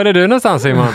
Var 0.00 0.04
är 0.04 0.12
du 0.12 0.26
någonstans 0.26 0.62
Simon? 0.62 0.86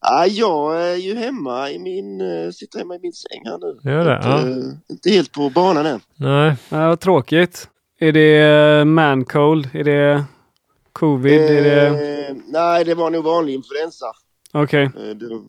Ja, 0.00 0.26
jag 0.30 0.82
är 0.90 0.96
ju 0.96 1.14
hemma 1.14 1.70
i 1.70 1.78
min, 1.78 2.20
eh, 2.20 2.50
sitter 2.50 2.78
hemma 2.78 2.94
i 2.94 2.98
min 3.02 3.12
säng 3.12 3.42
här 3.44 3.58
nu. 3.58 3.90
Gör 3.90 4.04
det? 4.04 4.16
Inte, 4.16 4.28
Ja. 4.28 4.38
eh, 4.38 4.66
inte 4.90 5.10
helt 5.10 5.32
på 5.32 5.50
banan 5.50 5.86
än. 5.86 6.00
Nej. 6.16 6.56
Ja, 6.68 6.88
vad 6.88 7.00
tråkigt. 7.00 7.68
Är 8.00 8.12
det 8.12 8.38
eh, 8.40 8.84
man-cold? 8.84 9.68
Är 9.72 9.84
det 9.84 10.24
covid? 10.92 11.40
Är 11.40 11.62
det... 11.64 11.86
Eh, 11.86 12.36
nej, 12.46 12.84
det 12.84 12.94
var 12.94 13.10
nog 13.10 13.24
vanlig 13.24 13.54
influensa. 13.54 14.06
Okej. 14.52 14.84
Eh, 14.84 14.90
det, 15.16 15.40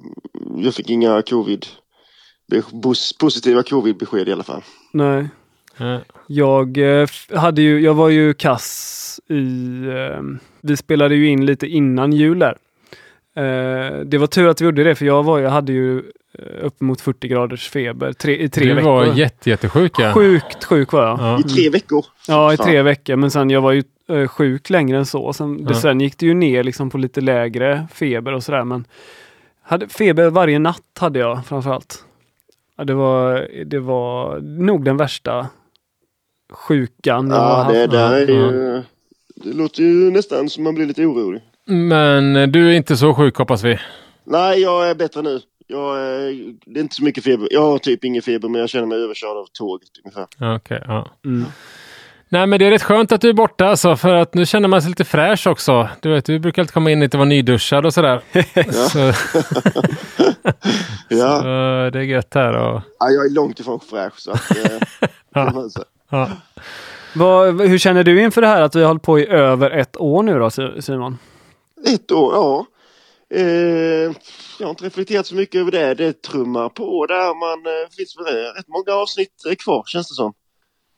jag 0.63 0.73
fick 0.73 0.89
inga 0.89 1.21
covid, 1.21 1.65
positiva 3.19 3.61
covid-besked 3.63 4.29
i 4.29 4.33
alla 4.33 4.43
fall. 4.43 4.61
Nej. 4.93 5.29
Ja. 5.77 5.99
Jag 6.27 6.77
eh, 7.01 7.07
hade 7.35 7.61
ju, 7.61 7.79
jag 7.79 7.93
var 7.93 8.09
ju 8.09 8.33
kass 8.33 9.19
i, 9.29 9.43
eh, 9.87 10.21
vi 10.61 10.77
spelade 10.77 11.15
ju 11.15 11.27
in 11.27 11.45
lite 11.45 11.67
innan 11.67 12.13
jul 12.13 12.39
där. 12.39 12.57
Eh, 13.35 13.99
det 14.05 14.17
var 14.17 14.27
tur 14.27 14.47
att 14.47 14.61
vi 14.61 14.65
gjorde 14.65 14.83
det 14.83 14.95
för 14.95 15.05
jag 15.05 15.23
var, 15.23 15.39
jag 15.39 15.49
hade 15.49 15.71
ju 15.73 15.97
eh, 16.39 16.45
uppemot 16.65 17.01
40 17.01 17.27
graders 17.27 17.69
feber 17.69 18.13
tre, 18.13 18.37
i 18.43 18.49
tre 18.49 18.65
Du 18.65 18.73
veckor. 18.73 18.89
var 18.89 19.05
jätte, 19.05 19.49
jättesjuk 19.49 19.91
ja. 19.99 20.13
Sjukt 20.13 20.63
sjuk 20.63 20.91
var 20.93 21.03
jag. 21.07 21.19
Ja. 21.19 21.39
I 21.39 21.43
tre 21.43 21.69
veckor. 21.69 22.05
Ja, 22.27 22.53
i 22.53 22.57
Fan. 22.57 22.65
tre 22.67 22.81
veckor. 22.81 23.15
Men 23.15 23.31
sen 23.31 23.49
jag 23.49 23.61
var 23.61 23.71
ju 23.71 23.83
eh, 24.09 24.27
sjuk 24.27 24.69
längre 24.69 24.97
än 24.97 25.05
så. 25.05 25.33
Sen, 25.33 25.65
Ja. 25.69 25.75
sen 25.75 26.01
gick 26.01 26.17
det 26.17 26.25
ju 26.25 26.33
ner 26.33 26.63
liksom 26.63 26.89
på 26.89 26.97
lite 26.97 27.21
lägre 27.21 27.87
feber 27.93 28.33
och 28.33 28.43
sådär. 28.43 28.63
Men 28.63 28.85
hade 29.63 29.87
feber 29.87 30.29
varje 30.29 30.59
natt 30.59 30.81
hade 30.99 31.19
jag 31.19 31.45
framförallt. 31.45 32.05
Ja, 32.77 32.83
det, 32.83 32.93
var, 32.93 33.47
det 33.65 33.79
var 33.79 34.39
nog 34.39 34.85
den 34.85 34.97
värsta 34.97 35.47
sjukan 36.51 37.29
Ja, 37.29 37.67
det 37.71 37.87
där 37.87 38.11
är 38.13 38.27
ju... 38.27 38.81
Det 39.35 39.53
låter 39.53 39.83
ju 39.83 40.11
nästan 40.11 40.49
som 40.49 40.63
man 40.63 40.75
blir 40.75 40.85
lite 40.85 41.05
orolig. 41.05 41.41
Men 41.65 42.51
du 42.51 42.69
är 42.69 42.73
inte 42.73 42.97
så 42.97 43.13
sjuk 43.13 43.37
hoppas 43.37 43.63
vi. 43.63 43.79
Nej, 44.23 44.61
jag 44.61 44.89
är 44.89 44.95
bättre 44.95 45.21
nu. 45.21 45.39
Jag 45.67 45.99
är, 45.99 46.53
det 46.65 46.79
är 46.79 46.81
inte 46.81 46.95
så 46.95 47.03
mycket 47.03 47.23
feber. 47.23 47.47
Jag 47.51 47.61
har 47.61 47.77
typ 47.77 48.03
ingen 48.03 48.21
feber, 48.21 48.49
men 48.49 48.61
jag 48.61 48.69
känner 48.69 48.85
mig 48.85 49.03
överkörd 49.03 49.37
av 49.37 49.45
tåget 49.53 49.89
ungefär. 50.03 50.27
Ja, 50.37 50.55
Okej, 50.55 50.83
ja. 50.87 51.07
Mm. 51.25 51.45
Nej 52.29 52.47
men 52.47 52.59
det 52.59 52.65
är 52.65 52.71
rätt 52.71 52.83
skönt 52.83 53.11
att 53.11 53.21
du 53.21 53.29
är 53.29 53.33
borta 53.33 53.65
alltså, 53.67 53.95
för 53.95 54.15
att 54.15 54.33
nu 54.33 54.45
känner 54.45 54.67
man 54.67 54.81
sig 54.81 54.89
lite 54.89 55.05
fräsch 55.05 55.47
också. 55.47 55.89
Du 56.01 56.09
vet, 56.13 56.25
du 56.25 56.39
brukar 56.39 56.61
alltid 56.61 56.73
komma 56.73 56.91
in 56.91 56.99
lite 56.99 57.17
och 57.17 57.19
vara 57.19 57.29
nyduschad 57.29 57.85
och 57.85 57.93
sådär. 57.93 58.21
så, 58.89 58.99
Ja, 61.09 61.39
så 61.39 61.45
det 61.93 61.99
är 61.99 62.03
gött 62.03 62.33
här 62.33 62.53
och... 62.53 62.81
ja 62.99 63.09
jag 63.09 63.25
är 63.25 63.29
långt 63.35 63.59
ifrån 63.59 63.79
fräsch. 63.89 64.13
Så 64.19 64.31
att, 64.31 64.51
eh, 64.51 65.67
säga. 65.69 65.85
Ja. 66.09 66.29
Vad, 67.15 67.61
hur 67.61 67.77
känner 67.77 68.03
du 68.03 68.21
inför 68.23 68.41
det 68.41 68.47
här 68.47 68.61
att 68.61 68.75
vi 68.75 68.79
har 68.81 68.87
hållit 68.87 69.03
på 69.03 69.19
i 69.19 69.27
över 69.27 69.71
ett 69.71 69.97
år 69.97 70.23
nu 70.23 70.39
då 70.39 70.49
Si- 70.49 70.81
Simon? 70.81 71.17
Ett 71.87 72.11
år, 72.11 72.33
ja. 72.33 72.65
Eh, 73.33 74.11
jag 74.59 74.65
har 74.65 74.69
inte 74.69 74.85
reflekterat 74.85 75.27
så 75.27 75.35
mycket 75.35 75.61
över 75.61 75.71
det. 75.71 75.93
Det 75.93 76.21
trummar 76.21 76.69
på 76.69 77.05
där. 77.05 77.39
Man 77.39 77.65
eh, 77.65 77.89
finns 77.97 78.17
väl 78.17 78.35
rätt 78.35 78.67
många 78.67 79.01
avsnitt 79.01 79.45
eh, 79.49 79.55
kvar 79.55 79.83
känns 79.87 80.09
det 80.09 80.15
som. 80.15 80.33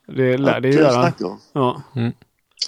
Det 0.08 0.38
lär 0.38 0.60
det 0.60 0.68
ju 0.68 0.74
eh, 0.74 0.82
göra. 0.82 1.14
Ja. 1.54 1.82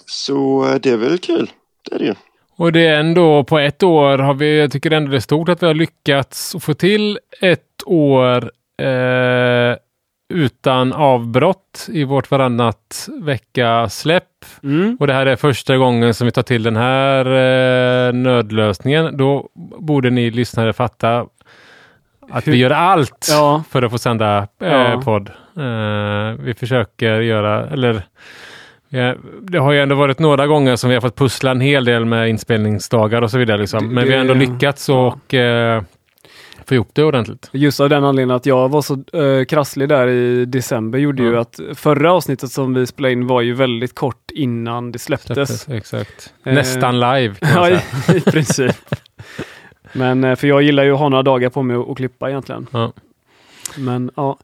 Så 0.05 0.67
eh, 0.67 0.75
det 0.75 0.89
är 0.89 0.97
väl 0.97 1.17
kul. 1.17 1.51
Det 1.89 1.95
är 1.95 1.99
det 1.99 2.05
ju. 2.05 2.15
Och 2.57 2.71
det 2.71 2.87
är 2.87 2.99
ändå 2.99 3.43
på 3.43 3.59
ett 3.59 3.83
år 3.83 4.17
har 4.17 4.33
vi, 4.33 4.59
jag 4.59 4.71
tycker 4.71 4.91
ändå 4.91 5.11
det 5.11 5.17
är 5.17 5.19
stort 5.19 5.49
att 5.49 5.63
vi 5.63 5.67
har 5.67 5.73
lyckats 5.73 6.55
få 6.59 6.73
till 6.73 7.19
ett 7.41 7.83
år 7.85 8.51
eh, 8.81 9.75
utan 10.33 10.93
avbrott 10.93 11.87
i 11.91 12.03
vårt 12.03 12.31
varannat 12.31 13.09
vecka 13.21 13.89
släpp. 13.89 14.23
Mm. 14.63 14.97
Och 14.99 15.07
det 15.07 15.13
här 15.13 15.25
är 15.25 15.35
första 15.35 15.77
gången 15.77 16.13
som 16.13 16.25
vi 16.25 16.31
tar 16.31 16.43
till 16.43 16.63
den 16.63 16.75
här 16.75 17.25
eh, 18.07 18.13
nödlösningen. 18.13 19.17
Då 19.17 19.49
borde 19.79 20.09
ni 20.09 20.31
lyssnare 20.31 20.73
fatta 20.73 21.25
att 22.29 22.47
Hur- 22.47 22.51
vi 22.51 22.57
gör 22.57 22.69
allt 22.71 23.27
Ja. 23.29 23.63
för 23.69 23.81
att 23.83 23.91
få 23.91 23.97
sända 23.97 24.47
eh, 24.61 24.67
Ja. 24.71 25.01
podd. 25.05 25.29
Eh, 25.57 26.43
vi 26.43 26.53
försöker 26.59 27.19
göra, 27.21 27.67
eller 27.69 28.01
ja, 28.89 29.15
det 29.41 29.57
har 29.57 29.71
ju 29.71 29.79
ändå 29.81 29.95
varit 29.95 30.19
några 30.19 30.47
gånger 30.47 30.75
som 30.75 30.89
vi 30.89 30.95
har 30.95 31.01
fått 31.01 31.15
pussla 31.17 31.51
en 31.51 31.61
hel 31.61 31.85
del 31.85 32.05
med 32.05 32.29
inspelningsdagar 32.29 33.21
och 33.21 33.31
så 33.31 33.37
vidare. 33.37 33.57
Liksom. 33.57 33.87
Det- 33.89 33.95
Men 33.95 34.03
vi 34.07 34.13
har 34.13 34.19
ändå 34.19 34.33
det- 34.33 34.39
lyckats 34.39 34.89
ja. 34.89 35.07
och 35.07 35.33
eh, 35.33 35.81
få 36.67 36.75
ihop 36.75 36.89
det 36.93 37.03
ordentligt. 37.03 37.49
Just 37.51 37.79
av 37.79 37.89
den 37.89 38.03
anledningen 38.03 38.35
att 38.35 38.45
jag 38.45 38.69
var 38.69 38.81
så 38.81 39.03
uh, 39.17 39.45
krasslig 39.45 39.89
där 39.89 40.07
i 40.07 40.45
december 40.45 40.99
gjorde 40.99 41.23
ju 41.23 41.33
Ja. 41.33 41.39
att 41.39 41.59
förra 41.75 42.11
avsnittet 42.13 42.51
som 42.51 42.73
vi 42.73 42.87
spelade 42.87 43.11
in 43.13 43.27
var 43.27 43.41
ju 43.41 43.53
väldigt 43.53 43.95
kort 43.95 44.31
innan 44.33 44.91
det 44.91 44.99
släpptes. 44.99 45.35
Släpptes, 45.35 45.69
Exakt. 45.69 46.33
Eh, 46.45 46.53
Nästan 46.53 46.99
live 46.99 47.35
kan 47.35 47.53
man 47.61 47.71
Ja, 47.71 47.79
säga. 47.79 48.15
i, 48.15 48.17
i 48.17 48.21
princip. 48.21 48.75
Men 49.93 50.23
eh, 50.23 50.35
för 50.35 50.47
jag 50.47 50.61
gillar 50.61 50.83
ju 50.83 50.91
att 50.93 50.99
ha 50.99 51.09
några 51.09 51.23
dagar 51.23 51.49
på 51.49 51.63
mig 51.63 51.77
att 51.77 51.97
klippa 51.97 52.29
egentligen. 52.29 52.67
Ja. 52.71 52.93
Men 53.77 54.11
ja. 54.15 54.37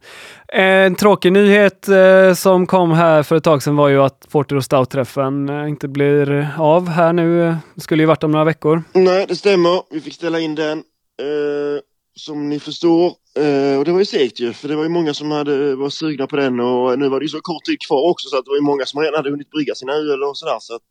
En 0.47 0.95
tråkig 0.95 1.31
nyhet 1.33 1.87
eh, 1.87 2.33
som 2.33 2.67
kom 2.67 2.91
här 2.91 3.23
för 3.23 3.35
ett 3.35 3.43
tag 3.43 3.63
sedan 3.63 3.75
var 3.75 3.87
ju 3.89 4.01
att 4.01 4.27
Porter 4.31 4.55
och 4.55 4.63
Stout-träffen 4.63 5.49
eh, 5.49 5.69
inte 5.69 5.87
blir 5.87 6.47
av 6.57 6.87
här 6.89 7.13
nu. 7.13 7.43
Eh, 7.47 7.55
Det 7.75 7.81
skulle 7.81 8.03
ju 8.03 8.07
varit 8.07 8.23
om 8.23 8.31
några 8.31 8.45
veckor. 8.45 8.83
Nej, 8.93 9.25
det 9.29 9.35
stämmer. 9.35 9.81
Vi 9.93 10.01
fick 10.01 10.13
ställa 10.13 10.39
in 10.39 10.55
den. 10.55 10.77
Eh, 10.77 11.81
som 12.15 12.49
ni 12.49 12.59
förstår. 12.59 13.05
Eh, 13.39 13.79
och 13.79 13.85
det 13.85 13.91
var 13.91 13.99
ju 13.99 14.05
segt 14.05 14.39
ju. 14.39 14.53
För 14.53 14.67
det 14.67 14.75
var 14.75 14.83
ju 14.83 14.89
många 14.89 15.13
som 15.13 15.31
hade, 15.31 15.75
var 15.75 15.89
sugna 15.89 16.27
på 16.27 16.35
den. 16.35 16.59
Och 16.59 16.99
nu 16.99 17.09
var 17.09 17.19
det 17.19 17.23
ju 17.23 17.29
så 17.29 17.41
kort 17.41 17.63
tid 17.65 17.77
kvar 17.87 18.09
också. 18.09 18.29
Så 18.29 18.37
att 18.37 18.45
det 18.45 18.49
var 18.49 18.57
ju 18.57 18.61
många 18.63 18.85
som 18.85 19.01
redan 19.01 19.15
hade 19.15 19.29
hunnit 19.29 19.49
brygga 19.49 19.75
sina 19.75 19.93
öl 19.93 20.23
och 20.23 20.37
sådär. 20.37 20.57
Så 20.59 20.75
att 20.75 20.81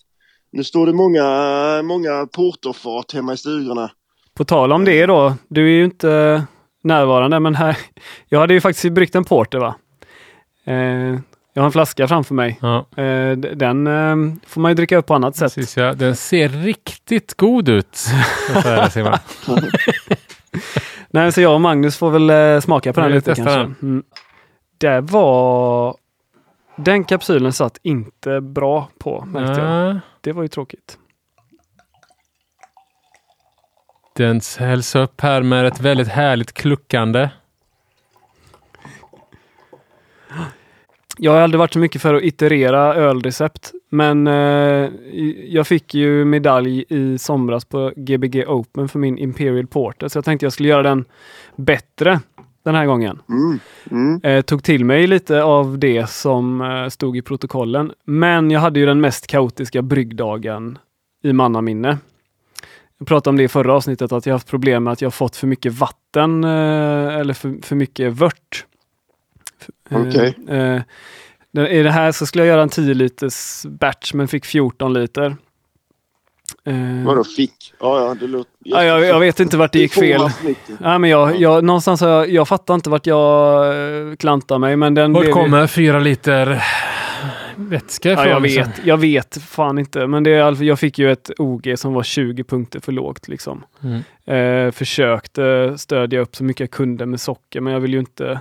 nu 0.53 0.65
står 0.65 0.87
det 0.87 0.93
många, 0.93 1.83
många 1.83 2.27
porterfat 2.27 3.13
hemma 3.13 3.33
i 3.33 3.37
stugorna. 3.37 3.91
På 4.35 4.45
tal 4.45 4.73
om 4.73 4.85
det 4.85 5.07
då, 5.07 5.35
du 5.49 5.67
är 5.67 5.71
ju 5.77 5.85
inte 5.85 6.43
närvarande 6.85 7.41
men 7.41 7.55
här, 7.55 7.77
jag 8.29 8.41
hade 8.41 8.55
ju 8.55 8.61
faktiskt 8.61 8.95
bryggt 8.95 9.15
en 9.15 9.25
Porter 9.25 9.59
va. 9.59 9.75
Eh, 10.65 11.19
jag 11.53 11.63
har 11.63 11.67
en 11.67 11.73
flaska 11.73 12.09
framför 12.09 12.35
mig. 12.35 12.59
Ja, 12.63 12.87
Eh, 12.97 13.37
den 13.37 13.87
eh, 13.87 14.17
får 14.47 14.61
man 14.61 14.71
ju 14.71 14.75
dricka 14.75 14.97
upp 14.97 15.07
på 15.07 15.15
annat 15.15 15.37
sätt. 15.37 15.55
precis, 15.55 15.77
ja. 15.77 15.93
Den 15.93 16.17
ser 16.17 16.49
riktigt 16.49 17.35
god 17.35 17.69
ut. 17.69 17.99
Nej, 21.11 21.33
så 21.33 21.41
jag 21.41 21.55
och 21.55 21.61
Magnus 21.61 21.97
får 21.97 22.11
väl 22.11 22.31
eh, 22.31 22.61
smaka 22.61 22.93
på 22.93 23.01
den 23.01 23.13
lite 23.13 23.35
kanske. 23.35 23.57
den. 23.57 23.75
Mm. 23.83 24.03
Det 24.79 25.01
var... 25.01 25.97
Den 26.77 27.05
kapsylen 27.05 27.53
satt 27.53 27.79
inte 27.83 28.41
bra 28.41 28.89
på 28.99 29.25
märkte 29.25 29.61
jag. 29.63 29.95
Ja, 29.95 30.01
Det 30.21 30.33
var 30.33 30.43
ju 30.43 30.49
tråkigt. 30.49 30.99
den 34.17 34.41
hälls 34.59 34.95
upp 34.97 35.21
här 35.21 35.43
med 35.43 35.67
ett 35.67 35.81
väldigt 35.81 36.09
härligt 36.09 36.53
kluckande. 36.53 37.29
Jag 41.23 41.33
har 41.33 41.41
aldrig 41.41 41.59
varit 41.59 41.73
så 41.73 41.79
mycket 41.79 42.03
för 42.03 42.15
att 42.15 42.23
iterera 42.23 42.95
ölrecept, 42.95 43.73
men 43.91 44.27
eh, 44.27 44.91
jag 45.49 45.67
fick 45.67 45.95
ju 45.95 46.25
medalj 46.25 46.85
i 46.89 47.19
somras 47.19 47.65
på 47.65 47.93
Gbg 47.97 48.45
Open 48.49 48.89
för 48.89 48.99
min 48.99 49.19
Imperial 49.19 49.67
Porter, 49.67 50.09
så 50.09 50.19
jag 50.19 50.25
tänkte 50.25 50.47
jag 50.47 50.53
skulle 50.53 50.69
göra 50.69 50.83
den 50.83 51.05
bättre 51.57 52.21
den 52.63 52.75
här 52.75 52.87
gången. 52.87 53.23
Mm. 53.29 53.59
Mm. 53.91 54.21
Eh, 54.23 54.43
tog 54.43 54.63
till 54.63 54.85
mig 54.85 55.07
lite 55.07 55.43
av 55.43 55.79
det 55.79 56.11
som 56.11 56.61
eh, 56.61 56.89
stod 56.89 57.17
i 57.17 57.23
protokollen, 57.23 57.93
men 58.05 58.51
jag 58.51 58.61
hade 58.61 58.81
ju 58.81 58.87
den 58.87 59.01
mest 59.01 59.27
kaotiska 59.27 59.83
bryggdagen 59.83 60.79
i 61.23 61.33
mannaminne. 61.33 61.99
Jag 62.99 63.09
pratade 63.09 63.31
om 63.31 63.37
det 63.37 63.43
i 63.43 63.49
förra 63.49 63.75
avsnittet, 63.75 64.13
att 64.13 64.27
jag 64.27 64.35
haft 64.35 64.51
problem 64.51 64.85
med 64.85 64.93
att 64.93 65.03
jag 65.03 65.15
fått 65.15 65.37
för 65.37 65.47
mycket 65.47 65.73
vatten 65.73 66.45
eh, 66.45 67.19
eller 67.19 67.35
för, 67.35 67.67
för 67.67 67.77
mycket 67.77 68.13
vört. 68.13 68.67
Eh, 69.91 70.01
Okej. 70.09 70.35
eh, 70.49 70.81
det- 71.53 71.69
I 71.69 71.83
det 71.83 71.91
här 71.91 72.13
så 72.13 72.27
skulle 72.27 72.45
jag 72.45 72.49
göra 72.49 72.63
en 72.63 72.69
10 72.69 72.95
liters 72.95 73.63
batch 73.67 74.15
men 74.15 74.29
fick 74.29 74.45
14 74.45 74.93
liter. 74.93 75.37
Eh, 76.65 77.05
Vadå 77.07 77.25
fick? 77.25 77.75
Ja, 77.81 78.01
ja, 78.07 78.15
det 78.21 78.27
låter... 78.27 78.51
ja, 78.65 78.85
jag, 78.85 79.05
jag 79.05 79.21
vet 79.21 79.41
inte 79.41 79.57
vart 79.57 79.73
det 79.73 79.79
gick 79.79 79.93
fel. 79.95 80.21
Ja, 80.83 80.99
men 80.99 81.11
jag, 81.11 81.37
jag, 81.41 81.65
någonstans 81.65 82.01
jag, 82.01 82.31
jag 82.31 82.49
fattar 82.49 82.75
inte 82.75 82.91
vart 82.91 83.07
jag 83.07 83.67
eh, 84.11 84.17
klantar 84.17 84.59
mig. 84.59 84.77
Men 84.77 84.95
den 84.95 85.13
Vart 85.13 85.23
blev 85.23 85.33
kommer 85.33 85.67
fyra 85.67 85.99
liter 85.99 86.63
vätska 87.57 88.09
Ja, 88.09 88.13
ifrån? 88.15 88.29
jag 88.29 88.43
liksom? 88.43 88.65
vet, 88.65 88.87
jag 88.87 88.97
vet 88.97 89.43
fan 89.43 89.79
inte. 89.79 90.07
Men 90.07 90.23
det 90.23 90.31
är, 90.31 90.63
jag 90.63 90.79
fick 90.79 90.99
ju 90.99 91.13
ett 91.13 91.31
OG 91.39 91.73
som 91.77 91.93
var 91.95 92.03
20 92.03 92.45
punkter 92.45 92.81
för 92.81 92.93
lågt. 92.93 93.29
Liksom. 93.29 93.65
Mm. 93.83 94.67
Eh, 94.67 94.73
försökte 94.73 95.75
stödja 95.79 96.21
upp 96.21 96.37
så 96.37 96.45
mycket 96.45 96.61
jag 96.61 96.71
kunde 96.71 97.07
med 97.07 97.21
socker, 97.21 97.61
men 97.61 97.73
jag 97.73 97.81
vill 97.81 97.93
ju 97.93 98.01
inte 98.01 98.41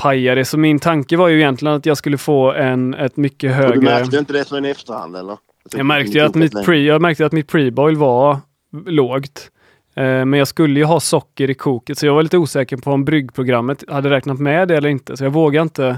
paja 0.00 0.34
det. 0.34 0.44
Så 0.44 0.58
min 0.58 0.78
tanke 0.78 1.16
var 1.16 1.28
ju 1.28 1.36
egentligen 1.36 1.74
att 1.74 1.86
jag 1.86 1.96
skulle 1.96 2.18
få 2.18 2.52
en, 2.52 2.94
ett 2.94 3.16
mycket 3.16 3.50
Och 3.50 3.56
högre... 3.56 3.74
du 3.74 3.80
märkte 3.80 4.18
inte 4.18 4.32
det 4.32 4.48
förrän 4.48 4.66
i 4.66 4.70
efterhand 4.70 5.16
eller? 5.16 5.36
Jag 5.72 5.86
märkte 5.86 6.18
ju 6.18 6.24
att 6.24 6.34
mitt, 6.34 6.64
pre, 6.64 6.78
jag 6.78 7.02
märkte 7.02 7.26
att 7.26 7.32
mitt 7.32 7.48
preboil 7.48 7.96
var 7.96 8.38
lågt. 8.86 9.50
Eh, 9.94 10.04
men 10.04 10.32
jag 10.32 10.48
skulle 10.48 10.80
ju 10.80 10.84
ha 10.84 11.00
socker 11.00 11.50
i 11.50 11.54
koket, 11.54 11.98
så 11.98 12.06
jag 12.06 12.14
var 12.14 12.22
lite 12.22 12.38
osäker 12.38 12.76
på 12.76 12.90
om 12.90 13.04
bryggprogrammet 13.04 13.84
hade 13.88 14.10
räknat 14.10 14.38
med 14.38 14.68
det 14.68 14.76
eller 14.76 14.88
inte. 14.88 15.16
Så 15.16 15.24
jag 15.24 15.30
vågade 15.30 15.62
inte 15.62 15.96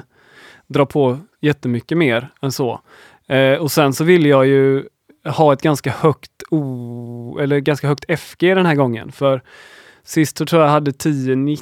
dra 0.67 0.87
på 0.87 1.19
jättemycket 1.41 1.99
mer 1.99 2.29
än 2.43 2.53
så. 2.53 2.81
Eh, 3.29 3.55
och 3.55 3.73
sen 3.73 3.93
så 3.93 4.05
ville 4.05 4.29
jag 4.29 4.47
ju 4.47 4.85
ha 5.25 5.53
ett 5.53 5.63
ganska 5.63 5.91
högt 5.91 6.43
o, 6.51 7.39
eller 7.41 7.59
ganska 7.59 7.89
högt 7.89 8.05
FG 8.21 8.55
den 8.55 8.67
här 8.67 8.75
gången. 8.75 9.13
För 9.13 9.43
sist 10.05 10.39
så 10.39 10.47
tror 10.47 10.63
jag 10.63 10.69
hade 10.69 10.91
10-19 10.91 11.59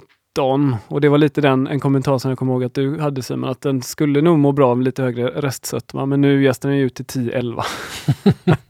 och 0.89 1.01
det 1.01 1.09
var 1.09 1.19
lite 1.19 1.41
den, 1.41 1.67
en 1.67 1.81
kommentar 1.81 2.19
som 2.19 2.29
jag 2.31 2.39
kommer 2.39 2.53
ihåg 2.53 2.65
att 2.65 2.75
du 2.75 3.01
hade 3.01 3.23
Simon, 3.23 3.51
att 3.51 3.61
den 3.61 3.83
skulle 3.83 4.21
nog 4.21 4.39
må 4.39 4.53
bra 4.53 4.71
av 4.71 4.83
lite 4.83 5.03
högre 5.03 5.29
restsötma, 5.29 6.07
men 6.07 6.21
nu 6.21 6.43
gästen 6.43 6.71
är 6.71 6.77
ut 6.77 6.95
till 6.95 7.05
10-11. 7.05 7.63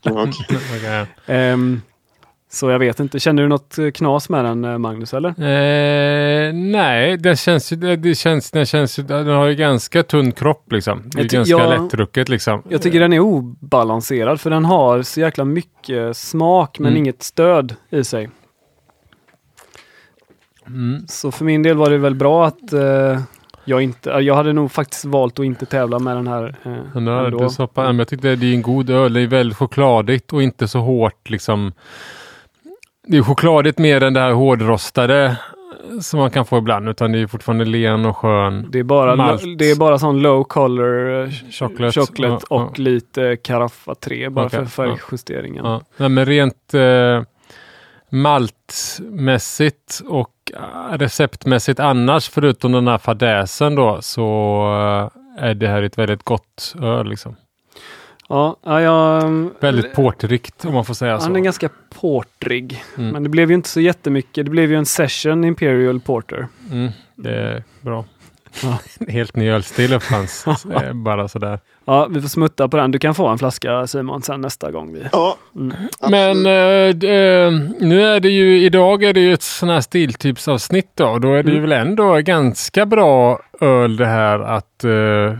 Okej. 0.04 0.32
Okej. 0.76 1.06
Ehm, 1.26 1.80
så 2.52 2.70
jag 2.70 2.78
vet 2.78 3.00
inte, 3.00 3.20
känner 3.20 3.42
du 3.42 3.48
något 3.48 3.78
knas 3.94 4.28
med 4.28 4.44
den 4.44 4.64
eh, 4.64 4.78
Magnus 4.78 5.14
eller? 5.14 5.28
Eh, 5.28 6.52
nej, 6.52 7.16
det 7.16 7.38
känns 7.38 7.72
ju, 7.72 7.76
det, 7.96 8.14
känns, 8.14 8.50
den 8.50 8.66
känns 8.66 8.98
ju, 8.98 9.02
den 9.02 9.26
har 9.26 9.46
ju 9.46 9.54
ganska 9.54 10.02
tunn 10.02 10.32
kropp 10.32 10.72
liksom. 10.72 11.02
Det 11.04 11.18
är 11.18 11.22
Jag 11.22 11.30
ty- 11.30 11.36
ganska 11.36 11.52
ja. 11.56 11.82
lättrucket 11.82 12.28
liksom. 12.28 12.62
Jag 12.68 12.82
tycker 12.82 13.00
den 13.00 13.12
är 13.12 13.20
obalanserad 13.20 14.40
för 14.40 14.50
den 14.50 14.64
har 14.64 15.02
så 15.02 15.20
jäkla 15.20 15.44
mycket 15.44 16.16
smak 16.16 16.78
men 16.78 16.86
Mm. 16.88 16.96
inget 16.98 17.22
stöd 17.22 17.74
i 17.90 18.04
sig. 18.04 18.30
Mm. 20.74 21.06
Så 21.08 21.30
för 21.30 21.44
min 21.44 21.62
del 21.62 21.76
var 21.76 21.90
det 21.90 21.98
väl 21.98 22.14
bra 22.14 22.46
att 22.46 22.72
eh, 22.72 23.20
jag 23.64 23.82
inte, 23.82 24.10
jag 24.10 24.34
hade 24.34 24.52
nog 24.52 24.72
faktiskt 24.72 25.04
valt 25.04 25.38
att 25.38 25.44
inte 25.44 25.66
tävla 25.66 25.98
med 25.98 26.16
den 26.16 26.26
här. 26.26 26.54
Eh, 26.62 26.96
ändå. 26.96 27.38
det 27.38 27.50
så, 27.50 27.68
men 27.74 27.98
jag 27.98 28.08
tyckte 28.08 28.36
det 28.36 28.46
är 28.46 28.54
en 28.54 28.62
god 28.62 28.90
öl. 28.90 29.12
Det 29.12 29.20
är 29.20 29.26
väldigt 29.26 29.58
chokladigt 29.58 30.32
och 30.32 30.42
inte 30.42 30.68
så 30.68 30.78
hårt 30.78 31.30
liksom. 31.30 31.72
Det 33.06 33.16
är 33.16 33.22
chokladigt 33.22 33.78
mer 33.78 34.02
än 34.02 34.14
det 34.14 34.20
här 34.20 34.32
hårdrostade 34.32 35.36
som 36.00 36.20
man 36.20 36.30
kan 36.30 36.46
få 36.46 36.58
ibland, 36.58 36.88
utan 36.88 37.12
det 37.12 37.18
är 37.18 37.26
fortfarande 37.26 37.64
len 37.64 38.04
och 38.04 38.16
skön. 38.16 38.66
det, 38.70 38.78
är 38.78 38.82
bara, 38.82 39.16
malt. 39.16 39.42
det 39.58 39.70
är 39.70 39.76
bara 39.76 39.98
sån 39.98 40.22
low 40.22 40.44
color 40.44 41.22
eh, 41.22 41.30
Chocolate. 41.50 42.00
chocolate 42.00 42.46
Ja, 42.50 42.56
och 42.56 42.78
lite 42.78 43.36
Caraffa 43.36 43.94
3 43.94 44.28
bara 44.28 44.46
Okej, 44.46 44.58
för 44.58 44.66
färgjusteringen. 44.66 45.64
Ja. 45.64 45.80
Nej, 45.96 46.08
men 46.08 46.26
rent 46.26 46.74
eh, 46.74 47.22
maltmässigt 48.10 50.00
och 50.08 50.30
receptmässigt 50.90 51.80
annars, 51.80 52.28
förutom 52.28 52.72
den 52.72 52.88
här 52.88 52.98
fadäsen 52.98 53.74
då, 53.74 53.98
så 54.02 54.20
eh, 55.38 55.44
är 55.48 55.54
det 55.54 55.68
här 55.68 55.82
ett 55.82 55.98
väldigt 55.98 56.22
gott 56.22 56.74
öl. 56.82 57.08
Liksom. 57.08 57.36
Ja, 58.28 58.56
ja, 58.62 58.80
jag, 58.80 59.50
Väldigt 59.60 59.94
portrikt 59.94 60.64
om 60.64 60.74
man 60.74 60.84
får 60.84 60.94
säga 60.94 61.18
så. 61.18 61.22
han 61.24 61.36
är 61.36 61.40
ganska 61.40 61.68
portrig. 62.00 62.82
Mm. 62.98 63.10
Men 63.10 63.22
det 63.22 63.28
blev 63.28 63.48
ju 63.50 63.54
inte 63.54 63.68
så 63.68 63.80
jättemycket. 63.80 64.44
Det 64.44 64.50
blev 64.50 64.70
ju 64.70 64.76
en 64.76 64.86
session 64.86 65.44
Imperial 65.44 66.00
Porter. 66.00 66.48
Mm, 66.72 66.90
det 67.14 67.34
är 67.34 67.64
bra. 67.80 68.04
Ja. 68.62 68.78
Helt 69.08 69.36
ny 69.36 69.50
ölstil 69.50 69.92
uppfanns. 69.92 70.44
Eh, 70.82 70.92
Bara 70.92 71.28
sådär. 71.28 71.58
Ja, 71.84 72.06
vi 72.10 72.20
får 72.20 72.28
smutta 72.28 72.68
på 72.68 72.76
den. 72.76 72.90
Du 72.90 72.98
kan 72.98 73.14
få 73.14 73.28
en 73.28 73.38
flaska 73.38 73.86
Simon 73.86 74.22
sen 74.22 74.40
nästa 74.40 74.70
gång. 74.70 74.92
Vi. 74.94 75.02
Ja, 75.12 75.36
Mm. 75.56 75.76
Men 76.10 76.46
eh, 76.46 77.10
eh, 77.10 77.52
nu 77.80 78.02
är 78.02 78.20
det 78.20 78.28
ju, 78.28 78.64
idag 78.64 79.02
är 79.04 79.12
det 79.12 79.20
ju 79.20 79.32
ett 79.32 79.42
sån 79.42 79.68
här 79.68 79.80
stiltypsavsnitt 79.80 80.90
då. 80.94 81.18
Då 81.18 81.34
är 81.34 81.42
det 81.42 81.50
ju 81.50 81.58
Mm. 81.58 81.70
väl 81.70 81.86
ändå 81.86 82.14
ganska 82.20 82.86
bra 82.86 83.40
öl 83.60 83.96
det 83.96 84.06
här 84.06 84.38
att 84.40 84.84
eh, 84.84 85.38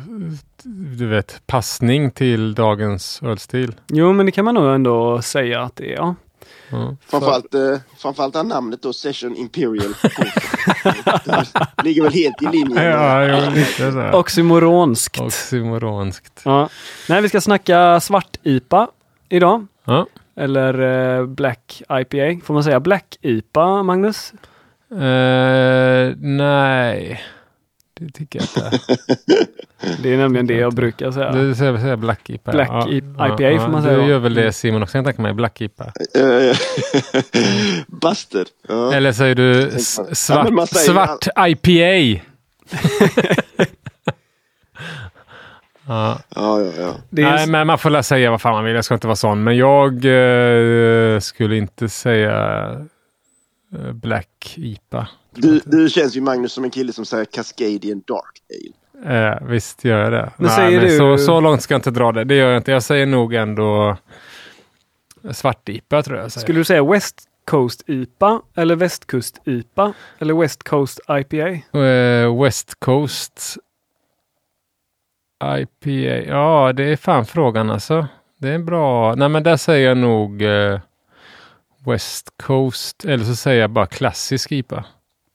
du 0.98 1.06
vet, 1.06 1.42
passning 1.46 2.10
till 2.10 2.54
dagens 2.54 3.20
ölstil. 3.22 3.74
Jo, 3.88 4.12
men 4.12 4.26
det 4.26 4.32
kan 4.32 4.44
man 4.44 4.54
nog 4.54 4.74
ändå 4.74 5.22
säga 5.22 5.60
att 5.62 5.76
det 5.76 5.92
är. 5.92 5.96
Ja. 5.96 6.14
Ja. 6.70 6.96
framförallt, 7.06 7.54
eh, 7.54 7.78
framförallt 7.98 8.36
är 8.36 8.42
namnet 8.42 8.82
då 8.82 8.92
Session 8.92 9.36
Imperial. 9.36 9.94
Det 11.76 11.82
ligger 11.84 12.02
väl 12.02 12.12
helt 12.12 12.42
i 12.42 12.46
linje 12.46 12.74
med... 12.74 12.92
Ja, 12.92 13.24
jo, 13.24 13.50
lite 13.54 13.92
så. 13.92 14.10
Oxymoronskt. 14.18 15.20
Oxymoronskt. 15.20 16.40
Ja. 16.44 16.68
Nej, 17.08 17.22
vi 17.22 17.28
ska 17.28 17.40
snacka 17.40 18.00
svart-IPA 18.00 18.88
idag. 19.28 19.66
Ja. 19.84 20.06
Eller 20.36 20.80
eh, 21.18 21.26
Black 21.26 21.82
IPA. 21.90 22.46
Får 22.46 22.54
man 22.54 22.64
säga 22.64 22.80
Black 22.80 23.18
IPA, 23.20 23.82
Magnus? 23.82 24.32
Eh, 24.90 26.14
nej, 26.18 27.22
det 28.00 28.12
tycker 28.12 28.38
jag 28.38 28.44
inte. 28.44 28.78
Det 30.02 30.12
är 30.12 30.16
nämligen 30.16 30.46
det 30.46 30.54
jag 30.54 30.74
brukar 30.74 31.10
säga. 31.10 31.32
Du 31.32 31.54
säger, 31.54 31.78
säger 31.78 31.96
Black 31.96 32.30
IPA. 32.30 32.52
Black 32.52 32.68
ja. 32.70 32.88
IPA 32.92 33.64
får 33.64 33.68
man 33.68 33.82
säga 33.82 33.98
Du 33.98 34.06
gör 34.06 34.18
väl 34.18 34.34
det 34.34 34.52
Simon 34.52 34.82
också 34.82 34.92
kan 34.92 34.98
jag 34.98 35.06
tänka 35.06 35.22
mig, 35.22 35.32
Black 35.32 35.60
IPA. 35.60 35.92
Busted. 37.86 38.46
Ja. 38.68 38.92
Eller 38.94 39.12
säger 39.12 39.34
du 39.34 39.70
svart, 40.14 40.48
Ja, 40.50 40.66
svart 40.66 41.26
IPA? 41.48 42.20
ja. 45.86 46.18
Ja, 46.34 46.60
ja, 46.60 46.72
ja. 46.78 46.94
Det 47.10 47.22
är, 47.22 47.30
Nej, 47.30 47.46
men 47.46 47.66
man 47.66 47.78
får 47.78 47.90
väl 47.90 48.04
säga 48.04 48.30
vad 48.30 48.40
fan 48.40 48.52
man 48.52 48.64
vill. 48.64 48.74
Jag 48.74 48.84
ska 48.84 48.94
inte 48.94 49.06
vara 49.06 49.16
sån. 49.16 49.44
Men 49.44 49.56
jag 49.56 50.04
eh, 50.04 51.20
skulle 51.20 51.56
inte 51.56 51.88
säga 51.88 52.68
eh, 53.74 53.92
Black 53.92 54.54
IPA. 54.56 55.08
Du, 55.34 55.60
du 55.64 55.88
känns 55.88 56.16
ju 56.16 56.20
Magnus 56.20 56.52
som 56.52 56.64
en 56.64 56.70
kille 56.70 56.92
som 56.92 57.04
säger 57.06 57.24
Cascadian 57.24 58.02
Dark 58.06 58.42
Ale. 58.50 59.30
Eh, 59.32 59.46
visst 59.46 59.84
gör 59.84 59.98
jag 60.02 60.12
det. 60.12 60.30
Men 60.36 60.50
säger 60.50 60.80
du- 60.80 60.98
så, 60.98 61.18
så 61.18 61.40
långt 61.40 61.62
ska 61.62 61.74
jag 61.74 61.78
inte 61.78 61.90
dra 61.90 62.12
det. 62.12 62.24
Det 62.24 62.34
gör 62.34 62.48
jag 62.48 62.56
inte. 62.56 62.70
Jag 62.72 62.82
säger 62.82 63.06
nog 63.06 63.34
ändå 63.34 63.96
svart 65.30 65.68
IPA 65.68 66.02
tror 66.02 66.18
jag. 66.18 66.32
säger. 66.32 66.42
skulle 66.42 66.60
du 66.60 66.64
säga 66.64 66.84
West 66.84 67.20
Coast 67.46 67.82
IPA 67.86 68.42
eller 68.56 68.76
Västkust 68.76 69.40
IPA 69.44 69.92
eller 70.18 70.34
West 70.34 70.62
Coast 70.62 71.00
IPA? 71.08 71.48
Eh, 71.80 72.42
West 72.42 72.74
Coast 72.80 73.56
IPA. 75.58 75.90
Ja, 76.28 76.72
det 76.72 76.84
är 76.84 76.96
fan 76.96 77.26
frågan 77.26 77.70
alltså. 77.70 78.06
Det 78.38 78.48
är 78.48 78.54
en 78.54 78.64
bra. 78.64 79.14
Nej, 79.14 79.28
men 79.28 79.42
där 79.42 79.56
säger 79.56 79.88
jag 79.88 79.96
nog 79.96 80.42
eh, 80.42 80.80
West 81.86 82.30
Coast. 82.42 83.04
Eller 83.04 83.24
så 83.24 83.36
säger 83.36 83.60
jag 83.60 83.70
bara 83.70 83.86
klassisk 83.86 84.52
IPA. 84.52 84.84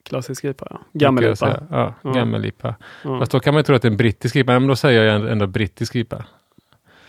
Klassisk 0.09 0.43
IPA, 0.43 0.67
ja. 0.69 0.79
Gammel 0.93 1.23
brukar 1.23 1.47
jag 1.47 1.55
IPA. 1.55 1.65
säga. 1.67 1.79
Ja, 1.81 1.93
Ja. 2.01 2.11
gammel 2.11 2.45
IPA. 2.45 2.75
Ja. 3.03 3.19
Fast 3.19 3.31
då 3.31 3.39
kan 3.39 3.53
man 3.53 3.59
ju 3.59 3.63
tro 3.63 3.75
att 3.75 3.81
det 3.81 3.87
är 3.87 3.91
en 3.91 3.97
brittisk 3.97 4.35
IPA. 4.35 4.51
Men 4.59 4.67
då 4.67 4.75
säger 4.75 5.03
jag 5.03 5.31
ändå, 5.31 5.47
brittisk 5.47 5.95
IPA. 5.95 6.23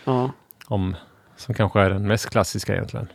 Ja. 0.03 0.31
Om, 0.67 0.95
som 1.35 1.53
kanske 1.55 1.79
är 1.81 1.89
den 1.89 2.07
mest 2.07 2.29
klassiska 2.29 2.73
egentligen. 2.73 3.07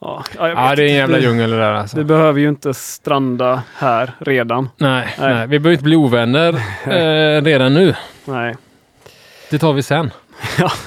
Ja, 0.00 0.24
ja, 0.38 0.48
Ja, 0.48 0.76
det 0.76 0.82
är 0.82 0.88
en 0.88 0.94
jävla 0.94 1.18
djungel 1.18 1.50
det 1.50 1.56
där 1.56 1.72
alltså. 1.72 1.96
Vi 1.96 2.04
behöver 2.04 2.40
ju 2.40 2.48
inte 2.48 2.74
stranda 2.74 3.62
här 3.76 4.12
redan. 4.18 4.68
Nej, 4.76 5.14
Nej. 5.18 5.34
nej, 5.34 5.46
vi 5.46 5.58
behöver 5.58 5.72
inte 5.72 5.84
bli 5.84 5.96
ovänner 5.96 6.48
eh, 7.38 7.42
redan 7.42 7.74
nu. 7.74 7.94
Nej. 8.24 8.56
Det 9.50 9.58
tar 9.58 9.72
vi 9.72 9.82
sen. 9.82 10.10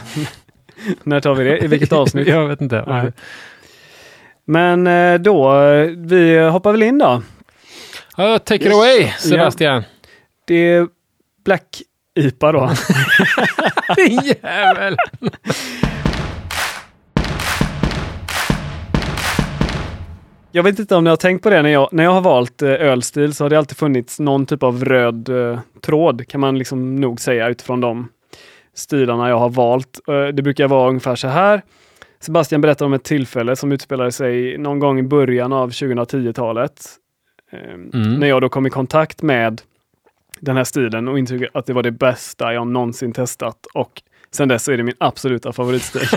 När 1.04 1.20
tar 1.20 1.36
vi 1.36 1.44
det? 1.44 1.58
I 1.64 1.68
vilket 1.68 1.92
avsnitt? 1.94 2.28
jag 2.28 2.48
vet 2.48 2.62
inte. 2.62 2.84
Nej. 2.88 3.12
Men 4.46 4.88
eh, 4.88 5.20
då, 5.20 5.62
eh, 5.62 5.88
vi 5.98 6.40
hoppar 6.50 6.72
väl 6.72 6.84
in 6.84 6.98
då. 6.98 7.22
Ja, 8.18 8.40
take 8.40 8.56
it 8.56 8.62
Yes. 8.66 8.74
away 8.76 9.12
Sebastian. 9.20 9.84
Det 10.48 10.56
är 10.56 10.88
Black 11.46 11.82
IPA 12.20 12.52
då. 12.52 12.72
Jävel! 14.24 14.96
Jag 20.52 20.64
vet 20.64 20.80
inte 20.80 20.96
om 20.96 21.04
ni 21.04 21.10
har 21.10 21.18
tänkt 21.18 21.44
på 21.44 21.50
det 21.50 21.62
när 21.62 21.70
jag, 21.70 21.90
när 21.92 22.04
jag 22.04 22.12
har 22.12 22.22
valt 22.22 22.62
eh, 22.62 22.70
ölstil 22.70 23.34
så 23.34 23.44
har 23.46 23.50
det 23.50 23.58
alltid 23.58 23.78
funnits 23.78 24.20
någon 24.20 24.46
typ 24.46 24.64
av 24.64 24.86
röd 24.86 25.30
eh, 25.30 25.60
tråd 25.82 26.28
kan 26.28 26.42
man 26.42 26.58
liksom 26.58 26.96
nog 26.96 27.22
säga 27.22 27.50
utifrån 27.50 27.82
de 27.82 28.08
stilarna 28.76 29.30
jag 29.30 29.40
har 29.40 29.50
valt. 29.50 30.00
Eh, 30.08 30.28
det 30.28 30.42
brukar 30.42 30.68
vara 30.68 30.90
ungefär 30.90 31.16
så 31.16 31.28
här. 31.28 31.62
Sebastian 32.20 32.62
berättar 32.62 32.86
om 32.86 32.94
ett 32.94 33.04
tillfälle 33.04 33.56
som 33.56 33.72
utspelade 33.72 34.12
sig 34.12 34.58
någon 34.58 34.80
gång 34.80 35.00
i 35.00 35.04
början 35.04 35.54
av 35.54 35.70
2010-talet. 35.70 36.82
Eh, 37.52 37.60
Mm. 37.94 38.20
När 38.20 38.28
jag 38.28 38.42
då 38.42 38.50
kom 38.50 38.68
i 38.68 38.70
kontakt 38.70 39.22
med 39.22 39.62
den 40.40 40.58
här 40.58 40.64
stilen 40.64 41.08
och 41.08 41.20
insåg 41.20 41.48
att 41.54 41.66
det 41.66 41.74
var 41.74 41.84
det 41.84 41.92
bästa 41.92 42.54
jag 42.54 42.68
någonsin 42.68 43.14
testat 43.14 43.66
och 43.74 44.02
sen 44.32 44.48
dess 44.48 44.64
så 44.64 44.72
är 44.72 44.78
det 44.78 44.84
min 44.84 44.96
absoluta 44.98 45.54
favoritstil. 45.54 46.02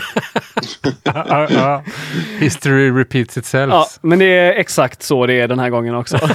History 2.38 2.90
repeats 2.90 3.36
itself. 3.36 3.72
ja, 3.72 3.86
men 4.02 4.18
det 4.18 4.24
är 4.24 4.52
exakt 4.52 5.02
så 5.02 5.26
det 5.26 5.40
är 5.40 5.48
den 5.48 5.58
här 5.58 5.70
gången 5.70 5.94
också. 5.94 6.18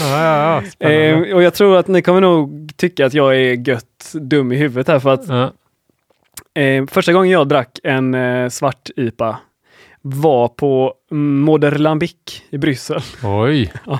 ja, 0.00 0.62
ja. 0.78 0.88
Eh, 0.88 1.34
och 1.34 1.42
jag 1.42 1.54
tror 1.54 1.78
att 1.78 1.88
ni 1.88 2.02
kommer 2.02 2.20
nog 2.20 2.70
tycka 2.76 3.06
att 3.06 3.14
jag 3.14 3.36
är 3.36 3.68
gött 3.68 4.12
dum 4.12 4.52
i 4.52 4.56
huvudet 4.56 4.88
här 4.88 4.98
för 4.98 5.10
att 5.10 5.28
ja. 5.28 5.52
eh, 6.62 6.86
första 6.86 7.12
gången 7.12 7.30
jag 7.30 7.48
drack 7.48 7.78
en 7.82 8.14
eh, 8.14 8.48
svart 8.48 8.90
IPA 8.96 9.38
var 10.14 10.48
på 10.48 10.94
Moderlambic 11.10 12.14
i 12.50 12.58
Bryssel. 12.58 13.00
Oj. 13.22 13.72
Ja. 13.86 13.98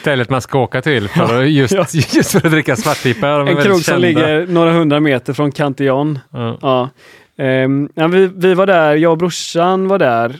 Stället 0.00 0.30
man 0.30 0.40
ska 0.40 0.58
åka 0.58 0.82
till 0.82 1.08
för 1.08 1.42
att 1.42 1.50
just, 1.50 1.74
Ja. 1.74 1.86
just 1.92 2.30
för 2.30 2.46
att 2.46 2.52
dricka 2.52 2.76
svartpipa. 2.76 3.28
En 3.28 3.56
krog 3.56 3.80
som 3.84 4.00
ligger 4.00 4.46
några 4.46 4.72
hundra 4.72 5.00
meter 5.00 5.32
från 5.32 5.52
Cantillon. 5.52 6.18
Ja. 6.30 6.58
Ja. 6.62 6.90
Ehm, 7.44 7.88
ja, 7.94 8.06
vi, 8.06 8.26
vi 8.26 8.54
var 8.54 8.66
där, 8.66 8.96
jag 8.96 9.12
och 9.12 9.18
brorsan 9.18 9.88
var 9.88 9.98
där 9.98 10.36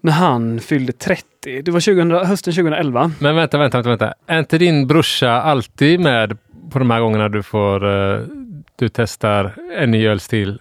när 0.00 0.12
han 0.12 0.60
fyllde 0.60 0.92
30. 0.92 1.62
Det 1.62 1.70
var 1.70 1.80
2000, 1.80 2.10
hösten 2.10 2.52
2011. 2.52 3.10
Men 3.18 3.36
vänta, 3.36 3.58
vänta, 3.58 3.78
vänta, 3.78 3.88
vänta. 3.88 4.14
Är 4.26 4.38
inte 4.38 4.58
din 4.58 4.86
brorsa 4.86 5.30
alltid 5.30 6.00
med 6.00 6.38
på 6.70 6.78
de 6.78 6.90
här 6.90 7.00
gångerna 7.00 7.28
du 7.28 7.42
får 7.42 7.84
uh, 7.84 8.26
du 8.76 8.88
testar 8.88 9.54
en 9.76 9.90
ny 9.90 10.06
ölstil? 10.06 10.58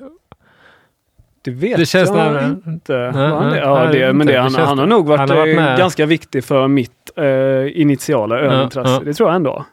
Det 1.45 1.51
vet 1.51 1.77
Det 1.77 1.85
känns 1.85 2.09
jag 2.09 2.55
inte. 2.67 2.93
Nej, 2.93 3.11
han 3.13 3.49
nej? 3.49 3.59
Ja, 3.59 3.83
nej, 3.83 3.99
det, 3.99 4.13
men 4.13 4.21
inte. 4.21 4.33
det, 4.33 4.49
Det 4.57 4.65
han, 4.65 4.79
har 4.79 4.85
nog 4.85 5.07
varit, 5.07 5.29
har 5.29 5.37
varit 5.37 5.57
eh, 5.57 5.77
ganska 5.77 6.05
viktig 6.05 6.43
för 6.43 6.67
mitt 6.67 7.11
eh, 7.15 7.81
initiala 7.81 8.39
ölintresse. 8.39 8.89
ja. 8.91 9.01
Det 9.05 9.13
tror 9.13 9.29
jag 9.29 9.35
ändå. 9.35 9.65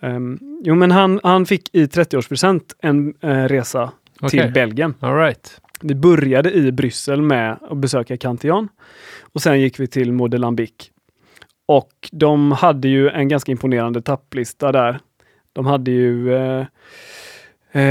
Ehm, 0.00 0.38
jo, 0.64 0.74
men 0.74 0.90
han, 0.90 1.20
han 1.22 1.46
fick 1.46 1.74
i 1.74 1.86
30-årspresent 1.86 2.62
en 2.82 3.14
eh, 3.20 3.44
resa 3.44 3.90
Okej. 4.20 4.30
till 4.42 4.52
Belgien. 4.52 4.94
All 5.00 5.16
right. 5.16 5.60
Vi 5.80 5.94
började 5.94 6.52
i 6.52 6.72
Bryssel 6.72 7.22
med 7.22 7.56
att 7.70 7.76
besöka 7.78 8.16
Cantillon 8.16 8.68
och 9.34 9.42
sen 9.42 9.60
gick 9.60 9.80
vi 9.80 9.86
till 9.86 10.12
Modelambic. 10.12 10.70
Och 11.66 11.92
de 12.12 12.52
hade 12.52 12.88
ju 12.88 13.08
en 13.08 13.28
ganska 13.28 13.52
imponerande 13.52 14.02
tapplista 14.02 14.72
där. 14.72 14.98
De 15.52 15.66
hade 15.66 15.90
ju 15.90 16.34
eh, 16.34 16.64
eh, 17.72 17.82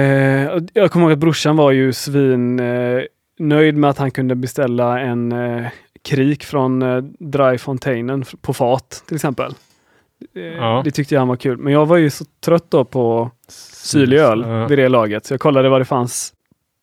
Jag 0.74 0.92
kommer 0.92 1.06
ihåg 1.06 1.12
att 1.14 1.20
brorsan 1.20 1.56
var 1.58 1.72
ju 1.72 1.94
svin 1.94 2.60
eh, 2.60 3.02
nöjd 3.40 3.78
med 3.78 3.90
att 3.90 3.98
han 3.98 4.12
kunde 4.12 4.36
beställa 4.36 5.00
en 5.00 5.32
eh, 5.32 5.68
krik 6.04 6.44
från 6.44 6.82
eh, 6.82 6.98
Dry 7.20 7.58
Fontainen 7.58 8.24
på 8.42 8.54
fat 8.54 9.04
till 9.08 9.16
exempel. 9.16 9.52
Eh, 10.36 10.42
Ja. 10.44 10.82
Det 10.86 10.92
tyckte 10.92 11.16
jag 11.16 11.22
han 11.22 11.28
var 11.28 11.36
kul. 11.36 11.58
Men 11.58 11.74
jag 11.74 11.86
var 11.86 11.98
ju 11.98 12.10
så 12.10 12.26
trött 12.46 12.66
då 12.72 12.86
på 12.86 13.32
syrlig 13.74 14.18
öl 14.18 14.44
Ja. 14.48 14.68
vid 14.68 14.78
det 14.78 14.90
laget. 14.90 15.26
Så 15.26 15.34
jag 15.34 15.40
kollade 15.42 15.70
vad 15.70 15.82
det 15.82 15.86
fanns 15.86 16.34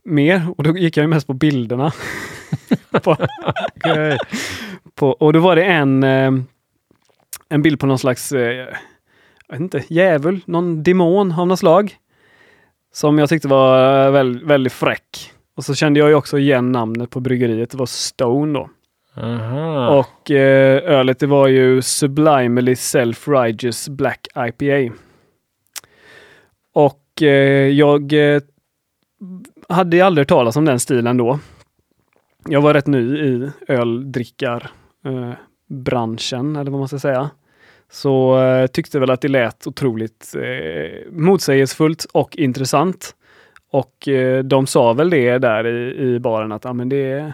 mer 0.04 0.42
och 0.56 0.64
då 0.64 0.76
gick 0.78 0.96
jag 0.96 1.02
ju 1.04 1.08
mest 1.08 1.26
på 1.26 1.32
bilderna. 1.34 1.92
på, 3.02 3.16
Okej. 3.76 4.18
på, 4.94 5.08
och 5.10 5.32
då 5.32 5.38
var 5.40 5.56
det 5.56 5.64
en, 5.64 6.02
eh, 6.04 6.32
en 7.48 7.62
bild 7.62 7.80
på 7.80 7.86
någon 7.86 7.98
slags, 7.98 8.32
eh, 8.32 8.40
jag 8.52 8.66
vet 9.50 9.60
inte, 9.60 9.84
djävul, 9.88 10.40
någon 10.46 10.82
demon 10.82 11.32
av 11.32 11.46
något 11.46 11.58
slag. 11.58 11.96
Som 12.92 13.18
jag 13.18 13.28
tyckte 13.28 13.48
var 13.48 14.06
eh, 14.06 14.12
väl, 14.12 14.44
väldigt 14.44 14.72
fräck. 14.72 15.32
Och 15.56 15.64
så 15.64 15.74
kände 15.74 16.00
jag 16.00 16.08
ju 16.08 16.14
också 16.14 16.38
igen 16.38 16.72
namnet 16.72 17.10
på 17.10 17.20
bryggeriet, 17.20 17.70
det 17.70 17.78
var 17.78 17.86
Stone 17.86 18.58
då. 18.58 18.68
Aha. 19.16 19.88
Och 19.88 20.30
eh, 20.30 20.82
ölet 20.92 21.18
det 21.18 21.26
var 21.26 21.48
ju 21.48 21.82
Sublimely 21.82 22.74
Self-Righteous 22.74 23.90
Black 23.90 24.26
IPA. 24.36 24.94
Och 26.74 27.22
eh, 27.22 27.68
jag 27.68 28.12
eh, 28.12 28.40
hade 29.68 29.96
ju 29.96 30.02
aldrig 30.02 30.28
talas 30.28 30.56
om 30.56 30.64
den 30.64 30.80
stilen 30.80 31.16
då. 31.16 31.38
Jag 32.48 32.60
var 32.60 32.74
rätt 32.74 32.86
ny 32.86 33.18
i 33.18 33.50
öldrickar 33.68 34.70
eh, 35.04 35.32
eller 35.80 36.70
vad 36.70 36.78
man 36.78 36.88
ska 36.88 36.98
säga. 36.98 37.30
Så 37.90 38.42
eh, 38.42 38.66
tyckte 38.66 38.98
väl 38.98 39.10
att 39.10 39.20
det 39.20 39.28
lät 39.28 39.66
otroligt 39.66 40.34
eh, 40.36 41.12
motsägelsefullt 41.12 42.06
och 42.12 42.36
intressant. 42.36 43.14
Och 43.70 44.08
eh, 44.08 44.44
de 44.44 44.66
sa 44.66 44.92
väl 44.92 45.10
det 45.10 45.38
där 45.38 45.66
i, 45.66 45.96
i 46.14 46.18
baren 46.18 46.52
att 46.52 46.66
ah, 46.66 46.72
men 46.72 46.88
det 46.88 47.10
är 47.10 47.32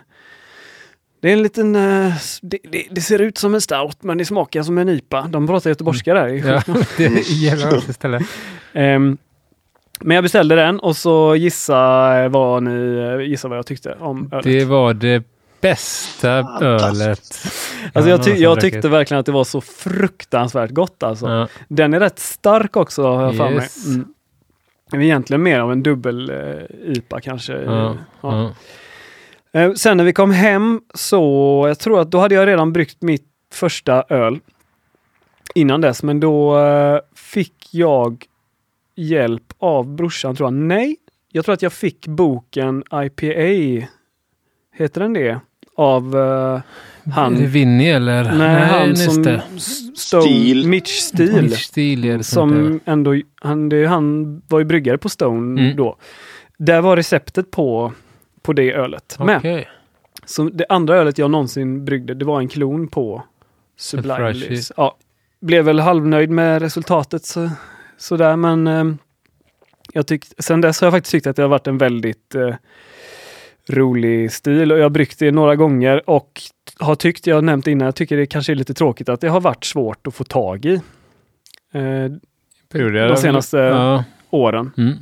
det 1.20 1.28
är 1.28 1.32
en 1.32 1.42
liten... 1.42 1.76
eh, 1.76 2.12
det, 2.42 2.58
det, 2.62 2.87
det 2.90 3.00
ser 3.00 3.18
ut 3.18 3.38
som 3.38 3.54
en 3.54 3.61
stout 3.61 4.02
men 4.02 4.18
det 4.18 4.25
smakar 4.25 4.62
som 4.62 4.78
en 4.78 4.88
IPA. 4.88 5.28
De 5.30 5.46
pratar 5.46 5.70
göteborgska 5.70 6.14
där. 6.14 6.28
Ja, 6.28 6.62
det 6.96 7.30
gäller 7.30 7.76
också 7.76 7.90
istället. 7.90 8.23
Ehm, 8.73 9.18
men 10.00 10.14
jag 10.14 10.25
beställde 10.25 10.54
den 10.54 10.80
och 10.80 10.96
så 10.96 11.37
gissa 11.37 12.28
vad 12.28 12.62
ni 12.62 12.96
eh, 13.20 13.28
gissa 13.28 13.49
vad 13.49 13.58
jag 13.58 13.66
tyckte 13.66 13.96
om 14.00 14.28
ölet. 14.32 14.44
Det 14.44 14.64
var 14.64 14.94
det 14.94 15.25
bästa 15.64 16.30
ölet. 16.61 17.42
alltså 17.92 18.11
jag, 18.11 18.25
ty, 18.25 18.30
jag 18.30 18.61
tyckte 18.61 18.88
verkligen 18.88 19.21
att 19.21 19.26
det 19.26 19.33
var 19.33 19.44
så 19.44 19.61
fruktansvärt 19.61 20.71
gott 20.71 21.02
alltså. 21.02 21.28
Ja. 21.28 21.49
Den 21.68 21.94
är 21.94 22.00
rätt 22.00 22.18
stark 22.18 22.76
också 22.76 23.02
har 23.02 23.23
jag 23.23 23.37
för 23.37 23.50
mig. 23.50 23.68
Mm. 23.87 24.14
Det 24.90 24.97
är 24.97 25.00
egentligen 25.00 25.42
mer 25.42 25.61
av 25.61 25.73
en 25.73 25.83
dubbel 25.83 26.30
eh, 26.30 26.92
IPA 26.97 27.21
kanske. 27.21 27.52
Ja. 27.52 27.97
ja. 28.21 28.52
Eh, 29.52 29.73
Sen 29.73 29.97
när 29.97 30.04
vi 30.04 30.12
kom 30.12 30.30
hem 30.30 30.80
så, 30.94 31.64
jag 31.68 31.78
tror 31.78 32.00
att 32.00 32.11
då 32.11 32.18
hade 32.18 32.35
jag 32.35 32.47
redan 32.47 32.73
bryggt 32.73 33.02
mitt 33.02 33.28
första 33.52 34.04
öl 34.09 34.40
innan 35.54 35.80
dess, 35.80 36.02
men 36.02 36.21
då 36.21 36.59
eh, 36.59 37.00
fick 37.14 37.68
jag 37.71 38.25
hjälp 38.94 39.52
av 39.59 39.88
brorsan 39.88 40.37
tror 40.37 40.47
jag. 40.47 40.54
Nej, 40.54 40.97
jag 41.33 41.44
tror 41.44 41.52
att 41.52 41.62
jag 41.62 41.73
fick 41.73 42.06
boken 42.06 42.85
IPA, 42.92 43.87
heter 44.75 45.00
den 45.00 45.12
det? 45.12 45.40
Av 45.76 46.16
eh, 46.16 46.60
han, 47.12 47.46
Vinny 47.46 47.88
eller? 47.88 48.32
nej, 48.34 48.62
han 48.66 48.88
just 48.88 49.12
som 49.12 49.22
det. 49.22 49.42
Stone, 49.96 50.22
Stil. 50.22 50.68
Mitch 50.68 50.90
Steele. 51.00 51.42
Mitch 51.42 51.62
Steele 51.62 52.08
är 52.12 52.18
det 52.18 52.24
som 52.24 52.80
ändå, 52.84 53.14
han, 53.40 53.68
det, 53.68 53.86
han 53.86 54.38
var 54.48 54.58
ju 54.58 54.64
bryggare 54.64 54.98
på 54.98 55.08
Stone 55.08 55.60
Mm. 55.62 55.76
då. 55.76 55.96
Där 56.58 56.80
var 56.80 56.96
receptet 56.96 57.50
på, 57.50 57.92
på 58.42 58.52
det 58.52 58.72
ölet 58.72 59.16
med. 59.18 59.36
Okej. 59.36 59.68
Så 60.26 60.44
det 60.44 60.66
andra 60.68 60.96
ölet 60.96 61.18
jag 61.18 61.30
någonsin 61.30 61.84
bryggde, 61.84 62.14
det 62.14 62.24
var 62.24 62.40
en 62.40 62.48
klon 62.48 62.88
på 62.88 63.22
Sublime. 63.78 64.34
Ja, 64.76 64.96
blev 65.40 65.64
väl 65.64 65.80
halvnöjd 65.80 66.30
med 66.30 66.62
resultatet 66.62 67.24
så, 67.24 67.50
sådär, 67.98 68.36
men 68.36 68.66
eh, 68.66 68.84
jag 69.92 70.06
tyck, 70.06 70.24
sen 70.38 70.60
dess 70.60 70.80
har 70.80 70.86
jag 70.86 70.92
faktiskt 70.92 71.12
tyckt 71.12 71.26
att 71.26 71.36
det 71.36 71.42
har 71.42 71.48
varit 71.48 71.66
en 71.66 71.78
väldigt 71.78 72.34
eh, 72.34 72.54
rolig 73.68 74.33
stil 74.33 74.73
och 74.73 74.78
jag 74.78 74.83
har 74.85 74.90
bryggt 74.90 75.18
det 75.18 75.30
några 75.33 75.56
gånger 75.56 76.11
och 76.11 76.42
har 76.80 76.94
tyckt, 76.94 77.26
jag 77.26 77.35
har 77.37 77.42
nämnt 77.42 77.66
innan, 77.66 77.85
jag 77.87 77.94
tycker 77.97 78.16
det 78.16 78.26
kanske 78.26 78.52
är 78.52 78.56
lite 78.56 78.75
tråkigt 78.75 79.09
att 79.09 79.21
det 79.21 79.28
har 79.28 79.40
varit 79.40 79.64
svårt 79.64 80.06
att 80.06 80.14
få 80.14 80.25
tag 80.25 80.64
i 80.64 80.75
eh, 80.75 82.12
Perioder. 82.73 83.09
De 83.09 83.16
senaste- 83.16 83.56
Ja. 83.59 84.04
åren. 84.30 84.71
Mm. 84.76 84.94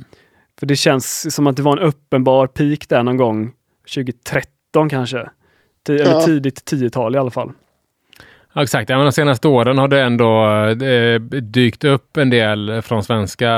För 0.59 0.65
det 0.65 0.75
känns 0.75 1.35
som 1.35 1.47
att 1.47 1.55
det 1.57 1.61
var 1.63 1.77
en 1.77 1.83
uppenbar 1.83 2.47
peak 2.47 2.89
där 2.89 3.03
någon 3.03 3.17
gång 3.17 3.51
2013 3.95 4.89
kanske. 4.89 5.29
Eller 5.89 6.05
Ja. 6.11 6.21
tidigt 6.21 6.65
10-tal 6.71 7.15
i 7.15 7.17
alla 7.17 7.31
fall. 7.31 7.51
Ja, 8.53 8.63
exakt. 8.63 8.89
Ja, 8.89 8.95
men 8.97 9.05
de 9.05 9.11
senaste 9.11 9.47
åren 9.47 9.77
har 9.77 9.87
det 9.87 10.01
ändå 10.01 10.45
eh, 10.85 11.19
dykt 11.41 11.83
upp 11.83 12.17
en 12.17 12.29
del 12.29 12.81
från 12.81 13.03
svenska 13.03 13.49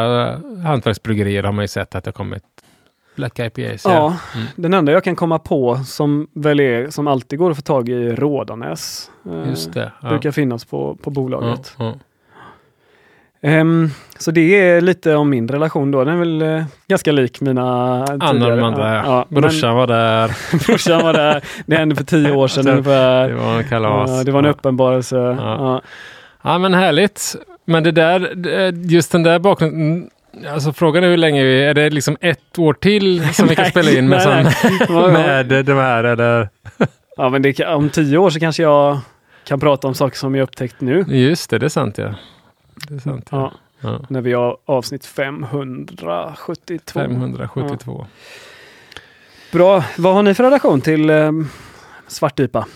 hantverksbryggerier 0.64 1.44
har 1.44 1.52
man 1.52 1.64
ju 1.64 1.68
sett 1.68 1.96
att 1.96 2.04
det 2.04 2.08
har 2.08 2.14
kommit 2.14 2.44
Black 3.15 3.39
IPAs. 3.39 3.86
Ja, 3.86 4.15
Mm. 4.36 4.48
den 4.55 4.74
enda 4.74 4.91
jag 4.91 5.03
kan 5.03 5.15
komma 5.15 5.39
på 5.39 5.79
som 5.86 6.27
väl 6.34 6.60
är, 6.60 6.89
som 6.89 7.07
alltid 7.07 7.39
går 7.39 7.51
att 7.51 7.57
få 7.57 7.62
tag 7.62 7.89
i 7.89 7.93
är 8.07 8.15
Rådanäs. 8.15 9.12
Eh, 9.25 9.50
Just 9.50 9.74
det. 9.74 9.91
Ja. 10.01 10.10
Brukar 10.10 10.31
finnas 10.31 10.65
på, 10.65 10.95
på 10.95 11.10
Ja, 11.10 11.12
bolaget. 11.12 11.75
ja. 11.79 11.93
Ehm, 13.41 13.89
så 14.17 14.31
det 14.31 14.41
är 14.62 14.81
lite 14.81 15.15
om 15.15 15.29
min 15.29 15.48
relation 15.48 15.91
då. 15.91 16.03
Den 16.03 16.13
är 16.13 16.17
väl 16.19 16.41
eh, 16.41 16.63
ganska 16.88 17.12
lik 17.12 17.41
mina 17.41 17.63
Anna 18.03 18.31
tidigare. 18.31 18.55
de 18.55 18.63
andra. 18.63 18.95
Ja, 18.95 19.03
Ja, 19.05 19.25
men 19.29 19.41
Brorsan 19.41 19.75
var 19.75 19.88
där. 19.88 20.31
brorsan 20.67 21.03
var 21.03 21.13
där. 21.13 21.43
Det 21.65 21.75
hände 21.75 21.95
för 21.95 22.03
tio 22.03 22.31
år 22.31 22.48
sedan 22.48 22.67
ungefär. 22.72 23.29
Det 23.29 23.36
var 23.36 23.57
en 23.57 23.63
kalas. 23.63 24.10
Ja, 24.12 24.24
det 24.24 24.31
var 24.31 24.39
en 24.39 24.45
ja. 24.45 24.51
uppenbarelse. 24.51 25.15
Ja. 25.17 25.81
Ja, 26.41 26.57
men 26.57 26.74
härligt. 26.74 27.36
Men 27.65 27.84
det 27.84 27.91
där, 27.91 28.48
eh, 28.60 28.74
just 28.91 29.12
den 29.12 29.24
där 29.24 29.39
bakgrunden. 29.39 30.10
Alltså 30.48 30.74
frågan 30.74 31.04
är 31.04 31.08
hur 31.08 31.18
länge, 31.18 31.44
vi, 31.44 31.63
är 31.63 31.74
det 31.74 31.89
liksom 31.89 32.18
ett 32.22 32.60
år 32.60 32.74
till 32.74 33.34
som 33.34 33.48
vi 33.48 33.56
kan 33.56 33.65
spela 33.70 33.92
in 33.92 34.10
med, 34.10 34.22
nej. 34.25 34.56
Ja, 34.63 34.86
ja. 34.89 35.12
med 35.12 35.65
de 35.65 35.74
här 35.74 36.04
eller? 36.04 36.50
Ja, 37.18 37.30
men 37.30 37.42
det, 37.42 37.60
om 37.60 37.89
tio 37.89 38.18
år 38.18 38.30
så 38.30 38.39
kanske 38.39 38.63
jag 38.63 39.00
kan 39.44 39.60
prata 39.60 39.88
om 39.88 39.94
saker 39.94 40.18
som 40.18 40.36
jag 40.36 40.44
upptäckt 40.44 40.82
nu. 40.82 41.06
Just 41.08 41.50
det, 41.50 41.60
det 41.60 41.65
är 41.65 41.70
sant 41.70 41.98
ja. 41.98 42.15
Det 42.89 42.96
är 42.96 43.00
sant 43.00 43.27
ja. 43.32 43.51
Ja, 43.82 43.89
ja. 43.89 44.06
när 44.10 44.22
vi 44.22 44.34
har 44.34 44.58
avsnitt 44.65 45.06
572. 45.06 46.56
572. 46.94 48.06
Bra. 49.51 49.84
Vad 49.98 50.13
har 50.13 50.24
ni 50.24 50.34
för 50.34 50.44
relation 50.44 50.82
till 50.82 51.10
eh, 51.10 51.32
svartipa? 52.08 52.68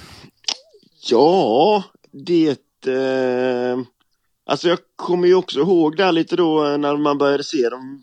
Ja, 1.10 1.84
det... 2.12 2.60
Eh, 2.88 3.78
alltså 4.50 4.68
jag 4.70 4.79
kommer 4.96 5.27
ju 5.27 5.36
också 5.36 5.60
ihåg 5.60 5.98
där 5.98 6.12
lite 6.12 6.36
då 6.36 6.65
eh, 6.65 6.77
när 6.77 6.98
man 6.98 7.18
började 7.18 7.44
se 7.44 7.70
de, 7.70 8.01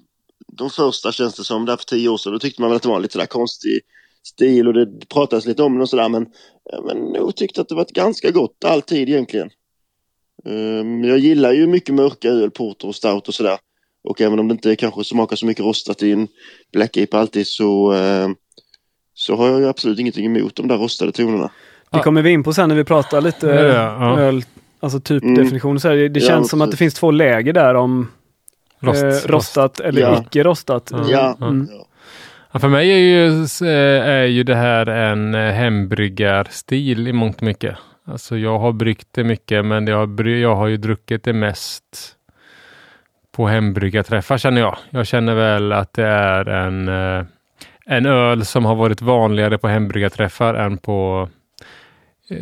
de 0.53 0.71
första 0.71 1.13
känns 1.13 1.35
det 1.35 1.45
som, 1.45 1.65
där 1.65 1.77
för 1.77 1.85
tio 1.85 2.09
år 2.09 2.17
sedan. 2.17 2.33
Då 2.33 2.39
tyckte 2.39 2.63
man 2.63 2.71
väl 2.71 2.77
att 2.77 2.83
det 2.83 2.89
var 2.89 2.97
en 2.97 3.03
lite 3.03 3.13
sådär 3.13 3.27
konstig 3.27 3.81
stil 4.23 4.69
och 4.69 4.75
det 4.75 5.09
pratades 5.09 5.47
lite 5.47 5.63
om 5.63 5.77
det 5.77 5.83
och 5.83 5.89
sådär. 5.89 6.09
Men, 6.09 6.23
eh, 6.73 6.85
men 6.85 7.15
jag 7.15 7.37
tyckte 7.37 7.61
att 7.61 7.69
det 7.69 7.75
var 7.75 7.83
ett 7.83 7.93
ganska 7.93 8.31
gott 8.31 8.65
alltid 8.65 9.09
egentligen. 9.09 9.51
Um, 10.45 11.05
jag 11.05 11.19
gillar 11.19 11.53
ju 11.53 11.67
mycket 11.67 11.95
mörka 11.95 12.29
öl, 12.29 12.51
porter 12.51 12.89
och 12.89 12.95
stout 12.95 13.29
och 13.29 13.35
sådär. 13.35 13.59
Och 14.05 14.21
även 14.21 14.39
om 14.39 14.49
det 14.49 14.53
inte 14.53 14.77
kanske 14.77 15.05
smakar 15.05 15.37
så 15.37 15.47
mycket 15.47 15.65
rostat 15.65 16.03
i 16.03 16.13
en 16.13 16.29
Black 16.73 16.97
Ape 16.97 17.19
alltid 17.19 17.47
så, 17.47 17.93
eh, 17.93 18.29
så 19.15 19.37
har 19.37 19.49
jag 19.49 19.61
ju 19.61 19.69
absolut 19.69 19.99
ingenting 19.99 20.27
emot 20.27 20.57
de 20.57 20.69
där 20.69 20.77
rostade 20.77 21.13
tonerna. 21.13 21.51
Det 21.91 21.99
kommer 21.99 22.23
vi 22.23 22.31
in 22.31 22.43
på 22.43 22.53
sen 22.53 22.69
när 22.69 22.77
vi 22.77 22.85
pratar 22.85 23.21
lite 23.21 23.47
Ja, 23.47 23.63
ja, 23.63 23.73
ja. 23.73 24.21
öl, 24.21 24.45
alltså 24.87 25.01
typ 25.01 25.23
Mm. 25.23 25.35
definition. 25.45 25.81
Så 25.81 25.89
här, 25.89 25.97
det 25.97 26.09
det 26.09 26.21
Ja, 26.21 26.27
känns 26.29 26.51
som 26.51 26.61
att 26.61 26.71
det 26.71 26.77
finns 26.77 26.95
två 26.95 27.11
läger 27.11 27.53
där 27.53 27.75
om 27.75 28.09
Rost, 28.81 29.05
eh, 29.05 29.31
rostat 29.31 29.81
eller 29.81 30.01
Ja. 30.01 30.23
icke 30.27 30.43
rostat. 30.43 30.89
Ja. 30.93 31.05
Ja, 31.09 31.37
Mm. 31.47 31.69
ja. 31.73 31.87
Ja, 32.53 32.59
för 32.61 32.69
mig 32.69 32.91
är 32.93 32.97
ju, 32.99 33.27
eh, 33.43 34.09
är 34.09 34.25
ju 34.25 34.43
det 34.43 34.55
här 34.55 34.87
en 34.87 35.35
eh, 35.35 35.53
hembryggarstil 35.53 37.09
i 37.09 37.13
mångt 37.13 37.37
och 37.37 37.43
mycket. 37.43 37.77
Alltså 38.07 38.37
jag 38.39 38.59
har 38.59 38.73
bryggt 38.73 39.09
det 39.11 39.25
mycket, 39.25 39.65
men 39.65 39.87
jag 39.87 39.97
har, 40.07 40.25
jag 40.27 40.57
har 40.57 40.67
ju 40.67 40.77
druckit 40.77 41.25
det 41.25 41.33
mest 41.33 41.85
på 43.37 43.47
hembryggarträffar 43.47 44.39
känner 44.39 44.61
jag. 44.61 44.77
Jag 44.91 45.07
känner 45.07 45.35
väl 45.35 45.73
att 45.73 45.93
det 45.93 46.07
är 46.07 46.49
en, 46.49 46.89
eh, 46.89 47.25
en 47.87 48.07
öl 48.07 48.45
som 48.45 48.65
har 48.65 48.75
varit 48.75 49.03
vanligare 49.03 49.59
på 49.59 49.69
hembryggarträffar 49.69 50.55
än 50.55 50.79
på 50.79 51.29
eh, 52.31 52.37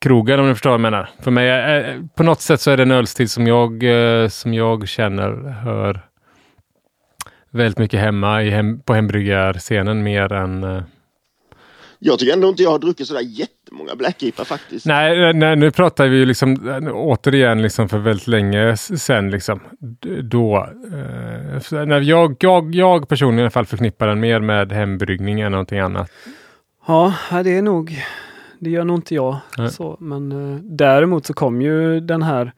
krogen 0.00 0.40
om 0.40 0.48
ni 0.48 0.54
förstår 0.54 0.70
vad 0.70 0.74
jag 0.74 0.80
menar. 0.80 1.10
För 1.20 1.30
mig, 1.30 1.48
är, 1.48 2.08
på 2.14 2.22
något 2.22 2.40
sätt 2.40 2.60
så 2.60 2.70
är 2.70 2.76
det 2.76 2.82
en 2.82 2.90
ölstil 2.90 3.28
som 3.28 3.46
jag, 3.46 3.82
eh, 3.82 4.28
som 4.28 4.54
jag 4.54 4.88
känner 4.88 5.50
hör 5.50 6.08
väldigt 7.50 7.78
mycket 7.78 8.00
hemma 8.00 8.42
i 8.42 8.50
hem, 8.50 8.80
på 8.80 8.94
hembryggarscenen 8.94 10.02
mer 10.02 10.32
än 10.32 10.64
eh, 10.64 10.82
jag 12.00 12.18
tycker 12.18 12.32
ändå 12.32 12.48
inte 12.48 12.62
jag 12.62 12.70
har 12.70 12.78
druckit 12.78 13.06
sådär 13.06 13.20
jättemånga 13.20 13.94
Black 13.96 14.22
IPA 14.22 14.44
faktiskt. 14.44 14.86
Nej, 14.86 15.32
nej, 15.34 15.56
nu 15.56 15.70
pratar 15.70 16.08
vi 16.08 16.26
liksom 16.26 16.80
återigen 16.94 17.62
liksom 17.62 17.88
för 17.88 17.98
väldigt 17.98 18.26
länge 18.26 18.76
sedan. 18.76 19.30
Liksom. 19.30 19.60
Då, 20.22 20.68
eh, 20.84 21.84
när 21.86 22.00
jag, 22.00 22.36
jag, 22.40 22.74
jag 22.74 23.08
personligen 23.08 23.38
i 23.38 23.42
alla 23.42 23.50
fall 23.50 23.66
förknippar 23.66 24.06
den 24.06 24.20
mer 24.20 24.40
med 24.40 24.72
hembryggning 24.72 25.40
än 25.40 25.52
någonting 25.52 25.78
annat. 25.78 26.10
Ja, 26.86 27.14
det 27.44 27.56
är 27.56 27.62
nog, 27.62 28.02
det 28.58 28.70
gör 28.70 28.84
nog 28.84 28.98
inte 28.98 29.14
jag. 29.14 29.36
Så, 29.70 29.96
men 30.00 30.32
eh, 30.32 30.60
däremot 30.62 31.26
så 31.26 31.34
kom 31.34 31.62
ju 31.62 32.00
den 32.00 32.22
här 32.22 32.52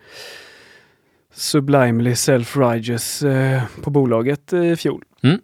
Sublimely 1.33 2.13
Self-Righteous 2.13 3.29
eh, 3.29 3.63
på 3.83 3.91
bolaget 3.91 4.53
i 4.53 4.77
fjol. 4.77 5.05
Mm. 5.23 5.41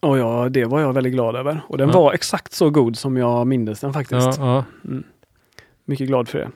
Och 0.00 0.18
ja, 0.18 0.48
det 0.48 0.64
var 0.64 0.80
jag 0.80 0.92
väldigt 0.92 1.12
glad 1.12 1.36
över. 1.36 1.60
Och 1.66 1.78
den 1.78 1.88
ja. 1.88 2.00
var 2.00 2.12
exakt 2.12 2.52
så 2.52 2.70
god 2.70 2.96
som 2.96 3.16
jag 3.16 3.46
mindes 3.46 3.80
den 3.80 3.92
faktiskt. 3.92 4.38
Ja, 4.38 4.64
ja. 4.84 4.88
Mm. 4.90 5.04
Mycket 5.84 6.06
glad 6.06 6.28
för 6.28 6.38
det. 6.38 6.50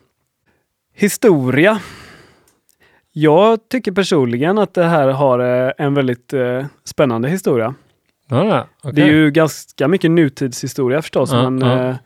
Historia. 0.95 1.81
Jag 3.13 3.69
tycker 3.69 3.93
personligen 3.93 4.59
att 4.59 4.75
det 4.75 4.85
här 4.85 5.09
har 5.09 5.67
eh, 5.67 5.73
en 5.79 5.95
väldigt 5.95 6.33
eh, 6.33 6.67
spännande 6.85 7.29
historia. 7.29 7.75
Ja, 8.29 8.67
okay. 8.79 8.93
Det 8.93 9.03
är 9.03 9.13
ju 9.13 9.31
ganska 9.31 9.89
mycket 9.89 10.11
nutidshistoria 10.11 11.03
förstås, 11.03 11.33
men 11.33 11.63
eh, 11.63 11.97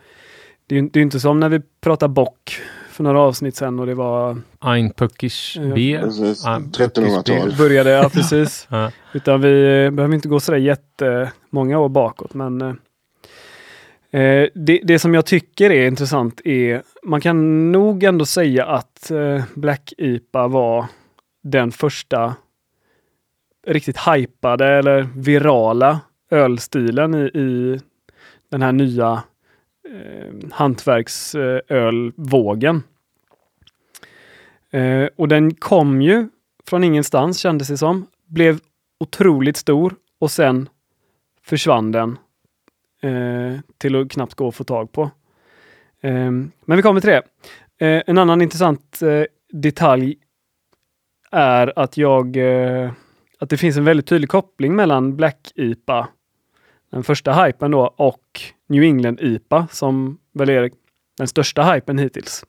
det, 0.68 0.78
är, 0.78 0.82
det 0.82 1.00
är 1.00 1.02
inte 1.02 1.20
som 1.20 1.40
när 1.40 1.48
vi 1.48 1.60
pratar 1.80 2.08
bock 2.08 2.60
för 2.90 3.04
några 3.04 3.20
avsnitt 3.20 3.56
sedan 3.56 3.78
och 3.78 3.86
det 3.86 3.94
var 3.94 4.36
Einpuckisch 4.60 5.58
B. 5.74 5.98
1300-tal. 5.98 7.54
Började, 7.58 7.90
ja 7.90 8.08
precis. 8.12 8.66
ja. 8.70 8.90
Utan 9.12 9.40
vi 9.40 9.84
eh, 9.84 9.90
behöver 9.90 10.14
inte 10.14 10.28
gå 10.28 10.40
sådär 10.40 10.58
jättemånga 10.58 11.78
år 11.78 11.88
bakåt 11.88 12.34
men 12.34 12.60
eh, 12.62 14.20
eh, 14.20 14.48
det, 14.54 14.80
det 14.84 14.98
som 14.98 15.14
jag 15.14 15.26
tycker 15.26 15.70
är 15.70 15.86
intressant 15.86 16.40
är, 16.44 16.82
man 17.02 17.20
kan 17.20 17.72
nog 17.72 18.04
ändå 18.04 18.26
säga 18.26 18.66
att 18.66 19.10
eh, 19.10 19.42
Black 19.54 19.92
IPA 19.98 20.48
var 20.48 20.86
den 21.42 21.72
första 21.72 22.34
riktigt 23.66 23.98
hypade 23.98 24.66
eller 24.66 25.08
virala 25.16 26.00
ölstilen 26.30 27.14
i, 27.14 27.24
i 27.24 27.80
den 28.50 28.62
här 28.62 28.72
nya 28.72 29.22
eh, 29.92 30.32
hantverksölvågen. 30.52 32.82
Eh, 34.70 35.08
och 35.16 35.28
den 35.28 35.54
kom 35.54 36.02
ju 36.02 36.28
från 36.66 36.84
ingenstans 36.84 37.38
kändes 37.38 37.68
det 37.68 37.76
som. 37.76 38.06
Blev 38.26 38.60
otroligt 39.00 39.56
stor 39.56 39.94
och 40.18 40.30
sen 40.30 40.68
försvann 41.42 41.92
den 41.92 42.18
eh, 43.02 43.54
till 43.78 43.96
att 43.96 44.10
knappt 44.10 44.34
gå 44.34 44.48
att 44.48 44.54
få 44.54 44.64
tag 44.64 44.92
på. 44.92 45.02
Eh, 46.00 46.30
men 46.64 46.76
vi 46.76 46.82
kommer 46.82 47.00
till 47.00 47.10
det. 47.10 47.22
Eh, 47.86 48.02
en 48.06 48.18
annan 48.18 48.42
intressant 48.42 49.02
eh, 49.02 49.24
detalj 49.52 50.16
är 51.30 51.78
att 51.78 51.96
jag 51.96 52.36
eh, 52.36 52.92
att 53.38 53.50
det 53.50 53.56
finns 53.56 53.76
en 53.76 53.84
väldigt 53.84 54.06
tydlig 54.06 54.30
koppling 54.30 54.76
mellan 54.76 55.16
Black 55.16 55.52
IPA, 55.54 56.08
den 56.90 57.04
första 57.04 57.44
hypen 57.44 57.70
då, 57.70 57.94
och 57.96 58.40
New 58.66 58.82
England 58.82 59.20
IPA 59.20 59.68
som 59.70 60.18
väl 60.32 60.48
är 60.48 60.70
den 61.18 61.28
största 61.28 61.72
hypen 61.72 61.98
hittills. 61.98 62.44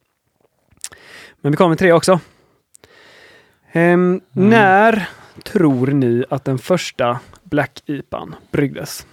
Men 1.42 1.52
vi 1.52 1.58
kommer 1.58 1.76
till 1.76 1.88
det 1.88 1.94
också. 1.94 2.20
Ehm, 3.72 4.22
mm. 4.36 4.50
När 4.50 5.10
tror 5.44 5.88
ni 5.88 6.26
att 6.30 6.46
den 6.46 6.58
första 6.58 7.20
Black 7.44 7.84
IPAn 7.86 8.36
bryggdes? 8.52 9.08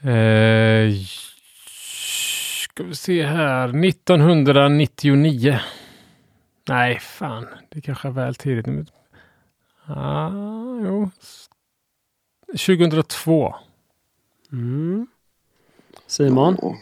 Eh, 0.00 0.92
ska 2.62 2.82
vi 2.84 2.94
se 2.94 3.26
här. 3.26 3.84
1999. 3.86 5.58
Nej, 6.68 6.98
fan. 6.98 7.46
Det 7.68 7.80
kanske 7.80 8.08
är 8.08 8.12
väl 8.12 8.34
tidigt. 8.34 8.66
Ah, 9.86 10.30
jo. 10.84 11.10
2002. 12.52 13.54
Mm. 14.52 15.06
Simon? 16.06 16.54
Oh, 16.62 16.76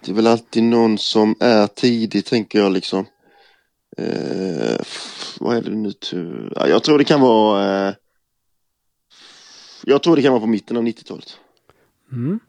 det 0.00 0.10
är 0.10 0.14
väl 0.14 0.26
alltid 0.26 0.62
någon 0.62 0.98
som 0.98 1.34
är 1.40 1.66
tidig, 1.66 2.24
tänker 2.24 2.58
jag 2.58 2.72
liksom. 2.72 3.06
Eh, 3.96 4.80
vad 5.40 5.56
är 5.56 5.62
det 5.62 5.70
nu? 5.70 5.92
Ja, 6.56 6.68
jag 6.68 6.82
tror 6.82 6.98
det 6.98 7.04
kan 7.04 7.20
vara... 7.20 7.88
Eh, 7.88 7.94
jag 9.84 10.02
tror 10.02 10.16
det 10.16 10.22
kan 10.22 10.32
vara 10.32 10.40
på 10.40 10.46
mitten 10.46 10.76
av 10.76 10.82
90-talet. 10.82 11.38
Mm. 12.12 12.40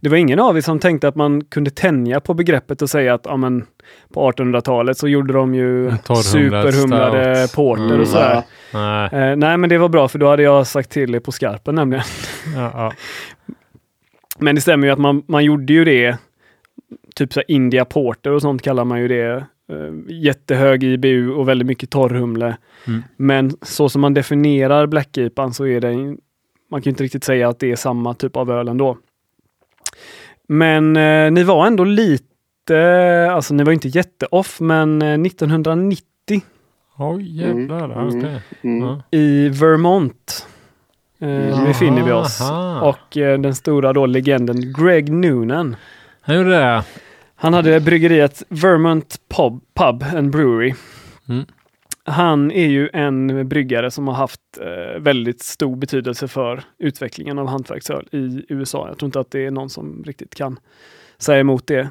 Det 0.00 0.08
var 0.08 0.16
ingen 0.16 0.38
av 0.40 0.56
er 0.56 0.60
som 0.60 0.78
tänkte 0.78 1.08
att 1.08 1.16
man 1.16 1.44
kunde 1.44 1.70
tänja 1.70 2.20
på 2.20 2.34
begreppet 2.34 2.82
och 2.82 2.90
säga 2.90 3.14
att 3.14 3.22
ja, 3.24 3.36
men, 3.36 3.66
på 4.12 4.32
1800-talet 4.32 4.98
så 4.98 5.08
gjorde 5.08 5.32
de 5.32 5.54
ju 5.54 5.92
superhumlade 6.24 7.48
porter 7.54 7.84
mm, 7.84 8.00
och 8.00 8.08
sådär. 8.08 8.42
Nej. 8.74 9.08
Eh, 9.12 9.36
nej, 9.36 9.56
men 9.56 9.70
det 9.70 9.78
var 9.78 9.88
bra 9.88 10.08
för 10.08 10.18
då 10.18 10.28
hade 10.28 10.42
jag 10.42 10.66
sagt 10.66 10.90
till 10.90 11.14
er 11.14 11.20
på 11.20 11.32
skarpen 11.32 11.74
nämligen. 11.74 12.04
Ja, 12.56 12.70
ja. 12.74 12.92
Men 14.38 14.54
det 14.54 14.60
stämmer 14.60 14.86
ju 14.86 14.92
att 14.92 14.98
man, 14.98 15.22
man 15.28 15.44
gjorde 15.44 15.72
ju 15.72 15.84
det, 15.84 16.16
typ 17.14 17.32
så 17.32 17.42
India 17.48 17.84
Porter 17.84 18.30
och 18.30 18.42
sånt 18.42 18.62
kallar 18.62 18.84
man 18.84 19.00
ju 19.00 19.08
det. 19.08 19.44
Uh, 19.72 20.00
jättehög 20.08 20.84
IBU 20.84 21.30
och 21.30 21.48
väldigt 21.48 21.66
mycket 21.66 21.90
torrhumle. 21.90 22.56
Mm. 22.86 23.02
Men 23.16 23.52
så 23.62 23.88
som 23.88 24.00
man 24.00 24.14
definierar 24.14 24.86
Black 24.86 25.16
Ipan 25.16 25.54
så 25.54 25.66
är 25.66 25.80
det, 25.80 26.16
man 26.70 26.82
kan 26.82 26.90
inte 26.90 27.04
riktigt 27.04 27.24
säga 27.24 27.48
att 27.48 27.58
det 27.58 27.72
är 27.72 27.76
samma 27.76 28.14
typ 28.14 28.36
av 28.36 28.50
öl 28.50 28.68
ändå. 28.68 28.98
Men 30.48 30.96
uh, 30.96 31.30
ni 31.30 31.42
var 31.42 31.66
ändå 31.66 31.84
lite, 31.84 33.28
alltså 33.32 33.54
ni 33.54 33.64
var 33.64 33.72
inte 33.72 33.88
jätteoff, 33.88 34.60
men 34.60 35.02
uh, 35.02 35.26
1990 35.26 36.42
Oj 37.00 37.40
jävlar, 37.40 37.84
mm. 37.84 38.18
okay. 38.18 38.38
mm. 38.62 39.02
I 39.10 39.48
Vermont 39.48 40.46
eh, 41.18 41.64
befinner 41.64 42.02
vi 42.02 42.12
oss. 42.12 42.40
Och 42.82 43.16
eh, 43.16 43.38
den 43.38 43.54
stora 43.54 43.92
då 43.92 44.06
legenden 44.06 44.72
Greg 44.72 45.12
Noonan. 45.12 45.76
Han 46.20 46.36
gjorde 46.36 46.50
det? 46.50 46.84
Han 47.36 47.54
hade 47.54 47.80
bryggeriet 47.80 48.42
Vermont 48.48 49.16
Pub, 49.28 49.60
Pub 49.74 50.04
and 50.16 50.30
Brewery. 50.32 50.74
Han 52.08 52.50
är 52.50 52.66
ju 52.66 52.90
en 52.92 53.48
bryggare 53.48 53.90
som 53.90 54.08
har 54.08 54.14
haft 54.14 54.40
eh, 54.60 55.00
väldigt 55.00 55.42
stor 55.42 55.76
betydelse 55.76 56.28
för 56.28 56.62
utvecklingen 56.78 57.38
av 57.38 57.46
hantverksöl 57.46 58.08
i 58.12 58.44
USA. 58.48 58.88
Jag 58.88 58.98
tror 58.98 59.06
inte 59.06 59.20
att 59.20 59.30
det 59.30 59.46
är 59.46 59.50
någon 59.50 59.70
som 59.70 60.04
riktigt 60.06 60.34
kan 60.34 60.58
säga 61.18 61.40
emot 61.40 61.66
det. 61.66 61.88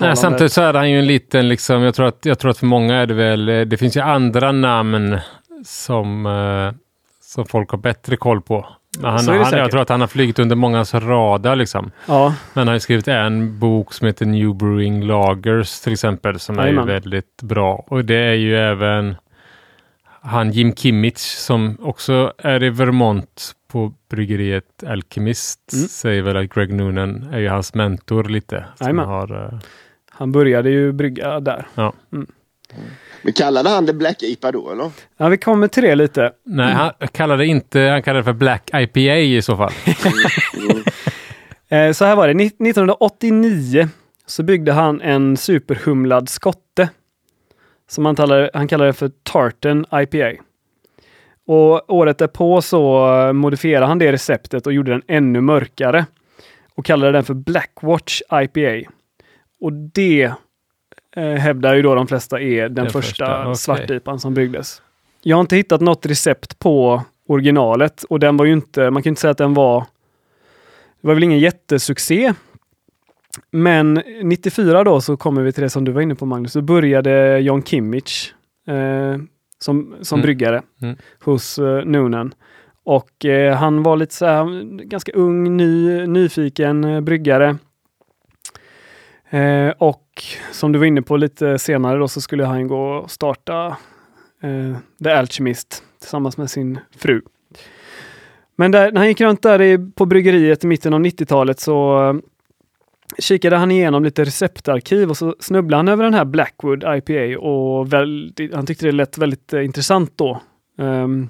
Nej, 0.00 0.16
samtidigt 0.16 0.52
så 0.52 0.62
är 0.62 0.74
han 0.74 0.90
ju 0.90 0.98
en 0.98 1.06
liten, 1.06 1.48
liksom, 1.48 1.82
jag, 1.82 1.94
tror 1.94 2.06
att, 2.06 2.24
jag 2.24 2.38
tror 2.38 2.50
att 2.50 2.58
för 2.58 2.66
många 2.66 2.96
är 2.96 3.06
det 3.06 3.14
väl, 3.14 3.48
eh, 3.48 3.60
det 3.60 3.76
finns 3.76 3.96
ju 3.96 4.00
andra 4.00 4.52
namn 4.52 5.18
som 5.64 6.26
eh, 6.26 6.80
som 7.36 7.46
folk 7.46 7.70
har 7.70 7.78
bättre 7.78 8.16
koll 8.16 8.42
på. 8.42 8.66
Han, 9.02 9.28
han, 9.28 9.58
jag 9.58 9.70
tror 9.70 9.80
att 9.80 9.88
han 9.88 10.00
har 10.00 10.08
flygit 10.08 10.38
under 10.38 10.56
mångas 10.56 10.94
radar. 10.94 11.56
Liksom. 11.56 11.90
Ja. 12.06 12.34
Men 12.54 12.66
han 12.66 12.74
har 12.74 12.78
skrivit 12.78 13.08
en 13.08 13.58
bok 13.58 13.92
som 13.92 14.06
heter 14.06 14.26
New 14.26 14.54
Brewing 14.54 15.02
Lagers 15.02 15.80
till 15.80 15.92
exempel 15.92 16.38
som 16.38 16.58
Amen. 16.58 16.78
är 16.78 16.82
väldigt 16.82 17.42
bra. 17.42 17.84
Och 17.88 18.04
det 18.04 18.16
är 18.16 18.34
ju 18.34 18.56
även 18.56 19.16
han 20.26 20.50
Jim 20.50 20.74
Kimmich 20.74 21.18
som 21.18 21.76
också 21.80 22.32
är 22.38 22.62
i 22.62 22.70
Vermont 22.70 23.52
på 23.68 23.92
bryggeriet 24.10 24.84
Alchemist 24.86 25.72
mm. 25.72 25.88
säger 25.88 26.22
väl 26.22 26.36
att 26.36 26.54
Greg 26.54 26.72
Noonan 26.72 27.28
är 27.32 27.38
ju 27.38 27.48
hans 27.48 27.74
mentor 27.74 28.24
lite. 28.24 28.64
Har, 28.80 29.32
uh... 29.32 29.60
Han 30.10 30.32
började 30.32 30.70
ju 30.70 30.92
brygga 30.92 31.40
där. 31.40 31.66
Ja. 31.74 31.92
Mm. 32.12 32.26
Men 33.22 33.32
kallade 33.32 33.68
han 33.68 33.86
det 33.86 33.92
Black 33.92 34.22
IPA 34.22 34.52
då 34.52 34.70
eller? 34.70 34.90
Ja, 35.16 35.28
vi 35.28 35.38
kommer 35.38 35.68
till 35.68 35.82
det 35.82 35.94
lite. 35.94 36.32
Nej, 36.44 36.74
han 36.74 36.92
kallade 37.12 37.46
inte, 37.46 37.80
han 37.80 38.02
kallade 38.02 38.20
det 38.20 38.24
för 38.24 38.32
Black 38.32 38.70
IPA 38.74 39.16
i 39.16 39.42
så 39.42 39.56
fall. 39.56 39.72
Eh, 41.68 41.92
så 41.92 42.04
här 42.04 42.16
var 42.16 42.28
det, 42.28 42.44
1989 42.44 43.88
så 44.26 44.42
byggde 44.42 44.72
han 44.72 45.00
en 45.00 45.36
superhumlad 45.36 46.28
skotte. 46.28 46.88
Som 47.88 48.04
han 48.04 48.16
kallade, 48.16 48.50
han 48.54 48.68
kallade 48.68 48.92
för 48.92 49.10
Tartan 49.22 49.86
IPA. 49.92 50.42
Och 51.46 51.94
året 51.94 52.18
därpå 52.18 52.62
så 52.62 53.06
modifierade 53.34 53.86
han 53.86 53.98
det 53.98 54.12
receptet 54.12 54.66
och 54.66 54.72
gjorde 54.72 54.90
den 54.90 55.02
ännu 55.06 55.40
mörkare 55.40 56.06
och 56.74 56.84
kallade 56.84 57.12
den 57.12 57.24
för 57.24 57.34
Blackwatch 57.34 58.22
IPA. 58.32 58.90
Och 59.60 59.72
det 59.72 60.32
eh, 61.16 61.24
hävdar 61.24 61.74
ju 61.74 61.82
då 61.82 61.94
de 61.94 62.06
flesta 62.06 62.40
är 62.40 62.62
den, 62.62 62.74
Den 62.74 62.90
första, 62.90 63.44
första, 63.44 63.54
svartipan 63.54 64.20
som 64.20 64.34
bryggdes. 64.34 64.82
Jag 65.22 65.36
har 65.36 65.40
inte 65.40 65.56
hittat 65.56 65.80
något 65.80 66.06
recept 66.06 66.58
på 66.58 67.02
originalet 67.26 68.02
och 68.02 68.20
den 68.20 68.36
var 68.36 68.44
ju 68.44 68.52
inte, 68.52 68.90
man 68.90 69.02
kan 69.02 69.10
inte 69.10 69.20
säga 69.20 69.30
att 69.30 69.38
den 69.38 69.54
var, 69.54 69.80
det 71.00 71.06
var 71.06 71.14
väl 71.14 71.24
ingen 71.24 71.38
jättesuccé. 71.38 72.34
Men 73.50 74.02
94 74.22 74.84
då 74.84 75.00
så 75.00 75.16
kommer 75.16 75.42
vi 75.42 75.52
till 75.52 75.62
det 75.62 75.70
som 75.70 75.84
du 75.84 75.92
var 75.92 76.00
inne 76.02 76.14
på 76.14 76.26
Magnus, 76.26 76.52
så 76.52 76.62
började 76.62 77.38
John 77.40 77.62
Kimmich 77.62 78.32
eh, 78.68 79.16
som, 79.58 79.94
som 80.02 80.16
Mm. 80.18 80.22
bryggare 80.22 80.62
Mm. 80.82 80.96
hos 81.24 81.58
eh, 81.58 81.84
Noonan. 81.84 82.34
Och 82.84 83.24
eh, 83.24 83.56
han 83.56 83.82
var 83.82 83.96
lite 83.96 84.14
så 84.14 84.26
här, 84.26 84.62
ganska 84.84 85.12
ung, 85.12 85.56
ny, 85.56 86.06
nyfiken 86.06 86.84
eh, 86.84 87.00
bryggare. 87.00 87.56
Eh, 89.30 89.68
och 89.78 90.22
som 90.52 90.72
du 90.72 90.78
var 90.78 90.86
inne 90.86 91.02
på 91.02 91.16
lite 91.16 91.58
senare 91.58 91.98
då 91.98 92.08
så 92.08 92.20
skulle 92.20 92.44
han 92.44 92.68
gå 92.68 92.88
och 92.90 93.10
starta 93.10 93.66
eh, 94.42 94.76
The 95.04 95.10
Alchemist 95.10 95.82
tillsammans 96.00 96.36
med 96.38 96.50
sin 96.50 96.78
fru. 96.96 97.22
Men 98.56 98.70
där, 98.70 98.92
när 98.92 99.00
han 99.00 99.08
gick 99.08 99.20
runt 99.20 99.42
där 99.42 99.62
i, 99.62 99.78
på 99.94 100.06
bryggeriet 100.06 100.64
i 100.64 100.66
mitten 100.66 100.94
av 100.94 101.00
90-talet 101.00 101.60
så 101.60 102.20
kikade 103.18 103.56
han 103.56 103.70
igenom 103.70 104.04
lite 104.04 104.24
receptarkiv 104.24 105.10
och 105.10 105.16
så 105.16 105.36
snubblade 105.40 105.78
han 105.78 105.88
över 105.88 106.04
den 106.04 106.14
här 106.14 106.24
Blackwood 106.24 106.84
IPA 106.96 107.38
och 107.40 107.92
väldigt, 107.92 108.54
han 108.54 108.66
tyckte 108.66 108.86
det 108.86 108.92
lät 108.92 109.18
väldigt 109.18 109.52
eh, 109.52 109.64
intressant 109.64 110.12
då. 110.16 110.40
Um, 110.78 111.28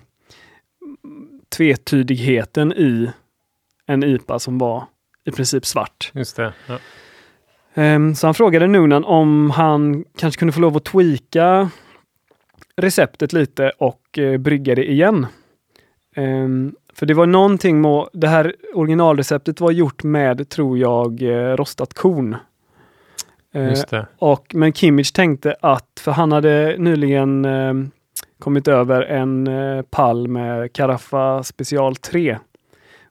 tvetydigheten 1.57 2.73
i 2.73 3.11
en 3.87 4.05
IPA 4.05 4.39
som 4.39 4.59
var 4.59 4.85
i 5.25 5.31
princip 5.31 5.67
svart. 5.67 6.11
Just 6.15 6.37
det. 6.37 6.53
Ja. 6.67 6.79
Ehm, 7.75 8.15
så 8.15 8.27
han 8.27 8.35
frågade 8.35 8.67
Noonan 8.67 9.05
om 9.05 9.51
han 9.51 10.05
kanske 10.19 10.39
kunde 10.39 10.53
få 10.53 10.61
lov 10.61 10.77
att 10.77 10.85
tweaka 10.85 11.71
receptet 12.77 13.33
lite 13.33 13.73
och 13.79 14.19
uh, 14.19 14.39
brygga 14.39 14.75
det 14.75 14.91
igen. 14.91 15.27
Ehm, 16.17 16.75
för 16.99 17.07
det 17.07 17.15
var 17.15 17.27
någonting 17.27 17.81
med, 17.81 18.09
det 18.13 18.29
här 18.29 18.55
originalreceptet 18.75 19.61
var 19.61 19.71
gjort 19.71 20.03
med, 20.03 20.49
tror 20.49 20.79
jag, 20.79 21.23
eh, 21.23 21.57
rostat 21.57 21.95
korn. 21.95 22.37
Eh, 23.55 23.69
Just 23.69 23.89
det. 23.89 24.07
och, 24.19 24.47
men 24.55 24.73
Kimmich 24.73 25.13
tänkte 25.13 25.57
att, 25.63 26.01
för 26.01 26.13
han 26.13 26.33
hade 26.33 26.77
nyligen 26.79 27.45
eh, 27.45 27.75
kommit 28.39 28.69
över 28.69 29.03
en 29.03 29.47
eh, 29.47 29.83
pall 29.83 30.29
med 30.29 30.73
Carafa 30.73 31.43
Special 31.43 31.97
3 31.97 32.39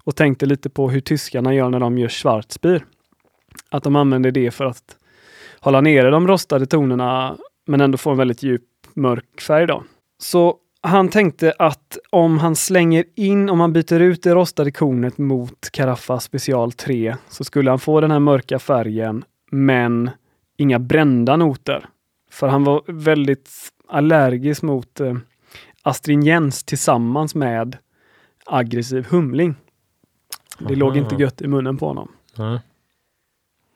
och 0.04 0.16
tänkte 0.16 0.46
lite 0.46 0.70
på 0.70 0.90
hur 0.90 1.02
tyskarna 1.02 1.54
gör 1.54 1.70
när 1.70 1.80
de 1.80 1.98
gör 1.98 2.10
Schwarzbier. 2.10 2.86
Att 3.70 3.84
de 3.84 3.96
använder 3.96 4.32
det 4.32 4.52
för 4.52 4.66
att 4.66 4.96
hålla 5.60 5.82
nere 5.82 6.10
de 6.10 6.28
rostade 6.28 6.66
tonerna 6.66 7.38
men 7.66 7.82
ändå 7.82 7.98
få 7.98 8.12
en 8.12 8.18
väldigt 8.18 8.44
djup 8.44 8.64
mörk 8.94 9.42
färg. 9.42 9.68
Då. 9.68 9.84
Så 10.18 10.58
han 10.86 11.10
tänkte 11.10 11.54
att 11.60 11.98
om 12.10 12.38
han 12.38 12.56
slänger 12.56 13.04
in, 13.16 13.50
om 13.50 13.60
han 13.60 13.74
byter 13.74 14.00
ut 14.00 14.24
det 14.24 14.36
rostade 14.36 14.72
kornet 14.72 15.18
mot 15.18 15.70
Carafa 15.72 16.20
Special 16.20 16.72
3 16.72 17.16
så 17.30 17.44
skulle 17.44 17.70
han 17.70 17.80
få 17.80 18.02
den 18.02 18.12
här 18.12 18.20
mörka 18.20 18.60
färgen 18.60 19.24
men 19.52 20.10
inga 20.58 20.80
brända 20.80 21.36
noter. 21.36 21.86
För 22.32 22.48
han 22.48 22.64
var 22.64 22.82
väldigt 22.88 23.50
allergisk 23.88 24.62
mot 24.62 25.00
eh, 25.00 25.18
astringens 25.82 26.64
tillsammans 26.64 27.36
med 27.36 27.78
aggressiv 28.46 29.06
humling. 29.10 29.56
Det 30.60 30.66
Aha. 30.66 30.76
låg 30.76 30.98
inte 30.98 31.16
gött 31.16 31.42
i 31.42 31.48
munnen 31.48 31.78
på 31.78 31.88
honom. 31.88 32.12
Ja. 32.36 32.60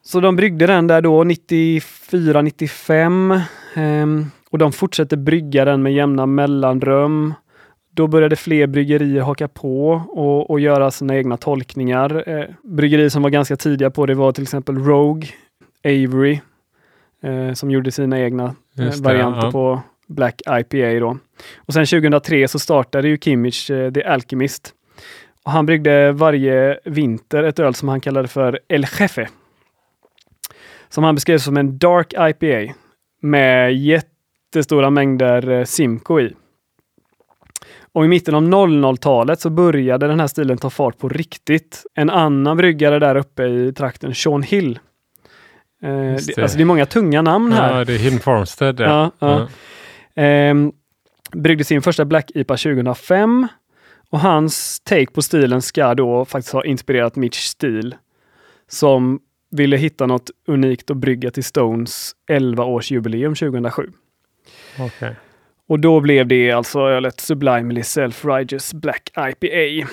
Så 0.02 0.20
de 0.20 0.36
bryggde 0.36 0.68
den 0.68 0.88
där 0.88 1.02
då 1.02 1.24
94, 1.24 2.42
95 2.42 3.40
ehm, 3.76 4.32
och 4.52 4.58
de 4.58 4.72
fortsatte 4.72 5.18
brygga 5.18 5.66
den 5.66 5.82
med 5.82 5.94
jämna 5.94 6.26
mellanrum. 6.26 7.34
Då 7.92 8.08
började 8.08 8.36
fler 8.36 8.68
bryggerier 8.68 9.22
haka 9.22 9.48
på 9.48 9.90
och, 10.10 10.50
och 10.50 10.60
göra 10.60 10.92
sina 10.92 11.16
egna 11.16 11.38
tolkningar. 11.38 12.30
Eh, 12.30 12.46
bryggerier 12.64 13.10
som 13.10 13.24
var 13.24 13.30
ganska 13.30 13.56
tidiga 13.56 13.90
på 13.90 14.06
det 14.06 14.14
var 14.14 14.32
till 14.32 14.44
exempel 14.44 14.78
Rogue, 14.78 15.28
Avery, 15.84 16.40
eh, 17.24 17.54
som 17.54 17.72
gjorde 17.72 17.92
sina 17.92 18.20
egna 18.20 18.56
eh, 18.78 18.86
Just 18.86 19.04
det, 19.04 19.10
varianter 19.10 19.46
ja. 19.48 19.52
på 19.52 19.82
Black 20.08 20.42
IPA. 20.48 21.00
Då. 21.00 21.18
Och 21.58 21.74
sen 21.74 21.86
2003 21.86 22.48
så 22.48 22.60
startade 22.60 23.08
ju 23.08 23.18
Kimmich 23.18 23.72
eh, 23.72 23.92
The 23.92 24.04
Alchemist. 24.04 24.74
Och 25.44 25.52
han 25.52 25.66
bryggde 25.66 26.12
varje 26.12 26.80
vinter 26.86 27.44
ett 27.44 27.60
öl 27.60 27.76
som 27.76 27.90
han 27.90 28.02
kallade 28.02 28.28
för 28.28 28.60
El 28.68 28.86
Jefe. 29.00 29.30
Som 30.90 31.04
han 31.04 31.16
beskrev 31.16 31.38
som 31.38 31.58
en 31.58 31.78
Dark 31.78 32.14
IPA 32.14 32.74
med 33.22 33.74
jättestora 34.50 34.90
mängder 34.90 35.50
eh, 35.50 35.66
Simco 35.66 36.20
i. 36.20 36.36
Och 37.94 38.06
i 38.06 38.08
mitten 38.08 38.36
av 38.36 38.44
00-talet 38.44 39.40
så 39.40 39.50
började 39.50 40.08
den 40.08 40.20
här 40.20 40.28
stilen 40.28 40.58
ta 40.58 40.70
fart 40.70 40.98
på 40.98 41.10
riktigt. 41.10 41.86
En 41.96 42.10
annan 42.10 42.58
bryggare 42.58 43.00
där 43.00 43.16
uppe 43.16 43.44
i 43.44 43.74
trakten, 43.74 44.16
Sean 44.16 44.44
Hill. 44.44 44.80
Eh, 45.82 45.90
det, 45.90 46.36
det. 46.36 46.42
alltså 46.42 46.58
det 46.58 46.64
är 46.64 46.66
många 46.66 46.86
tunga 46.86 47.22
namn 47.22 47.52
här. 47.52 47.78
ja, 47.78 47.86
det 47.86 47.94
är 47.94 47.98
Hidden 47.98 48.20
Farmstead. 48.20 48.80
Ja, 48.80 49.12
ja. 49.20 49.48
Ehm, 50.16 50.72
bryggde 51.32 51.64
sin 51.64 51.82
första 51.82 52.06
Black 52.06 52.32
IPA 52.36 52.58
2005 52.58 53.48
och 54.10 54.20
hans 54.20 54.80
take 54.80 55.12
på 55.12 55.22
stilen 55.22 55.62
ska 55.62 55.96
då 55.96 56.26
faktiskt 56.26 56.54
ha 56.54 56.66
inspirerat 56.66 57.16
Mitch 57.16 57.40
Steele 57.40 57.98
som 58.68 59.20
ville 59.52 59.78
hitta 59.78 60.06
något 60.06 60.30
unikt 60.48 60.92
att 60.92 60.98
brygga 60.98 61.32
till 61.32 61.44
Stones 61.44 62.12
11-årsjubileum 62.32 63.36
2007. 63.36 63.92
Okej. 64.80 65.16
Och 65.68 65.80
då 65.80 66.00
blev 66.00 66.28
det 66.28 66.52
alltså 66.52 66.80
ölet 66.80 67.20
Sublimely 67.20 67.82
Self-Righteous 67.82 68.76
Black 68.76 69.12
IPA. 69.18 69.90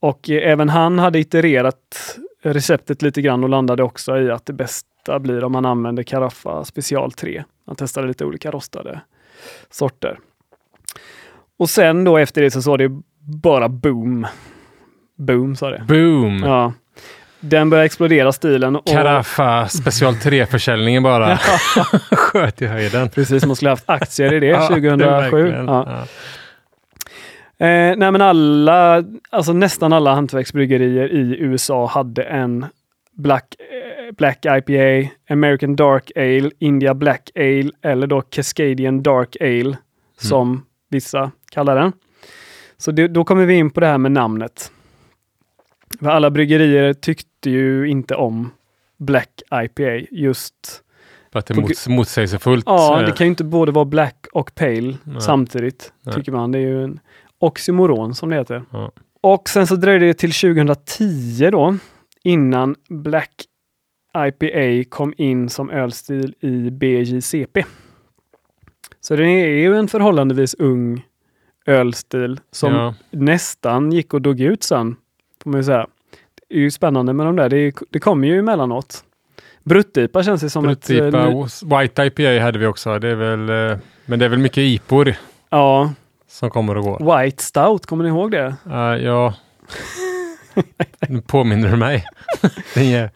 Och 0.00 0.30
eh, 0.30 0.50
även 0.52 0.68
han 0.68 0.98
hade 0.98 1.18
itererat 1.18 2.18
receptet 2.42 3.02
lite 3.02 3.22
grann 3.22 3.44
och 3.44 3.50
landade 3.50 3.82
också 3.82 4.18
i 4.18 4.30
att 4.30 4.46
det 4.46 4.52
bästa 4.52 5.18
blir 5.18 5.44
om 5.44 5.52
man 5.52 5.64
använder 5.64 6.02
Carafa 6.02 6.64
Special 6.64 7.12
3. 7.12 7.44
Han 7.66 7.76
testade 7.76 8.08
lite 8.08 8.24
olika 8.24 8.50
rostade 8.50 9.00
sorter. 9.70 10.18
Och 11.58 11.70
sen 11.70 12.04
då 12.04 12.18
efter 12.18 12.42
det 12.42 12.50
så 12.50 12.62
sa 12.62 12.76
det 12.76 12.90
bara 13.20 13.68
boom. 13.68 14.26
Boom 15.16 15.56
sa 15.56 15.70
det. 15.70 15.84
Boom! 15.88 16.42
Ja. 16.44 16.72
Den 17.48 17.70
började 17.70 17.86
explodera 17.86 18.32
stilen. 18.32 18.76
Och, 18.76 18.82
special 19.68 20.14
3-försäljningen 20.14 21.02
bara 21.02 21.36
sköt 22.10 22.62
i 22.62 22.66
höjden. 22.66 23.08
Precis, 23.08 23.46
man 23.46 23.56
skulle 23.56 23.70
haft 23.70 23.90
aktier 23.90 24.32
i 24.32 24.40
det 24.40 24.46
Ja, 24.46 24.68
2007. 24.68 25.06
verkligen. 25.06 25.66
Ja. 25.66 25.86
Ja. 25.88 26.06
Eh, 27.66 27.96
nej 27.96 28.12
men 28.12 28.22
alla, 28.22 29.04
alltså 29.30 29.52
nästan 29.52 29.92
alla 29.92 30.14
hantverksbryggerier 30.14 31.08
i 31.12 31.36
USA 31.40 31.86
hade 31.86 32.22
en 32.22 32.66
Black, 33.12 33.44
eh, 33.58 34.14
Black 34.14 34.46
IPA, 34.46 35.10
American 35.30 35.76
Dark 35.76 36.10
Ale, 36.16 36.50
India 36.58 36.94
Black 36.94 37.30
Ale 37.36 37.70
eller 37.82 38.06
då 38.06 38.20
Cascadian 38.20 39.02
Dark 39.02 39.36
Ale 39.40 39.76
som 40.20 40.64
vissa 40.90 41.30
kallar 41.52 41.76
den. 41.76 41.92
Så 42.78 42.90
det, 42.90 43.08
då 43.08 43.24
kommer 43.24 43.44
vi 43.46 43.54
in 43.54 43.70
på 43.70 43.80
det 43.80 43.86
här 43.86 43.98
med 43.98 44.12
namnet. 44.12 44.70
För 46.00 46.06
alla 46.06 46.30
bryggerier 46.30 46.92
tyckte 46.92 47.50
ju 47.50 47.88
inte 47.88 48.14
om 48.14 48.50
Black 48.96 49.42
IPA 49.64 50.06
just 50.10 50.82
För 51.32 51.38
att 51.38 51.46
det 51.46 51.54
är 51.54 51.60
mot, 51.60 51.88
motsägelsefullt. 51.88 52.64
Ja, 52.66 53.02
det 53.06 53.12
kan 53.12 53.26
ju 53.26 53.28
inte 53.30 53.44
både 53.44 53.72
vara 53.72 53.84
black 53.84 54.26
och 54.32 54.54
pale 54.54 54.96
Nej. 55.04 55.20
samtidigt, 55.20 55.92
Nej. 56.02 56.14
tycker 56.14 56.32
man. 56.32 56.52
Det 56.52 56.58
är 56.58 56.62
ju 56.62 56.84
en 56.84 57.00
oxymoron 57.38 58.14
som 58.14 58.30
det 58.30 58.36
heter. 58.36 58.62
Ja. 58.72 58.92
Och 59.20 59.48
sen 59.48 59.66
så 59.66 59.76
dröjde 59.76 60.06
det 60.06 60.14
till 60.14 60.32
2010 60.32 61.50
då, 61.50 61.76
innan 62.22 62.74
Black 62.88 63.32
IPA 64.26 64.88
kom 64.90 65.14
in 65.16 65.48
som 65.48 65.70
ölstil 65.70 66.34
i 66.40 66.70
BJCP. 66.70 67.64
Så 69.00 69.16
det 69.16 69.24
är 69.26 69.46
ju 69.46 69.76
en 69.76 69.88
förhållandevis 69.88 70.54
ung 70.54 71.06
ölstil 71.66 72.40
som 72.50 72.72
Ja. 72.72 72.94
nästan 73.10 73.92
gick 73.92 74.14
och 74.14 74.22
dog 74.22 74.40
ut 74.40 74.62
sen. 74.62 74.96
Får 75.46 75.50
man 75.50 75.60
ju 75.60 75.64
säga. 75.64 75.86
Det 76.48 76.54
är 76.54 76.58
ju 76.58 76.70
spännande 76.70 77.12
med 77.12 77.26
de 77.26 77.36
där. 77.36 77.48
Det, 77.48 77.56
är, 77.58 77.72
det 77.90 77.98
kommer 77.98 78.28
ju 78.28 78.38
emellanåt. 78.38 79.04
Bruttipa 79.64 80.22
känns 80.22 80.40
det 80.40 80.50
som 80.50 80.68
ett... 80.68 80.90
eh, 80.90 80.96
Bruttipa, 80.96 81.26
ny- 81.28 81.80
White 81.82 82.02
IPA 82.02 82.42
hade 82.44 82.58
vi 82.58 82.66
också. 82.66 82.98
Det 82.98 83.08
är 83.08 83.14
väl, 83.14 83.70
eh, 83.70 83.78
men 84.06 84.18
det 84.18 84.24
är 84.24 84.28
väl 84.28 84.38
mycket 84.38 84.58
IPor 84.58 85.14
Ja, 85.50 85.92
som 86.28 86.50
kommer 86.50 86.76
och 86.76 86.84
går. 86.84 87.18
White 87.22 87.42
Stout, 87.42 87.86
kommer 87.86 88.04
ni 88.04 88.10
ihåg 88.10 88.30
det? 88.30 88.56
Uh, 88.66 88.74
ja. 89.04 89.34
Nu 91.08 91.20
påminner 91.20 91.70
du 91.70 91.76
mig. 91.76 92.04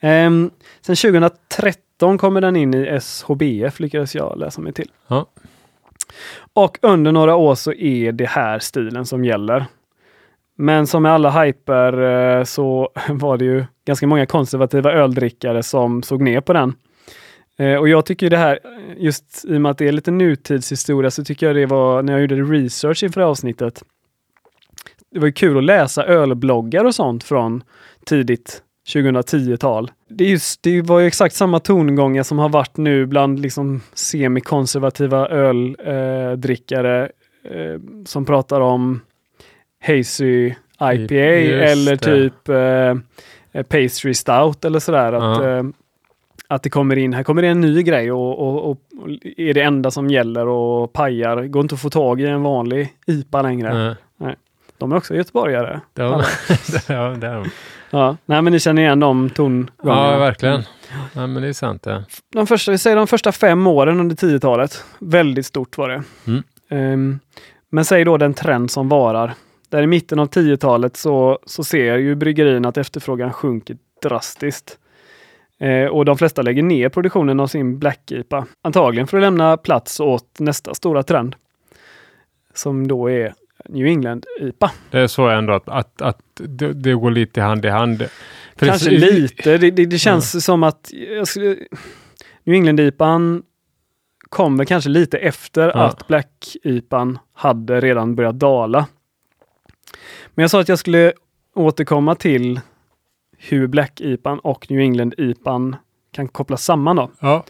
Ehm, 0.00 0.50
sen 0.80 0.96
2013 0.96 2.18
kommer 2.18 2.40
den 2.40 2.56
in 2.56 2.74
i 2.74 3.00
SHBF, 3.00 3.80
lyckades 3.80 4.14
jag 4.14 4.38
läsa 4.38 4.60
mig 4.60 4.72
till. 4.72 4.90
Ja. 5.08 5.26
Och 6.52 6.78
under 6.82 7.12
några 7.12 7.34
år 7.36 7.54
så 7.54 7.72
är 7.72 8.12
det 8.12 8.26
här 8.28 8.58
stilen 8.58 9.06
som 9.06 9.24
gäller. 9.24 9.64
Men 10.56 10.86
som 10.86 11.02
med 11.02 11.12
alla 11.12 11.42
hyper 11.42 12.02
eh, 12.38 12.44
så 12.44 12.90
var 13.08 13.38
det 13.38 13.44
ju 13.44 13.64
ganska 13.86 14.06
många 14.06 14.26
konservativa 14.26 14.92
öldrickare 14.92 15.62
som 15.62 16.02
såg 16.02 16.22
ner 16.22 16.40
på 16.40 16.52
den. 16.52 16.74
Eh, 17.58 17.74
och 17.74 17.88
jag 17.88 18.06
tycker 18.06 18.30
det 18.30 18.36
här, 18.36 18.58
just 18.96 19.44
i 19.44 19.56
och 19.56 19.60
med 19.60 19.70
att 19.70 19.78
det 19.78 19.88
är 19.88 19.92
lite 19.92 20.10
nutidshistoria, 20.10 21.10
så 21.10 21.24
tycker 21.24 21.46
jag 21.46 21.56
det 21.56 21.66
var, 21.66 22.02
när 22.02 22.12
jag 22.12 22.20
gjorde 22.22 22.42
research 22.42 23.02
inför 23.02 23.20
avsnittet, 23.20 23.82
det 25.12 25.18
var 25.18 25.26
ju 25.26 25.32
kul 25.32 25.58
att 25.58 25.64
läsa 25.64 26.04
ölbloggar 26.04 26.84
och 26.84 26.94
sånt 26.94 27.24
från 27.24 27.62
tidigt 28.06 28.62
2010-tal. 28.94 29.90
Det, 30.08 30.24
just, 30.24 30.62
det 30.62 30.82
var 30.82 31.00
ju 31.00 31.06
exakt 31.06 31.34
samma 31.34 31.60
tongångar 31.60 32.22
som 32.22 32.38
har 32.38 32.48
varit 32.48 32.76
nu 32.76 33.06
bland 33.06 33.40
liksom 33.40 33.80
semikonservativa 33.94 35.28
öldrickare 35.28 37.10
eh, 37.44 37.60
eh, 37.60 37.80
som 38.04 38.24
pratar 38.24 38.60
om 38.60 39.00
Hazy 39.80 40.54
IPA 40.80 41.14
Just 41.14 41.72
eller 41.72 41.96
typ 41.96 42.48
eh, 42.48 43.62
Pastry 43.62 44.14
Stout 44.14 44.64
eller 44.64 44.78
sådär. 44.78 45.12
Att, 45.12 45.42
Ja. 45.44 45.48
eh, 45.58 45.64
att 46.48 46.62
det 46.62 46.70
kommer 46.70 46.96
in, 46.96 47.12
här 47.12 47.22
kommer 47.22 47.42
det 47.42 47.48
en 47.48 47.60
ny 47.60 47.82
grej 47.82 48.12
och, 48.12 48.38
och, 48.38 48.70
och, 48.70 48.78
är 49.36 49.54
det 49.54 49.60
enda 49.62 49.90
som 49.90 50.10
gäller 50.10 50.48
och 50.48 50.92
pajar. 50.92 51.42
Går 51.46 51.62
inte 51.62 51.74
att 51.74 51.80
få 51.80 51.90
tag 51.90 52.20
i 52.20 52.26
en 52.26 52.42
vanlig 52.42 52.88
IPA 53.06 53.42
längre. 53.42 53.96
Nej, 54.16 54.34
De 54.78 54.92
är 54.92 54.96
också 54.96 55.14
göteborgare. 55.14 55.80
ja, 55.94 56.22
det 57.20 57.26
är, 57.26 57.50
Ja, 57.90 58.16
nej 58.26 58.42
men 58.42 58.52
ni 58.52 58.60
känner 58.60 58.82
igen 58.82 59.00
de 59.00 59.30
tongångarna. 59.30 60.12
ja, 60.12 60.18
verkligen. 60.18 60.62
Ja, 61.12 61.26
men 61.26 61.42
det 61.42 61.48
är 61.48 61.52
sant 61.52 61.82
det. 61.82 62.04
De 62.32 62.46
första, 62.46 62.70
vi 62.72 62.78
säger 62.78 62.96
de 62.96 63.06
första 63.06 63.32
fem 63.32 63.66
åren 63.66 64.00
under 64.00 64.16
10-talet. 64.16 64.84
Väldigt 64.98 65.46
stort 65.46 65.78
var 65.78 65.88
det. 65.88 66.02
Mm. 66.26 66.42
Ehm, 66.68 67.18
men 67.70 67.84
säg 67.84 68.04
då 68.04 68.16
den 68.16 68.34
trend 68.34 68.70
som 68.70 68.88
varar. 68.88 69.34
Där 69.68 69.82
i 69.82 69.86
mitten 69.86 70.18
av 70.18 70.28
10-talet 70.28 70.96
så, 70.96 71.38
så 71.46 71.64
ser 71.64 71.96
ju 71.96 72.14
bryggerierna 72.14 72.68
att 72.68 72.76
efterfrågan 72.76 73.32
sjunker 73.32 73.76
drastiskt. 74.02 74.78
Eh, 75.58 75.84
och 75.86 76.04
de 76.04 76.18
flesta 76.18 76.42
lägger 76.42 76.62
ner 76.62 76.88
produktionen 76.88 77.40
av 77.40 77.46
sin 77.46 77.78
Black 77.78 78.10
IPA. 78.12 78.46
Antagligen 78.62 79.06
för 79.06 79.16
att 79.16 79.22
lämna 79.22 79.56
plats 79.56 80.00
åt 80.00 80.38
nästa 80.38 80.74
stora 80.74 81.02
trend. 81.02 81.36
Som 82.54 82.88
då 82.88 83.10
är 83.10 83.34
New 83.68 83.86
England 83.86 84.26
IPA. 84.40 84.70
Det 84.90 84.98
är 84.98 85.06
så 85.06 85.28
ändå 85.28 85.52
att, 85.52 85.68
att, 85.68 86.02
att 86.02 86.20
det, 86.34 86.72
det 86.72 86.94
går 86.94 87.10
lite 87.10 87.40
hand 87.40 87.64
i 87.64 87.68
hand. 87.68 88.04
För 88.56 88.66
Kanske 88.66 88.90
det, 88.90 88.96
lite. 88.96 89.58
Det, 89.58 89.70
det, 89.70 89.86
det 89.86 89.98
känns 89.98 90.44
som 90.44 90.62
att 90.62 90.90
skulle, 91.24 91.56
New 92.44 92.54
England-IPan 92.56 93.42
kommer 94.28 94.64
kanske 94.64 94.90
lite 94.90 95.18
efter 95.18 95.68
Ja. 95.68 95.72
att 95.74 96.06
Black-IPan 96.08 97.18
hade 97.34 97.80
redan 97.80 98.14
börjat 98.14 98.38
dala. 98.38 98.86
Men 100.34 100.42
jag 100.42 100.50
sa 100.50 100.60
att 100.60 100.68
jag 100.68 100.78
skulle 100.78 101.12
återkomma 101.54 102.14
till 102.14 102.60
hur 103.38 103.66
Black-IPan 103.66 104.38
och 104.38 104.70
New 104.70 104.80
England-IPan 104.80 105.76
kan 106.12 106.28
kopplas 106.28 106.64
samman. 106.64 106.96
Då. 106.96 107.10
Ja, 107.20 107.44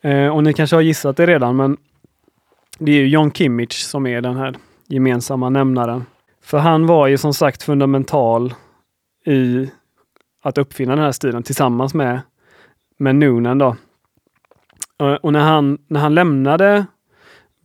Eh, 0.00 0.28
och 0.28 0.44
ni 0.44 0.52
kanske 0.52 0.76
har 0.76 0.80
gissat 0.80 1.16
det 1.16 1.26
redan, 1.26 1.56
men 1.56 1.76
det 2.78 2.92
är 2.92 2.96
ju 2.96 3.08
John 3.08 3.32
Kimmich 3.32 3.72
som 3.72 4.06
är 4.06 4.20
den 4.20 4.36
här 4.36 4.56
gemensamma 4.86 5.48
nämnaren. 5.50 6.04
För 6.42 6.58
han 6.58 6.86
var 6.86 7.06
ju 7.06 7.18
som 7.18 7.34
sagt 7.34 7.62
fundamental 7.62 8.54
i 9.26 9.70
att 10.42 10.58
uppfinna 10.58 10.94
den 10.96 11.04
här 11.04 11.12
stilen 11.12 11.42
tillsammans 11.42 11.94
med, 11.94 12.20
med 12.98 13.16
Noonan. 13.16 13.58
Då. 13.58 13.76
Eh, 15.00 15.14
Och 15.14 15.32
när 15.32 15.40
han, 15.40 15.78
när 15.86 16.00
han 16.00 16.14
lämnade 16.14 16.86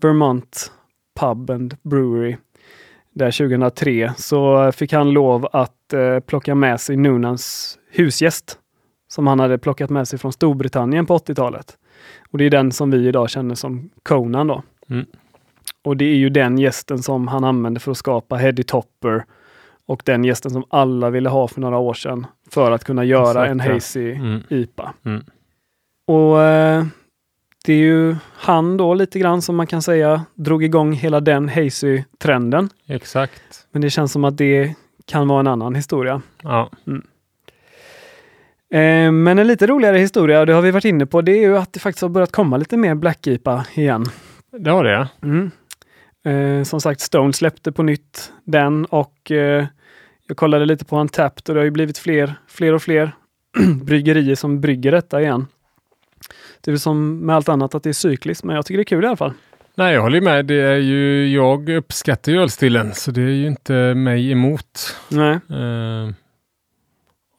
Vermont 0.02 0.72
Pub 1.20 1.50
and 1.50 1.78
Brewery 1.84 2.38
där 3.14 3.32
2003 3.32 4.14
så 4.18 4.72
fick 4.72 4.94
han 4.94 5.12
lov 5.12 5.48
att 5.52 5.94
eh, 5.94 6.20
plocka 6.20 6.56
med 6.56 6.82
sig 6.82 6.98
Noonans 6.98 7.78
husgäst 7.92 8.60
som 9.08 9.28
han 9.28 9.40
hade 9.40 9.58
plockat 9.58 9.90
med 9.90 10.08
sig 10.08 10.20
från 10.20 10.34
Storbritannien 10.34 11.06
på 11.06 11.18
80-talet. 11.18 11.78
Och 12.32 12.38
det 12.38 12.46
är 12.46 12.50
den 12.50 12.72
som 12.72 12.92
vi 12.92 13.08
idag 13.08 13.30
känner 13.30 13.56
som 13.56 13.90
Conan 14.04 14.48
då. 14.48 14.64
Mm. 14.90 15.06
Och 15.84 15.98
det 15.98 16.06
är 16.06 16.16
ju 16.16 16.30
den 16.30 16.58
gästen 16.58 17.04
som 17.04 17.28
han 17.28 17.44
använde 17.44 17.80
för 17.80 17.92
att 17.92 17.98
skapa 17.98 18.36
Heady 18.36 18.64
Topper 18.64 19.26
och 19.86 20.02
den 20.06 20.24
gästen 20.24 20.52
som 20.52 20.66
alla 20.70 21.10
ville 21.10 21.30
ha 21.30 21.48
för 21.48 21.62
några 21.62 21.78
år 21.78 21.94
sedan 21.94 22.28
för 22.50 22.72
att 22.72 22.84
kunna 22.84 23.04
göra 23.04 23.46
Exakt, 23.46 23.52
en 23.52 23.58
ja. 23.68 23.74
hazy 23.74 24.12
mm, 24.12 24.44
IPA. 24.50 24.94
mm. 25.06 25.24
Och 26.08 26.42
eh, 26.42 26.86
det 27.66 27.74
är 27.74 27.78
ju 27.78 28.16
han 28.36 28.78
då 28.78 28.94
lite 28.94 29.20
grann 29.20 29.42
som 29.42 29.56
man 29.56 29.68
kan 29.68 29.82
säga 29.82 30.26
drog 30.36 30.64
igång 30.64 30.94
hela 30.94 31.20
den 31.20 31.50
hazy-trenden. 31.50 32.70
exakt. 32.88 33.68
Men 33.72 33.82
det 33.82 33.90
känns 33.90 34.12
som 34.12 34.24
att 34.24 34.38
det 34.38 34.76
kan 35.06 35.28
vara 35.28 35.40
en 35.40 35.48
annan 35.48 35.76
historia. 35.76 36.22
Ja, 36.44 36.70
Eh, 38.74 39.12
men 39.12 39.40
en 39.40 39.48
lite 39.48 39.68
roligare 39.68 39.98
historia, 39.98 40.40
och 40.40 40.46
det 40.46 40.54
har 40.54 40.62
vi 40.62 40.72
varit 40.72 40.86
inne 40.86 41.06
på, 41.06 41.22
det 41.22 41.32
är 41.32 41.42
ju 41.42 41.58
att 41.58 41.74
det 41.74 41.80
faktiskt 41.80 42.02
har 42.02 42.10
börjat 42.10 42.32
komma 42.32 42.58
lite 42.58 42.78
mer 42.78 42.96
Black 42.96 43.28
IPA 43.28 43.66
igen. 43.74 44.06
det 44.58 44.70
har 44.70 44.84
det. 44.84 45.08
Mm. 45.24 45.52
Eh, 46.26 46.64
som 46.64 46.82
sagt, 46.82 47.00
Stone 47.02 47.34
släppte 47.34 47.72
på 47.72 47.84
nytt 47.84 48.32
den 48.44 48.86
och 48.86 49.32
eh, 49.32 49.66
jag 50.28 50.38
kollade 50.38 50.66
lite 50.66 50.86
på 50.86 51.00
Untapped 51.00 51.50
och 51.50 51.54
det 51.54 51.60
har 51.60 51.66
ju 51.66 51.72
blivit 51.72 51.98
fler, 51.98 52.34
fler 52.48 52.74
och 52.74 52.82
fler 52.82 53.12
bryggerier 53.84 54.36
som 54.36 54.62
brygger 54.62 54.92
detta 54.92 55.22
igen. 55.22 55.48
Det 56.64 56.70
är 56.70 56.74
väl 56.74 56.80
som 56.80 57.18
med 57.18 57.36
allt 57.36 57.50
annat 57.50 57.76
att 57.76 57.84
det 57.84 57.90
är 57.90 57.94
cykliskt, 57.94 58.44
men 58.44 58.56
jag 58.56 58.66
tycker 58.66 58.78
det 58.78 58.82
är 58.82 58.86
kul 58.86 59.04
i 59.04 59.08
alla 59.08 59.18
fall. 59.18 59.34
Nej, 59.76 59.94
jag 59.94 60.02
håller 60.02 60.22
med. 60.22 60.46
Det 60.46 60.62
är 60.62 60.76
ju, 60.78 61.28
jag 61.28 61.70
uppskattar 61.70 62.32
ju 62.32 62.42
ölstilen, 62.42 62.94
så 62.94 63.12
det 63.12 63.22
är 63.22 63.28
ju 63.28 63.48
inte 63.48 63.94
mig 63.94 64.32
emot. 64.32 64.96
Nej. 65.10 65.34
Eh, 65.34 66.10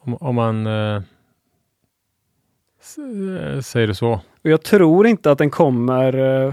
om, 0.01 0.15
om 0.21 0.35
man 0.35 0.67
eh, 0.67 1.03
säger 3.61 3.87
det 3.87 3.95
så. 3.95 4.13
Och 4.13 4.51
jag 4.51 4.63
tror 4.63 5.07
inte 5.07 5.31
att 5.31 5.39
den 5.39 5.51
kommer 5.51 6.45
eh, 6.47 6.53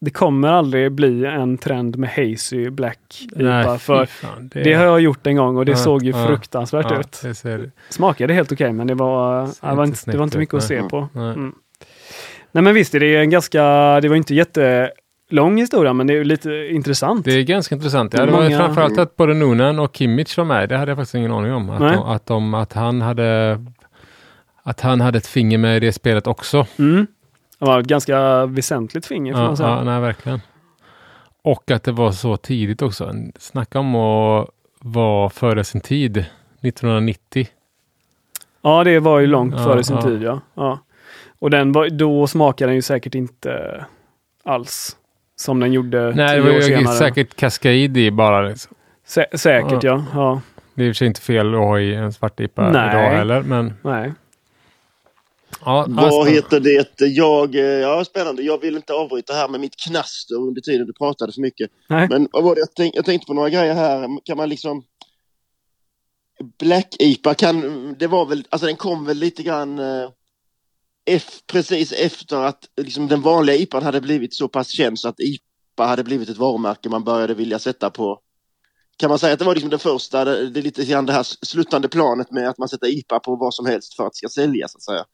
det 0.00 0.10
kommer 0.10 0.48
aldrig 0.48 0.92
bli 0.92 1.26
en 1.26 1.58
trend 1.58 1.96
med 1.96 2.10
hazy 2.10 2.70
black 2.70 3.28
IPA. 3.36 3.72
fy 3.72 3.78
för 3.78 4.06
fan, 4.06 4.50
det 4.54 4.74
har 4.74 4.84
jag 4.84 5.00
gjort 5.00 5.26
en 5.26 5.36
gång 5.36 5.56
och 5.56 5.64
det 5.64 5.72
Ja, 5.72 5.76
såg 5.76 6.02
ju 6.02 6.10
ja, 6.10 6.26
fruktansvärt 6.26 6.86
ja, 6.90 7.00
ut. 7.00 7.20
det 7.22 7.34
ser, 7.34 7.70
Smakade 7.88 8.34
helt 8.34 8.52
okej 8.52 8.72
men 8.72 8.86
det 8.86 8.94
var, 8.94 9.46
det 9.70 9.76
var, 9.76 9.84
inte 9.84 10.10
det 10.10 10.16
var 10.16 10.24
inte 10.24 10.38
mycket 10.38 10.54
att 10.54 10.62
ut, 10.62 10.68
se 10.68 10.80
nej. 10.80 10.90
på. 10.90 11.08
nej. 11.12 11.24
Mm. 11.24 11.54
Nej 12.52 12.64
men 12.64 12.74
visst 12.74 12.94
är 12.94 13.00
det 13.00 13.16
en 13.16 13.30
ganska, 13.30 13.62
det 14.00 14.08
var 14.08 14.16
inte 14.16 14.34
jättelång 14.34 15.56
historia 15.58 15.92
men 15.92 16.06
det 16.06 16.14
är 16.18 16.24
lite 16.24 16.50
intressant. 16.70 17.24
Det 17.24 17.32
är 17.32 17.42
ganska 17.42 17.74
intressant. 17.74 18.12
Ja, 18.14 18.20
Det 18.20 18.28
är 18.28 18.32
var 18.32 18.42
många- 18.42 18.58
framförallt 18.58 18.98
att 18.98 19.16
både 19.16 19.34
Noonan 19.34 19.78
och 19.78 19.96
Kimmich 19.96 20.38
var 20.38 20.44
med. 20.44 20.68
Det 20.68 20.76
hade 20.76 20.90
jag 20.90 20.98
faktiskt 20.98 21.14
ingen 21.14 21.32
aning 21.32 21.52
om. 21.52 21.70
Att, 21.70 21.78
de, 21.78 22.02
att, 22.02 22.26
de, 22.26 22.54
att 22.54 22.72
han 22.72 23.00
hade 23.02 23.58
att 24.62 24.80
han 24.80 25.00
hade 25.00 25.18
ett 25.18 25.26
finger 25.26 25.58
med 25.58 25.76
i 25.76 25.80
det 25.80 25.92
spelet 25.92 26.26
också. 26.26 26.66
Mm. 26.78 27.06
Det 27.58 27.64
var 27.64 27.80
ett 27.80 27.86
ganska 27.86 28.46
väsentligt 28.46 29.06
finger 29.06 29.32
får 29.32 29.40
Ja, 29.42 29.46
man 29.46 29.56
säga. 29.56 29.68
ja, 29.68 29.84
nej, 29.84 30.00
verkligen. 30.00 30.40
Och 31.42 31.70
att 31.70 31.84
det 31.84 31.92
var 31.92 32.12
så 32.12 32.36
tidigt 32.36 32.82
också. 32.82 33.12
Snacka 33.38 33.78
om 33.78 33.94
att 33.94 34.48
vara 34.80 35.30
före 35.30 35.64
sin 35.64 35.80
tid. 35.80 36.24
1990. 36.62 37.48
Ja, 38.62 38.84
det 38.84 38.98
var 39.00 39.18
ju 39.18 39.26
långt 39.26 39.54
Ja, 39.56 39.64
före 39.64 39.84
sin 39.84 39.96
ja. 39.96 40.02
tid. 40.02 40.22
Ja. 40.54 40.78
Ja. 41.40 41.44
Och 41.46 41.50
den 41.50 41.72
var, 41.72 41.88
då 41.88 42.26
smakade 42.26 42.68
den 42.68 42.74
ju 42.76 42.82
säkert 42.82 43.14
inte 43.14 43.84
alls 44.44 44.96
som 45.36 45.60
den 45.60 45.72
gjorde 45.72 46.12
Nej, 46.14 46.36
det 46.36 46.42
tio 46.42 46.42
var 46.42 46.48
år 46.50 46.56
ju 46.56 46.62
senare. 46.62 46.96
säkert 46.96 47.36
Cascade 47.36 47.74
i 47.74 48.10
bara. 48.10 48.48
Liksom. 48.48 48.74
Sä- 49.06 49.36
säkert 49.36 49.82
ja. 49.82 50.04
ja. 50.14 50.40
Det 50.74 50.82
är 50.82 50.86
i 50.86 50.90
och 50.90 50.94
för 50.94 50.98
sig 50.98 51.06
inte 51.06 51.20
fel 51.20 51.54
att 51.54 51.60
ha 51.60 51.80
i 51.80 51.94
en 51.94 52.12
svart 52.12 52.40
IPA 52.40 52.70
Nej. 52.70 52.90
idag 52.90 53.10
heller. 53.10 53.42
Men 53.42 53.74
Nej. 53.82 54.12
ja, 55.64 55.86
Vad 55.88 56.12
ja, 56.12 56.24
heter 56.24 56.60
det? 56.60 57.06
Jag, 57.06 57.54
eh, 57.54 57.60
ja, 57.62 58.04
spännande. 58.04 58.42
Jag 58.42 58.60
vill 58.60 58.76
inte 58.76 58.92
avbryta 58.92 59.32
här 59.34 59.48
med 59.48 59.60
mitt 59.60 59.76
knaster 59.76 60.34
under 60.34 60.60
tiden 60.60 60.86
du 60.86 60.92
pratade 60.92 61.32
för 61.32 61.40
mycket. 61.40 61.70
Nej. 61.88 62.08
Men 62.10 62.28
vad 62.32 62.44
var 62.44 62.54
det? 62.54 62.60
Jag, 62.60 62.68
tänk, 62.76 62.96
jag 62.96 63.04
tänkte 63.04 63.26
på 63.26 63.34
några 63.34 63.48
grejer 63.50 63.74
här. 63.74 64.08
Kan 64.24 64.36
man 64.36 64.48
liksom... 64.48 64.82
Black 66.58 66.96
IPA 66.98 67.34
kan, 67.34 67.94
det 67.98 68.06
var 68.06 68.26
väl, 68.26 68.44
alltså 68.48 68.66
den 68.66 68.76
kom 68.76 69.04
väl 69.04 69.16
lite 69.16 69.42
grann 69.42 69.78
eh, 69.78 70.10
precis 71.46 71.92
efter 71.92 72.36
att 72.36 72.68
liksom 72.76 73.08
den 73.08 73.22
vanliga 73.22 73.56
IPAn 73.56 73.82
hade 73.82 74.00
blivit 74.00 74.34
så 74.34 74.48
pass 74.48 74.68
känd 74.68 74.98
så 74.98 75.08
att 75.08 75.20
IPA 75.20 75.86
hade 75.86 76.04
blivit 76.04 76.28
ett 76.28 76.38
varumärke 76.38 76.88
man 76.88 77.04
började 77.04 77.34
vilja 77.34 77.58
sätta 77.58 77.90
på. 77.90 78.18
Kan 78.96 79.08
man 79.08 79.18
säga 79.18 79.32
att 79.32 79.38
det 79.38 79.44
var 79.44 79.54
liksom 79.54 79.70
det 79.70 79.78
första, 79.78 80.24
det, 80.24 80.50
det 80.50 80.60
är 80.60 80.62
lite 80.62 80.84
grann 80.84 81.06
det 81.06 81.12
här 81.12 81.22
sluttande 81.22 81.88
planet 81.88 82.30
med 82.30 82.48
att 82.48 82.58
man 82.58 82.68
sätter 82.68 82.86
IPA 82.86 83.20
på 83.20 83.36
vad 83.36 83.54
som 83.54 83.66
helst 83.66 83.94
för 83.96 84.06
att 84.06 84.12
det 84.12 84.16
ska 84.16 84.28
säljas 84.28 84.72
så 84.72 84.76
att 84.76 84.82
säga. 84.82 85.04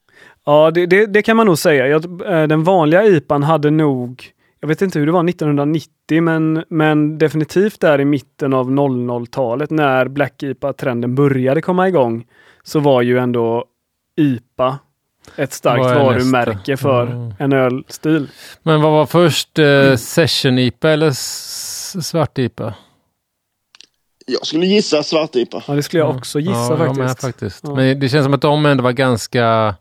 Ja, 0.45 0.71
det, 0.71 0.87
det, 0.87 1.07
det 1.07 1.23
kan 1.23 1.37
man 1.37 1.47
nog 1.47 1.59
säga. 1.59 1.87
Jag, 1.87 2.05
eh, 2.05 2.47
den 2.47 2.65
vanliga 2.65 3.05
IPAn 3.05 3.43
hade 3.43 3.71
nog, 3.71 4.25
jag 4.61 4.69
vet 4.69 4.83
inte 4.83 4.99
hur 4.99 5.07
det 5.07 5.13
var 5.13 5.29
1990, 5.29 6.23
men, 6.23 6.65
men 6.69 7.19
definitivt 7.19 7.81
där 7.81 8.01
i 8.01 8.05
mitten 8.05 8.53
av 8.53 8.71
00-talet 8.71 9.71
när 9.71 10.09
Black 10.09 10.43
IPA-trenden 10.43 11.15
började 11.15 11.63
komma 11.63 11.89
igång, 11.89 12.27
så 12.63 12.81
var 12.81 13.03
ju 13.03 13.19
ändå 13.19 13.65
IPA 14.17 14.79
ett 15.37 15.53
starkt 15.53 15.81
Vad 15.85 15.91
är 15.93 16.05
varumärke 16.05 16.73
nästa? 16.73 16.77
för 16.77 17.07
Mm. 17.07 17.35
en 17.39 17.53
ölstil. 17.53 18.29
Men 18.63 18.81
vad 18.83 18.93
var 18.93 19.07
först? 19.07 19.59
Eh, 19.59 19.97
Session-IPA 19.97 20.91
eller 20.91 21.11
svart-IPA? 22.01 22.75
Jag 24.27 24.47
skulle 24.47 24.67
gissa 24.67 25.03
svartipa. 25.03 25.63
Ja, 25.69 25.75
det 25.75 25.83
skulle 25.83 26.03
jag 26.03 26.17
också 26.17 26.41
gissa 26.41 26.53
ja, 26.53 26.85
Jag 26.87 26.97
med 26.97 27.07
faktiskt. 27.09 27.21
faktiskt. 27.21 27.65
Ja. 27.67 27.75
Men 27.75 28.01
det 28.01 28.09
känns 28.09 28.25
som 28.25 28.35
att 28.35 28.41
de 28.41 28.67
ändå 28.67 28.83
var 28.85 28.93
ganska 28.93 29.75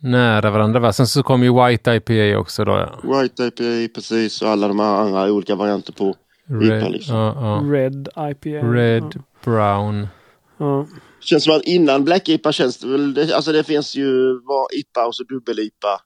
nära 0.00 0.50
varandra. 0.50 0.80
Va? 0.80 0.92
Sen 0.92 1.06
så 1.06 1.22
kom 1.22 1.42
ju 1.42 1.66
White 1.66 1.90
IPA 1.90 2.38
också 2.38 2.64
då. 2.64 2.72
Ja. 3.02 3.20
White 3.20 3.42
IPA 3.64 3.94
precis 3.94 4.42
och 4.42 4.48
alla 4.48 4.68
de 4.68 4.78
här 4.80 4.86
andra 5.00 5.32
olika 5.32 5.54
varianter 5.54 5.92
på. 5.92 6.14
IPA 6.62 6.88
liksom. 6.88 7.16
ja. 7.16 7.62
Red 7.64 8.08
IPA. 8.30 8.66
Red, 8.72 9.22
brown. 9.44 10.08
Känns 11.22 11.44
som 11.44 11.56
att 11.56 11.62
innan 11.62 12.04
Black 12.04 12.28
IPA 12.28 12.52
känns 12.52 12.78
det 12.78 12.88
väl, 12.88 13.14
det, 13.14 13.34
alltså 13.34 13.52
det 13.52 13.64
finns 13.64 13.94
ju 13.96 14.40
var 14.44 14.66
IPA 14.78 15.06
och 15.06 15.14
så 15.14 15.24
dubbel-IPA. 15.24 16.00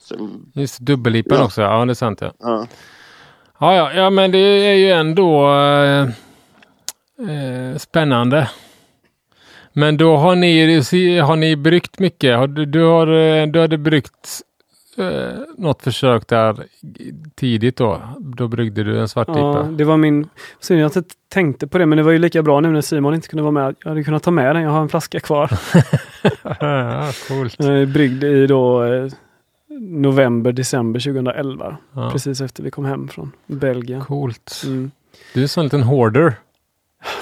Sen, 0.00 0.52
Just 0.54 0.78
dubbel-IPA 0.80 1.34
Ja. 1.34 1.44
också. 1.44 1.60
Ja, 1.62 1.84
det 1.84 1.92
är 1.92 1.94
sant 1.94 2.18
ja. 2.20 2.32
ja. 2.38 2.66
Ja, 3.60 3.74
ja, 3.74 3.92
ja 3.92 4.10
men 4.10 4.30
det 4.32 4.38
är 4.38 4.74
ju 4.74 4.90
ändå 4.90 5.52
eh, 5.54 6.02
eh, 7.30 7.76
spännande. 7.78 8.50
Men 9.72 9.96
då 9.96 10.16
har 10.16 10.34
ni, 10.34 11.18
har 11.18 11.36
ni 11.36 11.56
bryggt 11.56 11.98
mycket? 11.98 12.36
Har 12.38 12.46
du, 12.46 12.66
du, 12.66 12.84
har, 12.84 13.06
eh, 13.06 13.46
du 13.46 13.60
hade 13.60 13.78
bryggt 13.78 14.40
eh, 15.00 15.32
något 15.58 15.82
försök 15.82 16.28
där 16.28 16.64
tidigt 17.34 17.76
då? 17.76 18.00
Då 18.18 18.48
bryggde 18.48 18.84
du 18.84 19.00
en 19.00 19.08
svart 19.08 19.28
Ja, 19.28 19.68
det 19.70 19.84
var 19.84 19.96
min... 19.96 20.28
Synd 20.60 20.80
jag 20.80 20.86
inte 20.88 21.02
tänkte 21.28 21.66
på 21.66 21.78
det, 21.78 21.86
men 21.86 21.96
det 21.98 22.02
var 22.02 22.12
ju 22.12 22.18
lika 22.18 22.42
bra 22.42 22.60
nu 22.60 22.70
när 22.70 22.80
Simon 22.80 23.14
inte 23.14 23.28
kunde 23.28 23.42
vara 23.42 23.52
med. 23.52 23.76
Jag 23.82 23.88
hade 23.88 24.04
kunnat 24.04 24.22
ta 24.22 24.30
med 24.30 24.56
den. 24.56 24.62
Jag 24.62 24.70
har 24.70 24.80
en 24.80 24.88
flaska 24.88 25.20
kvar. 25.20 25.50
ja, 26.60 27.10
coolt. 27.28 27.58
Bryggd 27.92 28.24
i 28.24 28.46
då 28.46 28.84
eh, 28.84 29.12
november, 29.80 30.52
december 30.52 31.00
2011. 31.00 31.76
Ja, 31.92 32.10
Precis 32.10 32.40
efter 32.40 32.62
vi 32.62 32.70
kom 32.70 32.84
hem 32.84 33.08
från 33.08 33.32
Belgien. 33.46 34.00
coolt. 34.00 34.62
Mm. 34.66 34.90
Du 35.34 35.40
är 35.40 35.42
en 35.44 35.48
sån 35.48 35.64
liten 35.64 35.82
hoarder. 35.82 36.34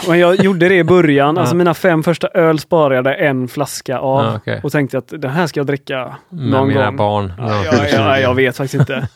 Och 0.09 0.17
jag 0.17 0.35
gjorde 0.45 0.69
det 0.69 0.75
i 0.75 0.85
början. 0.85 1.35
Ja. 1.35 1.41
Alltså 1.41 1.57
mina 1.57 1.75
fem 1.75 2.03
första 2.03 2.29
öl 2.29 2.59
sparade 2.59 3.11
jag 3.11 3.27
en 3.29 3.49
flaska 3.49 3.99
av. 3.99 4.25
Ja, 4.25 4.37
okej. 4.37 4.61
Och 4.63 4.73
tänkte 4.73 4.99
att 4.99 5.09
den 5.09 5.31
här 5.31 5.47
ska 5.47 5.61
jag 5.61 5.67
dricka 5.67 6.17
Med 6.29 6.51
någon 6.51 6.69
mina 6.69 6.85
gång. 6.87 6.97
barn. 6.97 7.33
Ja, 7.39 7.65
ja, 7.65 7.87
ja, 7.93 8.19
jag 8.21 8.35
vet 8.35 8.57
faktiskt 8.57 8.81
inte. 8.81 9.09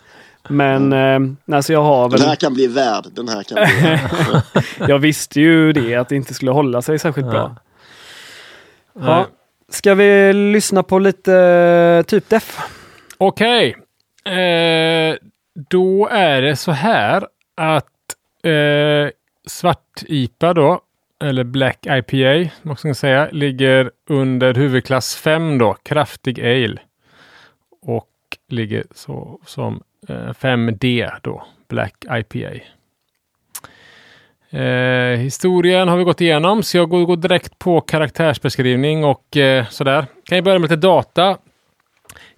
Men 0.48 0.92
eh, 0.92 1.55
alltså 1.57 1.72
jag 1.72 1.83
har 1.83 2.09
Den 2.11 2.20
här 2.20 2.29
väl... 2.29 2.37
kan 2.37 2.55
bli 2.55 2.66
värd. 2.66 3.05
Den 3.12 3.29
här 3.29 3.42
kan 3.42 3.55
bli 3.55 3.90
värd. 3.90 4.62
Jag 4.90 4.98
visste 4.98 5.40
ju 5.40 5.72
det 5.72 5.94
att 5.94 6.09
det 6.09 6.16
inte 6.16 6.35
skulle 6.35 6.51
hålla 6.51 6.83
sig 6.83 6.98
särskilt 6.98 7.31
bra. 7.31 7.57
Nej. 8.94 9.07
Ja. 9.09 9.27
Ska 9.70 9.94
vi 9.94 10.33
lyssna 10.33 10.83
på 10.83 10.98
lite 10.98 11.35
eh, 11.37 12.03
typ 12.03 12.29
def? 12.29 12.59
Okej. 13.18 13.77
Eh, 14.25 15.14
då 15.70 16.09
är 16.12 16.42
det 16.42 16.57
så 16.57 16.72
här 16.72 17.27
att 17.57 17.87
eh, 18.44 19.11
svart-IPA 19.46 20.55
då, 20.55 20.81
eller 21.24 21.44
Black 21.44 21.87
IPA, 21.87 22.50
som 22.62 22.76
man 22.85 22.94
säga, 22.94 23.28
ligger 23.33 23.90
under 24.07 24.55
huvudklass 24.55 25.16
5 25.16 25.59
då, 25.59 25.74
kraftig 25.83 26.40
ale. 26.40 26.81
Och 27.83 28.09
ligger 28.48 28.85
så 28.94 29.40
som 29.46 29.83
eh, 30.09 30.14
5D 30.14 31.11
då, 31.22 31.46
Black 31.68 32.05
IPA. 32.11 32.64
Eh, 34.59 35.18
historien 35.18 35.88
har 35.88 35.96
vi 35.96 36.05
gått 36.05 36.20
igenom, 36.20 36.62
så 36.62 36.76
jag 36.76 36.88
går, 36.88 37.05
går 37.05 37.16
direkt 37.16 37.59
på 37.59 37.81
karaktärsbeskrivning 37.81 39.05
och 39.05 39.37
eh, 39.37 39.68
sådär. 39.68 40.07
Kan 40.24 40.37
jag 40.37 40.44
börja 40.44 40.59
med 40.59 40.70
lite 40.70 40.87
data. 40.87 41.38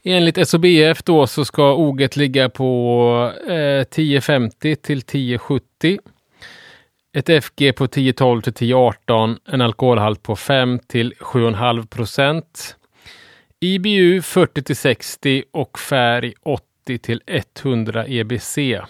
Enligt 0.02 0.48
SOBF 0.48 1.02
då 1.02 1.26
så 1.26 1.44
ska 1.44 1.74
oget 1.74 2.16
ligga 2.16 2.48
på 2.48 3.32
eh, 3.48 3.80
1050 3.80 4.76
till 4.76 4.98
1070. 4.98 5.98
Ett 7.16 7.44
FG 7.44 7.72
på 7.76 7.84
1012 7.84 8.40
till 8.40 8.52
1018. 8.52 9.38
En 9.46 9.60
alkoholhalt 9.60 10.22
på 10.22 10.36
5 10.36 10.78
till 10.78 11.12
7,5 11.12 11.86
procent. 11.86 12.76
IBU 13.60 14.22
40 14.22 14.62
till 14.62 14.76
60 14.76 15.44
och 15.52 15.78
färg 15.78 16.34
80 16.42 16.98
till 16.98 17.22
100 17.62 18.06
EBC. 18.06 18.58
Eh, 18.58 18.80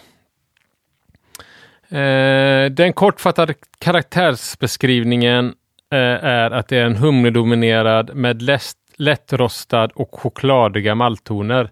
den 2.71 2.93
kortfattade 2.93 3.55
karaktärsbeskrivningen 3.79 5.55
eh, 5.93 5.99
är 6.25 6.51
att 6.51 6.69
det 6.69 6.77
är 6.79 6.85
en 6.85 6.97
humledominerad 6.97 8.15
med 8.15 8.43
läst, 8.43 8.79
lättrostad 8.97 9.91
och 9.95 10.21
chokladiga 10.21 10.95
malttoner. 10.95 11.71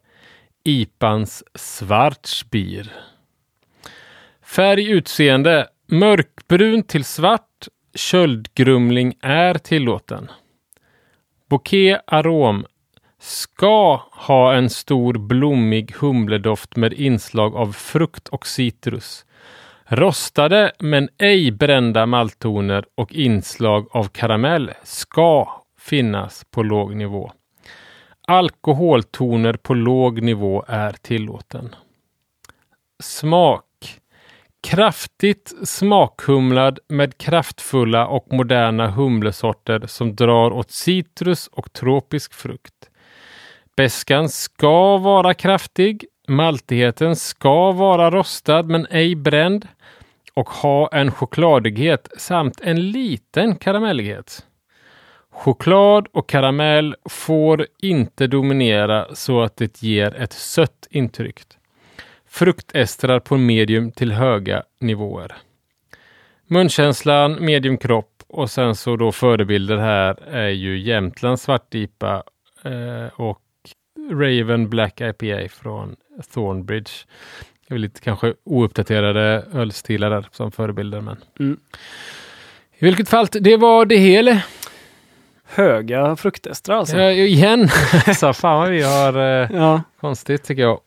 IPAns 0.64 1.44
Schwarzbier. 1.54 2.92
Färg 4.42 4.90
utseende 4.90 5.68
mörkbrun 5.92 6.82
till 6.82 7.04
svart. 7.04 7.68
Köldgrumling 7.94 9.14
är 9.20 9.54
tillåten. 9.54 10.30
Bouquet 11.48 12.00
arom 12.06 12.66
ska 13.18 13.96
ha 14.12 14.54
en 14.54 14.70
stor 14.70 15.14
blommig 15.14 15.94
humledoft 16.00 16.76
med 16.76 16.92
inslag 16.92 17.56
av 17.56 17.72
frukt 17.72 18.28
och 18.28 18.46
citrus. 18.46 19.24
Rostade 19.84 20.72
men 20.78 21.08
ej 21.18 21.50
brända 21.50 22.06
malttoner 22.06 22.84
och 22.94 23.12
inslag 23.12 23.88
av 23.90 24.04
karamell 24.04 24.70
ska 24.82 25.62
finnas 25.78 26.44
på 26.50 26.62
låg 26.62 26.96
nivå. 26.96 27.32
Alkoholtoner 28.26 29.52
på 29.52 29.74
låg 29.74 30.22
nivå 30.22 30.64
är 30.68 30.92
tillåten. 30.92 31.74
Smak. 33.02 33.64
Kraftigt 34.62 35.52
smakhumlad 35.64 36.78
med 36.88 37.18
kraftfulla 37.18 38.06
och 38.06 38.32
moderna 38.32 38.90
humlesorter 38.90 39.86
som 39.86 40.16
drar 40.16 40.50
åt 40.50 40.70
citrus 40.70 41.46
och 41.52 41.72
tropisk 41.72 42.34
frukt. 42.34 42.90
Bäskan 43.76 44.28
ska 44.28 44.96
vara 44.96 45.34
kraftig. 45.34 46.04
Maltigheten 46.28 47.16
ska 47.16 47.72
vara 47.72 48.10
rostad 48.10 48.62
men 48.62 48.86
ej 48.90 49.14
bränd 49.14 49.68
och 50.34 50.48
ha 50.48 50.88
en 50.92 51.12
chokladighet 51.12 52.08
samt 52.18 52.60
en 52.60 52.90
liten 52.90 53.56
karamellighet. 53.56 54.46
Choklad 55.30 56.06
och 56.12 56.28
karamell 56.28 56.96
får 57.10 57.66
inte 57.82 58.26
dominera 58.26 59.14
så 59.14 59.42
att 59.42 59.56
det 59.56 59.82
ger 59.82 60.14
ett 60.14 60.32
sött 60.32 60.86
intryck. 60.90 61.42
Fruktestrar 62.32 63.20
på 63.20 63.36
medium 63.36 63.90
till 63.92 64.12
höga 64.12 64.62
nivåer. 64.80 65.36
Munkänslan 66.46 67.44
medium 67.44 67.78
kropp 67.78 68.22
och 68.28 68.50
sen 68.50 68.74
så 68.74 68.96
då 68.96 69.12
förebilder 69.12 69.76
här 69.76 70.22
är 70.30 70.48
ju 70.48 70.78
Jämtlands 70.78 71.42
svartipa 71.42 72.22
eh, 72.64 73.20
och 73.20 73.40
Raven 74.10 74.70
Black 74.70 75.00
IPA 75.00 75.48
från 75.48 75.96
Thornbridge. 76.34 76.90
Det 77.68 77.74
är 77.74 77.78
lite 77.78 78.00
kanske 78.00 78.34
ouppdaterade 78.44 79.44
ölstilar 79.54 80.10
där 80.10 80.28
som 80.32 80.52
förebilder. 80.52 81.00
Men. 81.00 81.16
Mm. 81.40 81.60
I 82.78 82.84
vilket 82.84 83.08
fall, 83.08 83.26
det 83.32 83.56
var 83.56 83.86
det 83.86 83.96
hela. 83.96 84.42
Höga 85.44 86.16
fruktestrar 86.16 86.76
alltså. 86.76 86.96
Ja, 86.96 87.10
igen. 87.10 87.68
så 88.16 88.32
fan 88.32 88.60
vad 88.60 88.70
vi 88.70 88.82
har 88.82 89.42
eh, 89.42 89.50
Ja, 89.52 89.82
konstigt 90.00 90.44
tycker 90.44 90.62
jag. 90.62 90.80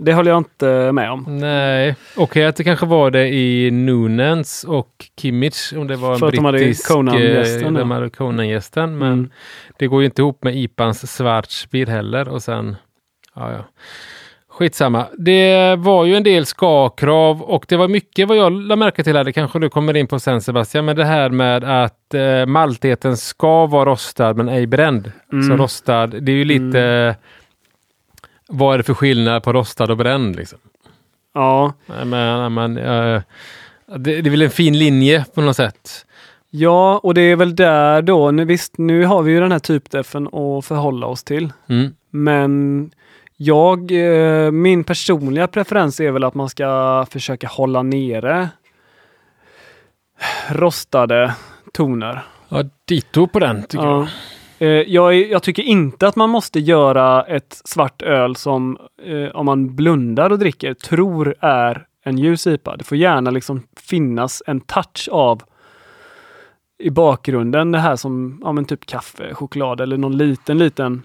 Det 0.00 0.14
håller 0.14 0.30
jag 0.30 0.38
inte 0.38 0.92
med 0.92 1.10
om. 1.10 1.24
Nej, 1.40 1.94
okej 2.16 2.46
att 2.46 2.56
det 2.56 2.64
kanske 2.64 2.86
var 2.86 3.10
det 3.10 3.28
i 3.28 3.70
Noonans 3.70 4.64
och 4.64 4.88
Kimmich 5.20 5.72
om 5.76 5.86
det 5.86 5.96
var 5.96 6.12
en 6.12 6.18
För 6.18 6.26
att 6.26 6.34
de 6.34 6.44
hade 6.44 6.58
brittisk... 6.58 6.88
Conan-gästen, 6.88 7.76
eh, 7.76 7.80
De 7.80 7.90
ja. 7.90 7.96
hade 7.96 8.10
Conan-gästen, 8.10 8.98
men 8.98 9.12
Mm. 9.12 9.30
det 9.78 9.86
går 9.86 10.00
ju 10.00 10.04
inte 10.06 10.22
ihop 10.22 10.44
med 10.44 10.56
IPAns 10.56 11.16
Schwarzbier 11.18 11.86
heller 11.86 12.28
och 12.28 12.42
sen... 12.42 12.76
Ja, 13.34 13.52
ja. 13.52 13.64
Skitsamma. 14.48 15.06
Det 15.18 15.76
var 15.78 16.04
ju 16.04 16.16
en 16.16 16.22
del 16.22 16.46
ska-krav 16.46 17.42
och 17.42 17.64
det 17.68 17.76
var 17.76 17.88
mycket 17.88 18.28
vad 18.28 18.36
jag 18.36 18.52
lade 18.52 18.76
märke 18.78 19.04
till 19.04 19.16
här. 19.16 19.24
Det 19.24 19.32
kanske 19.32 19.58
du 19.58 19.68
kommer 19.68 19.96
in 19.96 20.06
på 20.06 20.18
sen 20.20 20.40
Sebastian, 20.40 20.84
men 20.84 20.96
det 20.96 21.04
här 21.04 21.28
med 21.30 21.64
att 21.84 22.14
eh, 22.14 22.46
maltigheten 22.46 23.16
ska 23.16 23.66
vara 23.66 23.90
rostad 23.90 24.34
men 24.34 24.48
ej 24.48 24.66
bränd. 24.66 25.12
Mm. 25.32 25.48
Så 25.48 25.56
rostad, 25.56 26.06
det 26.06 26.32
är 26.32 26.36
ju 26.36 26.44
lite... 26.44 27.16
Vad 28.50 28.74
är 28.74 28.78
det 28.78 28.84
för 28.84 28.94
skillnad 28.94 29.42
på 29.42 29.52
rostad 29.52 29.90
och 29.90 29.96
bränd? 29.96 30.36
Liksom? 30.36 30.58
Ja, 31.34 31.72
Men, 32.04 32.54
men, 32.54 32.76
eh, 32.78 33.22
det, 33.96 34.20
det 34.22 34.28
är 34.28 34.30
väl 34.30 34.42
en 34.42 34.50
fin 34.50 34.78
linje 34.78 35.24
på 35.34 35.40
något 35.40 35.56
sätt. 35.56 36.06
ja, 36.50 36.98
och 37.02 37.14
det 37.14 37.20
är 37.20 37.36
väl 37.36 37.56
där 37.56 38.02
då. 38.02 38.30
Nu, 38.30 38.44
visst, 38.44 38.78
nu 38.78 39.04
har 39.04 39.22
vi 39.22 39.32
ju 39.32 39.40
den 39.40 39.52
här 39.52 39.58
typdefen 39.58 40.26
att 40.26 40.64
förhålla 40.64 41.06
oss 41.06 41.24
till. 41.24 41.52
Mm. 41.68 41.94
Men 42.10 42.90
jag, 43.36 43.90
eh, 43.92 44.50
min 44.50 44.84
personliga 44.84 45.46
preferens 45.46 46.00
är 46.00 46.10
väl 46.10 46.24
att 46.24 46.34
man 46.34 46.48
ska 46.48 47.06
försöka 47.10 47.48
hålla 47.48 47.82
nere 47.82 48.48
rostade 50.48 51.34
toner. 51.72 52.22
Ja, 52.48 52.64
dito 52.84 53.26
på 53.26 53.38
den 53.38 53.62
tycker 53.62 53.84
Ja. 53.84 53.98
jag. 53.98 54.08
Eh, 54.60 54.68
jag, 54.68 55.14
är- 55.14 55.26
jag 55.30 55.42
tycker 55.42 55.62
inte 55.62 56.08
att 56.08 56.16
man 56.16 56.30
måste 56.30 56.60
göra 56.60 57.22
ett 57.22 57.60
svart 57.64 58.02
öl 58.02 58.36
som, 58.36 58.78
eh, 59.02 59.28
om 59.36 59.46
man 59.46 59.76
blundar 59.76 60.30
och 60.30 60.38
dricker, 60.38 60.74
tror 60.74 61.34
är 61.40 61.86
en 62.04 62.18
ljus 62.18 62.46
IPA. 62.46 62.76
Det 62.76 62.84
får 62.84 62.98
gärna 62.98 63.30
liksom 63.30 63.62
finnas 63.76 64.42
en 64.46 64.60
touch 64.60 65.08
av 65.12 65.42
i 66.78 66.90
bakgrunden 66.90 67.72
det 67.72 67.78
här 67.78 67.96
som 67.96 68.40
ja, 68.44 68.52
men 68.52 68.64
typ 68.64 68.86
kaffe, 68.86 69.34
choklad 69.34 69.80
eller 69.80 69.96
någon 69.96 70.16
liten, 70.16 70.58
liten 70.58 71.02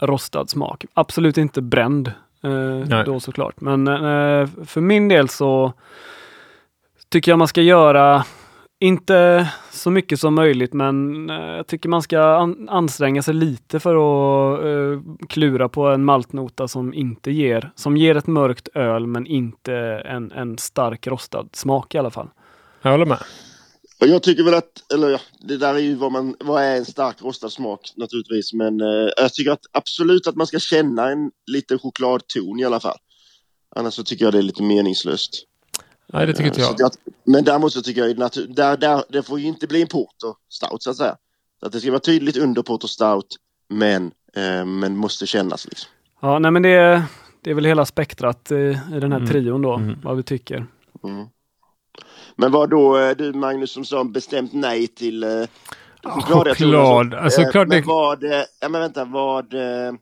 rostad 0.00 0.46
smak. 0.50 0.84
Absolut 0.94 1.38
inte 1.38 1.62
bränd 1.62 2.12
eh, 2.44 2.50
då 3.04 3.20
såklart. 3.20 3.60
Men 3.60 3.88
eh, 3.88 4.48
för 4.66 4.80
min 4.80 5.08
del 5.08 5.28
så 5.28 5.72
tycker 7.08 7.32
jag 7.32 7.38
man 7.38 7.48
ska 7.48 7.62
göra 7.62 8.24
inte 8.84 9.48
så 9.72 9.90
mycket 9.90 10.20
som 10.20 10.34
möjligt, 10.34 10.72
men 10.72 11.30
eh, 11.30 11.36
jag 11.36 11.66
tycker 11.66 11.88
man 11.88 12.02
ska 12.02 12.20
an 12.20 12.68
anstränga 12.68 13.22
sig 13.22 13.34
lite 13.34 13.80
för 13.80 13.94
att 13.94 14.64
eh, 14.64 15.02
klura 15.28 15.68
på 15.68 15.86
en 15.86 16.04
maltnota 16.04 16.68
som 16.68 16.94
inte 16.94 17.30
ger, 17.30 17.72
som 17.76 17.96
ger 17.96 18.14
ett 18.14 18.26
mörkt 18.26 18.68
öl 18.74 19.06
men 19.06 19.26
inte 19.26 19.74
en, 20.06 20.32
en 20.32 20.58
stark 20.58 21.06
rostad 21.06 21.48
smak 21.52 21.94
i 21.94 21.98
alla 21.98 22.10
fall. 22.10 22.28
Jag 22.82 22.90
håller 22.90 23.06
med. 23.06 23.18
Jag 23.98 24.22
tycker 24.22 24.42
väl 24.42 24.54
att, 24.54 24.92
eller 24.94 25.10
ja, 25.10 25.18
det 25.40 25.56
där 25.56 25.74
är 25.74 25.78
ju 25.78 25.94
vad 25.94 26.12
man, 26.12 26.36
vad 26.40 26.62
är 26.62 26.76
en 26.76 26.84
stark 26.84 27.22
rostad 27.22 27.50
smak 27.50 27.92
naturligtvis, 27.96 28.52
men 28.52 28.80
eh, 28.80 29.08
jag 29.16 29.34
tycker 29.34 29.50
att 29.50 29.66
absolut 29.72 30.26
att 30.26 30.36
man 30.36 30.46
ska 30.46 30.58
känna 30.58 31.10
en 31.10 31.30
liten 31.46 31.78
chokladton 31.78 32.60
i 32.60 32.64
alla 32.64 32.80
fall. 32.80 32.98
Annars 33.76 33.94
så 33.94 34.04
tycker 34.04 34.24
jag 34.24 34.34
det 34.34 34.38
är 34.38 34.42
lite 34.42 34.62
meningslöst. 34.62 35.46
Nej, 36.14 36.26
det 36.26 36.32
tycker 36.32 36.46
inte 36.48 36.60
Eh, 36.60 36.74
jag. 36.78 36.86
att 36.86 36.98
men 37.24 37.44
däremot 37.44 37.72
så 37.72 37.82
tycker 37.82 38.00
jag 38.00 38.08
ju 38.10 38.14
natur, 38.16 38.46
där, 38.46 38.76
där, 38.76 39.04
det 39.08 39.22
får 39.22 39.40
ju 39.40 39.46
inte 39.46 39.66
bli 39.66 39.82
en 39.82 39.88
porter 39.88 40.34
stout 40.48 40.82
så 40.82 40.90
att 40.90 40.96
säga. 40.96 41.16
Så 41.60 41.66
att 41.66 41.72
det 41.72 41.80
ska 41.80 41.90
vara 41.90 42.00
tydligt 42.00 42.36
under 42.36 42.62
porter 42.62 42.88
stout, 42.88 43.26
men, 43.68 44.06
eh, 44.36 44.64
men 44.64 44.96
måste 44.96 45.26
kännas 45.26 45.66
liksom. 45.66 45.90
Ja, 46.20 46.38
nej 46.38 46.50
men 46.50 46.62
det, 46.62 47.02
det 47.40 47.50
är 47.50 47.54
väl 47.54 47.64
hela 47.64 47.86
spektrat 47.86 48.52
i, 48.52 48.54
i 48.94 49.00
den 49.00 49.12
här 49.12 49.18
Mm. 49.18 49.26
trion 49.30 49.62
då, 49.62 49.74
Mm. 49.74 49.98
vad 50.02 50.16
vi 50.16 50.22
tycker. 50.22 50.66
Mm. 51.04 51.26
Men 52.36 52.52
vad 52.52 52.70
då 52.70 52.98
eh, 52.98 53.16
du 53.16 53.32
Magnus 53.32 53.72
som 53.72 53.84
sa 53.84 54.04
bestämt 54.04 54.52
nej 54.52 54.86
till 54.86 55.22
eh, 55.22 55.30
choklad. 56.02 56.56
så. 56.56 57.16
Alltså, 57.16 57.40
Eh, 57.42 57.50
klart 57.50 57.68
men 57.68 57.80
det- 57.80 57.86
vad, 57.86 58.24
eh, 58.24 58.42
ja 58.60 58.68
men 58.68 58.80
vänta, 58.80 59.04
vad, 59.04 59.54
eh, 59.54 59.92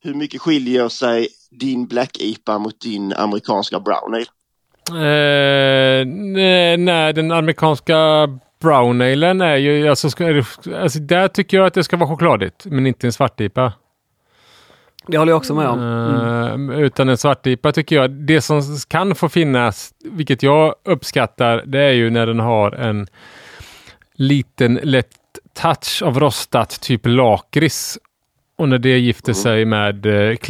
hur 0.00 0.14
mycket 0.14 0.40
skiljer 0.40 0.88
sig 0.88 1.28
din 1.50 1.86
Black 1.86 2.16
IPA 2.20 2.58
mot 2.58 2.80
din 2.80 3.12
amerikanska 3.12 3.80
Brown 3.80 4.14
Ale? 4.14 4.24
Eh, 4.90 6.06
nej, 6.06 6.76
nej, 6.76 7.12
den 7.12 7.32
amerikanska 7.32 8.28
brown 8.60 9.00
alen 9.00 9.40
är 9.40 9.56
ju, 9.56 9.88
alltså, 9.88 10.10
ska, 10.10 10.42
alltså 10.76 10.98
där 10.98 11.28
tycker 11.28 11.56
jag 11.56 11.66
att 11.66 11.74
det 11.74 11.84
ska 11.84 11.96
vara 11.96 12.10
chokladigt, 12.10 12.66
men 12.66 12.86
inte 12.86 13.06
en 13.06 13.12
svartipa. 13.12 13.72
Det 15.06 15.18
håller 15.18 15.32
jag 15.32 15.36
också 15.36 15.54
med 15.54 15.68
om. 15.68 15.78
Mm. 15.80 16.70
Eh, 16.70 16.78
utan 16.80 17.08
en 17.08 17.16
svartipa 17.18 17.72
tycker 17.72 17.96
jag, 17.96 18.10
det 18.10 18.40
som 18.40 18.62
kan 18.88 19.14
få 19.14 19.28
finnas, 19.28 19.94
vilket 20.04 20.42
jag 20.42 20.74
uppskattar, 20.84 21.62
det 21.66 21.80
är 21.80 21.92
ju 21.92 22.10
när 22.10 22.26
den 22.26 22.40
har 22.40 22.72
en 22.72 23.06
liten 24.14 24.80
lätt 24.82 25.16
touch 25.54 26.02
av 26.02 26.20
rostat, 26.20 26.80
typ 26.80 27.00
lakrits. 27.04 27.98
Och 28.56 28.68
när 28.68 28.78
det 28.78 28.98
gifter 28.98 29.32
Mm. 29.32 29.42
sig 29.42 29.64
med 29.64 30.06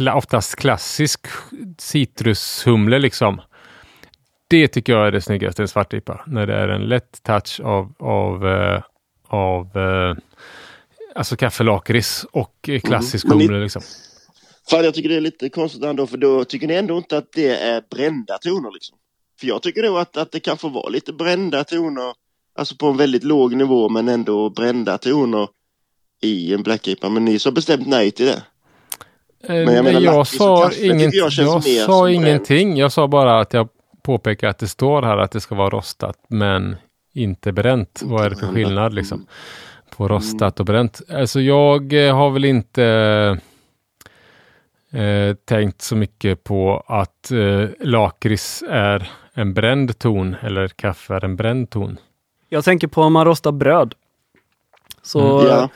eh, 0.07 0.17
oftast 0.17 0.55
klassisk 0.55 1.25
citrushumle 1.77 2.99
liksom. 2.99 3.41
Det 4.47 4.67
tycker 4.67 4.93
jag 4.93 5.07
är 5.07 5.11
det 5.11 5.21
snyggaste 5.21 5.61
en 5.61 5.67
svartipa. 5.67 6.23
När 6.27 6.47
det 6.47 6.53
är 6.55 6.67
en 6.67 6.81
lätt 6.81 7.23
touch 7.23 7.59
av, 7.63 7.93
av, 7.99 8.47
eh, 8.47 8.81
av 9.27 9.77
eh, 9.77 10.15
alltså 11.15 11.35
kaffelakrits 11.35 12.25
och 12.31 12.69
eh, 12.69 12.79
klassisk 12.79 13.25
ni- 13.25 13.31
humle 13.47 13.59
liksom. 13.63 13.81
Fan 14.69 14.83
jag 14.83 14.93
tycker 14.93 15.09
det 15.09 15.15
är 15.15 15.21
lite 15.21 15.49
konstigt 15.49 15.83
ändå 15.83 16.07
för 16.07 16.17
då 16.17 16.43
tycker 16.43 16.67
ni 16.67 16.73
ändå 16.73 16.97
inte 16.97 17.17
att 17.17 17.31
det 17.35 17.49
är 17.61 17.83
brända 17.95 18.37
toner 18.37 18.71
liksom. 18.73 18.97
För 19.39 19.47
jag 19.47 19.61
tycker 19.61 19.83
då 19.83 19.97
att, 19.97 20.17
att 20.17 20.31
det 20.31 20.39
kan 20.39 20.57
få 20.57 20.69
vara 20.69 20.89
lite 20.89 21.13
brända 21.13 21.63
toner, 21.63 22.13
alltså 22.55 22.75
på 22.75 22.87
en 22.87 22.97
väldigt 22.97 23.23
låg 23.23 23.55
nivå 23.55 23.89
men 23.89 24.09
ändå 24.09 24.49
brända 24.49 24.97
toner 24.97 25.47
i 26.21 26.53
en 26.53 26.63
Black 26.63 26.87
IPA. 26.87 27.09
Men 27.09 27.25
ni 27.25 27.39
sa 27.39 27.51
bestämt 27.51 27.87
nej 27.87 28.11
till 28.11 28.25
det. 28.25 28.43
Men 29.47 29.75
jag 29.75 29.83
menar, 29.83 30.01
jag 30.01 30.27
sa, 30.27 30.71
inget, 30.71 31.13
jag 31.13 31.31
jag 31.31 31.63
sa 31.63 32.09
ingenting. 32.09 32.77
Jag 32.77 32.91
sa 32.91 33.07
bara 33.07 33.39
att 33.39 33.53
jag 33.53 33.69
påpekar 34.05 34.47
att 34.47 34.57
det 34.57 34.67
står 34.67 35.01
här 35.01 35.17
att 35.17 35.31
det 35.31 35.41
ska 35.41 35.55
vara 35.55 35.69
rostat 35.69 36.17
men 36.27 36.75
inte 37.13 37.51
bränt. 37.51 38.01
Vad 38.05 38.25
är 38.25 38.29
det 38.29 38.35
för 38.35 38.47
skillnad 38.47 38.93
liksom? 38.93 39.25
På 39.97 40.07
rostat 40.07 40.59
och 40.59 40.65
bränt. 40.65 41.01
Alltså 41.09 41.41
jag 41.41 42.07
eh, 42.07 42.15
har 42.15 42.29
väl 42.29 42.45
inte 42.45 42.83
eh, 44.91 45.35
tänkt 45.45 45.81
så 45.81 45.95
mycket 45.95 46.43
på 46.43 46.83
att 46.87 47.31
eh, 47.31 47.69
lakrits 47.79 48.63
är 48.69 49.11
en 49.33 49.53
bränd 49.53 49.99
ton 49.99 50.35
eller 50.41 50.67
kaffe 50.67 51.13
är 51.13 51.25
en 51.25 51.35
bränd 51.35 51.69
ton. 51.69 51.97
Jag 52.49 52.63
tänker 52.63 52.87
på 52.87 53.01
om 53.01 53.13
man 53.13 53.25
rostar 53.25 53.51
bröd. 53.51 53.93
Så 55.01 55.39
Mm. 55.39 55.59
Eh, 55.59 55.69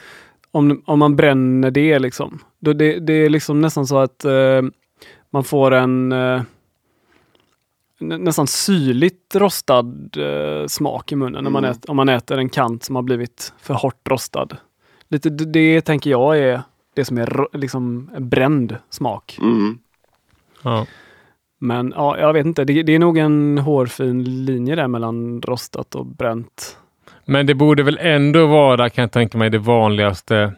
om, 0.52 0.84
om 0.86 1.00
man 1.00 1.16
bränner 1.16 1.72
det 1.72 2.00
liksom. 2.00 2.40
Då 2.60 2.74
det, 2.74 3.00
det 3.00 3.14
är 3.14 3.30
liksom 3.30 3.62
nästan 3.62 3.88
så 3.88 3.98
att 3.98 4.26
eh, 4.26 4.62
man 5.30 5.44
får 5.44 5.74
en 5.74 6.12
eh, 6.12 6.42
nästan 8.00 8.47
syrligt 8.47 9.36
rostad 9.36 10.10
eh, 10.18 10.68
smak 10.68 11.12
i 11.12 11.16
munnen 11.16 11.43
när 11.43 11.52
man 11.52 11.64
Mm. 11.64 11.72
ät, 11.72 11.86
om 11.86 11.95
man 11.95 12.10
äter 12.10 12.38
en 12.38 12.50
kant 12.50 12.84
som 12.84 12.95
har 12.95 13.04
blivit 13.04 13.54
för 13.62 13.74
hårt 13.74 14.08
rostad. 14.10 14.47
Lite, 15.08 15.30
det, 15.30 15.45
det 15.45 15.82
tänker 15.82 16.10
jag 16.10 16.38
är 16.39 16.62
det 16.95 17.06
som 17.06 17.18
är 17.18 17.58
liksom 17.58 18.10
en 18.16 18.30
bränd 18.30 18.78
smak. 18.89 19.38
Mm. 19.41 19.78
Ja. 20.62 20.86
Men 21.60 21.93
ja, 21.95 22.18
jag 22.18 22.34
vet 22.34 22.45
inte, 22.45 22.64
det, 22.66 22.84
det 22.84 22.95
är 22.95 23.00
nog 23.00 23.18
en 23.18 23.58
hårfin 23.58 24.45
linje 24.45 24.76
där 24.76 24.88
mellan 24.88 25.41
rostat 25.41 25.95
och 25.95 26.06
bränt. 26.06 26.78
Men 27.26 27.45
det 27.45 27.56
borde 27.56 27.84
väl 27.84 27.97
ändå 28.02 28.47
vara, 28.47 28.89
kan 28.89 29.02
jag 29.02 29.12
tänka 29.12 29.38
mig, 29.38 29.50
det 29.50 29.58
vanligaste 29.58 30.54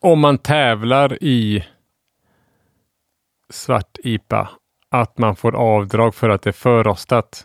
om 0.00 0.20
man 0.20 0.38
tävlar 0.38 1.22
i 1.24 1.64
svart 3.50 3.98
IPA, 4.04 4.48
att 4.90 5.18
man 5.18 5.36
får 5.36 5.56
avdrag 5.56 6.14
för 6.14 6.28
att 6.28 6.42
det 6.42 6.50
är 6.50 6.52
förrostat. 6.52 7.44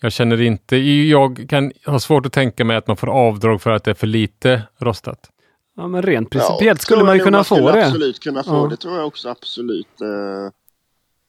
Jag 0.00 0.12
känner 0.12 0.40
inte, 0.40 0.76
jag 0.76 1.46
kan 1.48 1.72
ha 1.86 1.98
svårt 1.98 2.26
att 2.26 2.32
tänka 2.32 2.64
mig 2.64 2.76
att 2.76 2.86
man 2.86 2.96
får 2.96 3.10
avdrag 3.10 3.62
för 3.62 3.70
att 3.70 3.84
det 3.84 3.90
är 3.90 3.94
för 3.94 4.06
lite 4.06 4.62
rostat. 4.78 5.30
Ja, 5.76 5.88
men 5.88 6.02
rent 6.02 6.34
Ja, 6.34 6.40
principiellt 6.40 6.80
skulle 6.80 6.96
tror 6.98 7.06
man 7.06 7.16
ju 7.16 7.22
kunna 7.24 7.38
nog 7.38 7.46
få 7.46 7.54
skulle 7.54 7.72
det. 7.72 7.86
Absolut 7.86 8.20
kunna 8.20 8.42
få 8.42 8.50
Ja. 8.54 8.66
det 8.70 8.76
tror 8.76 8.96
jag 8.96 9.06
också 9.06 9.28
absolut. 9.28 10.00
Eh, 10.00 10.52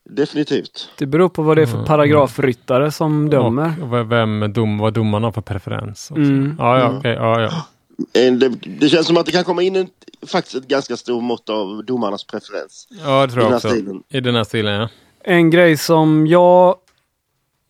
definitivt. 0.10 0.90
Det 0.98 1.06
beror 1.06 1.30
på 1.30 1.42
vad 1.44 1.58
det 1.58 1.62
är 1.62 1.66
för 1.66 1.74
Mm. 1.74 1.86
paragrafryttare 1.86 2.92
som 2.92 3.30
dömer. 3.30 3.74
Och 3.84 4.12
vem 4.12 4.54
dom, 4.54 4.78
vad 4.78 4.94
domarna 4.94 5.28
har 5.28 5.32
för 5.32 5.42
preferens. 5.42 6.12
Mm. 6.12 6.56
Ja, 6.60 6.80
ja, 6.80 6.86
Mm. 6.86 6.98
okej, 6.98 7.14
ja, 7.14 7.42
ja. 7.42 7.66
Det, 8.14 8.50
det 8.80 8.90
känns 8.90 9.08
som 9.08 9.18
att 9.18 9.26
det 9.26 9.32
kan 9.32 9.44
komma 9.44 9.62
in 9.62 9.76
en, 9.76 9.88
faktiskt 10.28 10.56
ett 10.56 10.68
ganska 10.68 10.98
stort 10.98 11.24
mått 11.24 11.50
av 11.50 11.86
domarnas 11.86 12.24
preferens. 12.24 12.88
ja, 13.06 13.26
det 13.28 13.32
tror 13.34 13.44
I 13.44 13.44
den 13.44 13.44
jag 13.44 13.50
här 13.50 13.56
också. 13.56 13.70
stilen. 13.70 14.04
I 14.10 14.20
den 14.20 14.36
här 14.36 14.44
stilen, 14.44 14.74
ja. 14.82 14.90
En 15.28 15.50
grej 15.50 15.78
som 15.78 16.28
jag... 16.28 16.76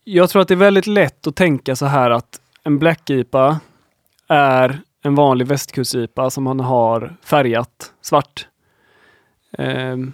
Jag 0.04 0.30
tror 0.30 0.42
att 0.42 0.48
det 0.48 0.54
är 0.54 0.56
väldigt 0.56 0.86
lätt 0.86 1.26
att 1.26 1.36
tänka 1.36 1.76
så 1.76 1.86
här 1.86 2.10
att 2.10 2.40
en 2.62 2.78
Black 2.78 3.10
IPA 3.10 3.60
är 4.28 4.80
en 5.02 5.14
vanlig 5.14 5.46
västkust-IPA 5.46 6.30
som 6.30 6.44
man 6.44 6.60
har 6.60 7.16
färgat 7.22 7.92
svart. 8.00 8.48
Ehm, 9.58 10.12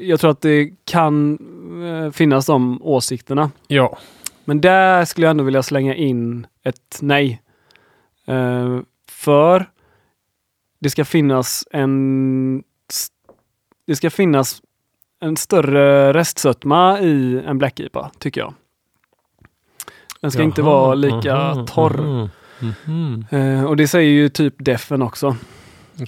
jag 0.00 0.20
tror 0.20 0.30
att 0.30 0.40
det 0.40 0.70
kan 0.84 1.38
eh, 1.84 2.10
finnas 2.10 2.46
de 2.46 2.82
åsikterna. 2.82 3.50
Ja, 3.66 3.98
Men 4.44 4.60
där 4.60 5.04
skulle 5.04 5.26
jag 5.26 5.30
ändå 5.30 5.44
vilja 5.44 5.62
slänga 5.62 5.94
in 5.94 6.46
ett 6.64 6.98
nej. 7.00 7.42
Eh, 8.26 8.80
för 9.10 9.70
det 10.78 10.90
ska 10.90 11.04
finnas 11.04 11.64
en 11.70 12.62
det 13.86 13.96
ska 13.96 14.10
finnas 14.10 14.62
en 15.20 15.36
större 15.36 16.12
restsötma 16.12 17.00
i 17.00 17.42
en 17.46 17.58
Black 17.58 17.80
IPA, 17.80 18.10
tycker 18.18 18.40
jag. 18.40 18.54
Den 20.20 20.30
ska 20.30 20.42
inte 20.42 20.60
Jaha, 20.60 20.70
vara 20.70 20.94
lika 20.94 21.34
aha, 21.34 21.66
torr. 21.66 22.00
aha. 22.00 22.28
Mhm. 22.86 23.24
Eh, 23.30 23.64
och 23.64 23.76
det 23.76 23.88
säger 23.88 24.10
ju 24.10 24.28
typ 24.28 24.54
Defen 24.58 25.02
också. 25.02 25.36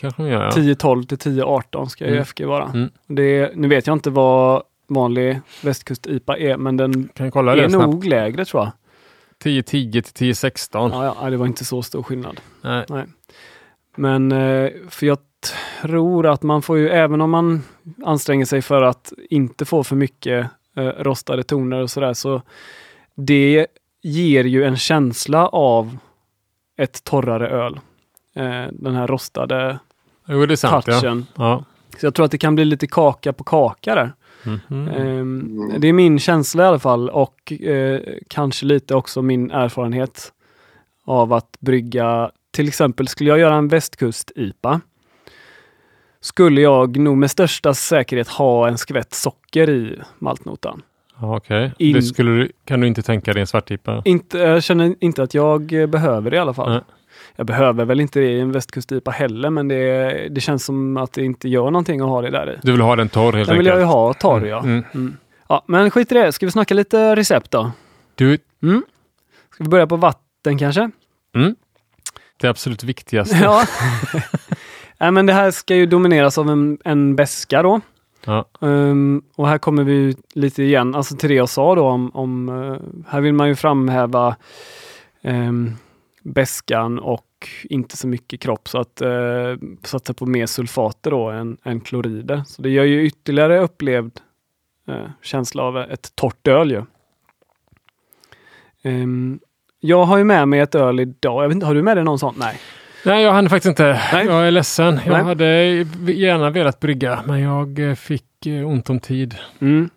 Kanske 0.01 0.23
gör, 0.29 0.43
ja. 0.45 0.51
10-12 0.51 1.07
till 1.07 1.19
10-18 1.19 1.87
ska 1.87 2.05
ju 2.05 2.11
Mm. 2.11 2.25
FG 2.25 2.45
vara. 2.45 2.65
Mm. 2.65 2.91
Det, 3.07 3.53
nu 3.57 3.69
vet 3.69 3.87
jag 3.87 3.97
inte 3.97 4.11
vad 4.11 4.63
vanlig 4.89 5.41
västkust-IPA 5.63 6.37
är, 6.39 6.57
men 6.57 6.77
den 6.77 6.91
är 6.93 7.57
det 7.57 7.71
snabbt? 7.71 7.87
nog 7.87 8.05
lägre 8.05 8.45
tror 8.45 8.63
jag. 8.63 8.73
10-10 9.45 9.63
till 10.03 10.33
10-16. 10.35 10.91
Ja, 10.93 11.17
ja, 11.23 11.31
det 11.31 11.37
var 11.37 11.47
inte 11.47 11.65
så 11.65 11.83
stor 11.83 12.03
skillnad. 12.03 12.41
Nej. 12.63 12.85
Men 13.97 14.33
eh, 14.33 14.71
för 14.89 15.07
jag 15.07 15.19
tror 15.83 16.27
att 16.27 16.43
man 16.43 16.63
får 16.63 16.79
ju, 16.79 16.89
även 16.89 17.21
om 17.21 17.31
man 17.31 17.63
anstränger 18.05 18.45
sig 18.45 18.63
för 18.63 18.83
att 18.83 19.13
inte 19.31 19.65
få 19.65 19.85
för 19.85 19.97
mycket 19.97 20.47
eh, 20.77 20.83
rostade 20.85 21.43
toner 21.43 21.83
och 21.83 21.91
sådär, 21.91 22.15
så 22.15 22.43
det 23.15 23.67
ger 24.03 24.45
ju 24.45 24.65
en 24.65 24.77
känsla 24.77 25.47
av 25.49 25.97
ett 26.77 27.05
torrare 27.05 27.49
öl. 27.49 27.81
Eh, 28.35 28.67
den 28.73 28.95
här 28.95 29.07
rostade 29.07 29.79
Jo, 30.27 30.57
sant. 30.57 30.85
Ja. 30.87 31.01
touchen. 31.01 31.27
Ja. 31.35 31.65
Så 31.99 32.07
jag 32.07 32.15
tror 32.15 32.25
att 32.25 32.31
det 32.33 32.39
kan 32.39 32.55
bli 32.55 32.65
lite 32.65 32.87
kaka 32.87 33.33
på 33.33 33.45
kaka 33.45 33.95
där. 33.95 34.13
Mhm. 34.45 34.89
Ehm, 34.89 35.73
Det 35.79 35.89
är 35.89 35.93
min 35.93 36.19
känsla 36.19 36.63
i 36.65 36.67
alla 36.67 36.79
fall 36.79 37.11
och 37.11 37.53
eh, 37.53 38.01
kanske 38.29 38.67
lite 38.67 38.95
också 38.95 39.23
min 39.23 39.51
erfarenhet 39.51 40.33
av 41.05 41.33
att 41.33 41.57
brygga. 41.61 42.31
Till 42.51 42.69
exempel 42.69 43.09
skulle 43.09 43.31
jag 43.31 43.39
göra 43.39 43.55
en 43.55 43.69
västkust-IPA 43.69 44.81
skulle 46.21 46.61
jag 46.61 46.97
nog 46.97 47.17
med 47.19 47.31
största 47.31 47.75
säkerhet 47.75 48.29
ha 48.29 48.69
en 48.69 48.79
skvätt 48.79 49.15
socker 49.15 49.71
i 49.71 50.01
maltnotan. 50.19 50.83
Okej. 51.23 51.73
In- 51.79 52.03
skulle 52.03 52.31
du, 52.31 52.53
kan 52.65 52.81
du 52.81 52.87
inte 52.87 53.03
tänka 53.03 53.33
dig 53.33 53.41
en 53.41 53.47
svartipa? 53.47 54.03
Inte, 54.05 54.39
jag 54.39 54.63
känner 54.63 54.95
inte 55.01 55.23
att 55.23 55.35
jag 55.35 55.73
eh, 55.73 55.87
behöver 55.87 56.31
det 56.31 56.37
i 56.37 56.41
alla 56.41 56.55
fall. 56.55 56.71
Nej. 56.73 56.81
Jag 57.37 57.47
behöver 57.47 57.85
väl 57.85 58.01
inte 58.01 58.21
det 58.21 58.27
i 58.27 58.41
en 58.41 58.53
västkust-IPA 58.53 59.11
heller, 59.11 59.51
men 59.51 59.69
det, 59.69 60.29
det 60.31 60.41
känns 60.41 60.65
som 60.65 60.97
att 60.97 61.13
det 61.13 61.25
inte 61.25 61.49
gör 61.49 61.65
någonting 61.71 62.01
att 62.01 62.07
ha 62.09 62.23
det 62.23 62.31
där 62.31 62.53
i. 62.53 62.59
Du 62.63 62.73
vill 62.73 62.81
ha 62.81 62.97
den 62.97 63.09
torr 63.09 63.33
helt 63.33 63.49
Den 63.49 63.59
vill 63.59 63.67
jag 63.67 63.77
ju 63.77 63.83
enkelt? 63.83 63.93
ha 63.95 64.15
torr, 64.15 64.47
ja. 64.47 64.59
Mm. 64.59 64.85
Mm. 64.95 65.17
ja. 65.49 65.65
Men 65.69 65.91
skit 65.91 66.13
i 66.13 66.15
det, 66.15 66.33
ska 66.33 66.47
vi 66.47 66.53
snacka 66.53 66.75
lite 66.75 67.17
recept 67.17 67.51
då? 67.51 67.73
Du, 68.15 68.39
Mm. 68.63 68.83
Ska 69.55 69.65
vi 69.65 69.71
börja 69.71 69.87
på 69.87 69.97
vatten 69.97 70.59
kanske? 70.59 70.91
mm. 71.35 71.55
Det 72.41 72.49
absolut 72.49 72.85
viktigaste. 72.85 73.37
Ja. 73.43 73.63
Nej, 75.01 75.11
men 75.11 75.27
det 75.27 75.33
här 75.33 75.51
ska 75.51 75.77
ju 75.77 75.87
domineras 75.87 76.39
av 76.39 76.51
en, 76.51 76.79
en 76.85 77.17
beska 77.17 77.63
då. 77.63 77.81
Ja. 78.25 78.45
Ehm, 78.61 79.23
och 79.37 79.49
här 79.49 79.59
kommer 79.59 79.85
vi 79.85 80.17
lite 80.35 80.63
igen, 80.63 80.95
alltså 80.95 81.17
till 81.17 81.29
det 81.29 81.35
jag 81.35 81.49
sa 81.49 81.75
då 81.75 81.89
om, 81.89 82.11
om 82.15 82.49
eh, 82.49 83.07
här 83.09 83.21
vill 83.21 83.35
man 83.35 83.49
ju 83.49 83.57
framhäva 83.57 84.37
um, 85.23 85.77
beskan 86.23 86.99
och 86.99 87.49
inte 87.63 87.97
så 87.97 88.09
mycket 88.09 88.41
kropp 88.41 88.69
så 88.69 88.79
att 88.79 89.03
uh, 89.03 89.57
satsa 89.83 90.15
på 90.15 90.27
mer 90.27 90.47
sulfater 90.47 91.11
då 91.11 91.31
än, 91.31 91.57
än 91.65 91.81
klorider. 91.81 92.43
Så 92.47 92.63
det 92.63 92.71
gör 92.71 92.85
ju 92.85 93.07
ytterligare 93.07 93.61
upplevd 93.61 94.21
eh, 94.89 95.11
känsla 95.23 95.63
av 95.63 95.79
ett 95.79 96.17
torrt 96.17 96.49
öl 96.49 96.71
ju. 96.71 96.83
Ehm, 98.83 99.41
jag 99.81 100.05
har 100.05 100.19
ju 100.19 100.25
med 100.25 100.49
mig 100.49 100.61
ett 100.61 100.75
öl 100.75 101.01
idag. 101.01 101.45
Jag 101.45 101.49
vet 101.49 101.55
inte, 101.55 101.67
har 101.67 101.75
du 101.75 101.83
med 101.83 101.97
dig 101.97 102.05
någon 102.05 102.19
sån? 102.19 102.35
Nej. 102.39 102.61
Nej, 103.05 103.23
jag 103.25 103.33
hann 103.33 103.49
faktiskt 103.51 103.69
inte. 103.69 104.01
Nej. 104.13 104.27
Jag 104.27 104.47
är 104.47 104.51
ledsen. 104.51 105.01
Jag 105.07 105.13
Nej. 105.13 105.23
hade 105.23 105.47
gärna 106.13 106.51
velat 106.51 106.81
brygga, 106.81 107.23
men 107.27 107.41
jag 107.41 107.79
eh, 107.79 107.95
fick 107.95 108.47
eh, 108.47 108.69
ont 108.69 108.91
om 108.91 109.01
tid. 109.01 109.35
Mm. 109.61 109.91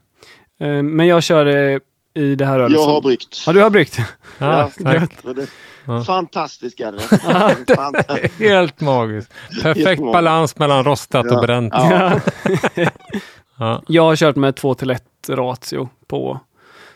Ehm, 0.59 0.95
men 0.95 1.07
jag 1.07 1.23
kör 1.23 1.45
eh, 1.45 1.77
i 2.15 2.35
det 2.35 2.45
här 2.45 2.59
ölet. 2.59 2.77
Jag 2.79 2.85
har 2.85 3.01
bryggt. 3.01 3.43
Ja, 3.47 3.53
du 3.53 3.61
har 3.61 3.69
bryggt? 3.69 3.97
Ja, 4.37 4.69
det- 4.77 5.47
Ja. 5.85 6.03
Fantastiskt 6.03 6.79
är 6.79 6.91
det. 6.91 7.75
Fantastiskt. 7.75 8.39
Helt 8.39 8.81
magiskt. 8.81 9.33
Perfekt 9.61 9.77
Jättemånga. 9.89 10.13
balans 10.13 10.57
mellan 10.57 10.83
rostat 10.83 11.25
och 11.25 11.31
Ja. 11.37 11.41
bränt. 11.41 11.73
Ja. 11.75 12.19
Ja. 13.57 13.83
Jag 13.87 14.03
har 14.03 14.15
kört 14.15 14.35
med 14.35 14.55
2 14.55 14.73
till 14.75 14.89
1 14.89 15.03
ratio 15.29 15.89
på 16.07 16.39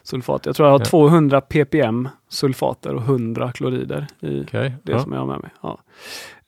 sulfat. 0.08 0.46
Jag 0.46 0.56
tror 0.56 0.68
jag 0.68 0.74
har 0.74 0.80
Ja. 0.80 0.86
200 0.86 1.42
ppm 1.42 2.10
sulfater 2.30 2.96
och 2.96 3.02
100 3.02 3.52
klorider 3.52 4.08
i 4.20 4.42
Okej. 4.44 4.74
det 4.84 4.92
Ja. 4.92 5.00
som 5.00 5.12
jag 5.14 5.20
har 5.20 5.28
med 5.28 5.40
mig. 5.42 5.50
Ja. 5.62 5.80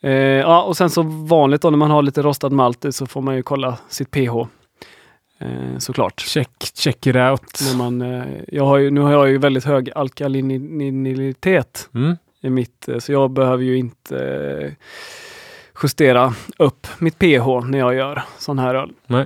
Eh, 0.02 0.12
ja, 0.14 0.64
och 0.64 0.78
sen 0.78 0.90
så 0.90 1.02
vanligt 1.04 1.62
då 1.62 1.70
när 1.70 1.78
man 1.78 1.92
har 1.92 2.02
lite 2.02 2.22
rostad 2.22 2.50
malt 2.50 2.86
i 2.86 2.92
så 2.92 3.06
får 3.06 3.22
man 3.22 3.36
ju 3.36 3.44
kolla 3.44 3.78
sitt 3.90 4.12
pH. 4.12 4.38
Eh, 5.42 5.78
såklart. 5.78 6.20
Check, 6.22 6.50
check 6.76 7.08
it 7.08 7.16
out. 7.16 7.60
När 7.72 7.78
man, 7.78 8.02
eh, 8.02 8.24
jag 8.48 8.66
har 8.66 8.78
ju, 8.78 8.92
nu 8.92 9.02
har 9.02 9.12
jag 9.12 9.30
ju 9.30 9.38
väldigt 9.38 9.66
hög 9.66 9.92
alkalininitet 9.96 11.90
Mm. 11.96 12.18
i 12.42 12.50
mitt, 12.50 12.88
eh, 12.90 12.98
så 12.98 13.12
jag 13.12 13.32
behöver 13.32 13.64
ju 13.64 13.78
inte 13.78 14.18
eh, 14.20 14.72
justera 15.84 16.34
upp 16.58 16.88
mitt 17.00 17.20
pH 17.20 17.48
när 17.68 17.78
jag 17.80 17.96
gör 17.96 18.24
sån 18.38 18.60
här 18.60 18.76
öl. 18.76 18.92
Nej. 19.08 19.26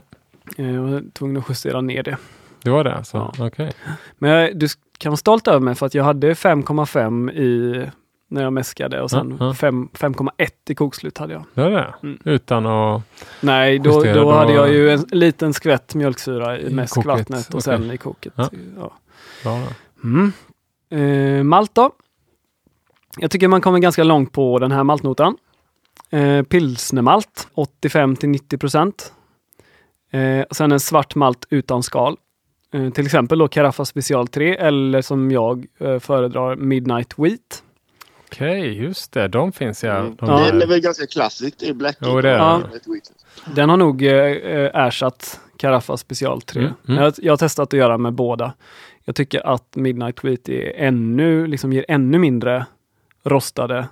Eh, 0.57 0.71
Jag 0.75 0.81
var 0.81 1.03
tvungen 1.13 1.37
att 1.37 1.49
justera 1.49 1.81
ner 1.81 2.03
det. 2.03 2.17
Det 2.63 2.69
var 2.69 2.83
det 2.83 2.93
alltså? 2.95 3.31
Ja. 3.37 3.45
Okej. 3.47 3.71
Men 4.17 4.31
jag, 4.31 4.57
du 4.59 4.67
kan 4.97 5.09
vara 5.09 5.17
stolt 5.17 5.47
över 5.47 5.59
mig 5.59 5.75
för 5.75 5.85
att 5.85 5.93
jag 5.93 6.03
hade 6.03 6.33
5,5 6.33 7.31
i 7.31 7.85
när 8.27 8.43
jag 8.43 8.53
mäskade 8.53 9.01
och 9.01 9.09
sen 9.11 9.37
Ja, 9.39 9.45
ja. 9.45 9.53
fem- 9.53 9.89
5,1 9.93 10.49
i 10.69 10.75
kokslut 10.75 11.17
hade 11.17 11.33
jag. 11.33 11.43
Det 11.53 11.61
var 11.61 11.69
det? 11.71 11.93
Mm. 12.03 12.19
Utan 12.25 12.65
att... 12.65 13.01
Nej, 13.41 13.79
då, 13.79 13.89
Justera, 13.89 14.13
då 14.15 14.21
då- 14.23 14.31
hade 14.31 14.53
jag 14.53 14.69
ju 14.73 14.89
en 14.91 15.05
liten 15.11 15.53
skvätt 15.53 15.95
mjölksyra 15.95 16.59
i 16.59 16.67
I 16.67 16.73
mäskvattnet 16.73 17.53
och 17.53 17.63
sen 17.63 17.91
i 17.91 17.97
koket. 17.97 18.33
Ja. 18.35 18.49
Ja. 19.43 19.61
Mm. 20.03 20.31
Eh, 20.89 21.43
malt 21.43 21.75
då? 21.75 21.91
Jag 23.17 23.31
tycker 23.31 23.47
man 23.47 23.61
kommer 23.61 23.79
ganska 23.79 24.03
långt 24.03 24.31
på 24.31 24.59
den 24.59 24.71
här 24.71 24.83
maltnotan. 24.83 25.37
Eh, 26.09 26.41
pilsnermalt 26.43 27.47
85 27.53 28.15
till 28.15 28.29
90 28.29 28.57
procent. 28.57 29.13
Eh, 30.11 30.45
sen 30.51 30.71
en 30.71 30.79
svart 30.79 31.15
malt 31.15 31.45
utan 31.49 31.83
skal. 31.83 32.17
Eh, 32.73 32.89
till 32.89 33.05
exempel 33.05 33.39
då 33.39 33.47
Carafa 33.47 33.85
Special 33.85 34.27
3 34.27 34.55
eller 34.57 35.01
som 35.01 35.31
jag 35.31 35.65
eh, 35.79 35.99
föredrar 35.99 36.55
Midnight 36.55 37.19
Wheat. 37.19 37.63
Okej, 38.25 38.83
just 38.83 39.11
det. 39.11 39.27
De 39.27 39.51
finns 39.51 39.83
ja. 39.83 39.95
Mm. 39.95 40.15
De 40.15 40.29
Ja. 40.29 40.39
Den 40.45 40.61
är 40.61 40.67
väl 40.67 40.79
ganska 40.79 41.07
klassiskt. 41.07 41.63
Är 41.63 41.73
Black 41.73 41.97
Jo, 42.01 42.21
det 42.21 42.29
är 42.29 42.37
Ja. 42.37 42.61
det. 42.73 43.55
Den 43.55 43.69
har 43.69 43.77
nog 43.77 44.03
eh, 44.03 44.13
eh, 44.13 44.75
ersatt 44.85 45.39
Carafa 45.57 45.97
Special 45.97 46.41
3. 46.41 46.61
Mm, 46.61 46.73
mm. 46.87 47.03
Jag, 47.03 47.13
jag 47.17 47.31
har 47.31 47.37
testat 47.37 47.73
att 47.73 47.79
göra 47.79 47.97
med 47.97 48.13
båda. 48.13 48.53
Jag 49.05 49.15
tycker 49.15 49.47
att 49.47 49.75
Midnight 49.75 50.23
Wheat 50.23 50.49
är 50.49 50.73
ännu, 50.75 51.47
liksom 51.47 51.73
ger 51.73 51.85
ännu 51.87 52.17
mindre 52.19 52.65
rostade 53.23 53.87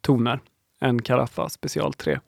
toner 0.00 0.40
än 0.80 1.02
Carafa 1.02 1.48
Special 1.48 1.92
3. 1.94 2.18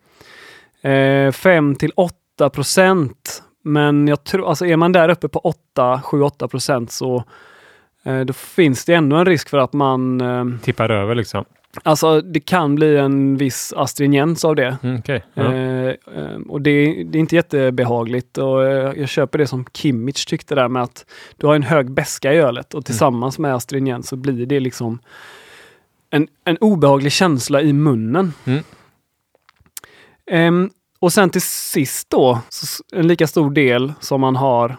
Eh, 0.91 1.33
5 1.33 1.75
till 1.77 1.93
8 1.97 2.51
procent. 2.51 3.43
Men 3.67 4.09
jag 4.09 4.25
tror, 4.25 4.49
alltså 4.49 4.67
är 4.67 4.77
man 4.77 4.93
där 4.93 5.09
uppe 5.09 5.29
på 5.29 5.39
8, 5.39 6.01
7-8 6.05 6.49
procent 6.49 6.93
så 6.93 7.25
eh, 8.03 8.21
då 8.21 8.33
finns 8.33 8.85
det 8.85 8.95
ändå 8.95 9.17
en 9.17 9.25
risk 9.25 9.49
för 9.49 9.59
att 9.59 9.73
man, 9.73 10.21
eh, 10.21 10.45
Tippar 10.63 10.91
över 10.91 11.15
liksom. 11.15 11.45
alltså 11.83 12.21
det 12.21 12.41
kan 12.41 12.75
bli 12.75 12.97
en 12.97 13.37
viss 13.37 13.73
astringens 13.77 14.45
av 14.45 14.57
det. 14.57 14.77
Mm, 14.83 14.99
Okej. 14.99 15.25
Ja. 15.35 15.55
Eh, 15.55 15.89
eh, 15.89 16.41
och 16.49 16.61
det, 16.61 17.05
det 17.05 17.19
är 17.19 17.21
inte 17.21 17.37
jättebehagligt 17.37 18.39
och 18.39 18.65
eh, 18.65 18.93
jag 18.97 19.09
köper 19.09 19.39
det 19.39 19.47
som 19.47 19.65
Kimmich 19.73 20.25
tyckte 20.25 20.55
där 20.55 20.69
med 20.69 20.83
att 20.83 21.07
du 21.37 21.47
har 21.47 21.55
en 21.55 21.63
hög 21.63 21.91
beska 21.91 22.33
i 22.33 22.37
ölet 22.37 22.75
och 22.75 22.85
tillsammans 22.85 23.39
med 23.39 23.55
astringens 23.55 24.09
så 24.09 24.17
blir 24.17 24.47
det 24.47 24.61
liksom 24.61 24.99
en, 26.11 26.29
en 26.45 26.57
obehaglig 26.57 27.13
känsla 27.13 27.63
i 27.63 27.73
munnen. 27.73 28.33
Mm. 28.45 28.63
Ehm, 30.31 30.71
och 31.05 31.13
sen 31.13 31.31
till 31.31 31.43
sist 31.43 32.11
då, 32.11 32.41
en 32.93 33.07
lika 33.07 33.27
stor 33.27 33.51
del 33.51 33.93
som 34.01 34.21
man 34.21 34.37
har, 34.37 34.77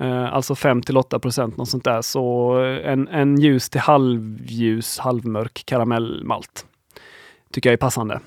eh, 0.00 0.34
alltså 0.34 0.54
5 0.54 0.82
till 0.82 0.96
8 0.96 1.18
procent 1.18 1.56
något 1.56 1.68
sånt 1.68 1.84
där, 1.84 2.02
så 2.02 2.54
eh, 2.64 2.92
en, 2.92 3.08
en 3.08 3.40
ljus 3.40 3.70
till 3.70 3.80
halvljus, 3.80 4.98
halvmörk 4.98 5.62
karamellmalt. 5.66 6.66
Tycker 7.50 7.70
jag 7.70 7.72
är 7.72 7.76
passande. 7.76 8.20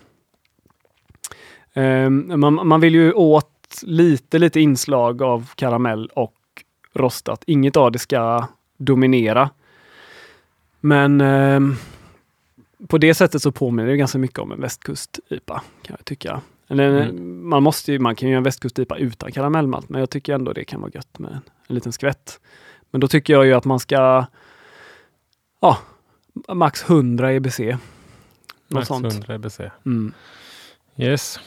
Eh, 1.74 2.10
man, 2.10 2.68
man 2.68 2.82
vill 2.82 2.96
ju 2.96 3.14
åt 3.14 3.82
lite, 3.84 4.39
lite 4.39 4.60
inslag 4.60 5.22
av 5.22 5.52
karamell 5.56 6.08
och 6.14 6.36
rostat. 6.94 7.44
Inget 7.48 7.78
av 7.78 7.92
det 7.92 8.00
ska 8.00 8.48
dominera. 8.78 9.50
Men 10.80 11.22
eh, 11.22 11.60
på 12.88 12.98
det 12.98 13.14
sättet 13.14 13.42
så 13.42 13.52
påminner 13.52 13.89
det 13.89 13.98
ganska 13.98 14.18
mycket 14.18 14.39
om 14.39 14.52
en 14.52 14.62
västkust-IPA 14.62 15.62
kan 15.82 15.96
jag 16.00 16.06
tycka. 16.06 16.42
Eller, 16.72 17.11
man, 17.11 17.63
måste 17.63 17.91
ju, 17.91 17.99
man 17.99 18.15
kan 18.15 18.30
ju 18.30 18.34
göra 18.34 18.38
en 18.38 18.43
västkust-IPA 18.43 18.97
utan 18.97 19.32
karamellmalt, 19.32 19.89
men 19.89 19.99
jag 19.99 20.09
tycker 20.09 20.34
ändå 20.34 20.53
det 20.53 20.65
kan 20.65 20.82
vara 20.82 20.91
gött 20.93 21.19
med 21.19 21.32
en, 21.32 21.41
en 21.67 21.76
liten 21.76 21.91
skvätt. 21.91 22.39
Men 22.91 23.01
då 23.01 23.07
tycker 23.07 23.34
jag 23.34 23.45
ju 23.45 23.53
att 23.53 23.65
man 23.65 23.80
ska 23.80 24.26
ja, 25.61 25.78
max 26.47 26.89
100 26.89 27.32
EBC. 27.34 27.59
Max 28.67 28.88
sånt. 28.88 29.13
100 29.13 29.36
EBC. 29.36 29.59
Mm. 29.86 30.13
Yes. 30.97 31.39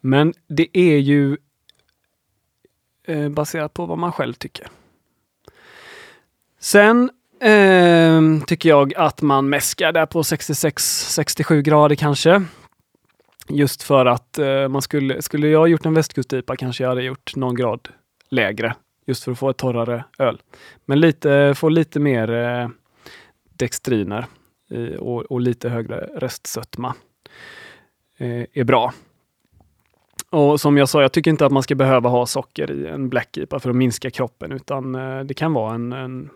Men 0.00 0.34
det 0.48 0.78
är 0.78 0.96
ju 0.96 1.36
eh, 3.06 3.28
baserat 3.28 3.74
på 3.74 3.86
vad 3.86 3.98
man 3.98 4.12
själv 4.12 4.34
tycker. 4.34 4.66
Sen 6.58 7.10
ehm, 7.40 8.40
tycker 8.40 8.68
jag 8.68 8.94
att 8.94 9.22
man 9.22 9.48
mäskar 9.48 9.92
där 9.92 10.06
på 10.06 10.22
66-67 10.22 11.60
grader 11.60 11.96
kanske. 11.96 12.42
Just 13.50 13.82
för 13.82 14.06
att 14.06 14.38
eh, 14.38 14.68
man 14.68 14.82
skulle, 14.82 15.22
skulle 15.22 15.48
jag 15.48 15.68
gjort 15.68 15.86
en 15.86 15.94
västkustipa 15.94 16.56
kanske 16.56 16.84
jag 16.84 16.88
hade 16.88 17.02
gjort 17.02 17.36
någon 17.36 17.54
grad 17.54 17.88
lägre. 18.28 18.74
Just 19.06 19.24
för 19.24 19.32
att 19.32 19.38
få 19.38 19.50
ett 19.50 19.56
torrare 19.56 20.04
öl. 20.18 20.42
Men 20.84 21.00
lite, 21.00 21.54
få 21.56 21.68
lite 21.68 22.00
mer 22.00 22.30
eh, 22.30 22.68
dextriner 23.56 24.26
i, 24.70 24.96
och, 24.96 25.22
och 25.22 25.40
lite 25.40 25.68
högre 25.68 25.96
restsötma 25.96 26.94
eh, 28.18 28.44
är 28.52 28.64
bra. 28.64 28.92
Och 30.30 30.60
som 30.60 30.76
jag 30.76 30.88
sa, 30.88 31.02
jag 31.02 31.12
tycker 31.12 31.30
inte 31.30 31.46
att 31.46 31.52
man 31.52 31.62
ska 31.62 31.74
behöva 31.74 32.08
ha 32.08 32.26
socker 32.26 32.70
i 32.70 32.86
en 32.86 33.08
Black 33.08 33.36
IPA 33.36 33.60
för 33.60 33.70
att 33.70 33.76
minska 33.76 34.10
kroppen, 34.10 34.52
utan 34.52 34.94
eh, 34.94 35.20
det 35.20 35.34
kan 35.34 35.52
vara 35.52 35.74
en, 35.74 35.92
en 35.92 36.30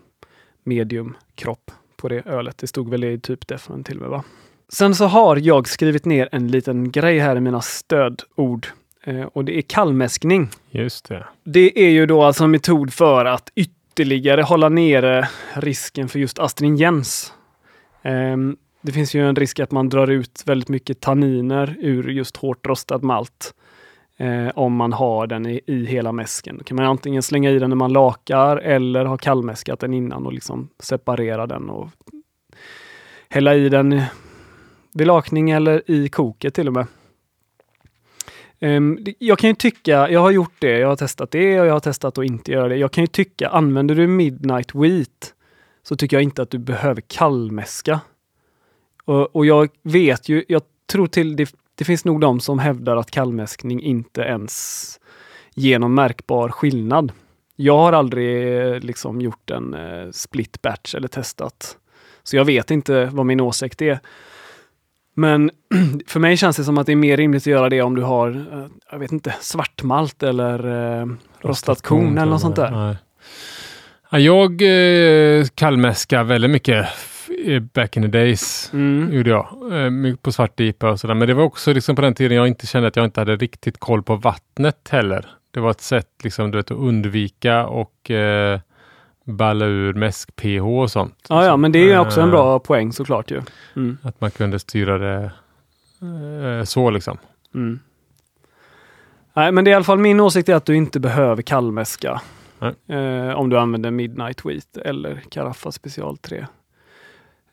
medium 0.63 1.17
kropp 1.35 1.71
på 1.97 2.09
det 2.09 2.27
ölet. 2.27 2.59
Det 2.59 2.67
stod 2.67 2.91
väl 2.91 3.05
i 3.05 3.21
typ 3.21 3.47
defen 3.47 3.85
till 3.85 3.97
och 3.97 4.03
med, 4.03 4.11
va? 4.11 4.25
Sen 4.69 4.95
så 4.95 5.05
har 5.05 5.37
jag 5.37 5.69
skrivit 5.69 6.05
ner 6.05 6.29
en 6.33 6.49
liten 6.49 6.91
grej 6.91 7.19
här 7.19 7.37
i 7.37 7.41
mina 7.41 7.61
stödord. 7.61 8.67
Eh, 9.05 9.23
och 9.23 9.45
det 9.45 9.59
är 9.59 9.63
kallmäskning. 9.63 10.49
Just 10.71 11.09
det. 11.09 11.27
Det 11.45 11.87
är 11.87 11.91
ju 11.91 12.07
då 12.07 12.23
alltså 12.23 12.45
en 12.45 12.51
metod 12.51 12.93
för 12.93 13.25
att 13.25 13.51
ytterligare 13.55 14.43
hålla 14.43 14.69
nere 14.69 15.29
risken 15.55 16.09
för 16.09 16.19
just 16.19 16.39
astringens. 16.39 17.33
Ehm, 18.03 18.57
det 18.81 18.93
finns 18.93 19.15
ju 19.15 19.29
en 19.29 19.37
risk 19.37 19.61
att 19.61 19.71
man 19.71 19.89
drar 19.89 20.11
ut 20.11 20.43
väldigt 20.47 20.69
mycket 20.69 21.01
tanniner 21.01 21.77
ur 21.79 22.09
just 22.09 22.37
hårt 22.37 22.67
rostad 22.67 22.99
malt. 22.99 23.55
Eh, 24.17 24.49
om 24.55 24.77
man 24.77 24.93
har 24.93 25.27
den 25.27 25.47
i, 25.47 25.61
i 25.67 25.87
hela 25.87 26.13
mäsken. 26.13 26.59
Då 26.59 26.65
kan 26.65 26.77
man 26.77 26.87
antingen 26.87 27.23
slänga 27.23 27.51
i 27.51 27.59
den 27.59 27.71
när 27.71 27.77
man 27.77 27.93
lakar 27.93 28.57
eller 28.57 29.05
ha 29.05 29.17
kallmäskat 29.17 29.81
den 29.81 29.95
innan 29.95 30.27
och 30.27 30.33
liksom 30.33 30.69
separera 30.79 31.47
den 31.47 31.71
och 31.71 31.91
hälla 33.29 33.55
i 33.55 33.69
den 33.69 34.03
vid 34.95 35.07
lakning 35.07 35.51
eller 35.51 35.91
i 35.91 36.09
koket 36.09 36.55
till 36.55 36.69
och 36.69 36.75
med. 36.75 36.87
Um, 38.61 39.07
jag 39.19 39.39
kan 39.39 39.51
ju 39.51 39.55
tycka, 39.57 40.11
jag 40.11 40.21
har 40.21 40.31
gjort 40.31 40.55
det, 40.59 40.79
jag 40.79 40.89
har 40.89 40.97
testat 40.97 41.31
det 41.31 41.61
och 41.61 41.67
jag 41.67 41.73
har 41.73 41.81
testat 41.81 42.19
att 42.19 42.25
inte 42.25 42.53
göra 42.53 42.69
det. 42.69 42.77
Jag 42.77 42.93
kan 42.93 43.05
ju 43.05 43.09
tycka, 43.09 43.49
använder 43.49 43.95
du 43.95 44.07
Midnight 44.07 44.75
Wheat 44.75 45.35
så 45.83 45.97
tycker 45.97 46.17
jag 46.17 46.23
inte 46.23 46.43
att 46.43 46.51
du 46.51 46.59
behöver 46.59 47.01
kallmäska. 47.01 48.01
Och, 49.05 49.37
och 49.37 49.47
jag 49.47 49.69
vet 49.83 50.29
ju, 50.29 50.45
jag 50.49 50.63
tror 50.87 51.07
till 51.07 51.37
det, 51.37 51.55
det 51.75 51.85
finns 51.85 52.05
nog 52.05 52.21
de 52.21 52.41
som 52.41 52.59
hävdar 52.59 52.97
att 52.97 53.11
kallmäskning 53.11 53.83
inte 53.83 54.21
ens 54.21 55.01
ger 55.55 55.79
någon 55.79 55.95
märkbar 55.95 56.49
skillnad. 56.49 57.13
Jag 57.57 57.79
har 57.79 57.93
aldrig 57.93 58.59
eh, 58.59 58.81
liksom 58.81 59.21
gjort 59.21 59.51
en 59.51 59.75
eh, 59.75 60.11
split 60.11 60.63
batch 60.63 60.95
eller 60.95 61.09
testat. 61.09 61.79
Så 62.23 62.37
jag 62.37 62.45
vet 62.45 62.71
inte 62.71 63.05
vad 63.05 63.27
min 63.27 63.41
åsikt 63.41 63.83
är. 63.83 64.01
Men 65.15 65.51
för 66.07 66.21
mig 66.21 66.37
känns 66.37 66.57
det 66.57 66.65
som 66.65 66.79
att 66.79 66.87
det 66.87 66.93
är 66.93 66.97
mer 66.97 67.17
rimligt 67.17 67.43
att 67.43 67.47
göra 67.47 67.69
det 67.69 67.83
om 67.83 67.95
du 67.95 68.03
har, 68.03 68.31
eh, 68.31 68.67
jag 68.91 68.99
vet 68.99 69.13
inte, 69.13 69.35
svartmalt 69.41 70.23
eller 70.23 70.67
eh, 71.01 71.07
rostat 71.41 71.83
korn 71.83 72.19
eller 72.19 72.31
något 72.33 72.41
sånt 72.41 72.57
där. 72.57 72.71
Nej. 72.71 72.97
Ja, 74.11 74.19
jag 74.19 74.63
eh, 74.63 75.45
kallmäskar 75.55 76.25
väldigt 76.25 76.51
mycket 76.51 76.87
back 77.73 77.97
in 77.97 78.03
the 78.03 78.09
days. 78.09 78.71
Mm. 78.73 79.13
Gjorde 79.13 79.31
jag. 79.31 79.47
Eh, 79.73 80.15
på 80.23 80.33
svart 80.33 80.61
IPA 80.61 80.91
och 80.91 81.01
sådär. 81.01 81.15
Men 81.15 81.29
det 81.29 81.35
var 81.35 81.45
också 81.45 81.73
liksom 81.73 81.97
på 81.97 82.03
den 82.03 82.15
tiden 82.15 82.37
jag 82.37 82.49
inte 82.49 82.67
kände 82.67 82.89
att 82.89 82.97
jag 82.97 83.05
inte 83.05 83.21
hade 83.21 83.37
riktigt 83.37 83.79
koll 83.79 84.03
på 84.03 84.17
vattnet 84.17 84.89
heller. 84.91 85.27
Det 85.51 85.61
var 85.61 85.71
ett 85.71 85.81
sätt 85.81 86.11
liksom, 86.25 86.51
du 86.51 86.57
vet, 86.59 86.71
att 86.71 86.79
undvika 86.79 87.67
och 87.67 88.11
eh, 88.11 88.61
balla 89.25 89.65
ur 89.65 89.95
mäsk-pH 89.95 90.81
och 90.83 90.91
sånt. 90.91 91.27
Ja, 91.29 91.45
ja, 91.45 91.57
men 91.57 91.73
det 91.73 91.79
är 91.79 91.87
ju 91.87 91.99
också 91.99 92.21
en 92.21 92.27
Eh, 92.27 92.31
bra 92.31 92.59
poäng 92.59 92.93
såklart 92.93 93.31
ju. 93.31 93.43
Mm. 93.77 93.99
Att 94.03 94.21
man 94.21 94.31
kunde 94.31 94.59
styra 94.59 94.99
det 94.99 95.33
eh, 96.03 96.65
så 96.65 96.91
liksom. 96.91 97.19
Mm. 97.55 97.81
Nej, 99.33 99.53
men 99.53 99.65
det 99.65 99.71
är 99.71 99.73
i 99.73 99.75
alla 99.75 99.85
fall 99.85 99.99
min 99.99 100.21
åsikt 100.21 100.49
är 100.49 100.55
att 100.55 100.65
du 100.65 100.77
inte 100.77 101.01
behöver 101.01 101.43
kallmäska. 101.43 102.21
Eh, 102.89 103.35
om 103.37 103.51
du 103.51 103.59
använder 103.59 103.91
Midnight 103.91 104.45
Wheat 104.45 104.77
eller 104.77 105.23
Caraffa 105.31 105.73
Special 105.73 106.19
3. 106.19 106.47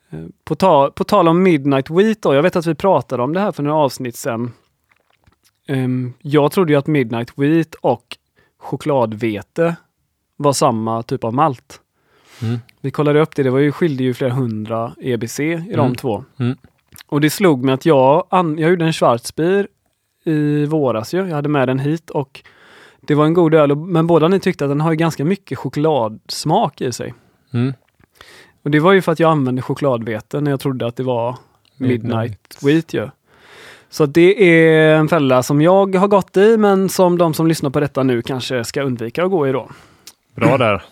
Eh, 0.09 0.19
på, 0.43 0.55
ta 0.55 0.91
på 0.95 1.03
tal 1.03 1.28
om 1.28 1.43
Midnight 1.43 1.89
Wheat 1.89 2.22
då, 2.22 2.34
jag 2.34 2.43
vet 2.43 2.55
att 2.55 2.65
vi 2.65 2.76
pratade 2.76 3.24
om 3.24 3.34
det 3.34 3.39
här 3.39 3.51
för 3.51 3.63
några 3.63 3.78
avsnitt 3.78 4.15
sedan. 4.15 4.51
Ehm, 5.67 6.13
jag 6.22 6.51
trodde 6.51 6.74
ju 6.74 6.80
att 6.80 6.88
Midnight 6.88 7.38
Wheat 7.38 7.76
och 7.82 8.17
chokladvete 8.57 9.76
var 10.42 10.54
samma 10.54 11.04
typ 11.04 11.24
av 11.24 11.34
malt. 11.34 11.82
Mm. 12.42 12.60
Vi 12.82 12.92
kollade 12.92 13.22
upp 13.22 13.36
det, 13.36 13.44
det 13.44 13.50
var 13.50 13.60
ju, 13.60 13.72
skilde 13.72 14.04
ju 14.04 14.14
flera 14.14 14.34
hundra 14.34 14.92
EBC 15.02 15.39
i 15.39 15.56
de 15.56 15.80
Mm. 15.80 15.96
två. 15.96 16.24
Mm. 16.39 16.58
Och 17.08 17.22
det 17.22 17.30
slog 17.30 17.64
mig 17.64 17.74
att 17.74 17.86
jag, 17.86 18.28
an, 18.30 18.58
jag 18.58 18.70
gjorde 18.70 18.86
en 18.86 18.94
Schwarzbier 18.94 19.68
i 20.26 20.66
våras 20.66 21.14
ju. 21.14 21.18
Jag 21.28 21.36
hade 21.36 21.50
med 21.50 21.68
den 21.68 21.80
hit 21.80 22.10
och 22.10 22.42
det 23.02 23.16
var 23.16 23.26
en 23.26 23.34
god 23.34 23.54
öl, 23.54 23.76
men 23.76 24.08
båda 24.08 24.28
ni 24.28 24.39
tyckte 24.39 24.66
att 24.66 24.72
den 24.72 24.82
har 24.82 24.92
ju 24.92 24.98
ganska 24.98 25.26
mycket 25.26 25.58
chokladsmak 25.58 26.82
i 26.82 26.92
sig. 26.92 27.14
Mm. 27.54 27.74
Och 28.64 28.72
det 28.72 28.80
var 28.80 28.92
ju 28.94 29.02
för 29.02 29.12
att 29.12 29.20
jag 29.20 29.32
använde 29.32 29.62
chokladvete 29.62 30.42
när 30.42 30.52
jag 30.52 30.60
trodde 30.60 30.88
att 30.88 30.96
det 30.96 31.04
var 31.04 31.36
Midnight 31.78 32.58
Wheat 32.64 32.94
ju. 32.94 33.10
Så 33.89 34.06
det 34.06 34.44
är 34.44 34.96
en 34.96 35.08
fälla 35.10 35.44
som 35.44 35.62
jag 35.62 35.96
har 35.96 36.08
gått 36.08 36.38
i, 36.38 36.58
men 36.58 36.89
som 36.89 37.18
de 37.18 37.34
som 37.34 37.48
lyssnar 37.48 37.70
på 37.70 37.80
detta 37.80 38.04
nu 38.04 38.22
kanske 38.22 38.64
ska 38.64 38.82
undvika 38.84 39.24
att 39.24 39.32
gå 39.32 39.48
i 39.48 39.52
då. 39.52 39.70
Bra 40.36 40.58
där. 40.58 40.84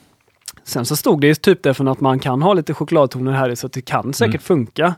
Sen 0.63 0.85
så 0.85 0.95
stod 0.95 1.21
det 1.21 1.27
ju 1.27 1.35
typ 1.35 1.63
därför 1.63 1.85
att 1.91 1.99
man 1.99 2.19
kan 2.19 2.41
ha 2.41 2.53
lite 2.53 2.73
chokladtoner 2.73 3.31
här 3.31 3.49
i 3.49 3.55
så 3.55 3.67
att 3.67 3.73
det 3.73 3.81
kan 3.81 4.13
säkert 4.13 4.33
Mm. 4.33 4.41
funka 4.41 4.95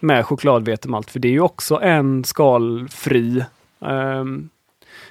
med 0.00 0.26
chokladvetemalt. 0.26 1.10
För 1.10 1.18
det 1.18 1.28
är 1.28 1.32
ju 1.32 1.40
också 1.40 1.80
en 1.80 2.24
skalfri 2.24 3.44
ehm, 3.80 4.48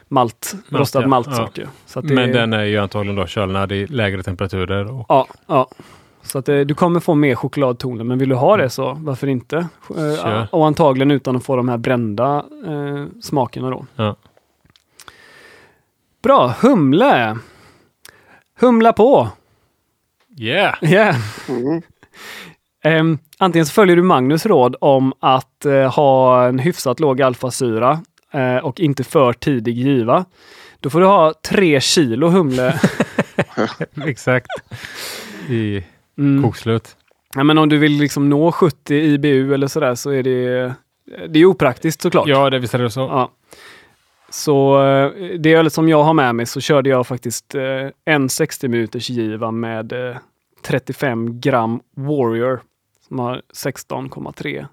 malt, 0.07 0.55
Malt, 0.69 0.81
rostad 0.81 1.01
ja. 1.03 1.07
maltsort. 1.07 1.57
ju. 1.57 1.67
Så 1.85 1.99
att 1.99 2.07
det, 2.07 2.13
Men 2.13 2.31
den 2.31 2.53
är 2.53 2.63
ju 2.63 2.77
antagligen 2.77 3.15
då 3.15 3.25
kölnad 3.25 3.71
i 3.71 3.87
lägre 3.87 4.23
temperaturer. 4.23 4.91
Och, 4.99 5.05
Ja, 5.09 5.27
ja. 5.47 5.67
Så 6.21 6.37
att 6.39 6.45
det, 6.45 6.63
du 6.63 6.73
kommer 6.73 6.99
få 6.99 7.15
mer 7.15 7.35
chokladtoner, 7.35 8.03
men 8.03 8.17
vill 8.19 8.29
du 8.29 8.35
ha 8.35 8.57
det 8.57 8.69
så 8.69 8.97
varför 8.99 9.27
inte? 9.27 9.57
Eh, 9.57 9.95
Kör. 9.95 10.47
och 10.51 10.67
antagligen 10.67 11.11
utan 11.11 11.35
att 11.35 11.43
få 11.45 11.55
de 11.55 11.69
här 11.69 11.77
brända 11.77 12.45
eh, 12.67 13.05
smakerna 13.21 13.69
då. 13.69 13.85
Ja. 13.95 14.15
Bra, 16.23 16.55
humle! 16.61 17.37
Humla 18.59 18.93
på! 18.93 19.29
Yeah! 20.37 20.75
Yeah. 20.83 21.15
Mm. 21.49 21.81
Ehm, 22.83 23.17
antingen 23.37 23.65
så 23.65 23.71
följer 23.71 23.95
du 23.95 24.01
Magnus 24.03 24.45
råd 24.45 24.75
om 24.81 25.13
att 25.19 25.65
eh, 25.65 25.93
ha 25.95 26.45
en 26.47 26.59
hyfsat 26.59 26.99
låg 26.99 27.21
alfasyra 27.21 27.99
eh, 28.33 28.57
och 28.57 28.79
inte 28.79 29.03
för 29.03 29.33
tidig 29.33 29.77
giva. 29.77 30.25
Då 30.79 30.89
får 30.89 30.99
du 30.99 31.05
ha 31.05 31.33
tre 31.49 31.81
kilo 31.81 32.27
humle. 32.27 32.79
Exakt. 34.05 34.47
I 35.49 35.83
Mm. 36.19 36.43
kokslut. 36.43 36.95
Ja, 37.35 37.43
men 37.43 37.57
om 37.57 37.69
du 37.69 37.77
vill 37.77 37.91
liksom 37.91 38.29
nå 38.29 38.51
70 38.51 38.95
IBU 38.95 39.53
eller 39.53 39.67
sådär 39.67 39.95
så 39.95 40.09
är 40.09 40.23
det, 40.23 40.73
det 41.29 41.39
är 41.39 41.45
opraktiskt 41.45 42.01
såklart. 42.01 42.27
Ja, 42.27 42.49
det 42.49 42.59
visst 42.59 42.73
är 42.73 42.79
det 42.79 42.89
så. 42.91 42.99
Ja. 42.99 43.31
Så 44.37 44.83
eh, 44.85 45.11
det 45.39 45.53
ölet 45.53 45.73
som 45.73 45.89
jag 45.89 46.03
har 46.03 46.13
med 46.13 46.35
mig 46.35 46.45
så 46.45 46.61
körde 46.61 46.89
jag 46.89 47.07
faktiskt 47.07 47.55
eh, 47.55 47.61
en 48.05 48.29
60 48.29 48.67
minuters 48.67 49.09
giva 49.09 49.51
med 49.51 49.93
eh, 49.93 50.17
35 50.65 51.39
gram 51.39 51.79
Warrior 51.95 52.61
som 53.07 53.19
har 53.19 53.41
16,3 53.53 54.65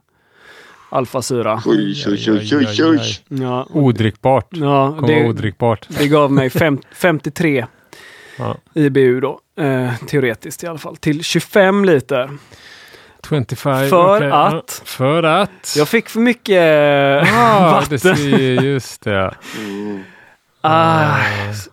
alfasyra. 0.88 1.62
Oj, 1.66 2.04
oj, 2.06 2.30
oj, 2.32 2.56
oj, 2.56 2.84
oj. 2.84 3.00
Ja, 3.42 3.66
Odrickbart. 3.70 4.48
ja 4.50 4.98
det, 5.06 5.28
odrickbart. 5.28 5.88
det 5.98 6.08
gav 6.08 6.32
mig 6.32 6.50
fem, 6.50 6.78
53 6.94 7.66
Ja. 8.38 8.56
IBU 8.74 9.20
då, 9.20 9.40
eh, 9.58 9.96
teoretiskt 9.96 10.62
i 10.62 10.66
alla 10.66 10.78
fall, 10.78 10.96
till 10.96 11.24
25 11.24 11.84
liter. 11.84 12.30
25. 13.28 13.88
För 13.88 14.22
ja. 14.22 14.46
att- 14.58 14.82
För 14.84 15.22
att? 15.22 15.74
Jag 15.76 15.88
fick 15.88 16.08
för 16.08 16.20
mycket 16.20 16.56
eh, 17.26 17.38
ah, 17.40 17.70
vatten. 17.70 17.88
det 17.90 17.98
ser, 17.98 18.62
just 18.62 19.02
det. 19.04 19.34
Mm. 19.58 20.02
Ah, 20.60 21.16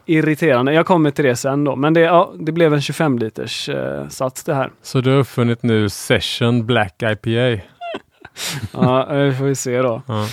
irriterande. 0.05 0.73
Jag 0.73 0.85
kommer 0.85 1.11
till 1.11 1.25
det 1.25 1.35
sen 1.35 1.63
då. 1.63 1.75
Men 1.75 1.93
det, 1.93 1.99
ja, 1.99 2.33
det 2.39 2.51
blev 2.51 2.73
en 2.73 2.81
25 2.81 3.17
liters 3.19 3.69
eh, 3.69 4.07
sats 4.07 4.43
det 4.43 4.53
här. 4.53 4.71
Så 4.81 5.01
du 5.01 5.09
har 5.11 5.17
uppfunnit 5.17 5.63
nu 5.63 5.89
Session 5.89 6.65
Black 6.65 7.03
IPA? 7.03 7.61
Ja, 8.71 9.05
det 9.13 9.33
får 9.33 9.45
vi 9.45 9.55
se 9.55 9.81
då. 9.81 10.01
Ja. 10.07 10.27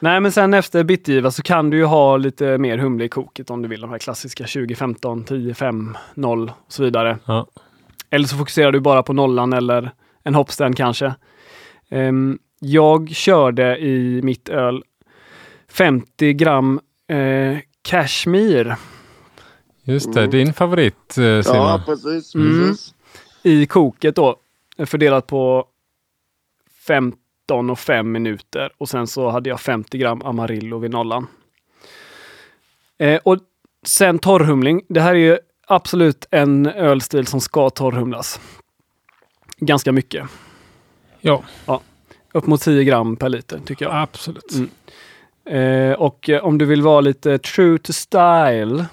Nej, 0.00 0.20
men 0.20 0.32
sen 0.32 0.54
efter 0.54 0.84
bitgiva 0.84 1.30
så 1.30 1.42
kan 1.42 1.70
du 1.70 1.76
ju 1.76 1.84
ha 1.84 2.16
lite 2.16 2.58
mer 2.58 2.78
humle 2.78 3.04
i 3.04 3.08
koket 3.08 3.50
om 3.50 3.62
du 3.62 3.68
vill. 3.68 3.80
De 3.80 3.90
här 3.90 3.98
klassiska 3.98 4.46
20, 4.46 4.74
15, 4.74 5.24
10, 5.24 5.54
5, 5.54 5.96
0 6.14 6.48
och 6.66 6.72
så 6.72 6.82
vidare. 6.82 7.18
Ja. 7.24 7.46
Eller 8.10 8.26
så 8.26 8.36
fokuserar 8.36 8.72
du 8.72 8.80
bara 8.80 9.02
på 9.02 9.12
nollan 9.12 9.52
eller 9.52 9.90
en 10.28 10.34
hoppstand 10.34 10.76
kanske. 10.76 11.14
Ehm, 11.88 12.38
jag 12.60 13.10
körde 13.10 13.78
i 13.78 14.20
mitt 14.22 14.48
öl 14.48 14.82
50 15.68 16.32
gram 16.32 16.80
eh, 17.08 17.58
Kashmir 17.82 18.76
Just 19.82 20.12
det, 20.14 20.20
Mm. 20.20 20.30
din 20.30 20.52
favorit 20.52 21.18
eh, 21.18 21.42
Simon. 21.42 21.42
Ja, 21.44 21.82
precis. 21.86 22.34
Mm. 22.34 22.68
precis. 22.68 22.94
i 23.42 23.66
koket 23.66 24.16
då. 24.16 24.36
Fördelat 24.86 25.26
på 25.26 25.66
15 26.86 27.70
och 27.70 27.78
5 27.78 28.12
minuter 28.12 28.70
och 28.78 28.88
sen 28.88 29.06
så 29.06 29.30
hade 29.30 29.48
jag 29.48 29.60
50 29.60 29.98
gram 29.98 30.22
Amarillo 30.22 30.78
vid 30.78 30.90
nollan. 30.90 31.26
Eh, 32.98 33.20
och 33.24 33.38
sen 33.86 34.18
torrhumling. 34.18 34.82
Det 34.88 35.00
här 35.00 35.14
är 35.14 35.18
ju 35.18 35.38
absolut 35.66 36.26
en 36.30 36.66
ölstil 36.66 37.26
som 37.26 37.40
ska 37.40 37.70
torrhumlas. 37.70 38.40
Ganska 39.60 39.92
mycket. 39.92 40.26
Ja, 41.20 41.42
Upp 42.32 42.46
mot 42.46 42.60
10 42.60 42.84
gram 42.84 43.16
per 43.16 43.28
liter 43.28 43.60
tycker 43.66 43.84
jag. 43.84 43.94
absolut. 43.94 44.52
Mm. 44.54 44.70
Eh, 45.90 45.92
och 45.98 46.28
eh, 46.30 46.44
om 46.44 46.58
du 46.58 46.64
vill 46.64 46.82
vara 46.82 47.00
lite 47.00 47.38
true 47.38 47.78
to 47.78 47.92
style 47.92 48.86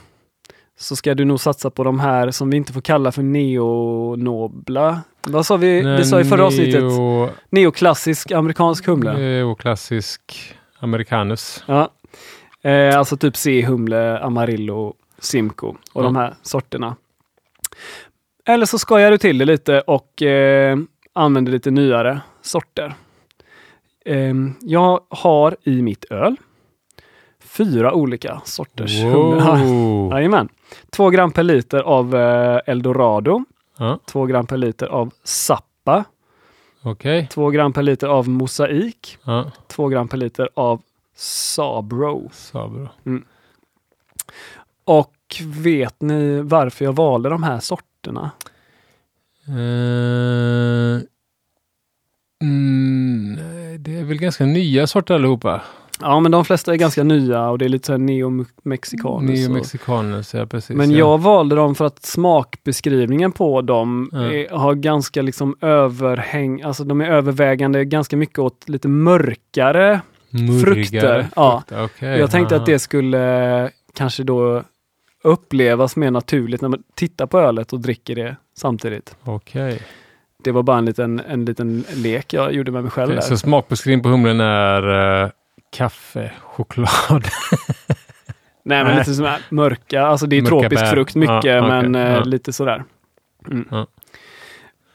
så 0.78 0.96
ska 0.96 1.14
du 1.16 1.26
nog 1.26 1.40
satsa 1.40 1.70
på 1.70 1.84
de 1.84 2.00
här 2.00 2.32
som 2.32 2.50
vi 2.50 2.58
inte 2.58 2.74
får 2.74 2.82
kalla 2.82 3.12
för 3.12 3.22
neonobla. 3.24 5.02
Vad 5.28 5.46
sa 5.46 5.58
vi? 5.58 5.82
Vi 5.82 6.06
sa 6.06 6.20
i 6.20 6.24
förra 6.26 6.46
avsnittet 6.46 6.84
Neo- 6.84 7.30
neoklassisk 7.50 8.32
amerikansk 8.32 8.86
humle. 8.88 9.14
Neoklassisk 9.18 10.54
americanus. 10.80 11.64
Ja. 11.68 11.90
Eh, 12.62 12.98
alltså 12.98 13.18
typ 13.18 13.38
C-humle, 13.38 14.20
Amarillo, 14.20 14.94
Simco 15.20 15.76
och 15.94 16.04
de 16.04 16.16
Ja. 16.16 16.22
här 16.22 16.36
sorterna. 16.42 16.96
Eller 18.48 18.66
så 18.66 18.80
skojar 18.80 19.12
du 19.12 19.18
till 19.18 19.38
det 19.38 19.46
lite 19.46 19.82
och 19.82 20.22
eh, 20.22 20.78
använder 21.14 21.52
lite 21.52 21.72
nyare 21.72 22.22
sorter. 22.42 22.94
Eh, 24.06 24.34
jag 24.62 25.00
har 25.10 25.56
i 25.64 25.82
mitt 25.82 26.06
öl 26.12 26.36
fyra 27.44 27.94
olika 27.94 28.42
sorters 28.46 29.04
humle. 29.04 30.16
Jajamän. 30.16 30.50
Två 30.90 31.10
gram 31.10 31.32
per 31.32 31.44
liter 31.44 31.80
av 31.80 32.16
eh, 32.16 32.60
Eldorado. 32.66 33.46
Ja, 33.78 34.00
Två 34.06 34.26
gram 34.26 34.48
per 34.48 34.58
liter 34.58 34.88
av 34.88 35.12
Zappa. 35.24 36.04
Okej. 36.84 37.28
Två 37.32 37.50
gram 37.50 37.74
per 37.74 37.84
liter 37.84 38.08
av 38.08 38.30
Mosaik. 38.30 39.18
Ja, 39.24 39.52
Två 39.68 39.88
gram 39.88 40.08
per 40.08 40.18
liter 40.18 40.50
av 40.54 40.82
Sabro. 41.16 42.30
så 42.34 42.68
bra. 42.68 42.90
Och 44.86 45.14
vet 45.46 46.02
ni 46.02 46.42
varför 46.42 46.86
jag 46.86 46.94
valde 46.94 47.30
de 47.30 47.44
här 47.44 47.60
sorterna? 47.60 47.92
Eh, 49.48 51.02
mm, 52.44 53.38
det 53.80 54.00
är 54.00 54.04
väl 54.04 54.18
ganska 54.18 54.46
nya 54.46 54.88
sorter 54.88 55.14
allihopa. 55.16 55.62
Ja, 56.02 56.20
men 56.20 56.32
de 56.32 56.46
flesta 56.46 56.74
är 56.74 56.78
ganska 56.78 57.04
nya 57.04 57.50
och 57.50 57.58
det 57.58 57.66
är 57.66 57.70
lite 57.70 57.86
så 57.86 57.94
här 57.94 58.00
neo-mexikanus. 58.00 59.40
Neo 59.40 59.50
och- 59.50 59.56
mexicanus, 59.56 60.34
ja 60.34 60.46
precis. 60.46 60.76
Men 60.76 60.92
ja. 60.92 60.98
jag 60.98 61.18
valde 61.18 61.56
dem 61.56 61.76
för 61.76 61.86
att 61.86 62.06
smakbeskrivningen 62.06 63.32
på 63.32 63.62
dem 63.62 64.10
Ja. 64.12 64.34
är, 64.34 64.50
har 64.50 64.74
ganska 64.74 65.22
liksom 65.22 65.56
överhäng, 65.62 66.62
alltså 66.62 66.84
de 66.84 67.02
är 67.02 67.10
övervägande 67.10 67.86
ganska 67.86 68.18
mycket 68.18 68.40
åt 68.40 68.70
lite 68.70 68.88
mörkare. 68.88 70.02
Murrigare 70.30 70.60
frukter, 70.62 71.28
ja. 71.36 71.64
frukter, 71.68 71.86
okej, 71.86 72.20
jag 72.20 72.32
tänkte 72.32 72.56
aha. 72.56 72.62
att 72.62 72.66
det 72.66 72.80
skulle 72.80 73.70
kanske 73.94 74.24
då 74.24 74.64
upplevas 75.26 75.96
mer 75.96 76.12
naturligt 76.12 76.62
när 76.62 76.70
man 76.70 76.84
tittar 76.96 77.26
på 77.26 77.40
ölet 77.40 77.74
och 77.74 77.80
dricker 77.80 78.16
det 78.16 78.36
samtidigt. 78.58 79.16
Okej. 79.24 79.82
Det 80.44 80.52
var 80.52 80.64
bara 80.64 80.78
en 80.78 80.86
liten, 80.86 81.22
en 81.30 81.46
liten 81.46 81.84
lek 81.96 82.34
jag 82.34 82.54
gjorde 82.54 82.72
med 82.72 82.82
mig 82.84 82.92
själv. 82.92 83.14
Där. 83.16 83.22
Så 83.22 83.38
smakbeskrivning 83.38 84.04
på 84.04 84.10
humlen 84.10 84.40
är 84.40 85.24
eh, 85.24 85.30
kaffe, 85.72 86.32
choklad. 86.42 86.90
Nej, 88.64 88.84
men 88.84 88.86
Nej. 88.86 88.98
lite 88.98 89.14
som 89.14 89.36
mörka, 89.50 90.02
alltså 90.06 90.26
det 90.28 90.36
är 90.36 90.42
Mörka 90.42 90.50
tropisk 90.60 90.82
bär. 90.84 90.92
frukt 90.92 91.16
mycket, 91.16 91.44
Ja, 91.44 91.60
okej, 91.60 91.62
men 91.62 91.96
eh, 91.96 92.12
ja. 92.14 92.24
lite 92.24 92.54
sådär. 92.54 92.84
Mm. 93.52 93.68
Ja. 93.72 93.88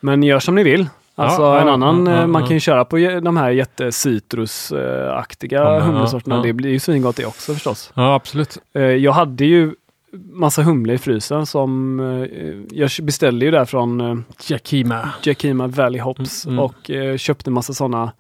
Men 0.00 0.22
gör 0.22 0.38
som 0.40 0.54
ni 0.54 0.62
vill. 0.62 0.88
Alltså 1.14 1.42
en 1.42 1.68
annan, 1.68 2.06
eh, 2.08 2.26
man 2.26 2.42
kan 2.42 2.50
ju 2.56 2.60
köra 2.60 2.84
på 2.84 2.96
de 3.22 3.36
här 3.36 3.50
jättecitrusaktiga 3.50 5.58
Ja, 5.58 5.80
humlesorterna. 5.80 6.42
Det 6.42 6.52
blir 6.52 6.70
ju 6.70 6.78
svingott 6.78 7.16
det 7.16 7.26
också 7.26 7.54
förstås. 7.54 7.92
ja, 7.94 8.14
absolut. 8.14 8.58
Jag 8.98 9.12
hade 9.12 9.44
ju 9.44 9.74
massa 10.12 10.62
humle 10.62 10.92
i 10.92 10.98
frysen 10.98 11.46
som 11.46 12.00
eh, 12.00 12.78
jag 12.78 12.90
beställde 13.02 13.44
ju 13.44 13.50
där 13.50 13.64
från 13.64 14.00
eh, 14.00 14.16
Yakima. 14.48 15.08
Jakima 15.22 15.66
Valley 15.66 16.00
Hops 16.00 16.46
Mm, 16.46 16.58
mm. 16.58 16.64
och 16.64 16.90
eh, 16.90 17.16
köpte 17.16 17.50
massa 17.50 17.72
sådana 17.72 18.12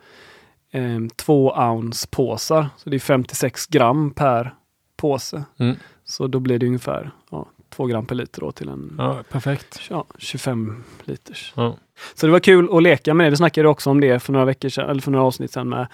eh, 0.72 0.98
två 1.16 1.52
ounce 1.56 2.08
påsar. 2.10 2.68
Så 2.76 2.90
det 2.90 2.96
är 2.96 3.00
56 3.00 3.66
gram 3.66 4.10
per 4.10 4.54
påse. 4.96 5.44
Mm. 5.58 5.76
Så 6.04 6.26
då 6.26 6.40
blir 6.40 6.58
det 6.58 6.66
ungefär 6.66 7.10
ja, 7.30 7.46
2 7.70 7.86
gram 7.86 8.06
per 8.06 8.14
liter 8.14 8.40
då 8.40 8.52
till 8.52 8.68
en 8.68 8.94
Ja, 8.98 9.22
perfekt. 9.30 9.80
ja, 9.90 10.04
25 10.18 10.84
liters. 11.04 11.52
Ja. 11.56 11.76
Så 12.14 12.26
det 12.26 12.32
var 12.32 12.40
kul 12.40 12.68
att 12.76 12.82
leka 12.82 13.14
med 13.14 13.26
det. 13.26 13.30
Vi 13.30 13.36
snackade 13.36 13.68
också 13.68 13.90
om 13.90 14.00
det 14.00 14.20
för 14.20 14.32
några 14.32 14.44
veckor 14.46 14.68
sedan, 14.68 14.90
eller 14.90 15.02
för 15.02 15.10
några 15.10 15.24
avsnitt 15.24 15.52
sedan 15.52 15.68
med 15.68 15.86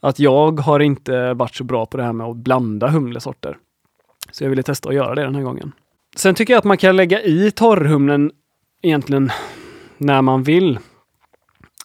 att 0.00 0.18
jag 0.18 0.60
har 0.60 0.80
inte 0.80 1.34
varit 1.34 1.54
så 1.54 1.64
bra 1.64 1.86
på 1.86 1.96
det 1.96 2.02
här 2.02 2.12
med 2.12 2.26
att 2.26 2.36
blanda 2.36 2.88
humlesorter. 2.88 3.56
Så 4.38 4.44
jag 4.44 4.50
ville 4.50 4.62
testa 4.62 4.88
att 4.88 4.94
göra 4.94 5.14
det 5.14 5.22
den 5.22 5.34
här 5.34 5.42
gången. 5.42 5.72
Sen 6.16 6.34
tycker 6.34 6.52
jag 6.52 6.58
att 6.58 6.64
man 6.64 6.76
kan 6.78 6.96
lägga 6.96 7.22
i 7.22 7.50
torrhumlen 7.50 8.30
egentligen 8.82 9.30
när 9.98 10.22
man 10.22 10.42
vill. 10.42 10.78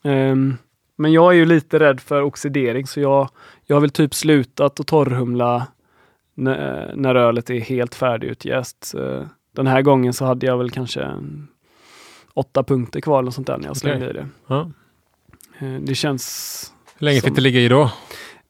Ehm, 0.03 0.57
men 0.97 1.11
jag 1.13 1.31
är 1.31 1.35
ju 1.35 1.45
lite 1.45 1.79
rädd 1.79 1.99
för 2.01 2.21
oxidering 2.21 2.87
så 2.87 2.99
jag, 2.99 3.29
jag 3.65 3.75
har 3.75 3.81
väl 3.81 3.89
typ 3.89 4.13
slutat 4.13 4.79
att 4.79 4.87
torrhumla 4.87 5.67
när, 6.35 6.93
när 6.95 7.15
ölet 7.15 7.49
är 7.49 7.59
helt 7.59 7.95
färdigutjäst. 7.95 8.93
Den 9.55 9.67
här 9.67 9.81
gången 9.81 10.13
så 10.13 10.25
hade 10.25 10.45
jag 10.45 10.57
väl 10.57 10.71
kanske 10.71 11.11
åtta 12.33 12.63
punkter 12.63 13.01
kvar 13.01 13.19
eller 13.19 13.31
sånt 13.31 13.47
där 13.47 13.57
när 13.57 13.67
jag 13.67 13.77
slängde 13.77 14.09
i 14.09 14.13
det. 14.13 14.27
Ja. 14.47 14.71
Eh, 15.59 15.73
Det 15.81 15.95
känns... 15.95 16.73
Hur 16.97 17.05
länge 17.05 17.19
Som- 17.21 17.27
fick 17.27 17.35
det 17.35 17.41
ligga 17.41 17.59
i 17.59 17.67
då? 17.67 17.91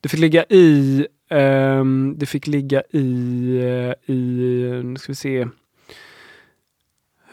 Det 0.01 0.09
fick 0.09 0.19
ligga 0.19 0.43
i... 0.49 1.07
ehm, 1.31 2.13
det 2.17 2.25
fick 2.25 2.47
ligga 2.47 2.83
i... 2.89 3.57
eh, 3.61 4.13
i 4.15 4.21
nu 4.83 4.95
ska 4.97 5.11
vi 5.11 5.15
se. 5.15 5.47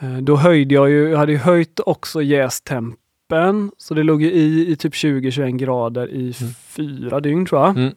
Eh, 0.01 0.17
Då 0.19 0.37
höjde 0.37 0.75
jag 0.75 0.91
ju, 0.91 1.09
jag 1.09 1.19
hade 1.19 1.33
ju 1.33 1.39
höjt 1.39 1.81
också 1.87 2.23
jästempen. 2.23 3.71
Så 3.79 3.95
det 3.95 4.03
låg 4.03 4.23
ju 4.23 4.33
i, 4.33 4.71
i 4.73 4.77
typ 4.77 4.93
20-21 4.95 5.57
grader 5.57 6.09
i 6.11 6.35
Mm. 6.41 6.53
fyra 6.69 7.21
dygn 7.21 7.47
tror 7.47 7.61
jag. 7.61 7.71
Mm. 7.77 7.95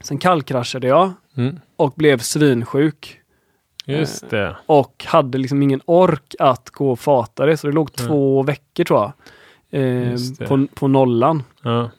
Sen 0.00 0.18
kallkraschade 0.18 0.86
jag 0.86 1.12
Mm. 1.36 1.58
och 1.76 1.92
blev 1.96 2.18
svinsjuk. 2.18 3.18
Just 3.86 4.30
det. 4.30 4.56
Och 4.66 5.04
hade 5.08 5.38
liksom 5.38 5.62
ingen 5.62 5.80
ork 5.84 6.34
att 6.38 6.70
gå 6.70 6.90
och 6.92 7.00
fata 7.00 7.46
det. 7.46 7.56
Så 7.56 7.66
det 7.66 7.72
låg 7.72 7.92
två 7.92 8.42
veckor 8.42 8.84
tror 8.84 9.00
jag. 9.00 9.12
Eh, 9.82 10.18
på, 10.48 10.66
på 10.74 10.88
nollan 10.88 11.42
Ja. 11.62 11.90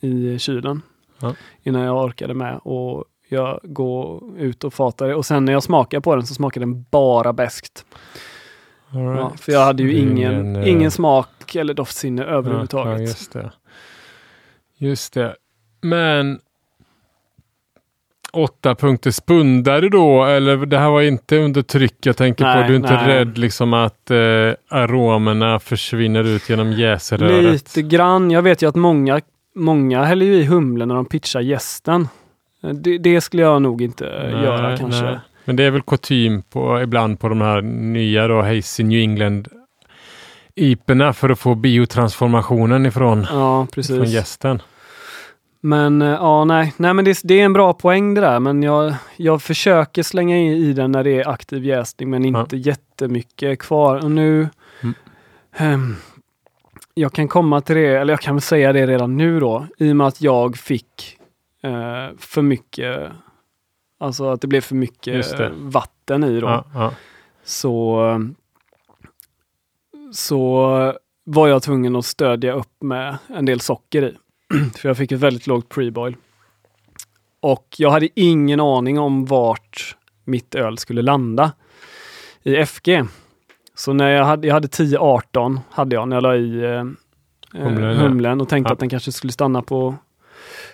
i 0.00 0.38
kylen. 0.38 0.82
Ja. 1.20 1.34
Innan 1.62 1.82
jag 1.82 2.04
orkade 2.04 2.34
med 2.34 2.60
och 2.62 3.04
jag 3.28 3.60
går 3.62 4.22
ut 4.38 4.64
och 4.64 4.74
fatar 4.74 5.08
det. 5.08 5.14
Och 5.14 5.26
sen 5.26 5.44
när 5.44 5.52
jag 5.52 5.62
smakar 5.62 6.00
på 6.00 6.16
den 6.16 6.26
så 6.26 6.34
smakar 6.34 6.60
den 6.60 6.82
bara 6.90 7.32
beskt. 7.32 7.84
All 8.90 9.00
Ja, 9.00 9.12
right. 9.12 9.40
för 9.40 9.52
jag 9.52 9.64
hade 9.64 9.82
ju 9.82 9.98
är 9.98 10.02
ingen, 10.02 10.56
eh, 10.56 10.68
ingen 10.68 10.90
smak 10.90 11.54
eller 11.54 11.74
doftsinne 11.74 12.24
överhuvudtaget. 12.24 12.98
Ja, 13.00 13.06
just 13.06 13.32
det. 13.32 13.52
Just 14.78 15.12
det. 15.14 15.36
Men 15.80 16.40
åtta 18.32 18.74
punkter 18.74 19.10
spundare 19.10 19.88
då, 19.88 20.24
eller 20.24 20.56
det 20.56 20.78
här 20.78 20.90
var 20.90 21.02
inte 21.02 21.36
under 21.38 21.62
tryck 21.62 22.06
jag 22.06 22.16
tänker 22.16 22.44
Nej, 22.44 22.62
på. 22.62 22.68
Du 22.68 22.72
är 22.74 22.76
inte 22.76 22.92
nej. 22.94 23.06
rädd 23.08 23.38
liksom 23.38 23.74
att 23.74 24.10
eh, 24.10 24.16
aromerna 24.68 25.58
försvinner 25.58 26.24
ut 26.24 26.48
genom 26.48 26.72
jäseröret? 26.72 27.52
Lite 27.52 27.82
grann. 27.82 28.30
Jag 28.30 28.42
vet 28.42 28.62
ju 28.62 28.68
att 28.68 28.74
många, 28.76 29.20
många 29.54 30.04
häller 30.04 30.26
ju 30.26 30.34
i 30.34 30.44
humlen 30.44 30.88
när 30.88 30.94
de 30.94 31.04
pitchar 31.06 31.40
gästen. 31.40 32.08
Eh, 32.62 32.70
Det, 32.70 32.98
det 32.98 33.20
skulle 33.20 33.42
jag 33.42 33.62
nog 33.62 33.82
inte 33.82 34.04
Nej, 34.04 34.44
göra 34.44 34.76
kanske. 34.76 35.02
nej. 35.04 35.18
Men 35.44 35.56
det 35.56 35.64
är 35.64 35.70
väl 35.70 35.82
kutym 35.82 36.42
på, 36.42 36.80
ibland 36.82 37.20
på 37.20 37.28
de 37.28 37.40
här 37.40 37.62
nya 37.62 38.28
då, 38.28 38.42
Hazy 38.42 38.82
New 38.84 39.00
England 39.00 39.48
IPorna 40.54 41.12
för 41.12 41.28
att 41.30 41.38
få 41.38 41.54
biotransformationen 41.54 42.86
ifrån, 42.86 43.18
Ja, 43.20 43.26
från 43.28 43.66
precis. 43.66 44.10
gästen. 44.12 44.62
Men 45.60 46.02
eh, 46.02 46.08
ja, 46.08 46.44
nej, 46.44 46.74
nej 46.76 46.94
men 46.94 47.04
det, 47.04 47.20
det 47.24 47.40
är 47.40 47.44
en 47.44 47.52
bra 47.52 47.72
poäng 47.72 48.14
det 48.14 48.20
där. 48.20 48.40
Men 48.40 48.62
jag, 48.62 48.94
jag 49.16 49.42
försöker 49.42 50.02
slänga 50.02 50.36
in 50.36 50.52
i 50.52 50.72
den 50.72 50.92
när 50.92 51.04
det 51.04 51.10
är 51.20 51.28
aktiv 51.28 51.64
jäsning, 51.64 52.10
men 52.10 52.24
inte 52.24 52.56
jättemycket 52.56 53.58
kvar. 53.58 53.96
Och 54.04 54.10
nu... 54.10 54.48
Mm. 55.58 55.96
Jag 56.98 57.12
kan 57.12 57.28
komma 57.28 57.60
till 57.60 57.76
det, 57.76 57.86
eller 57.86 58.12
jag 58.12 58.20
kan 58.20 58.34
väl 58.34 58.42
säga 58.42 58.72
det 58.72 58.86
redan 58.86 59.16
nu 59.16 59.40
då, 59.40 59.66
i 59.78 59.92
och 59.92 59.96
med 59.96 60.06
att 60.06 60.20
jag 60.20 60.56
fick 60.56 61.18
eh, 61.62 62.08
för 62.18 62.42
mycket, 62.42 63.12
alltså 64.00 64.30
att 64.30 64.40
det 64.40 64.46
blev 64.46 64.60
för 64.60 64.74
mycket 64.74 65.26
vatten 65.56 66.24
i 66.24 66.40
då. 66.40 66.46
Ja, 66.46 66.64
ja. 66.74 66.92
Så, 67.44 68.30
så 70.12 70.94
var 71.24 71.48
jag 71.48 71.62
tvungen 71.62 71.96
att 71.96 72.04
stödja 72.04 72.52
upp 72.52 72.82
med 72.82 73.18
en 73.28 73.44
del 73.44 73.60
socker 73.60 74.02
i. 74.02 74.16
För 74.78 74.88
jag 74.88 74.96
fick 74.96 75.12
ett 75.12 75.20
väldigt 75.20 75.46
lågt 75.46 75.68
preboil. 75.68 76.16
Och 77.40 77.74
jag 77.78 77.90
hade 77.90 78.08
ingen 78.14 78.60
aning 78.60 78.98
om 78.98 79.24
vart 79.24 79.96
mitt 80.24 80.54
öl 80.54 80.78
skulle 80.78 81.02
landa 81.02 81.52
i 82.42 82.66
FG. 82.66 82.88
Så 83.78 83.92
när 83.92 84.10
jag 84.10 84.24
hade, 84.24 84.46
jag 84.46 84.54
hade 84.54 84.68
10-18 84.68 85.60
hade 85.70 85.94
jag 85.96 86.08
när 86.08 86.16
jag 86.16 86.22
la 86.22 86.36
i 86.36 86.64
eh, 86.64 86.84
Humlen, 87.52 87.74
humlen, 87.74 87.96
ja. 87.96 88.02
humlen 88.02 88.40
och 88.40 88.48
tänkte 88.48 88.70
Ja. 88.70 88.72
att 88.72 88.78
den 88.80 88.88
kanske 88.88 89.12
skulle 89.12 89.32
stanna 89.32 89.62
på 89.62 89.94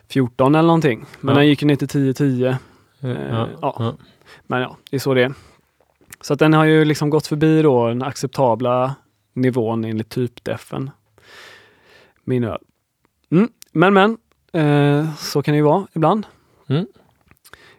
14 0.08 0.54
eller 0.54 0.66
någonting. 0.66 1.04
Men 1.20 1.34
Ja. 1.34 1.38
den 1.40 1.48
gick 1.48 1.62
ner 1.62 1.76
till 1.76 1.88
10-10. 1.88 2.56
Ja, 3.00 3.48
ja. 3.62 3.76
ja. 3.78 3.94
Men 4.46 4.60
ja, 4.60 4.76
det 4.90 4.96
är 4.96 5.00
så 5.00 5.14
det 5.14 5.22
är. 5.24 5.32
Så 6.20 6.32
att 6.32 6.38
den 6.38 6.52
har 6.52 6.64
ju 6.64 6.84
liksom 6.84 7.10
gått 7.10 7.26
förbi 7.26 7.62
då 7.62 7.88
den 7.88 8.02
acceptabla 8.02 8.94
nivån 9.32 9.84
enligt 9.84 10.08
typdefen. 10.10 10.90
Min 12.24 12.44
öl. 12.44 12.58
Mm. 13.30 13.48
Men 13.72 13.94
men, 13.94 14.16
eh, 14.52 15.14
så 15.16 15.42
kan 15.42 15.52
det 15.52 15.56
ju 15.56 15.62
vara 15.64 15.86
ibland. 15.92 16.26
Mm. 16.68 16.86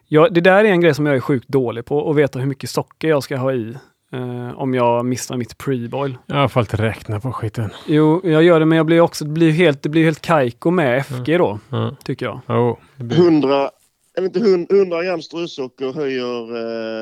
Jag, 0.07 0.34
det 0.34 0.41
där 0.41 0.63
är 0.65 0.69
en 0.69 0.82
grej 0.82 0.93
som 0.93 1.05
jag 1.05 1.15
är 1.15 1.19
sjukt 1.19 1.47
dålig 1.47 1.86
på, 1.86 2.09
att 2.09 2.15
veta 2.15 2.39
hur 2.39 2.45
mycket 2.47 2.69
socker 2.69 3.07
jag 3.07 3.23
ska 3.23 3.38
ha 3.38 3.53
i. 3.53 3.78
Eh, 4.16 4.59
om 4.59 4.74
jag 4.74 5.05
missar 5.05 5.38
mitt 5.38 5.57
pre-boil. 5.57 6.18
Jag 6.26 6.36
har 6.36 6.47
fått 6.47 6.74
räkna 6.74 7.20
på 7.20 7.32
skiten. 7.32 7.70
Jo, 7.88 8.22
jag 8.24 8.43
gör 8.43 8.59
det 8.59 8.66
men 8.66 8.78
jag 8.78 8.86
blir 8.86 9.01
också, 9.01 9.26
det 9.26 9.32
blir 9.32 9.51
helt, 9.51 9.82
det 9.84 9.89
blir 9.89 10.03
helt 10.03 10.22
kajko 10.22 10.72
med 10.72 11.05
FG 11.05 11.38
då, 11.38 11.59
Ja. 11.70 11.95
tycker 12.03 12.26
jag. 12.26 12.78
Blir- 12.95 13.18
100, 13.18 13.70
jag 14.16 14.22
vet 14.22 14.36
inte, 14.36 14.49
100 14.49 14.76
100 14.76 15.03
gram 15.03 15.22
strösocker 15.22 15.93
höjer 15.93 16.55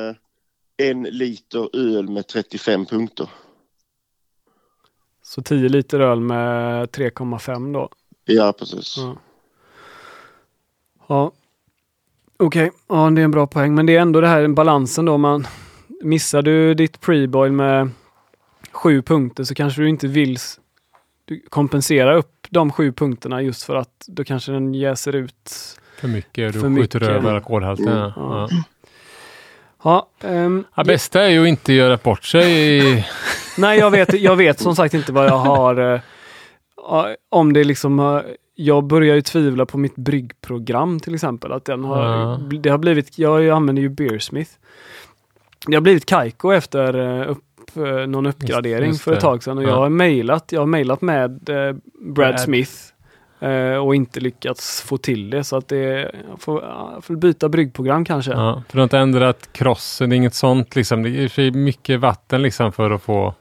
eh, 0.08 0.14
en 0.88 1.02
liter 1.02 1.76
öl 1.76 2.08
med 2.08 2.26
35 2.26 2.86
punkter. 2.86 3.28
Så 5.22 5.42
10 5.42 5.68
liter 5.68 6.00
öl 6.00 6.20
med 6.20 6.88
3,5 6.90 7.72
då. 7.72 7.88
Ja, 8.24 8.52
precis. 8.58 8.94
Ja. 8.98 9.16
Ja. 11.08 11.32
Okej, 12.36 12.70
ja 12.88 13.10
det 13.10 13.20
är 13.20 13.24
en 13.24 13.30
bra 13.30 13.46
poäng. 13.46 13.74
Men 13.74 13.86
det 13.86 13.96
är 13.96 14.00
ändå 14.00 14.20
det 14.20 14.28
här 14.28 14.48
balansen 14.48 15.04
då. 15.04 15.18
Man, 15.18 15.46
missar 16.02 16.42
du 16.42 16.74
ditt 16.74 17.00
pre-boil 17.00 17.52
med 17.52 17.90
sju 18.72 19.02
punkter 19.02 19.44
så 19.44 19.54
kanske 19.54 19.82
du 19.82 19.88
inte 19.88 20.06
vill 20.08 20.36
kompensera 21.48 22.14
upp 22.14 22.46
de 22.50 22.72
sju 22.72 22.92
punkterna 22.92 23.42
just 23.42 23.62
för 23.62 23.76
att 23.76 24.04
då 24.06 24.24
kanske 24.24 24.52
den 24.52 24.74
jäser 24.74 25.14
ut. 25.14 25.50
för 26.00 26.08
mycket. 26.08 26.52
Du 26.52 26.60
För 26.60 26.68
skjuter 26.76 27.00
mycket. 27.00 27.02
över 27.16 27.34
alkoholhalten. 27.34 27.88
Mm. 27.88 27.98
Ja. 27.98 28.12
Ja. 28.16 28.48
Ja. 28.50 30.08
Ja, 30.22 30.28
ehm, 30.28 30.64
Ja, 30.76 30.84
bästa 30.84 31.22
är 31.22 31.28
ju 31.28 31.42
att 31.42 31.48
inte 31.48 31.72
göra 31.72 31.96
bort 31.96 32.24
sig. 32.24 32.78
i- 32.78 33.04
Nej, 33.58 33.78
jag 33.78 33.90
vet, 33.90 34.20
jag 34.20 34.36
vet 34.36 34.60
som 34.60 34.76
sagt 34.76 34.94
inte 34.94 35.12
vad 35.12 35.26
jag 35.26 35.36
har. 35.38 36.00
ja, 36.76 37.14
om 37.28 37.52
det 37.52 37.64
liksom 37.64 37.98
har- 37.98 38.24
jag 38.54 38.84
börjar 38.84 39.14
ju 39.14 39.22
tvivla 39.22 39.66
på 39.66 39.78
mitt 39.78 39.96
bryggprogram 39.96 41.00
till 41.00 41.14
exempel. 41.14 41.52
Att 41.52 41.64
den 41.64 41.84
har, 41.84 42.04
Ja. 42.04 42.40
det 42.62 42.70
har 42.70 42.78
blivit, 42.78 43.18
jag 43.18 43.48
använder 43.48 43.82
ju 43.82 43.88
Beersmith. 43.88 44.50
Det 45.66 45.74
har 45.76 45.80
blivit 45.80 46.06
Kaiko 46.06 46.50
efter 46.52 47.20
eh, 47.22 47.30
upp, 47.30 47.76
eh, 47.76 48.06
någon 48.06 48.26
uppgradering 48.26 48.88
just 48.90 49.02
för 49.02 49.12
ett 49.12 49.20
tag 49.20 49.42
sedan. 49.42 49.58
Och 49.58 49.64
Ja. 49.64 49.68
jag 49.68 49.76
har 49.76 49.88
mejlat, 49.88 50.44
jag 50.52 50.60
har 50.60 50.66
mejlat 50.66 51.00
med 51.02 51.48
eh, 51.48 51.54
Brad 51.54 51.74
Brad. 52.14 52.40
Smith. 52.40 52.72
eh, 53.40 53.76
Och 53.76 53.94
inte 53.94 54.20
lyckats 54.20 54.82
få 54.82 54.96
till 54.96 55.30
det 55.30 55.44
så 55.44 55.56
att 55.56 55.68
det, 55.68 55.84
jag 56.30 56.40
får, 56.40 56.62
jag 56.62 57.04
får 57.04 57.16
byta 57.16 57.48
bryggprogram 57.48 58.04
kanske. 58.04 58.30
Ja, 58.32 58.62
för 58.68 58.72
du 58.76 58.78
har 58.78 58.84
inte 58.84 58.98
ändrat 58.98 59.48
krossen, 59.52 60.12
inget 60.12 60.34
sånt 60.34 60.76
liksom. 60.76 61.02
Det 61.02 61.24
är 61.24 61.28
sig 61.28 61.50
mycket 61.50 62.00
vatten 62.00 62.42
liksom 62.42 62.72
för 62.72 62.90
att 62.90 63.02
få... 63.02 63.34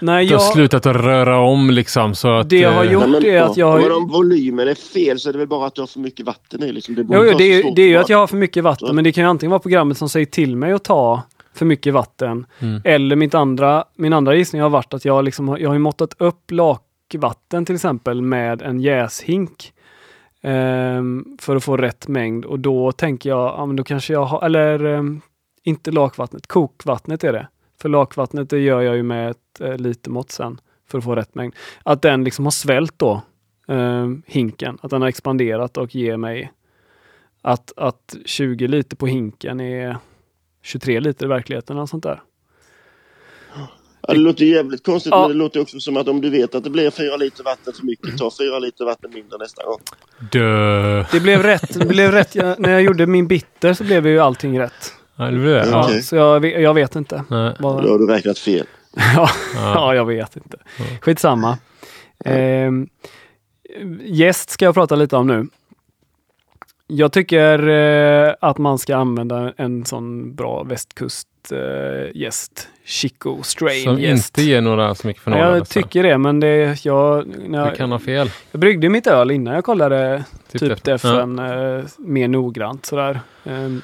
Nej, 0.00 0.26
Du 0.26 0.34
har 0.34 0.42
jag, 0.42 0.52
slutat 0.52 0.86
att 0.86 0.96
röra 0.96 1.38
om 1.38 1.70
liksom 1.70 2.14
så 2.14 2.36
att... 2.38 2.48
Det 2.50 2.58
jag 2.58 2.72
har 2.72 2.84
gjort- 2.84 3.02
Nej, 3.02 3.10
men, 3.20 3.24
är 3.30 3.42
att 3.42 3.56
jag 3.56 3.66
har- 3.66 3.90
Om 3.90 4.02
om 4.02 4.08
volymen 4.08 4.68
är 4.68 4.74
fel 4.74 5.18
så 5.20 5.28
är 5.28 5.32
det 5.32 5.38
väl 5.38 5.48
bara 5.48 5.66
att 5.66 5.74
du 5.74 5.82
har 5.82 5.86
för 5.86 6.00
mycket 6.00 6.26
vatten 6.26 6.62
i. 6.62 6.72
Liksom. 6.72 6.94
Det 6.94 7.02
Jo, 7.10 7.22
det, 7.38 7.44
är, 7.44 7.74
det 7.76 7.82
är 7.82 7.88
ju 7.88 7.96
att 7.96 8.08
jag 8.08 8.18
har 8.18 8.26
för 8.26 8.36
mycket 8.36 8.64
vatten, 8.64 8.88
Så. 8.88 8.94
men 8.94 9.04
det 9.04 9.12
kan 9.12 9.24
ju 9.24 9.30
antingen 9.30 9.50
vara 9.50 9.58
programmet 9.60 9.98
som 9.98 10.08
säger 10.08 10.26
till 10.26 10.56
mig 10.56 10.72
att 10.72 10.84
ta 10.84 11.22
för 11.56 11.66
mycket 11.66 11.94
vatten. 11.94 12.46
Mm. 12.58 12.80
Eller 12.84 13.16
mitt 13.16 13.34
andra, 13.34 13.84
min 13.94 14.12
andra 14.12 14.34
gissning 14.34 14.62
har 14.62 14.70
varit 14.70 14.94
att 14.94 15.04
jag, 15.04 15.24
liksom, 15.24 15.56
jag 15.60 15.70
har 15.70 15.78
måttat 15.78 16.14
upp 16.18 16.50
lakvatten 16.50 17.64
till 17.64 17.74
exempel 17.74 18.22
med 18.22 18.62
en 18.62 18.80
jäshink. 18.80 19.72
ehm, 20.42 21.36
för 21.40 21.56
att 21.56 21.64
få 21.64 21.76
rätt 21.76 22.08
mängd 22.08 22.44
och 22.44 22.60
då 22.60 22.92
tänker 22.92 23.28
jag, 23.30 23.54
ja 23.58 23.66
men 23.66 23.76
då 23.76 23.84
kanske 23.84 24.12
jag 24.12 24.24
har, 24.24 24.44
eller 24.44 24.84
ehm, 24.84 25.20
inte 25.62 25.90
lakvattnet, 25.90 26.46
kokvattnet 26.46 27.24
är 27.24 27.32
det. 27.32 27.48
För 27.80 27.88
lakvattnet 27.88 28.50
det 28.50 28.58
gör 28.58 28.80
jag 28.80 28.96
ju 28.96 29.02
med 29.02 29.30
ett 29.30 29.60
eh, 29.60 29.76
litermått 29.76 30.30
sen 30.30 30.60
för 30.88 30.98
att 30.98 31.04
få 31.04 31.14
rätt 31.14 31.34
mängd. 31.34 31.54
Att 31.82 32.02
den 32.02 32.24
liksom 32.24 32.46
har 32.46 32.50
svällt 32.50 32.98
då, 32.98 33.22
ehm, 33.68 34.22
hinken, 34.26 34.78
att 34.82 34.90
den 34.90 35.02
har 35.02 35.08
expanderat 35.08 35.76
och 35.76 35.94
ger 35.94 36.16
mig 36.16 36.52
att, 37.42 37.72
att 37.76 38.16
20 38.24 38.66
liter 38.68 38.96
på 38.96 39.06
hinken 39.06 39.60
är 39.60 39.96
23 40.66 41.00
liter 41.00 41.26
i 41.26 41.28
verkligheten 41.28 41.76
eller 41.76 41.86
sånt 41.86 42.02
där. 42.02 42.22
Ja, 44.08 44.14
det 44.14 44.20
låter 44.20 44.44
jävligt 44.44 44.84
konstigt 44.84 45.10
Ja. 45.10 45.20
men 45.20 45.28
det 45.28 45.34
låter 45.36 45.60
också 45.60 45.80
som 45.80 45.96
att 45.96 46.08
om 46.08 46.20
du 46.20 46.30
vet 46.30 46.54
att 46.54 46.64
det 46.64 46.70
blir 46.70 46.90
fyra 46.90 47.16
liter 47.16 47.44
vatten 47.44 47.72
för 47.72 47.86
mycket, 47.86 48.18
ta 48.18 48.30
fyra 48.38 48.58
liter 48.58 48.84
vatten 48.84 49.10
mindre 49.14 49.38
nästa 49.38 49.64
gång. 49.64 49.80
Dö. 50.32 51.04
Det 51.12 51.20
blev 51.20 51.42
rätt. 51.42 51.78
Det 51.80 51.86
blev 51.86 52.12
rätt. 52.12 52.34
Jag, 52.34 52.58
när 52.60 52.70
jag 52.72 52.82
gjorde 52.82 53.06
min 53.06 53.26
bitter 53.28 53.74
så 53.74 53.84
blev 53.84 54.06
ju 54.06 54.18
allting 54.20 54.60
rätt. 54.60 54.92
Ja, 55.16 55.24
det 55.24 55.38
blir 55.38 55.54
det. 55.54 55.58
Ja. 55.58 55.64
Ja. 55.66 55.70
Ja, 55.70 55.84
Okej. 55.84 56.02
så 56.02 56.16
jag, 56.16 56.44
jag 56.44 56.74
vet 56.74 56.96
inte. 56.96 57.24
Nej. 57.28 57.54
Vad, 57.58 57.82
Då 57.84 57.88
har 57.90 57.98
du 57.98 58.06
räknat 58.06 58.38
fel. 58.38 58.66
ja, 58.94 59.30
Ja. 59.54 59.72
ja, 59.74 59.94
jag 59.94 60.04
vet 60.04 60.36
inte. 60.36 60.58
Skitsamma. 61.00 61.58
Ehm, 62.24 62.88
Gäst 64.00 64.50
ska 64.50 64.64
jag 64.64 64.74
prata 64.74 64.96
lite 64.96 65.16
om 65.16 65.26
nu. 65.26 65.46
Jag 66.86 67.12
tycker 67.12 67.68
eh, 67.68 68.34
att 68.40 68.58
man 68.58 68.78
ska 68.78 68.96
använda 68.96 69.52
en 69.56 69.84
sån 69.84 70.34
bra 70.34 70.62
västkust 70.62 71.28
eh. 71.52 72.30
Chico 72.84 73.42
Strain 73.42 73.84
Som 73.84 73.98
gäst. 74.00 74.38
inte 74.38 74.48
ger 74.50 74.60
några 74.60 74.94
så 74.94 75.06
mycket 75.06 75.22
Ja, 75.26 75.30
fenoler. 75.32 75.44
jag 75.50 75.58
alltså. 75.58 75.72
tycker 75.82 76.02
det, 76.02 76.18
men 76.18 76.40
det, 76.40 76.84
jag, 76.84 77.26
när 77.26 77.62
Du 77.62 77.68
jag, 77.68 77.76
kan 77.76 77.92
ha 77.92 77.98
fel. 77.98 78.30
jag 78.52 78.60
bryggde 78.60 78.88
mitt 78.88 79.06
öl 79.06 79.30
innan 79.30 79.54
jag 79.54 79.64
kollade 79.64 80.24
Typ 80.52 80.60
typ 80.60 80.84
det. 80.84 80.92
defen 80.92 81.38
eh, 81.38 81.84
mer 81.98 82.28
noggrant 82.28 82.86
sådär. 82.86 83.20
Ehm, 83.44 83.82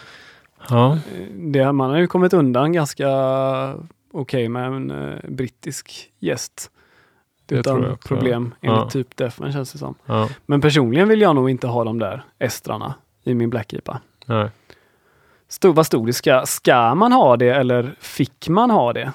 Ja. 0.70 0.98
det, 1.32 1.72
man 1.72 1.90
har 1.90 1.98
ju 1.98 2.06
kommit 2.06 2.32
undan 2.32 2.72
ganska 2.72 3.08
okej 4.12 4.48
med 4.48 4.66
en 4.66 4.90
eh, 4.90 5.18
brittisk 5.28 6.10
gäst. 6.20 6.70
Utan 7.58 7.96
problem 8.06 8.54
enligt 8.60 8.78
Ja. 8.82 8.90
typ 8.90 9.16
defen 9.16 9.52
känns 9.52 9.72
det 9.72 9.78
som. 9.78 9.94
ja. 10.06 10.28
Men 10.46 10.60
personligen 10.60 11.08
vill 11.08 11.20
jag 11.20 11.34
nog 11.34 11.50
inte 11.50 11.66
ha 11.66 11.84
de 11.84 11.98
där 11.98 12.24
estrarna 12.38 12.94
i 13.24 13.34
min 13.34 13.50
Black 13.50 13.72
IPA. 13.72 14.00
Nej. 14.26 14.48
Stod, 15.48 15.74
vad 15.74 15.86
stod 15.86 16.06
det? 16.06 16.12
Ska, 16.12 16.42
ska 16.46 16.94
man 16.94 17.12
ha 17.12 17.36
det 17.36 17.48
eller 17.54 17.94
fick 18.00 18.48
man 18.48 18.70
ha 18.70 18.92
det? 18.92 19.12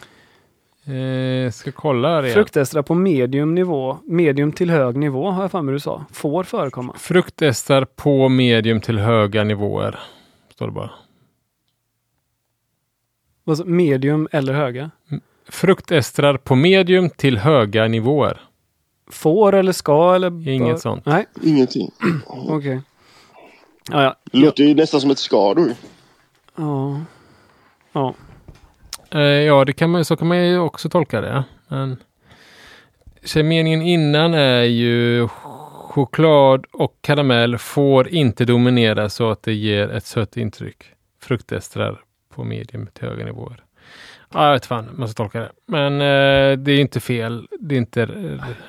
Eh, 0.93 1.51
ska 1.51 1.71
kolla 1.71 2.07
här 2.09 2.23
igen. 2.23 2.33
Fruktestrar 2.33 2.81
på 2.81 2.93
medium 2.93 3.55
nivå, 3.55 3.97
medium 4.03 4.51
till 4.51 4.69
hög 4.69 4.95
nivå 4.97 5.31
har 5.31 5.41
jag 5.41 5.51
för 5.51 5.61
mig 5.61 5.73
du 5.73 5.79
sa, 5.79 6.05
får 6.11 6.43
förekomma. 6.43 6.93
Fruktestar 6.97 7.85
på 7.85 8.29
medium 8.29 8.81
till 8.81 8.99
höga 8.99 9.43
nivåer. 9.43 9.99
Står 10.53 10.65
det 10.65 10.71
bara. 10.71 10.89
Sa- 13.55 13.63
Medium 13.65 14.27
eller 14.31 14.53
höga? 14.53 14.91
Fruktestrar 15.49 16.37
på 16.37 16.55
medium 16.55 17.09
till 17.09 17.37
höga 17.37 17.87
nivåer. 17.87 18.41
Får 19.11 19.55
eller 19.55 19.71
ska 19.71 20.15
eller? 20.15 20.47
Inget 20.47 20.73
bör- 20.73 20.77
sånt. 20.79 21.05
Nej, 21.05 21.25
Ingenting. 21.43 21.91
okej. 22.27 22.81
Ja, 23.91 24.03
ja. 24.03 24.15
Det 24.31 24.37
låter 24.37 24.63
ju 24.63 24.73
nästan 24.75 25.01
som 25.01 25.11
ett 25.11 25.17
ska 25.19 25.53
då. 25.53 25.61
ju. 25.61 25.73
ja. 26.55 26.99
Ja. 27.91 28.13
Eh, 29.11 29.21
ja, 29.21 29.65
det 29.65 29.73
kan 29.73 29.89
man, 29.89 30.05
så 30.05 30.15
kan 30.17 30.27
man 30.27 30.37
ju 30.47 30.59
också 30.59 30.89
tolka 30.89 31.21
det. 31.21 31.43
Men 31.67 31.97
så 33.23 33.43
meningen 33.43 33.81
innan 33.81 34.33
är 34.33 34.63
ju 34.63 35.27
choklad 35.87 36.65
och 36.73 36.97
karamell 37.01 37.57
får 37.57 38.07
inte 38.07 38.45
dominera 38.45 39.09
så 39.09 39.29
att 39.29 39.43
det 39.43 39.53
ger 39.53 39.89
ett 39.89 40.05
sött 40.05 40.37
intryck. 40.37 40.83
Fruktestrar 41.21 42.01
på 42.35 42.43
medium 42.43 42.87
till 42.93 43.07
höga 43.07 43.25
nivåer. 43.25 43.63
Ja, 44.33 44.45
jag 44.45 44.53
vet 44.53 44.65
fan, 44.65 44.89
man 44.95 45.07
ska 45.09 45.23
tolka 45.23 45.39
det. 45.39 45.51
Men 45.67 45.93
eh, 45.93 46.57
det 46.57 46.71
är 46.71 46.79
inte 46.79 46.99
fel. 46.99 47.47
Det 47.59 47.75
är 47.75 47.79
inte... 47.79 48.01
eh, 48.03 48.09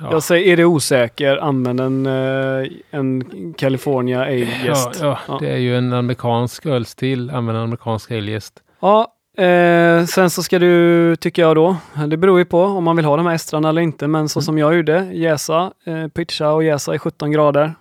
ja. 0.01 0.09
Jag 0.11 0.23
säger, 0.23 0.53
är 0.53 0.57
det 0.57 0.65
osäker, 0.65 1.37
använd 1.37 1.81
en, 1.81 2.07
eh, 2.07 2.67
en 2.91 3.25
California 3.59 4.21
Ale 4.23 4.49
Ja, 4.67 4.93
ja, 5.01 5.19
Ja. 5.29 5.39
det 5.41 5.49
är 5.49 5.57
ju 5.57 5.77
en 5.79 5.93
amerikansk 5.93 6.67
ölstil. 6.67 7.31
Använda 7.31 7.59
en 7.61 7.65
amerikansk 7.65 8.11
aleyeast. 8.11 8.63
Ja, 8.81 9.13
eh, 9.45 10.05
sen 10.05 10.31
så 10.31 10.43
ska 10.43 10.59
du, 10.59 11.17
tycker 11.17 11.43
jag 11.43 11.57
då, 11.57 11.77
det 12.09 12.17
beror 12.17 12.39
ju 12.39 12.45
på 12.45 12.63
om 12.63 12.85
man 12.85 12.97
vill 12.97 13.05
ha 13.05 13.17
de 13.17 13.27
här 13.27 13.35
estrarna 13.35 13.69
eller 13.69 13.83
inte, 13.83 14.07
men 14.07 14.29
så 14.29 14.41
som 14.43 14.59
jag 14.59 14.77
gjorde, 14.77 15.11
jäsa, 15.13 15.73
eh, 15.87 16.09
pitcha 16.09 16.53
och 16.53 16.65
jäsa 16.65 16.95
i 16.95 16.99
17 16.99 17.31
grader 17.31 17.75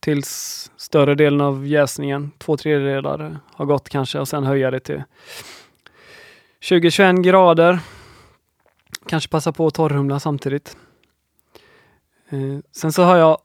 tills 0.00 0.70
större 0.76 1.14
delen 1.14 1.40
av 1.40 1.66
jäsningen, 1.66 2.30
två 2.38 2.56
tredjedelar, 2.56 3.36
har 3.54 3.64
gått 3.64 3.88
kanske 3.88 4.18
och 4.18 4.28
sen 4.28 4.44
höja 4.44 4.70
det 4.70 4.80
till 4.80 5.02
20-21 6.62 7.22
grader. 7.22 7.80
Kanske 9.06 9.30
passa 9.30 9.52
på 9.52 9.66
att 9.66 9.74
torrhumla 9.74 10.20
samtidigt. 10.20 10.76
Eh, 12.28 12.58
sen 12.72 12.92
så 12.92 13.02
har 13.02 13.16
jag 13.16 13.38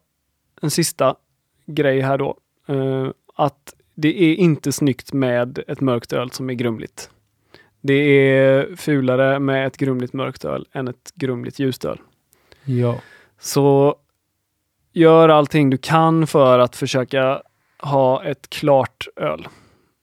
en 0.62 0.72
sista 0.72 1.16
grej 1.66 2.02
här 2.02 2.18
då. 2.18 2.38
Eh, 2.68 3.08
att 3.36 3.74
det 3.96 4.24
är 4.24 4.36
inte 4.36 4.72
snyggt 4.72 5.14
med 5.14 5.60
ett 5.68 5.82
mörkt 5.82 6.14
öl 6.14 6.32
som 6.32 6.50
är 6.50 6.54
grumligt. 6.54 7.10
Det 7.82 7.94
är 7.94 8.76
fulare 8.76 9.40
med 9.40 9.68
ett 9.68 9.78
grumligt 9.78 10.14
mörkt 10.14 10.46
öl 10.46 10.68
än 10.72 10.88
ett 10.88 11.12
grumligt 11.16 11.60
ljust 11.60 11.86
öl. 11.86 12.00
Ja. 12.66 13.00
Så 13.40 13.96
gör 14.94 15.30
allting 15.30 15.70
du 15.70 15.78
kan 15.78 16.28
för 16.28 16.60
att 16.60 16.76
försöka 16.76 17.42
ha 17.80 18.24
ett 18.24 18.50
klart 18.50 19.08
öl. 19.16 19.48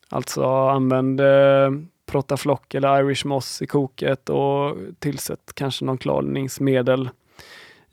Alltså 0.08 0.44
använd 0.68 1.20
eh, 1.20 1.70
Protaflock 2.12 2.74
eller 2.74 3.00
Irish 3.00 3.26
Moss 3.26 3.62
i 3.62 3.66
koket 3.66 4.28
och 4.28 4.76
tillsätt 4.98 5.52
kanske 5.54 5.84
någon 5.84 5.98
klarningsmedel 5.98 7.10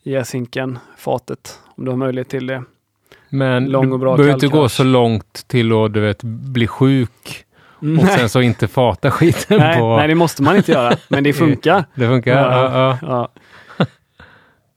i 0.03 0.11
jäshinken, 0.11 0.79
fatet, 0.97 1.59
om 1.75 1.85
du 1.85 1.91
har 1.91 1.97
möjlighet 1.97 2.29
till 2.29 2.47
det. 2.47 2.63
Men 3.29 3.65
Lång 3.65 3.91
och 3.91 3.99
bra 3.99 4.11
du 4.11 4.17
behöver 4.17 4.33
inte 4.33 4.57
gå 4.57 4.69
så 4.69 4.83
långt 4.83 5.47
till 5.47 5.71
att 5.71 5.93
du 5.93 5.99
vet, 5.99 6.23
bli 6.23 6.67
sjuk 6.67 7.45
och 7.75 7.83
Nej. 7.83 8.17
sen 8.17 8.29
så 8.29 8.41
inte 8.41 8.67
fata 8.67 9.11
skiten 9.11 9.57
Nej, 9.57 9.79
på... 9.79 9.97
nej, 9.97 10.07
det 10.07 10.15
måste 10.15 10.43
man 10.43 10.55
inte 10.55 10.71
göra. 10.71 10.97
Men 11.07 11.23
det 11.23 11.33
funkar. 11.33 11.85
Det 11.95 12.07
funkar? 12.07 12.31
Ja, 12.31 12.71
ja. 12.73 12.97
Ja. 13.01 13.29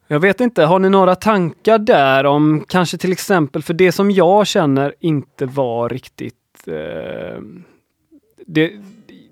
Jag 0.06 0.20
vet 0.20 0.40
inte, 0.40 0.64
har 0.64 0.78
ni 0.78 0.88
några 0.88 1.14
tankar 1.14 1.78
där 1.78 2.26
om 2.26 2.64
kanske 2.68 2.98
till 2.98 3.12
exempel, 3.12 3.62
för 3.62 3.74
det 3.74 3.92
som 3.92 4.10
jag 4.10 4.46
känner 4.46 4.94
inte 5.00 5.46
var 5.46 5.88
riktigt 5.88 6.34
eh, 6.66 7.42
det, 8.46 8.72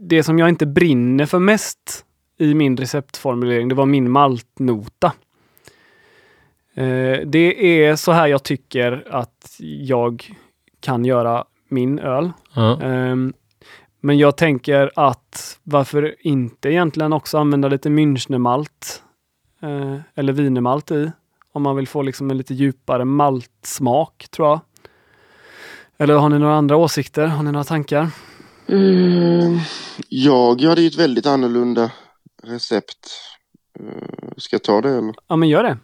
det 0.01 0.23
som 0.23 0.39
jag 0.39 0.49
inte 0.49 0.67
brinner 0.67 1.27
för 1.27 1.39
mest 1.39 2.05
i 2.39 2.55
min 2.55 2.77
receptformulering, 2.77 3.69
det 3.69 3.75
var 3.75 3.87
min 3.87 4.11
maltnota. 4.11 5.13
Eh, 6.75 7.19
det 7.27 7.83
är 7.85 7.97
så 7.97 8.13
här 8.13 8.27
jag 8.27 8.43
tycker 8.43 9.07
att 9.11 9.57
jag 9.59 10.31
kan 10.81 11.05
göra 11.05 11.45
min 11.69 11.99
öl. 11.99 12.33
Ja. 12.55 12.81
Ehm, 12.83 13.33
men 14.01 14.19
jag 14.19 14.37
tänker 14.37 14.91
att 14.97 15.59
varför 15.63 16.15
inte 16.21 16.71
egentligen 16.71 17.13
också 17.13 17.39
använda 17.39 17.69
lite 17.69 17.89
Münchnermalt 17.89 19.03
eh, 19.63 19.97
eller 20.15 20.33
wienermalt 20.33 20.91
i. 20.91 21.11
Om 21.53 21.63
man 21.63 21.77
vill 21.77 21.89
få 21.89 22.03
liksom 22.03 22.31
en 22.31 22.39
lite 22.39 22.55
djupare 22.55 23.05
maltsmak 23.05 24.27
tror 24.31 24.49
jag. 24.49 24.61
Eller 25.99 26.15
har 26.15 26.29
ni 26.29 26.39
några 26.39 26.55
andra 26.55 26.77
åsikter? 26.77 27.27
Har 27.27 27.43
ni 27.43 27.53
några 27.53 27.65
tankar? 27.65 28.09
Mm, 28.71 29.59
jag 30.09 30.61
hade 30.61 30.81
ju 30.81 30.87
ett 30.87 30.99
väldigt 30.99 31.27
annorlunda 31.27 31.91
recept. 32.43 33.11
Eh, 33.81 34.33
Ska 34.37 34.55
jag 34.55 34.63
ta 34.63 34.81
det 34.81 34.91
eller? 34.91 35.15
Ja 35.29 35.37
men 35.37 35.49
gör 35.49 35.63
det. 35.63 35.79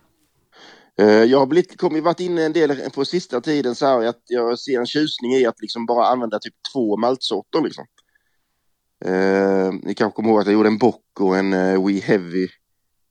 Eh, 0.98 1.24
Jag 1.24 1.38
har 1.38 1.46
blivit, 1.46 1.80
kommit, 1.80 2.04
varit 2.04 2.20
inne 2.20 2.44
en 2.44 2.52
del 2.52 2.90
på 2.90 3.04
sista 3.04 3.40
tiden 3.40 3.74
så 3.74 3.86
här 3.86 4.06
att 4.06 4.22
jag 4.26 4.58
ser 4.58 4.78
en 4.80 4.86
tjusning 4.86 5.32
i 5.32 5.46
att 5.46 5.60
liksom 5.60 5.86
bara 5.86 6.06
använda 6.06 6.38
typ 6.38 6.54
två 6.72 6.96
maltsorter 6.96 7.60
liksom. 7.60 7.84
Eh, 9.04 9.72
ni 9.82 9.94
kanske 9.94 10.16
kommer 10.16 10.28
ihåg 10.30 10.40
att 10.40 10.46
jag 10.46 10.54
gjorde 10.54 10.68
en 10.68 10.78
bock 10.78 11.20
och 11.20 11.36
en 11.36 11.52
uh, 11.52 11.86
We 11.86 11.92
Heavy 12.00 12.48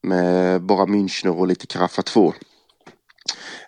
med 0.04 0.62
bara 0.62 0.86
Münchner 0.86 1.40
och 1.40 1.48
lite 1.48 1.68
Kraffa 1.68 2.02
2. 2.02 2.34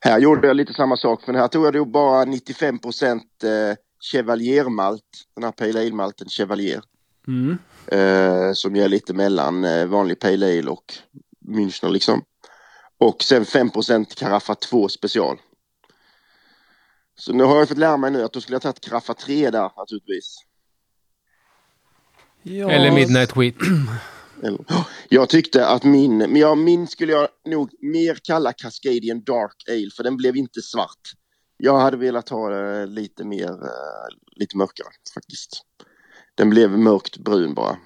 Här 0.02 0.20
gjorde 0.20 0.48
jag 0.48 0.56
lite 0.56 0.74
samma 0.74 0.98
sak 0.98 1.22
för 1.24 1.34
här 1.34 1.48
tog 1.48 1.66
jag 1.66 1.74
då 1.74 1.86
bara 1.86 2.26
95 2.26 2.80
procent 2.80 3.44
eh, 3.44 3.78
Chevalier-malt, 4.00 5.04
den 5.36 5.44
här 5.44 5.52
Pale 5.52 5.80
Ale-malten 5.80 6.30
Chevalier. 6.30 6.82
Mm. 7.28 7.58
Eh, 7.88 8.54
som 8.54 8.76
ger 8.76 8.88
lite 8.90 9.14
mellan 9.14 9.64
eh, 9.66 9.86
vanlig 9.86 10.20
Pale 10.20 10.46
Ale 10.60 10.70
och 10.70 10.94
Münchner 11.48 11.90
liksom. 11.90 12.24
Och 13.00 13.24
sen 13.24 13.44
5% 13.44 14.16
Caraffa 14.16 14.56
2 14.56 14.90
special. 14.90 15.38
Så 17.16 17.34
nu 17.34 17.44
har 17.44 17.58
jag 17.58 17.70
fått 17.70 17.78
lära 17.78 17.98
mig 17.98 18.12
nu 18.12 18.24
att 18.24 18.34
då 18.34 18.42
skulle 18.42 18.56
jag 18.56 18.62
tagit 18.62 18.80
Caraffa 18.80 19.14
3 19.14 19.50
där 19.52 19.72
naturligtvis. 19.78 20.36
Ja. 22.44 22.72
Eller 22.72 22.92
Midnight 22.92 23.38
Wheat. 23.38 23.56
Eller- 24.44 24.66
Jag 25.10 25.30
tyckte 25.30 25.68
att 25.68 25.84
min, 25.84 26.18
men 26.18 26.36
jag, 26.36 26.58
min 26.58 26.88
skulle 26.88 27.12
jag 27.14 27.28
nog 27.46 27.70
mer 27.82 28.18
kalla 28.24 28.54
Cascadian 28.54 29.24
Dark 29.24 29.56
Ale 29.70 29.90
för 29.96 30.04
den 30.04 30.18
blev 30.18 30.38
inte 30.38 30.62
svart. 30.62 31.12
Jag 31.58 31.80
hade 31.80 31.98
velat 31.98 32.30
ha 32.30 32.50
det 32.50 32.86
lite 32.86 33.24
mer, 33.26 33.50
eh, 33.50 34.16
lite 34.36 34.58
mörkare 34.58 34.88
faktiskt. 35.14 35.62
Den 36.36 36.50
blev 36.50 36.78
mörkt 36.78 37.18
brun 37.18 37.54
bara. 37.54 37.78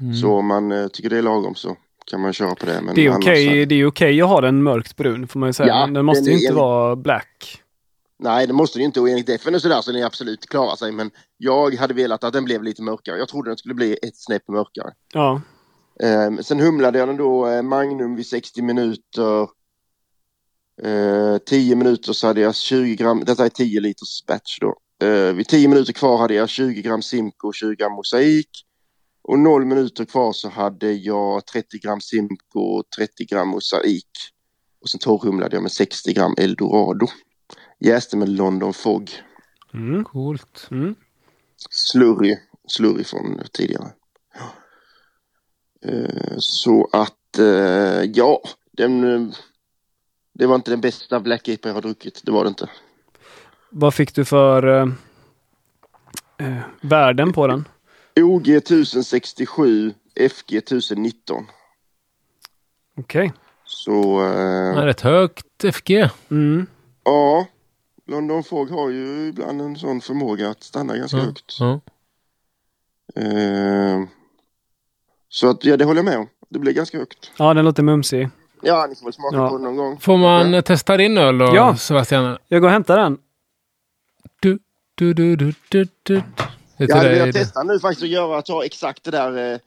Mm. 0.00 0.14
Så 0.14 0.32
om 0.32 0.46
man 0.46 0.72
eh, 0.72 0.86
tycker 0.88 1.10
det 1.10 1.18
är 1.18 1.22
lagom 1.22 1.54
så 1.54 1.76
kan 2.06 2.20
man 2.20 2.32
köra 2.32 2.54
på 2.54 2.66
det. 2.66 2.80
Men 2.82 2.94
Det 2.94 3.06
är 3.06 3.16
okej 3.18 3.66
det 3.66 3.74
är 3.74 3.86
okej 3.86 4.22
att 4.22 4.28
ha 4.28 4.40
den 4.40 4.62
mörkt 4.62 4.96
brun 4.96 5.28
får 5.28 5.40
man 5.40 5.48
ju 5.48 5.52
säga. 5.52 5.68
Ja, 5.68 5.86
Men 5.86 5.94
den 5.94 6.04
måste 6.04 6.24
den 6.24 6.32
ju 6.32 6.32
är 6.32 6.36
inte 6.38 6.48
en- 6.48 6.54
vara 6.56 6.96
black. 6.96 7.60
Nej, 8.18 8.46
det 8.46 8.52
måste 8.52 8.78
det 8.78 8.80
ju 8.80 8.86
inte 8.86 9.00
och 9.00 9.08
enligt 9.08 9.28
FN 9.28 9.54
och 9.54 9.62
sådär 9.62 9.80
så 9.80 9.92
den 9.92 10.04
absolut 10.04 10.46
klarar 10.48 10.76
sig. 10.76 10.92
Men 10.92 11.10
jag 11.36 11.74
hade 11.74 11.94
velat 11.94 12.24
att 12.24 12.32
den 12.32 12.44
blev 12.44 12.62
lite 12.62 12.82
mörkare. 12.82 13.18
Jag 13.18 13.28
trodde 13.28 13.50
den 13.50 13.56
skulle 13.56 13.74
bli 13.74 13.92
ett 14.02 14.16
snäpp 14.16 14.48
mörkare. 14.48 14.92
Ja. 15.12 15.40
Eh, 16.02 16.36
sen 16.42 16.60
humlade 16.60 16.98
jag 16.98 17.08
den 17.08 17.16
då 17.16 17.46
eh, 17.46 17.62
Magnum 17.62 18.16
vid 18.16 18.26
60 18.26 18.62
minuter. 18.62 19.48
Eh, 20.82 21.38
10 21.38 21.76
minuter 21.76 22.12
så 22.12 22.26
hade 22.26 22.40
jag 22.40 22.54
20 22.56 22.96
gram, 22.96 23.24
detta 23.24 23.44
är 23.44 23.48
10 23.48 23.80
liters 23.80 24.24
batch 24.26 24.58
då. 24.60 24.76
Eh, 25.06 25.32
vid 25.32 25.48
10 25.48 25.68
minuter 25.68 25.92
kvar 25.92 26.18
hade 26.18 26.34
jag 26.34 26.48
20 26.48 26.82
gram 26.82 27.02
Simco 27.02 27.48
och 27.48 27.54
20 27.54 27.74
gram 27.74 27.92
mosaik. 27.92 28.50
Och 29.22 29.38
0 29.38 29.64
minuter 29.64 30.04
kvar 30.04 30.32
så 30.32 30.48
hade 30.48 30.92
jag 30.92 31.46
30 31.46 31.78
gram 31.78 32.00
Simco 32.00 32.60
och 32.60 32.84
30 32.96 33.24
gram 33.24 33.48
mosaik. 33.48 34.08
Och 34.80 34.88
sen 34.88 35.00
torrhumlade 35.00 35.56
jag 35.56 35.62
med 35.62 35.72
60 35.72 36.12
gram 36.12 36.34
Eldorado. 36.38 37.06
Jäste 37.80 38.16
med 38.16 38.28
London 38.28 38.72
Fog. 38.74 39.10
Mm. 39.74 40.04
Coolt. 40.04 40.68
Mm. 40.70 40.94
Slurry, 41.70 42.36
slurry 42.68 43.04
från 43.04 43.40
tidigare. 43.52 43.92
Eh, 45.86 46.34
Så 46.38 46.88
att, 46.92 47.38
eh, 47.38 48.02
ja, 48.14 48.42
den, 48.72 49.04
eh, 49.04 49.34
det 50.34 50.46
var 50.46 50.54
inte 50.54 50.70
den 50.70 50.80
bästa 50.80 51.20
Black 51.20 51.48
IPA 51.48 51.68
jag 51.68 51.74
har 51.74 51.82
druckit. 51.82 52.20
Det 52.24 52.32
var 52.32 52.44
det 52.44 52.48
inte. 52.48 52.68
Vad 53.70 53.94
fick 53.94 54.14
du 54.14 54.24
för 54.24 54.66
eh, 54.66 54.88
eh, 56.48 56.62
värden 56.80 57.32
på 57.32 57.46
den? 57.46 57.68
OG 58.20 58.48
1067, 58.48 59.94
FG 60.30 60.54
1019. 60.56 61.44
Okej. 62.96 63.32
Så, 63.64 64.20
Ja, 64.74 64.80
eh, 64.80 64.84
rätt 64.84 65.00
högt 65.00 65.64
FG. 65.74 65.90
Mm. 66.30 66.66
ja. 67.04 67.46
London 68.06 68.44
Fog 68.44 68.70
har 68.70 68.90
ju 68.90 69.28
ibland 69.28 69.60
en 69.62 69.76
sån 69.76 70.00
förmåga 70.00 70.50
att 70.50 70.62
stanna 70.62 70.96
ganska 70.96 71.16
Ja. 71.16 71.22
högt. 71.24 71.56
Ja. 71.60 71.80
Eh, 73.16 74.00
Så 75.28 75.50
att, 75.50 75.64
ja, 75.64 75.76
det 75.76 75.84
håller 75.84 75.98
jag 75.98 76.04
med 76.04 76.18
om. 76.18 76.28
Det 76.48 76.58
blir 76.58 76.72
ganska 76.72 76.98
högt. 76.98 77.30
Ja, 77.38 77.54
den 77.54 77.64
låter 77.64 77.82
mumsig. 77.82 78.28
Ja, 78.64 78.86
ni 78.88 78.94
får 78.96 79.04
väl 79.06 79.12
smaka 79.12 79.36
Ja. 79.36 79.48
på 79.48 79.58
det 79.58 79.64
någon 79.64 79.76
gång. 79.76 79.98
Får 80.00 80.16
man 80.16 80.62
testa 80.62 80.96
din 80.96 81.18
öl 81.18 81.38
då, 81.38 81.44
Ja. 81.54 81.76
Sebastian? 81.76 82.38
Jag 82.48 82.60
går 82.60 82.68
och 82.68 82.72
hämtar 82.72 82.96
den. 82.96 83.18
Du, 84.40 84.58
du, 84.94 85.14
du, 85.14 85.36
du, 85.36 85.54
du, 85.68 85.88
du. 86.02 86.22
Det 86.76 86.84
är 86.84 86.88
Jag 86.88 86.96
hade 86.96 87.08
velat 87.08 87.34
testa 87.34 87.62
nu 87.62 87.78
faktiskt 87.80 88.02
att 88.02 88.08
göra, 88.08 88.42
ta 88.42 88.64
exakt 88.64 89.04
det 89.04 89.10
där, 89.10 89.52
eh, 89.52 89.58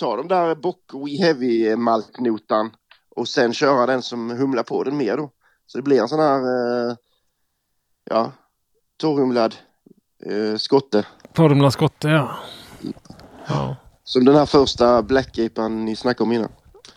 ta 0.00 0.16
de 0.16 0.28
där 0.28 0.54
Bock 0.54 0.80
We 0.94 1.24
Heavy 1.24 1.76
maltnotan 1.76 2.70
och 3.16 3.28
sen 3.28 3.52
köra 3.52 3.86
den 3.86 4.02
som 4.02 4.30
humlar 4.30 4.62
på 4.62 4.84
den 4.84 4.96
mer 4.96 5.16
då. 5.16 5.30
Så 5.66 5.78
det 5.78 5.82
blir 5.82 6.00
en 6.00 6.08
sån 6.08 6.20
här, 6.20 6.38
eh, 6.40 6.94
ja, 8.04 8.32
torrhumlad 8.96 9.54
eh, 10.26 10.56
skotte. 10.56 11.06
Tormla 11.32 11.70
skotte, 11.70 12.08
ja. 12.08 12.36
Ja. 13.46 13.76
Som 14.04 14.24
den 14.24 14.34
här 14.36 14.46
första 14.46 15.02
Black 15.02 15.38
Apan 15.38 15.84
ni 15.84 15.96
snackade 15.96 16.22
om 16.24 16.32
innan. 16.32 16.48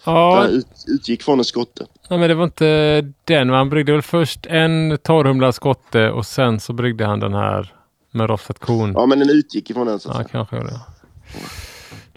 Ja, 0.05 0.41
Där 0.43 0.49
ut, 0.49 0.67
utgick 0.87 1.23
från 1.23 1.39
en 1.39 1.45
skotte. 1.45 1.85
ja, 2.09 2.17
men 2.17 2.29
det 2.29 2.35
var 2.35 2.43
inte 2.43 3.01
den. 3.25 3.49
Han 3.49 3.69
bryggde 3.69 3.91
väl 3.91 4.01
först 4.01 4.45
en 4.45 4.97
torrhumlad 5.03 5.55
skotte 5.55 6.11
och 6.11 6.25
sen 6.25 6.59
så 6.59 6.73
bryggde 6.73 7.05
han 7.05 7.19
den 7.19 7.33
här 7.33 7.73
med 8.11 8.29
rostat 8.29 8.59
korn. 8.59 8.91
Ja 8.95 9.05
men 9.05 9.19
den 9.19 9.29
utgick 9.29 9.69
ifrån 9.69 9.87
den 9.87 9.99
så 9.99 10.09
att 10.09 10.15
Ja, 10.17 10.23
säga. 10.23 10.29
kanske 10.31 10.55
det. 10.55 10.79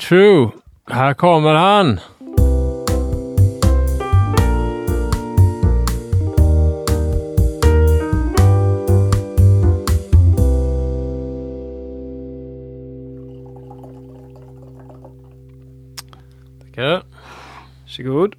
True. 0.08 0.50
Här 0.90 1.14
kommer 1.14 1.54
han. 1.54 2.00
Tackar. 16.60 17.02
Varsågod. 17.98 18.34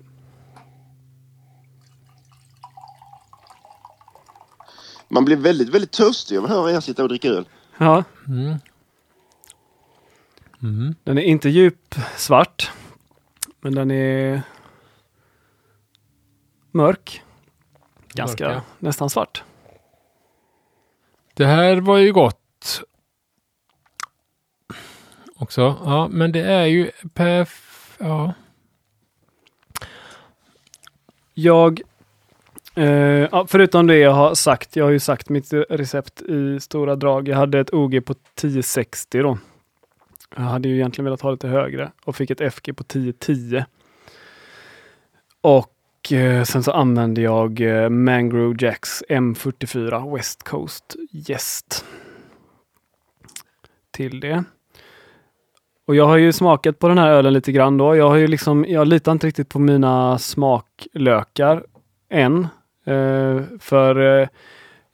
Man 5.10 5.26
blir 5.26 5.38
väldigt, 5.38 5.70
väldigt 5.70 5.92
törstig 5.92 6.38
av 6.38 6.44
att 6.44 6.50
höra 6.50 6.72
er 6.72 6.80
sitta 6.80 7.04
och 7.04 7.10
dricka 7.10 7.28
öl. 7.28 7.48
Ja, 7.78 8.04
Mm. 8.28 8.56
Mm. 10.62 10.96
den 11.04 11.18
är 11.18 11.22
inte 11.22 11.50
djup 11.50 11.96
svart. 12.18 12.72
Men 13.62 13.76
den 13.76 13.92
är 13.92 14.42
mörk. 16.72 17.24
Ganska 18.14 18.48
Mörk, 18.48 18.58
ja. 18.58 18.62
nästan 18.80 19.10
svart. 19.10 19.44
Det 21.34 21.46
här 21.46 21.78
var 21.82 21.98
ju 21.98 22.14
gott. 22.14 22.82
Också. 25.36 25.62
Ja, 25.86 26.08
men 26.12 26.32
det 26.32 26.42
är 26.42 26.66
ju 26.66 26.92
perf... 27.14 27.98
Ja. 28.00 28.34
Jag, 31.40 31.82
eh, 32.76 33.46
förutom 33.48 33.88
det 33.88 33.98
jag 33.98 34.12
har 34.12 34.36
sagt, 34.36 34.76
jag 34.76 34.86
har 34.86 34.92
ju 34.92 35.00
sagt 35.00 35.30
mitt 35.30 35.54
recept 35.70 36.22
i 36.22 36.60
stora 36.60 36.96
drag. 36.96 37.28
Jag 37.28 37.38
hade 37.38 37.60
ett 37.60 37.74
OG 37.74 38.06
på 38.06 38.14
1060 38.14 39.22
då. 39.22 39.38
Jag 40.36 40.44
hade 40.44 40.70
ju 40.70 40.76
egentligen 40.76 41.06
velat 41.06 41.22
ha 41.22 41.32
lite 41.32 41.48
högre 41.48 41.92
och 42.06 42.16
fick 42.16 42.32
ett 42.32 42.54
FG 42.54 42.76
på 42.76 42.84
1010. 42.84 43.64
Och 45.42 46.12
eh, 46.12 46.44
sen 46.44 46.64
så 46.64 46.72
använder 46.72 47.22
jag 47.22 47.62
eh, 47.62 47.90
Mangrove 47.90 48.56
Jacks 48.60 49.04
M44 49.10 50.16
West 50.16 50.44
Coast 50.44 50.96
Gäst. 51.12 51.86
Till 53.92 54.20
det. 54.20 54.44
Och 55.88 55.96
jag 55.96 56.06
har 56.08 56.18
ju 56.18 56.34
smakat 56.34 56.80
på 56.80 56.88
den 56.88 56.98
här 56.98 57.10
ölen 57.12 57.34
lite 57.34 57.52
grann 57.52 57.78
då. 57.78 57.96
Jag 57.96 58.10
har 58.10 58.16
ju 58.16 58.28
liksom, 58.28 58.66
jag 58.70 58.88
litar 58.88 59.12
inte 59.12 59.28
riktigt 59.28 59.50
på 59.50 59.60
mina 59.60 60.18
smaklökar 60.18 61.64
än. 62.10 62.48
Eh, 62.86 63.42
för 63.60 64.20
eh, 64.22 64.28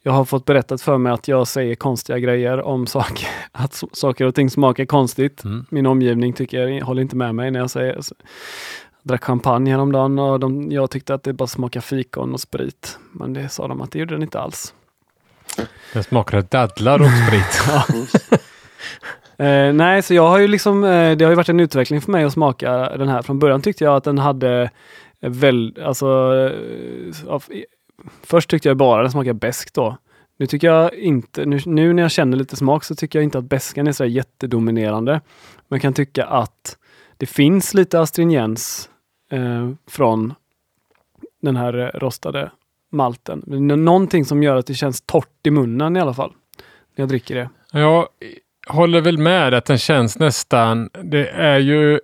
jag 0.04 0.12
har 0.12 0.26
fått 0.26 0.46
berättat 0.46 0.82
för 0.82 0.98
mig 0.98 1.14
att 1.14 1.28
jag 1.28 1.48
säger 1.48 1.76
konstiga 1.76 2.20
grejer 2.20 2.62
om 2.62 2.88
saker, 2.98 3.28
att 3.52 3.74
s- 3.74 3.84
saker 3.92 4.26
och 4.26 4.36
ting 4.36 4.50
smakar 4.50 4.86
konstigt. 4.86 5.44
Mm. 5.44 5.66
Min 5.70 5.86
omgivning 5.86 6.34
tycker, 6.34 6.82
håller 6.82 7.02
inte 7.02 7.16
med 7.16 7.36
mig 7.36 7.52
när 7.52 7.60
jag 7.60 7.70
säger 7.70 7.94
jag 7.94 8.04
drack 9.04 9.24
champagne 9.24 9.72
häromdagen 9.72 10.20
och 10.20 10.40
de, 10.40 10.72
jag 10.72 10.90
tyckte 10.92 11.14
att 11.14 11.24
det 11.24 11.34
bara 11.34 11.48
smakar 11.48 11.82
fikon 11.82 12.34
och 12.34 12.40
sprit. 12.40 12.98
Men 13.12 13.34
det 13.34 13.50
sa 13.50 13.68
de 13.68 13.82
att 13.82 13.92
det 13.92 14.00
gjorde 14.00 14.16
den 14.16 14.22
inte 14.24 14.40
alls. 14.40 14.74
Den 15.94 16.04
smakar 16.04 16.42
dadlar 16.50 17.00
och 17.02 17.08
sprit. 17.28 17.62
Eh, 19.38 19.74
nej, 19.74 20.02
så 20.02 20.14
jag 20.14 20.28
har 20.28 20.40
ju 20.40 20.48
liksom, 20.48 20.84
eh, 20.84 21.18
det 21.18 21.26
har 21.26 21.32
ju 21.32 21.36
varit 21.36 21.50
en 21.50 21.60
utveckling 21.60 22.02
för 22.02 22.12
mig 22.12 22.24
att 22.24 22.34
smaka 22.34 22.72
den 22.98 23.08
här. 23.08 23.22
Från 23.22 23.40
början 23.40 23.62
tyckte 23.62 23.84
jag 23.84 23.96
att 23.96 24.04
den 24.04 24.18
hade 24.18 24.70
väl, 25.22 25.78
alltså, 25.86 26.06
eh, 26.36 27.34
av, 27.34 27.44
först 28.24 28.50
tyckte 28.50 28.68
jag 28.68 28.78
bara 28.78 29.02
den 29.02 29.12
smakade 29.12 29.34
besk 29.34 29.74
då. 29.74 29.98
Nu 30.38 30.48
tycker 30.48 30.68
jag 30.68 30.94
inte, 30.94 31.46
nu, 31.46 31.60
nu 31.66 31.94
när 31.94 32.04
jag 32.04 32.12
känner 32.12 32.38
lite 32.38 32.56
smak 32.56 32.84
så 32.84 32.96
tycker 32.96 33.20
jag 33.20 33.24
inte 33.24 33.38
att 33.38 33.44
beskan 33.44 33.88
är 33.88 33.92
så 33.92 34.06
jättedominerande. 34.06 35.12
Men 35.68 35.76
jag 35.76 35.82
kan 35.82 35.94
tycka 35.94 36.26
att 36.26 36.78
det 37.18 37.26
finns 37.26 37.74
lite 37.74 38.00
astringens 38.00 38.90
eh, 39.32 39.70
från 39.88 40.34
den 41.42 41.56
här 41.56 41.80
eh, 41.80 42.00
rostade 42.00 42.52
malten. 42.92 43.44
Någonting 43.86 44.26
som 44.26 44.44
gör 44.44 44.56
att 44.56 44.68
det 44.68 44.74
känns 44.74 45.02
torrt 45.02 45.48
i 45.48 45.52
munnen 45.52 45.96
i 45.96 46.00
alla 46.00 46.14
fall. 46.14 46.34
När 46.96 47.02
jag 47.02 47.10
dricker 47.10 47.36
det. 47.36 47.50
Ja, 47.72 48.10
håller 48.68 49.02
väl 49.02 49.18
med 49.18 49.54
att 49.54 49.66
den 49.66 49.78
känns 49.78 50.20
nästan, 50.20 50.90
det 51.04 51.28
är 51.30 51.60
ju 51.60 52.00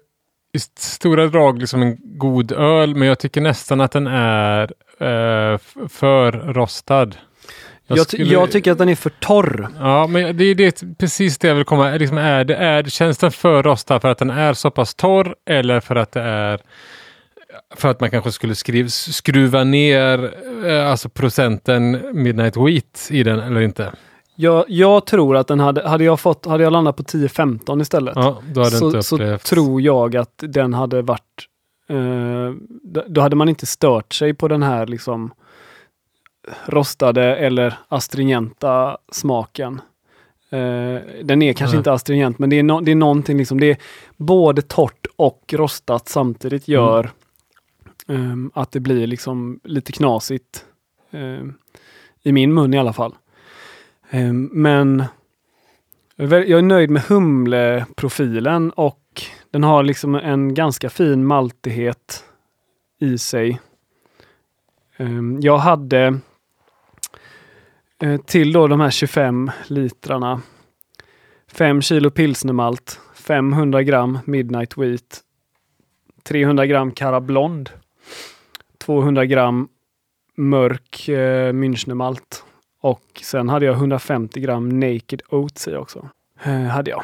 i 0.54 0.60
stora 0.80 1.28
drag 1.28 1.60
liksom 1.60 1.82
en 1.82 1.98
god 2.02 2.52
öl, 2.52 2.96
men 2.96 3.08
jag 3.08 3.20
tycker 3.20 3.42
nästan 3.42 3.82
att 3.82 3.92
den 3.92 4.08
är 4.08 4.62
eh, 5.00 5.58
för 5.90 6.32
rostad. 6.32 7.16
Jag, 7.88 8.00
skulle- 8.08 8.34
jag 8.34 8.52
tycker 8.52 8.72
att 8.72 8.78
den 8.78 8.90
är 8.90 8.96
för 8.96 9.10
torr. 9.10 9.68
Ja, 9.80 10.08
men 10.08 10.38
det 10.38 10.44
är 10.44 10.56
det, 10.56 10.84
precis 10.98 11.38
det 11.38 11.48
jag 11.48 11.56
vill 11.56 11.66
komma. 11.66 11.92
Liksom 11.92 12.18
är 12.18 12.44
det, 12.44 12.56
är, 12.56 12.84
känns 12.84 13.18
den 13.18 13.32
för 13.32 13.64
rostad 13.64 14.00
för 14.00 14.08
att 14.12 14.18
den 14.18 14.30
är 14.30 14.54
så 14.54 14.72
pass 14.72 14.96
torr 14.96 15.36
eller 15.50 15.80
för 15.80 15.96
att 15.96 16.12
det 16.12 16.22
är 16.22 16.60
för 17.76 17.90
att 17.90 18.00
man 18.00 18.12
kanske 18.12 18.32
skulle 18.32 18.56
skriv, 18.56 18.88
skruva 18.88 19.64
ner 19.64 20.34
eh, 20.66 20.90
alltså 20.92 21.10
procenten 21.10 22.02
Midnight 22.24 22.58
Wheat 22.58 23.08
i 23.10 23.24
den 23.24 23.40
eller 23.40 23.62
inte? 23.62 23.92
Jag, 24.42 24.66
jag 24.68 25.06
tror 25.06 25.38
att 25.38 25.48
den 25.48 25.60
hade, 25.60 25.88
hade 25.90 26.04
jag 26.04 26.20
fått, 26.20 26.46
hade 26.46 26.64
jag 26.64 26.74
landat 26.74 26.98
på 26.98 27.04
10-15 27.04 27.82
istället. 27.82 28.14
Ja, 28.16 28.42
så, 28.72 29.04
så 29.04 29.38
tror 29.38 29.82
jag 29.82 30.16
att 30.16 30.34
den 30.38 30.74
hade 30.74 31.02
varit, 31.02 31.48
eh, 31.90 32.52
då 33.08 33.22
hade 33.22 33.36
man 33.36 33.50
inte 33.50 33.66
stört 33.66 34.14
sig 34.14 34.34
på 34.34 34.48
den 34.48 34.64
här 34.64 34.88
liksom 34.88 35.34
rostade 36.66 37.36
eller 37.36 37.78
astringenta 37.88 38.98
smaken. 39.12 39.82
Eh, 40.50 41.00
den 41.24 41.42
är 41.42 41.54
kanske 41.54 41.76
Nej. 41.76 41.78
inte 41.78 41.94
astringent 41.94 42.40
men 42.40 42.50
det 42.50 42.60
är, 42.60 42.64
no, 42.64 42.82
det 42.82 42.92
är 42.92 42.96
någonting 42.96 43.38
liksom, 43.38 43.60
det 43.60 43.72
är 43.72 43.78
både 44.18 44.62
torrt 44.62 45.08
och 45.16 45.54
rostat 45.58 46.10
samtidigt 46.10 46.68
gör 46.68 47.12
ehm, 48.08 48.52
att 48.54 48.72
det 48.72 48.80
blir 48.80 49.08
liksom 49.08 49.60
lite 49.64 49.92
knasigt. 49.92 50.66
ehm, 51.12 51.54
I 52.24 52.32
min 52.32 52.54
mun 52.54 52.74
i 52.74 52.80
alla 52.80 52.94
fall. 52.94 53.16
Ehm, 54.10 54.50
men 54.54 55.04
jag 56.16 56.52
är 56.52 56.62
nöjd 56.62 56.90
med 56.90 57.02
humleprofilen 57.02 58.72
och 58.72 59.24
den 59.52 59.64
har 59.64 59.84
liksom 59.84 60.16
en 60.16 60.54
ganska 60.54 60.90
fin 60.90 61.26
maltighet 61.26 62.24
i 63.00 63.18
sig. 63.18 63.60
Ehm, 64.98 65.40
jag 65.42 65.58
hade 65.58 66.20
eh, 68.02 68.22
till 68.22 68.52
då 68.52 68.68
de 68.68 68.80
här 68.80 68.90
25 68.90 69.52
litrarna 69.68 70.42
5 71.52 71.82
kilo 71.82 72.12
pilsnermalt, 72.12 73.00
500 73.14 73.84
gram 73.84 74.20
midnight 74.26 74.78
wheat, 74.78 75.24
300 76.24 76.66
gram 76.66 76.92
Cara 76.92 77.22
Blond, 77.22 77.70
200 78.78 79.26
gram 79.26 79.68
mörk 80.36 81.10
eh, 81.10 81.54
Münchnermalt 81.54 82.44
och 82.82 83.22
sen 83.24 83.50
hade 83.50 83.66
jag 83.66 83.76
150 83.76 84.40
gram 84.40 84.80
Naked 84.80 85.22
Oats 85.30 85.68
i 85.68 85.76
också. 85.76 86.10
Eh, 86.44 86.52
hade 86.62 86.90
jag. 86.92 87.04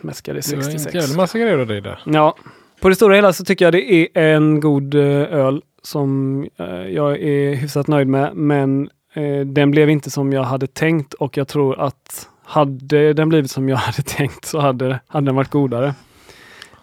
Mäskade 0.00 0.40
Det 0.40 0.56
var 0.56 0.62
en 0.62 0.64
66. 0.64 0.94
jävla 0.94 1.16
massa 1.16 1.38
grejer 1.38 1.58
av 1.58 1.66
dig 1.66 1.80
där. 1.80 2.00
Ja, 2.04 2.36
på 2.80 2.88
det 2.88 2.94
stora 2.94 3.14
hela 3.14 3.32
så 3.32 3.44
tycker 3.44 3.64
jag 3.64 3.74
det 3.74 3.90
är 3.92 4.34
en 4.34 4.60
god 4.60 4.94
eh, 4.94 5.02
öl 5.22 5.62
som 5.82 6.42
eh, 6.56 6.66
jag 6.66 7.18
är 7.22 7.54
hyfsat 7.54 7.86
nöjd 7.88 8.08
med. 8.08 8.36
Men 8.36 8.90
eh, 9.14 9.40
den 9.46 9.70
blev 9.70 9.90
inte 9.90 10.10
som 10.10 10.32
jag 10.32 10.42
hade 10.42 10.66
tänkt 10.66 11.14
och 11.14 11.36
jag 11.36 11.48
tror 11.48 11.80
att 11.80 12.28
hade 12.44 13.12
den 13.12 13.28
blivit 13.28 13.50
som 13.50 13.68
jag 13.68 13.76
hade 13.76 14.02
tänkt 14.02 14.44
så 14.44 14.58
hade, 14.60 15.00
hade 15.06 15.26
den 15.26 15.34
varit 15.34 15.50
godare. 15.50 15.94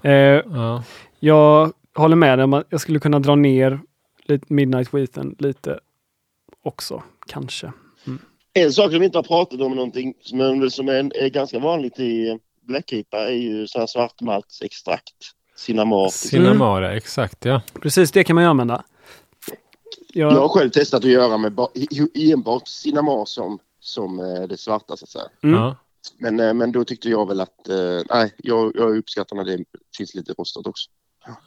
Eh, 0.01 0.11
Ja. 0.11 0.83
jag 1.19 1.71
håller 1.95 2.15
med 2.15 2.37
dig 2.37 2.43
om 2.43 2.53
att 2.53 2.65
jag 2.69 2.81
skulle 2.81 2.99
kunna 2.99 3.19
dra 3.19 3.35
ner 3.35 3.79
Midnight 4.47 4.93
Wheaten 4.93 5.35
lite 5.39 5.79
också, 6.63 7.03
kanske. 7.27 7.71
En 8.53 8.73
sak 8.73 8.91
som 8.91 8.99
vi 8.99 9.05
inte 9.05 9.17
har 9.17 9.23
pratat 9.23 9.61
om 9.61 9.75
någonting 9.75 10.13
som 10.21 10.41
är, 10.41 10.69
som 10.69 10.89
är, 10.89 11.17
är 11.17 11.29
ganska 11.29 11.59
vanligt 11.59 11.99
i 11.99 12.39
Blackkeeper 12.61 13.17
är 13.17 13.31
ju 13.31 13.67
sån 13.67 13.79
här 13.79 13.87
svartmaltsextrakt. 13.87 15.13
Cinnamon. 15.55 16.11
Cinnamara, 16.11 16.95
exakt 16.95 17.45
ja. 17.45 17.61
Precis, 17.81 18.11
det 18.11 18.23
kan 18.23 18.35
man 18.35 18.43
ju 18.43 18.49
använda. 18.49 18.83
Jag, 20.13 20.33
Jag 20.33 20.39
har 20.41 20.49
själv 20.49 20.69
testat 20.69 21.03
att 21.03 21.09
göra 21.09 21.37
med 21.37 21.59
enbart 22.15 22.67
cinnamon 22.67 23.27
som, 23.27 23.59
som 23.79 24.19
eh, 24.19 24.47
det 24.47 24.57
svarta 24.57 24.97
så 24.97 25.05
att 25.05 25.09
säga. 25.09 25.25
Mm. 25.43 25.55
ja. 25.59 25.75
Men, 26.17 26.39
eh, 26.39 26.53
men 26.53 26.71
då 26.71 26.83
tyckte 26.83 27.09
jag 27.09 27.27
väl 27.27 27.41
att, 27.41 27.69
eh, 27.69 28.01
nej, 28.09 28.33
jag, 28.37 28.71
jag 28.75 28.97
uppskattar 28.97 29.35
när 29.35 29.43
det 29.43 29.63
finns 29.97 30.15
lite 30.15 30.33
rostat 30.33 30.67
också. 30.67 30.89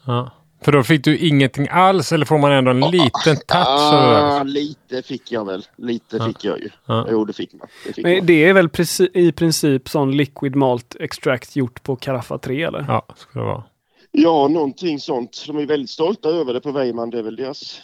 ja. 0.05 0.31
För 0.61 0.71
då 0.71 0.83
fick 0.83 1.03
du 1.03 1.17
ingenting 1.17 1.67
alls 1.71 2.11
eller 2.11 2.25
får 2.25 2.37
man 2.37 2.51
ändå 2.51 2.71
en 2.71 2.79
liten 2.79 3.35
touch? 3.47 3.67
Ah, 3.67 4.43
lite 4.43 5.01
fick 5.01 5.31
jag 5.31 5.45
väl. 5.45 5.65
Lite 5.77 6.19
fick 6.25 6.43
jag 6.45 6.59
ju. 6.59 6.69
Ja. 6.85 7.07
Jo, 7.11 7.25
det 7.25 7.33
fick 7.33 7.53
man. 7.53 7.67
Det 7.87 7.93
fick 7.93 8.03
Men 8.03 8.17
man. 8.17 8.25
det 8.25 8.45
är 8.45 8.53
väl 8.53 8.67
preci- 8.67 9.09
i 9.13 9.31
princip 9.31 9.89
sån 9.89 10.17
liquid 10.17 10.55
malt 10.55 10.95
extract 10.99 11.55
gjort 11.55 11.83
på 11.83 11.95
Carafa 11.95 12.37
3 12.37 12.63
eller? 12.63 12.85
Ja, 12.87 13.05
ska 13.17 13.39
det 13.39 13.45
vara. 13.45 13.63
Ja, 14.11 14.47
någonting 14.47 14.99
sånt. 14.99 15.43
De 15.47 15.57
är 15.57 15.65
väldigt 15.65 15.89
stolta 15.89 16.29
över 16.29 16.53
det 16.53 16.61
på 16.61 16.71
Weimann. 16.71 17.09
Det 17.09 17.19
är 17.19 17.23
väl 17.23 17.35
deras 17.35 17.79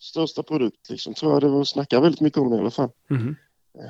största 0.00 0.42
produkt. 0.42 0.90
Liksom, 0.90 1.14
tror 1.14 1.32
jag. 1.32 1.40
Det 1.42 1.48
var, 1.48 1.64
snackar 1.64 2.00
väldigt 2.00 2.20
mycket 2.20 2.38
om 2.38 2.50
det 2.50 2.56
i 2.56 2.60
alla 2.60 2.70
fall. 2.70 2.90
Mhm. 3.10 3.36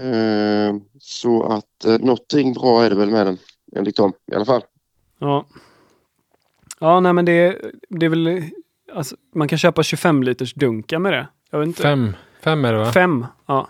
Eh, 0.01 0.75
så 1.01 1.43
att 1.43 1.85
eh, 1.85 1.99
någonting 1.99 2.53
bra 2.53 2.83
är 2.85 2.91
det 2.91 2.97
väl 2.97 3.11
med 3.11 3.27
den. 3.27 3.39
Enligt 3.77 3.97
dem 3.97 4.13
i 4.33 4.35
alla 4.35 4.45
fall. 4.45 4.63
Ja. 5.19 5.47
Ja, 6.85 7.01
nej 7.01 7.13
men 7.13 7.25
det, 7.25 7.59
det 7.89 8.07
är 8.07 8.11
väl... 8.11 8.43
Alltså, 8.95 9.17
man 9.35 9.49
kan 9.49 9.59
köpa 9.59 9.83
25 9.83 10.23
liters 10.23 10.55
dunkar 10.55 10.99
med 10.99 11.13
det. 11.13 11.29
Jag 11.51 11.59
vet 11.59 11.67
inte. 11.67 11.83
Fem, 11.83 12.13
fem 12.43 12.65
är 12.65 12.73
det 12.73 12.79
va? 12.79 12.93
Fem, 12.93 13.27
ja. 13.47 13.69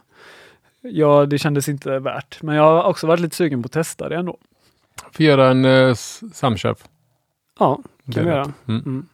Ja, 0.81 1.27
det 1.27 1.39
kändes 1.39 1.69
inte 1.69 1.99
värt. 1.99 2.43
Men 2.43 2.57
jag 2.57 2.63
har 2.63 2.85
också 2.85 3.07
varit 3.07 3.21
lite 3.21 3.37
sugen 3.37 3.63
på 3.63 3.67
att 3.67 3.73
testa 3.73 4.09
det 4.09 4.17
ändå. 4.17 4.39
Får 5.13 5.27
göra 5.27 5.51
en 5.51 5.65
eh, 5.65 5.95
samköp. 6.33 6.79
Ja, 7.59 7.81
Det 8.05 8.13
kan 8.13 8.25
vi 8.25 8.31
göra. 8.31 8.53
Mm. 8.69 8.83
Mm. 8.87 9.07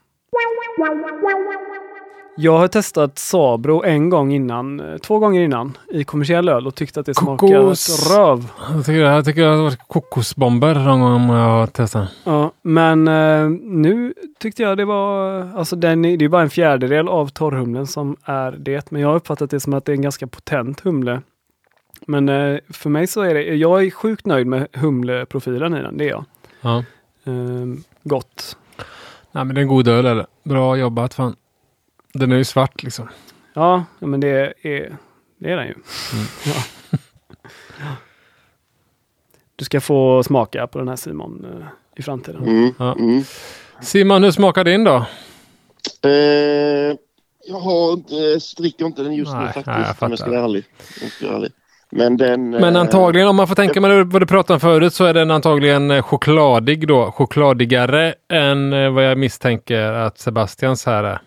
Jag 2.42 2.58
har 2.58 2.68
testat 2.68 3.18
Sabro 3.18 3.84
en 3.84 4.10
gång 4.10 4.32
innan, 4.32 4.80
eh, 4.80 4.98
två 4.98 5.18
gånger 5.18 5.40
innan 5.40 5.76
i 5.90 6.04
kommersiell 6.04 6.48
öl 6.48 6.66
och 6.66 6.74
tyckte 6.74 7.00
att 7.00 7.06
det 7.06 7.14
smakade 7.14 7.52
Kokos. 7.52 8.12
röv. 8.12 8.48
Jag 8.74 8.86
tycker, 8.86 9.00
jag 9.00 9.24
tycker 9.24 9.42
det 9.42 9.48
har 9.48 9.62
varit 9.62 9.88
kokosbomber 9.88 10.74
någon 10.74 11.00
gång 11.00 11.36
jag 11.36 11.48
har 11.48 11.66
testat. 11.66 12.08
Ja, 12.24 12.52
men 12.62 13.08
eh, 13.08 13.48
nu 13.62 14.14
tyckte 14.38 14.62
jag 14.62 14.76
det 14.76 14.84
var, 14.84 15.40
alltså 15.56 15.76
den, 15.76 16.02
det 16.02 16.24
är 16.24 16.28
bara 16.28 16.42
en 16.42 16.50
fjärdedel 16.50 17.08
av 17.08 17.28
torrhumlen 17.28 17.86
som 17.86 18.16
är 18.24 18.52
det. 18.52 18.90
Men 18.90 19.02
jag 19.02 19.08
har 19.08 19.16
uppfattat 19.16 19.50
det 19.50 19.60
som 19.60 19.74
att 19.74 19.84
det 19.84 19.92
är 19.92 19.96
en 19.96 20.02
ganska 20.02 20.26
potent 20.26 20.80
humle. 20.80 21.22
Men 22.06 22.28
eh, 22.28 22.58
för 22.70 22.90
mig 22.90 23.06
så 23.06 23.20
är 23.20 23.34
det, 23.34 23.42
jag 23.42 23.86
är 23.86 23.90
sjukt 23.90 24.26
nöjd 24.26 24.46
med 24.46 24.66
humleprofilen 24.72 25.76
i 25.76 25.82
den, 25.82 25.98
det 25.98 26.04
är 26.04 26.10
jag. 26.10 26.24
Ja. 26.60 26.78
Eh, 27.24 27.66
gott. 28.02 28.56
Nej 29.32 29.44
men 29.44 29.54
det 29.54 29.60
är 29.60 29.62
en 29.62 29.68
god 29.68 29.88
öl 29.88 30.06
eller? 30.06 30.26
Bra 30.44 30.76
jobbat 30.76 31.14
fan. 31.14 31.36
Den 32.12 32.32
är 32.32 32.36
ju 32.36 32.44
svart 32.44 32.82
liksom. 32.82 33.08
Ja, 33.54 33.84
men 33.98 34.20
det 34.20 34.28
är, 34.28 34.96
det 35.38 35.50
är 35.50 35.56
den 35.56 35.66
ju. 35.66 35.74
Ja. 36.46 36.54
Du 39.56 39.64
ska 39.64 39.80
få 39.80 40.22
smaka 40.22 40.66
på 40.66 40.78
den 40.78 40.88
här 40.88 40.96
Simon 40.96 41.44
eh, 41.44 41.66
i 41.96 42.02
framtiden. 42.02 42.42
Mm. 42.42 42.74
Ja. 42.78 42.92
Mm. 42.92 43.22
Simon, 43.80 44.24
hur 44.24 44.30
smakar 44.30 44.64
din 44.64 44.84
då? 44.84 44.96
Eh, 46.04 46.96
Jag 47.48 47.60
har 47.60 47.92
inte, 47.92 48.38
dricker 48.56 48.84
inte 48.86 49.02
den 49.02 49.14
just 49.14 49.32
Nej, 49.32 49.40
nu 49.40 49.62
nej, 49.66 49.76
jag 49.76 49.86
faktiskt, 49.86 50.02
om 50.02 50.10
jag 50.10 50.18
ska 50.18 50.26
fattar. 50.26 50.36
vara 50.36 50.44
ärlig. 50.44 50.64
Om 50.78 51.02
jag 51.02 51.10
ska 51.10 51.26
vara 51.26 51.36
ärlig. 51.36 51.52
Men 51.90 52.16
den... 52.16 52.50
Men 52.50 52.76
eh, 52.76 52.80
antagligen, 52.80 53.28
om 53.28 53.36
man 53.36 53.48
får 53.48 53.54
tänka 53.54 53.80
med 53.80 54.06
vad 54.06 54.22
du 54.22 54.26
pratade 54.26 54.54
om 54.54 54.60
förut, 54.60 54.94
så 54.94 55.04
är 55.04 55.14
den 55.14 55.30
antagligen 55.30 55.90
eh, 55.90 56.02
chokladig 56.02 56.88
då. 56.88 57.12
Chokladigare 57.12 58.14
än 58.32 58.94
vad 58.94 59.04
jag 59.04 59.18
misstänker 59.18 59.82
att 59.92 60.18
Sebastians 60.18 60.86
här 60.86 61.04
är. 61.04 61.20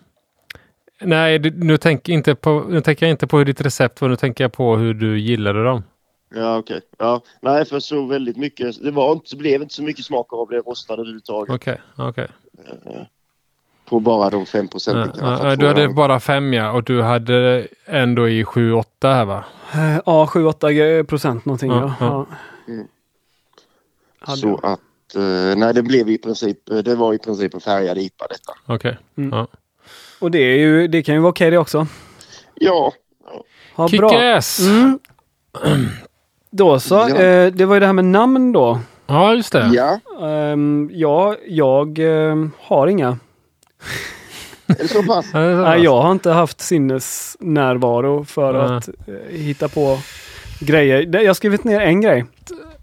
Nej, 1.04 1.38
nu, 1.38 1.76
tänk 1.76 2.08
inte 2.08 2.34
på, 2.34 2.64
nu 2.68 2.80
tänker 2.80 3.06
jag 3.06 3.10
inte 3.10 3.26
på 3.26 3.38
hur 3.38 3.44
ditt 3.44 3.60
recept 3.60 4.00
var, 4.00 4.08
nu 4.08 4.16
tänker 4.16 4.44
jag 4.44 4.52
på 4.52 4.76
hur 4.76 4.94
du 4.94 5.18
gillade 5.20 5.64
dem. 5.64 5.82
Ja, 6.34 6.58
okej. 6.58 6.80
Ja, 6.98 7.20
nej, 7.40 7.64
för 7.64 7.80
så 7.80 8.06
väldigt 8.06 8.36
mycket. 8.36 8.82
Det 8.82 8.90
var 8.90 9.12
inte, 9.12 9.26
det 9.30 9.36
blev 9.36 9.62
inte 9.62 9.74
så 9.74 9.82
mycket 9.82 10.04
smak 10.04 10.32
av 10.32 10.48
det 10.50 10.56
rostade 10.58 11.00
överhuvudtaget. 11.00 11.54
Okej, 11.54 11.80
okej. 11.96 12.28
På 13.88 14.00
bara 14.00 14.30
de 14.30 14.46
5 14.46 14.64
Ja, 14.64 14.70
procenten. 14.70 15.12
ja, 15.20 15.48
ja, 15.50 15.56
Du 15.56 15.66
hade 15.66 15.88
bara 15.88 16.20
fem 16.20 16.52
ja, 16.52 16.72
och 16.72 16.84
du 16.84 17.02
hade 17.02 17.66
ändå 17.86 18.28
i 18.28 18.44
sju, 18.44 18.72
åtta 18.72 19.12
här 19.12 19.24
va? 19.24 19.44
Eh, 19.74 20.00
Ja, 20.06 20.26
7-8 20.26 21.04
procent 21.04 21.44
någonting. 21.44 21.70
Ja, 21.70 21.94
Ja. 22.00 22.26
Mm. 22.68 22.86
Så 24.36 24.56
att, 24.62 25.14
eh, 25.16 25.56
nej 25.58 25.74
det 25.74 25.82
blev 25.82 26.08
i 26.08 26.18
princip, 26.18 26.58
det 26.84 26.94
var 26.94 27.14
i 27.14 27.18
princip 27.18 27.54
en 27.54 27.60
färgad 27.60 27.98
IPA 27.98 28.26
detta. 28.26 28.52
Okej. 28.66 28.98
Mm. 29.16 29.30
Ja. 29.30 29.46
Och 30.18 30.30
det, 30.30 30.38
är 30.38 30.58
ju, 30.58 30.88
det 30.88 31.02
kan 31.02 31.14
ju 31.14 31.20
vara 31.20 31.30
okej 31.30 31.50
det 31.50 31.58
också. 31.58 31.86
Ja, 32.54 32.92
Ja, 33.76 33.88
bra. 33.88 34.10
Kick-ass! 34.10 34.60
Mm. 34.60 34.98
Då 36.50 36.80
så. 36.80 36.94
Ja. 36.94 37.16
Eh, 37.16 37.52
det 37.52 37.64
var 37.64 37.74
ju 37.74 37.80
det 37.80 37.86
här 37.86 37.92
med 37.92 38.04
namn 38.04 38.52
då. 38.52 38.80
Ja, 39.06 39.34
just 39.34 39.52
det. 39.52 39.70
ja. 39.74 40.00
Ehm, 40.28 40.90
ja, 40.92 41.36
jag 41.46 41.98
ehm, 41.98 42.50
har 42.60 42.86
inga. 42.86 43.18
Är 44.66 44.74
det 44.82 44.88
så 44.88 45.02
pass? 45.02 45.26
Nej, 45.34 45.82
jag 45.82 46.02
har 46.02 46.12
inte 46.12 46.30
haft 46.30 46.60
sinnesnärvaro 46.60 48.24
för 48.24 48.52
Nej. 48.52 48.76
att 48.76 48.88
eh, 48.88 49.38
hitta 49.38 49.68
på 49.68 49.98
grejer. 50.60 51.16
Jag 51.22 51.26
har 51.26 51.34
skrivit 51.34 51.64
ner 51.64 51.80
en 51.80 52.00
grej. 52.00 52.24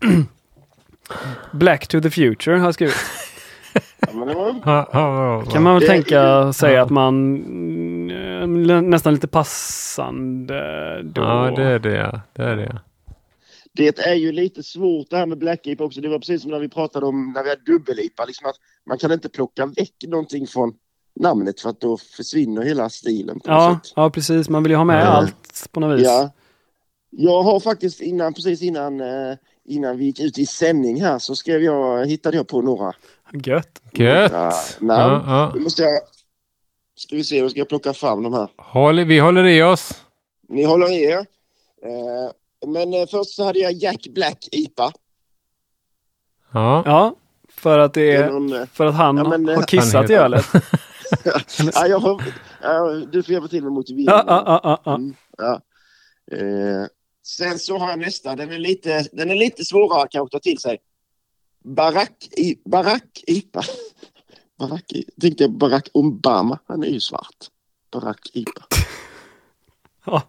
Black 1.51 1.87
to 1.87 2.01
the 2.01 2.09
future 2.09 2.57
har 2.57 2.65
jag 2.65 2.73
skrivit. 2.73 2.95
Kan 5.51 5.63
man 5.63 5.73
väl 5.79 5.87
tänka 5.87 6.53
sig 6.53 6.77
att 6.77 6.89
man 6.89 7.35
mm, 7.35 8.63
lä- 8.63 8.81
nästan 8.81 9.13
lite 9.13 9.27
passande 9.27 11.01
då. 11.03 11.21
ja, 11.21 11.53
det 11.55 11.63
är 11.63 11.79
det. 11.79 12.21
Det 12.33 12.43
är 12.43 12.55
det. 12.55 12.81
det 13.73 13.99
är 13.99 14.13
ju 14.15 14.31
lite 14.31 14.63
svårt 14.63 15.09
det 15.09 15.17
här 15.17 15.25
med 15.25 15.37
Black 15.37 15.67
IPA 15.67 15.83
också. 15.83 16.01
Det 16.01 16.09
var 16.09 16.19
precis 16.19 16.41
som 16.41 16.51
när 16.51 16.59
vi 16.59 16.69
pratade 16.69 17.05
om 17.05 17.31
när 17.35 17.43
vi 17.43 17.49
hade 17.49 17.61
dubbel-IPA. 17.71 18.25
Liksom 18.25 18.49
att 18.49 18.55
man 18.87 18.97
kan 18.97 19.11
inte 19.11 19.29
plocka 19.29 19.65
väck 19.65 19.95
någonting 20.07 20.47
från 20.47 20.73
namnet 21.19 21.59
för 21.61 21.69
att 21.69 21.81
då 21.81 21.97
försvinner 21.97 22.61
hela 22.61 22.89
stilen 22.89 23.39
på 23.39 23.51
ja, 23.51 23.79
ja, 23.95 24.09
precis. 24.09 24.49
Man 24.49 24.63
vill 24.63 24.71
ju 24.71 24.75
ha 24.77 24.83
med 24.85 25.01
Ja. 25.01 25.07
allt 25.07 25.67
på 25.71 25.79
något 25.79 25.99
vis. 25.99 26.05
Ja. 26.07 26.31
Jag 27.09 27.43
har 27.43 27.59
faktiskt 27.59 28.01
innan, 28.01 28.33
precis 28.33 28.61
innan, 28.61 29.01
eh, 29.01 29.35
innan 29.65 29.97
vi 29.97 30.05
gick 30.05 30.19
ut 30.19 30.37
i 30.37 30.45
sändning 30.45 31.01
här 31.01 31.19
så 31.19 31.35
skrev 31.35 31.63
jag, 31.63 32.05
hittade 32.07 32.37
jag 32.37 32.47
på 32.47 32.61
några. 32.61 32.93
Gött. 33.33 33.81
Gött! 33.93 34.31
Ja, 34.31 34.53
namn. 34.79 35.23
Ja, 35.27 35.53
måste 35.55 35.81
jag, 35.81 35.99
ska 36.95 37.15
vi 37.15 37.23
se, 37.23 37.41
då 37.41 37.49
ska 37.49 37.59
jag 37.59 37.69
plocka 37.69 37.93
fram 37.93 38.23
de 38.23 38.33
här. 38.33 38.49
Håll, 38.57 39.03
vi 39.03 39.19
håller 39.19 39.43
i 39.43 39.63
oss. 39.63 40.03
Ni 40.49 40.63
håller 40.63 40.91
i 40.91 41.03
er. 41.03 41.17
Eh, 41.17 42.67
men 42.67 42.93
eh, 42.93 43.07
först 43.11 43.29
så 43.29 43.43
hade 43.43 43.59
jag 43.59 43.73
Jack 43.73 44.07
Black 44.07 44.47
IPA. 44.51 44.91
Ja. 46.53 46.83
Ja, 46.85 47.15
för 47.49 47.79
att 47.79 47.93
det 47.93 48.17
Det 48.17 48.23
är 48.23 48.31
någon, 48.31 48.53
eh, 48.53 48.65
för 48.65 48.85
att 48.85 48.95
han 48.95 49.17
Ja, 49.17 49.23
men, 49.23 49.49
eh, 49.49 49.55
har 49.55 49.63
kissat 49.63 50.09
i 50.09 50.13
ölet. 50.13 50.45
ja, 51.73 51.87
jag 51.87 51.99
har, 51.99 52.23
ja, 52.61 52.89
du 53.11 53.23
får 53.23 53.33
hjälpa 53.33 53.47
till 53.47 53.63
med 53.63 53.71
motiveringen. 53.71 54.13
Ja, 54.13 54.23
ja, 54.27 54.43
ja, 54.45 54.61
ja, 54.63 54.81
ja. 54.85 54.95
Mm, 54.95 55.15
ja. 55.37 55.61
Eh, 56.31 56.87
sen 57.37 57.59
så 57.59 57.77
har 57.77 57.89
jag 57.89 57.99
nästa, 57.99 58.35
den 58.35 58.51
är 58.51 58.59
lite, 58.59 59.05
den 59.11 59.31
är 59.31 59.35
lite 59.35 59.65
svårare 59.65 60.07
kanske 60.11 60.25
att 60.25 60.31
ta 60.31 60.49
till 60.49 60.59
sig. 60.59 60.77
Barack, 61.63 62.27
i, 62.31 62.59
Barack 62.65 63.23
IPA. 63.27 63.61
Barack, 64.59 64.93
tänkte 65.21 65.43
jag 65.43 65.51
Barack 65.51 65.89
Obama, 65.93 66.59
han 66.65 66.83
är 66.83 66.87
ju 66.87 66.99
svart. 66.99 67.49
Barack 67.91 68.29
IPA. 68.33 68.65
ja. 70.05 70.23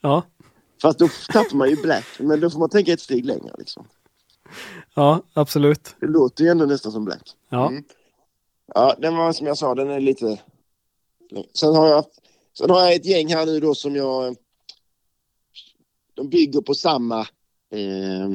Ja, 0.00 0.22
Fast 0.82 0.98
då 0.98 1.08
tappar 1.32 1.56
man 1.56 1.70
ju 1.70 1.76
black, 1.76 2.06
men 2.18 2.40
då 2.40 2.50
får 2.50 2.58
man 2.58 2.68
tänka 2.68 2.92
ett 2.92 3.00
steg 3.00 3.24
längre 3.24 3.54
liksom. 3.58 3.86
ja, 4.94 5.22
absolut. 5.32 5.96
Det 6.00 6.06
låter 6.06 6.44
ju 6.44 6.50
ändå 6.50 6.66
nästan 6.66 6.92
som 6.92 7.04
black. 7.04 7.22
Ja. 7.48 7.68
Mm. 7.68 7.84
Ja, 8.74 8.94
den 8.98 9.16
var 9.16 9.32
som 9.32 9.46
jag 9.46 9.58
sa, 9.58 9.74
den 9.74 9.90
är 9.90 10.00
lite... 10.00 10.40
Sen 11.54 11.74
har 11.74 11.86
jag, 11.86 12.04
sen 12.58 12.70
har 12.70 12.80
jag 12.80 12.94
ett 12.94 13.06
gäng 13.06 13.34
här 13.34 13.46
nu 13.46 13.60
då 13.60 13.74
som 13.74 13.96
jag... 13.96 14.36
De 16.20 16.28
bygger 16.28 16.60
på 16.60 16.74
samma... 16.74 17.20
Eh, 17.72 18.30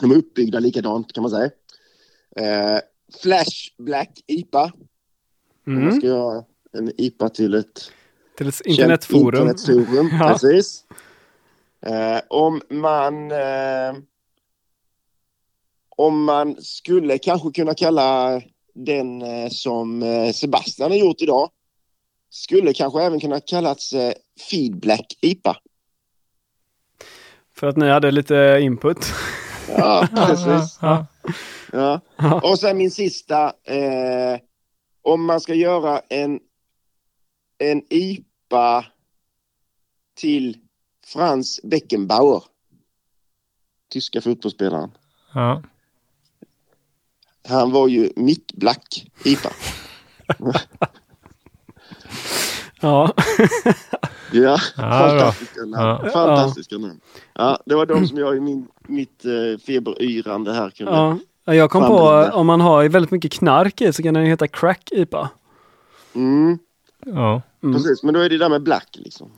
de 0.00 0.10
är 0.10 0.16
uppbyggda 0.16 0.58
likadant 0.58 1.12
kan 1.12 1.22
man 1.22 1.30
säga. 1.30 1.50
Eh, 2.36 2.80
Flash 3.22 3.74
Black 3.78 4.24
IPA. 4.26 4.72
Mm. 5.66 5.96
ska 5.98 6.06
göra 6.06 6.44
en 6.72 6.92
IPA 7.00 7.28
till 7.28 7.54
ett 7.54 7.90
Till 8.36 8.48
ett 8.48 8.60
internetforum. 8.66 9.48
internetforum. 9.48 10.08
Ja. 10.20 10.28
Precis. 10.28 10.84
Eh, 11.86 12.20
om 12.28 12.60
man... 12.70 13.30
Eh, 13.30 13.94
om 15.96 16.24
man 16.24 16.56
skulle 16.62 17.18
kanske 17.18 17.50
kunna 17.50 17.74
kalla 17.74 18.40
den 18.74 19.22
eh, 19.22 19.48
som 19.50 20.02
eh, 20.02 20.32
Sebastian 20.32 20.90
har 20.90 20.98
gjort 20.98 21.22
idag 21.22 21.50
skulle 22.30 22.72
kanske 22.72 23.02
även 23.02 23.20
kunna 23.20 23.40
kallats 23.40 23.92
eh, 23.92 24.12
Feed 24.50 24.80
Black 24.80 25.18
IPA. 25.20 25.56
För 27.60 27.66
att 27.66 27.76
ni 27.76 27.88
hade 27.88 28.10
lite 28.10 28.58
input. 28.62 28.98
Ja, 29.76 30.08
precis. 30.14 30.78
Ja. 30.82 31.06
Ja. 31.72 32.00
Och 32.42 32.58
sen 32.58 32.78
min 32.78 32.90
sista. 32.90 33.52
Eh, 33.64 34.40
om 35.02 35.24
man 35.24 35.40
ska 35.40 35.54
göra 35.54 36.00
en, 36.08 36.40
en 37.58 37.82
IPA 37.90 38.84
till 40.14 40.56
Franz 41.06 41.60
Beckenbauer. 41.62 42.42
Tyska 43.90 44.20
fotbollsspelaren. 44.20 44.90
Ja. 45.34 45.62
Han 47.48 47.70
var 47.70 47.88
ju 47.88 48.12
mittblack 48.16 49.06
IPA. 49.24 49.50
Ja. 52.82 53.14
Ja, 54.32 54.58
Ja, 54.76 54.82
fantastiska 54.82 55.60
namn. 55.60 56.00
Ja. 56.04 56.10
Fantastiska 56.12 56.78
namn. 56.78 57.00
Ja, 57.34 57.58
det 57.66 57.74
var 57.74 57.86
de 57.86 58.06
som 58.06 58.18
jag 58.18 58.36
i 58.36 58.40
min, 58.40 58.68
mitt 58.88 59.24
eh, 59.24 59.58
feberyrande 59.66 60.52
här 60.52 60.70
kunde. 60.70 60.92
ja. 60.92 61.18
Jag 61.44 61.70
kom 61.70 61.82
på, 61.86 61.98
om 62.32 62.46
man 62.46 62.60
har 62.60 62.88
väldigt 62.88 63.10
mycket 63.10 63.32
knark 63.32 63.80
i 63.80 63.92
så 63.92 64.02
kan 64.02 64.14
den 64.14 64.24
heta 64.26 64.48
crack 64.48 64.88
IPA. 64.92 65.30
Mm, 66.14 66.58
ja. 67.06 67.42
Mm. 67.62 67.74
precis, 67.74 68.02
men 68.02 68.14
då 68.14 68.20
är 68.20 68.28
det 68.28 68.38
där 68.38 68.48
med 68.48 68.62
black 68.62 68.88
liksom. 68.92 69.30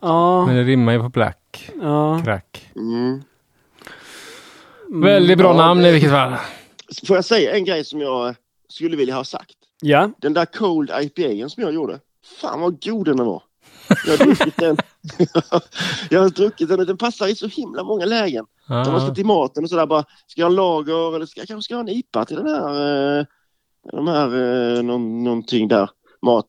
Ja, 0.00 0.46
Men 0.46 0.56
det 0.56 0.62
rimmar 0.64 0.92
ju 0.92 0.98
på 1.02 1.08
black. 1.08 1.70
ja. 1.82 2.20
Crack. 2.24 2.70
Mm. 2.76 3.22
Väldigt 4.88 5.38
bra 5.38 5.48
Ja, 5.50 5.56
namn 5.56 5.84
i 5.84 5.92
vilket 5.92 6.10
fall. 6.10 6.34
Får 7.06 7.16
jag 7.16 7.24
säga 7.24 7.56
en 7.56 7.64
grej 7.64 7.84
som 7.84 8.00
jag 8.00 8.34
skulle 8.68 8.96
vilja 8.96 9.14
ha 9.14 9.24
sagt? 9.24 9.56
Ja, 9.80 10.10
Den 10.18 10.34
där 10.34 10.44
Cold 10.44 10.90
IPA 11.00 11.48
som 11.48 11.62
jag 11.62 11.74
gjorde. 11.74 11.98
Fan 12.40 12.60
vad 12.60 12.82
god 12.84 13.06
den 13.06 13.16
var. 13.18 13.42
Jag 14.06 14.16
har 14.18 14.24
druckit 14.26 14.56
den. 14.56 14.76
jag 16.10 16.20
har 16.20 16.28
druckit 16.30 16.68
den 16.68 16.80
och 16.80 16.86
den 16.86 16.96
passar 16.98 17.26
i 17.28 17.34
så 17.34 17.46
himla 17.46 17.84
många 17.84 18.04
lägen. 18.04 18.46
När 18.68 18.76
man 18.92 19.00
ska 19.00 19.08
Ja. 19.08 19.14
till 19.14 19.26
maten 19.26 19.64
och 19.64 19.70
sådär 19.70 19.86
bara, 19.86 20.04
ska 20.26 20.40
jag 20.40 20.46
ha 20.46 20.50
en 20.50 20.56
lager 20.56 21.16
eller 21.16 21.26
ska 21.26 21.40
jag 21.40 21.48
kanske 21.48 21.62
ska 21.68 21.74
ha 21.74 21.80
en 21.80 21.88
IPA 21.88 22.24
till 22.24 22.36
den 22.36 22.46
här, 22.46 23.18
eh, 23.20 23.24
de 23.92 24.08
här, 24.08 24.26
eh, 24.76 24.82
någon, 24.82 25.24
någonting 25.24 25.68
där, 25.68 25.90
mat. 26.22 26.46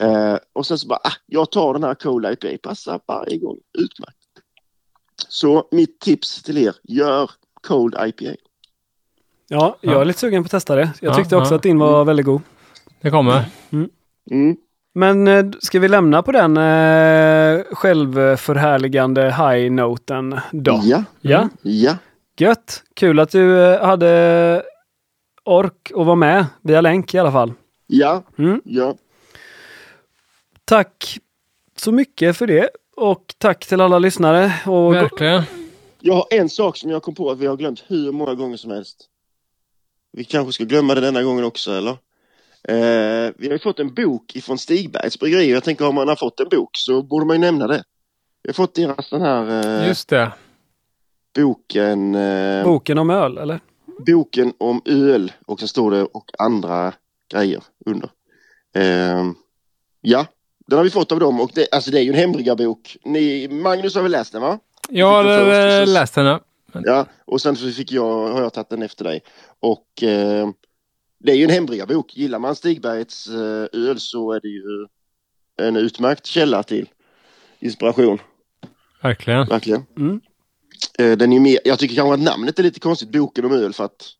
Eh, 0.00 0.36
och 0.52 0.66
sen 0.66 0.78
så 0.78 0.86
bara, 0.88 1.00
ah, 1.04 1.12
jag 1.26 1.50
tar 1.50 1.72
den 1.72 1.84
här 1.84 1.94
Cola 1.94 2.32
IPA, 2.32 2.48
passar 2.62 3.00
varje 3.06 3.38
gång, 3.38 3.56
utmärkt. 3.78 4.14
Så 5.28 5.68
mitt 5.70 6.00
tips 6.00 6.42
till 6.42 6.58
er, 6.58 6.74
gör 6.82 7.30
Cold 7.66 7.94
IPA. 8.06 8.24
ja, 9.48 9.76
jag 9.80 9.94
Ja. 9.94 10.00
är 10.00 10.04
lite 10.04 10.18
sugen 10.18 10.42
på 10.42 10.46
att 10.46 10.50
testa 10.50 10.74
det. 10.76 10.90
Jag 11.00 11.10
Ja, 11.12 11.16
tyckte 11.16 11.36
också 11.36 11.52
ja. 11.52 11.56
att 11.56 11.62
din 11.62 11.78
var 11.78 12.04
väldigt 12.04 12.26
god. 12.26 12.40
Det 13.00 13.10
kommer. 13.10 13.44
Mm. 14.30 14.56
Men 14.98 15.28
eh, 15.28 15.44
ska 15.60 15.78
vi 15.80 15.88
lämna 15.88 16.22
på 16.22 16.32
den 16.32 16.56
eh, 16.56 17.64
självförhärligande 17.72 19.22
high-noten 19.22 20.40
då? 20.52 20.80
Ja, 20.84 21.04
Ja, 21.20 21.48
ja, 21.62 21.96
gött. 22.38 22.82
Kul 22.94 23.18
att 23.20 23.30
du 23.30 23.60
eh, 23.64 23.86
hade 23.86 24.62
ork 25.44 25.90
att 25.94 26.06
vara 26.06 26.16
med 26.16 26.46
via 26.62 26.80
länk 26.80 27.14
i 27.14 27.18
alla 27.18 27.32
fall. 27.32 27.52
ja, 27.86 28.22
Mm. 28.38 28.60
ja. 28.64 28.94
Tack 30.64 31.18
så 31.76 31.92
mycket 31.92 32.36
för 32.36 32.46
det 32.46 32.70
och 32.96 33.34
tack 33.38 33.66
till 33.66 33.80
alla 33.80 33.98
lyssnare. 33.98 34.52
Och 34.66 34.94
Verkligen. 34.94 35.42
Jag 36.00 36.14
har 36.14 36.26
en 36.30 36.48
sak 36.48 36.76
som 36.76 36.90
jag 36.90 37.02
kom 37.02 37.14
på 37.14 37.30
att 37.30 37.38
vi 37.38 37.46
har 37.46 37.56
glömt 37.56 37.84
hur 37.86 38.12
många 38.12 38.34
gånger 38.34 38.56
som 38.56 38.70
helst. 38.70 39.04
Vi 40.12 40.24
kanske 40.24 40.52
ska 40.52 40.64
glömma 40.64 40.94
det 40.94 41.00
denna 41.00 41.22
gången 41.22 41.44
också, 41.44 41.72
eller? 41.72 41.96
Eh, 42.68 43.32
vi 43.36 43.46
har 43.46 43.52
ju 43.52 43.58
fått 43.58 43.78
en 43.78 43.94
bok 43.94 44.36
ifrån 44.36 44.58
Stigbergs 44.58 45.18
bryggeri. 45.18 45.50
Jag 45.52 45.64
tänker 45.64 45.86
om 45.88 45.94
man 45.94 46.08
har 46.08 46.16
fått 46.16 46.40
en 46.40 46.48
bok 46.48 46.70
så 46.72 47.02
borde 47.02 47.26
man 47.26 47.36
ju 47.36 47.40
nämna 47.40 47.66
det. 47.66 47.82
Vi 48.42 48.48
har 48.48 48.54
fått 48.54 48.74
deras 48.74 49.10
den 49.10 49.20
här 49.22 49.80
eh, 49.82 49.88
Just 49.88 50.08
det. 50.08 50.32
boken. 51.34 52.14
Eh, 52.14 52.64
Boken 52.64 52.98
om 52.98 53.10
öl, 53.10 53.38
eller? 53.38 53.60
boken 54.06 54.52
om 54.58 54.82
öl 54.84 55.32
och 55.46 55.60
så 55.60 55.68
står 55.68 55.90
det 55.90 56.02
och 56.04 56.30
andra 56.38 56.92
grejer 57.32 57.62
under. 57.86 58.10
Eh, 58.74 59.24
ja, 60.00 60.26
den 60.66 60.76
har 60.76 60.84
vi 60.84 60.90
fått 60.90 61.12
av 61.12 61.20
dem 61.20 61.40
och 61.40 61.50
det, 61.54 61.68
alltså 61.72 61.90
det 61.90 61.98
är 61.98 62.02
ju 62.02 62.08
en 62.10 62.18
hembriggarbok. 62.18 62.96
Ni, 63.04 63.48
Magnus 63.48 63.94
har 63.94 64.02
väl 64.02 64.12
läst 64.12 64.32
den 64.32 64.42
va? 64.42 64.58
Jag 64.88 65.06
har 65.06 65.24
eh, 65.80 65.86
läst 65.86 66.14
den. 66.14 66.26
ja. 66.26 66.40
Ja, 66.72 67.06
och 67.24 67.40
sen 67.40 67.56
så 67.56 67.70
fick 67.70 67.92
jag, 67.92 68.28
har 68.28 68.42
jag 68.42 68.52
tagit 68.52 68.68
den 68.70 68.82
efter 68.82 69.04
dig. 69.04 69.20
Och 69.60 70.02
eh, 70.02 70.48
det 71.18 71.32
är 71.32 71.36
ju 71.36 71.44
en 71.44 71.50
hembriggarbok. 71.50 72.16
Gillar 72.16 72.38
man 72.38 72.56
Stigbergets 72.56 73.28
eh, 73.28 73.66
öl 73.72 74.00
så 74.00 74.32
är 74.32 74.40
det 74.40 74.48
ju 74.48 74.86
en 75.68 75.76
utmärkt 75.76 76.26
källa 76.26 76.62
till 76.62 76.88
inspiration. 77.58 78.18
Verkligen. 79.02 79.46
Verkligen. 79.46 79.86
Mm. 79.96 80.20
Eh, 80.98 81.18
den 81.18 81.32
är 81.32 81.40
mer, 81.40 81.58
jag 81.64 81.78
tycker 81.78 81.94
kanske 81.94 82.14
att 82.14 82.20
namnet 82.20 82.58
är 82.58 82.62
lite 82.62 82.80
konstigt, 82.80 83.12
boken 83.12 83.44
om 83.44 83.52
öl 83.52 83.72
för 83.72 83.84
att 83.84 84.14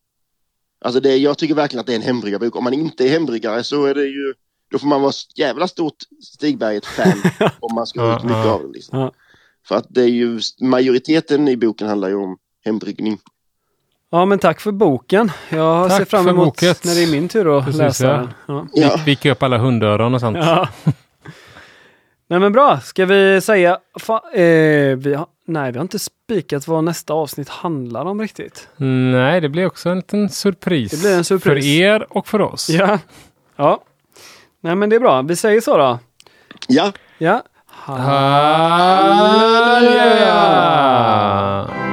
Alltså 0.80 1.00
det, 1.00 1.16
jag 1.16 1.38
tycker 1.38 1.54
verkligen 1.54 1.80
att 1.80 1.86
det 1.86 1.92
är 1.92 1.96
en 1.96 2.02
hembriggarbok. 2.02 2.56
Om 2.56 2.64
man 2.64 2.74
inte 2.74 3.04
är 3.04 3.08
hembryggare 3.08 3.64
så 3.64 3.84
är 3.84 3.94
det 3.94 4.04
ju 4.04 4.34
Då 4.70 4.78
får 4.78 4.86
man 4.86 5.02
vara 5.02 5.12
jävla 5.36 5.68
stort 5.68 5.96
Stigberget-fan 6.22 7.22
om 7.60 7.74
man 7.74 7.86
ska 7.86 8.00
ha 8.00 8.16
ut 8.16 8.22
mycket 8.22 8.46
av 8.46 8.62
den. 8.62 8.72
Liksom. 8.72 9.10
För 9.68 9.74
att 9.74 9.86
det 9.88 10.02
är 10.02 10.08
ju 10.08 10.40
majoriteten 10.60 11.48
i 11.48 11.56
boken 11.56 11.88
handlar 11.88 12.08
ju 12.08 12.14
om 12.14 12.38
hembryggning. 12.64 13.18
Ja, 14.10 14.24
men 14.24 14.38
tack 14.38 14.60
för 14.60 14.72
boken. 14.72 15.32
Jag 15.48 15.88
Tack 15.88 15.98
ser 15.98 16.04
fram 16.04 16.24
för 16.24 16.30
emot 16.30 16.44
boket. 16.44 16.84
när 16.84 16.94
det 16.94 17.02
är 17.02 17.10
min 17.10 17.28
tur 17.28 17.58
att 17.58 17.64
Precis, 17.64 17.78
läsa 17.80 18.06
ja. 18.06 18.12
den. 18.12 18.28
Ja. 18.46 18.66
Ja. 18.72 19.00
Vika 19.06 19.32
upp 19.32 19.42
alla 19.42 19.58
hundöron 19.58 20.14
och 20.14 20.20
sånt. 20.20 20.36
Ja. 20.36 20.68
Nej 22.30 22.40
men 22.40 22.52
bra, 22.52 22.80
ska 22.80 23.06
vi 23.06 23.40
säga... 23.40 23.78
Fa, 24.00 24.20
eh, 24.34 24.96
vi 24.96 25.14
har, 25.14 25.26
nej, 25.46 25.72
vi 25.72 25.78
har 25.78 25.82
inte 25.82 25.98
spikat 25.98 26.68
vad 26.68 26.84
nästa 26.84 27.12
avsnitt 27.14 27.48
handlar 27.48 28.04
om 28.04 28.20
riktigt. 28.20 28.68
Nej, 29.12 29.40
det 29.40 29.48
blir 29.48 29.66
också 29.66 29.88
en 29.88 29.96
liten 29.96 30.28
surpris. 30.28 30.90
Det 30.90 30.96
blir 31.00 31.16
en 31.16 31.24
surpris. 31.24 31.64
För 31.64 31.70
er 31.82 32.06
och 32.10 32.28
för 32.28 32.40
oss. 32.40 32.68
Ja. 32.70 32.98
Ja. 33.56 33.80
Nej 34.60 34.74
men 34.74 34.90
det 34.90 34.96
är 34.96 35.00
bra, 35.00 35.22
vi 35.22 35.36
säger 35.36 35.60
så 35.60 35.76
då. 35.76 35.98
Ja, 36.68 36.92
Ja. 37.18 37.42
Halleluja! 40.38 41.87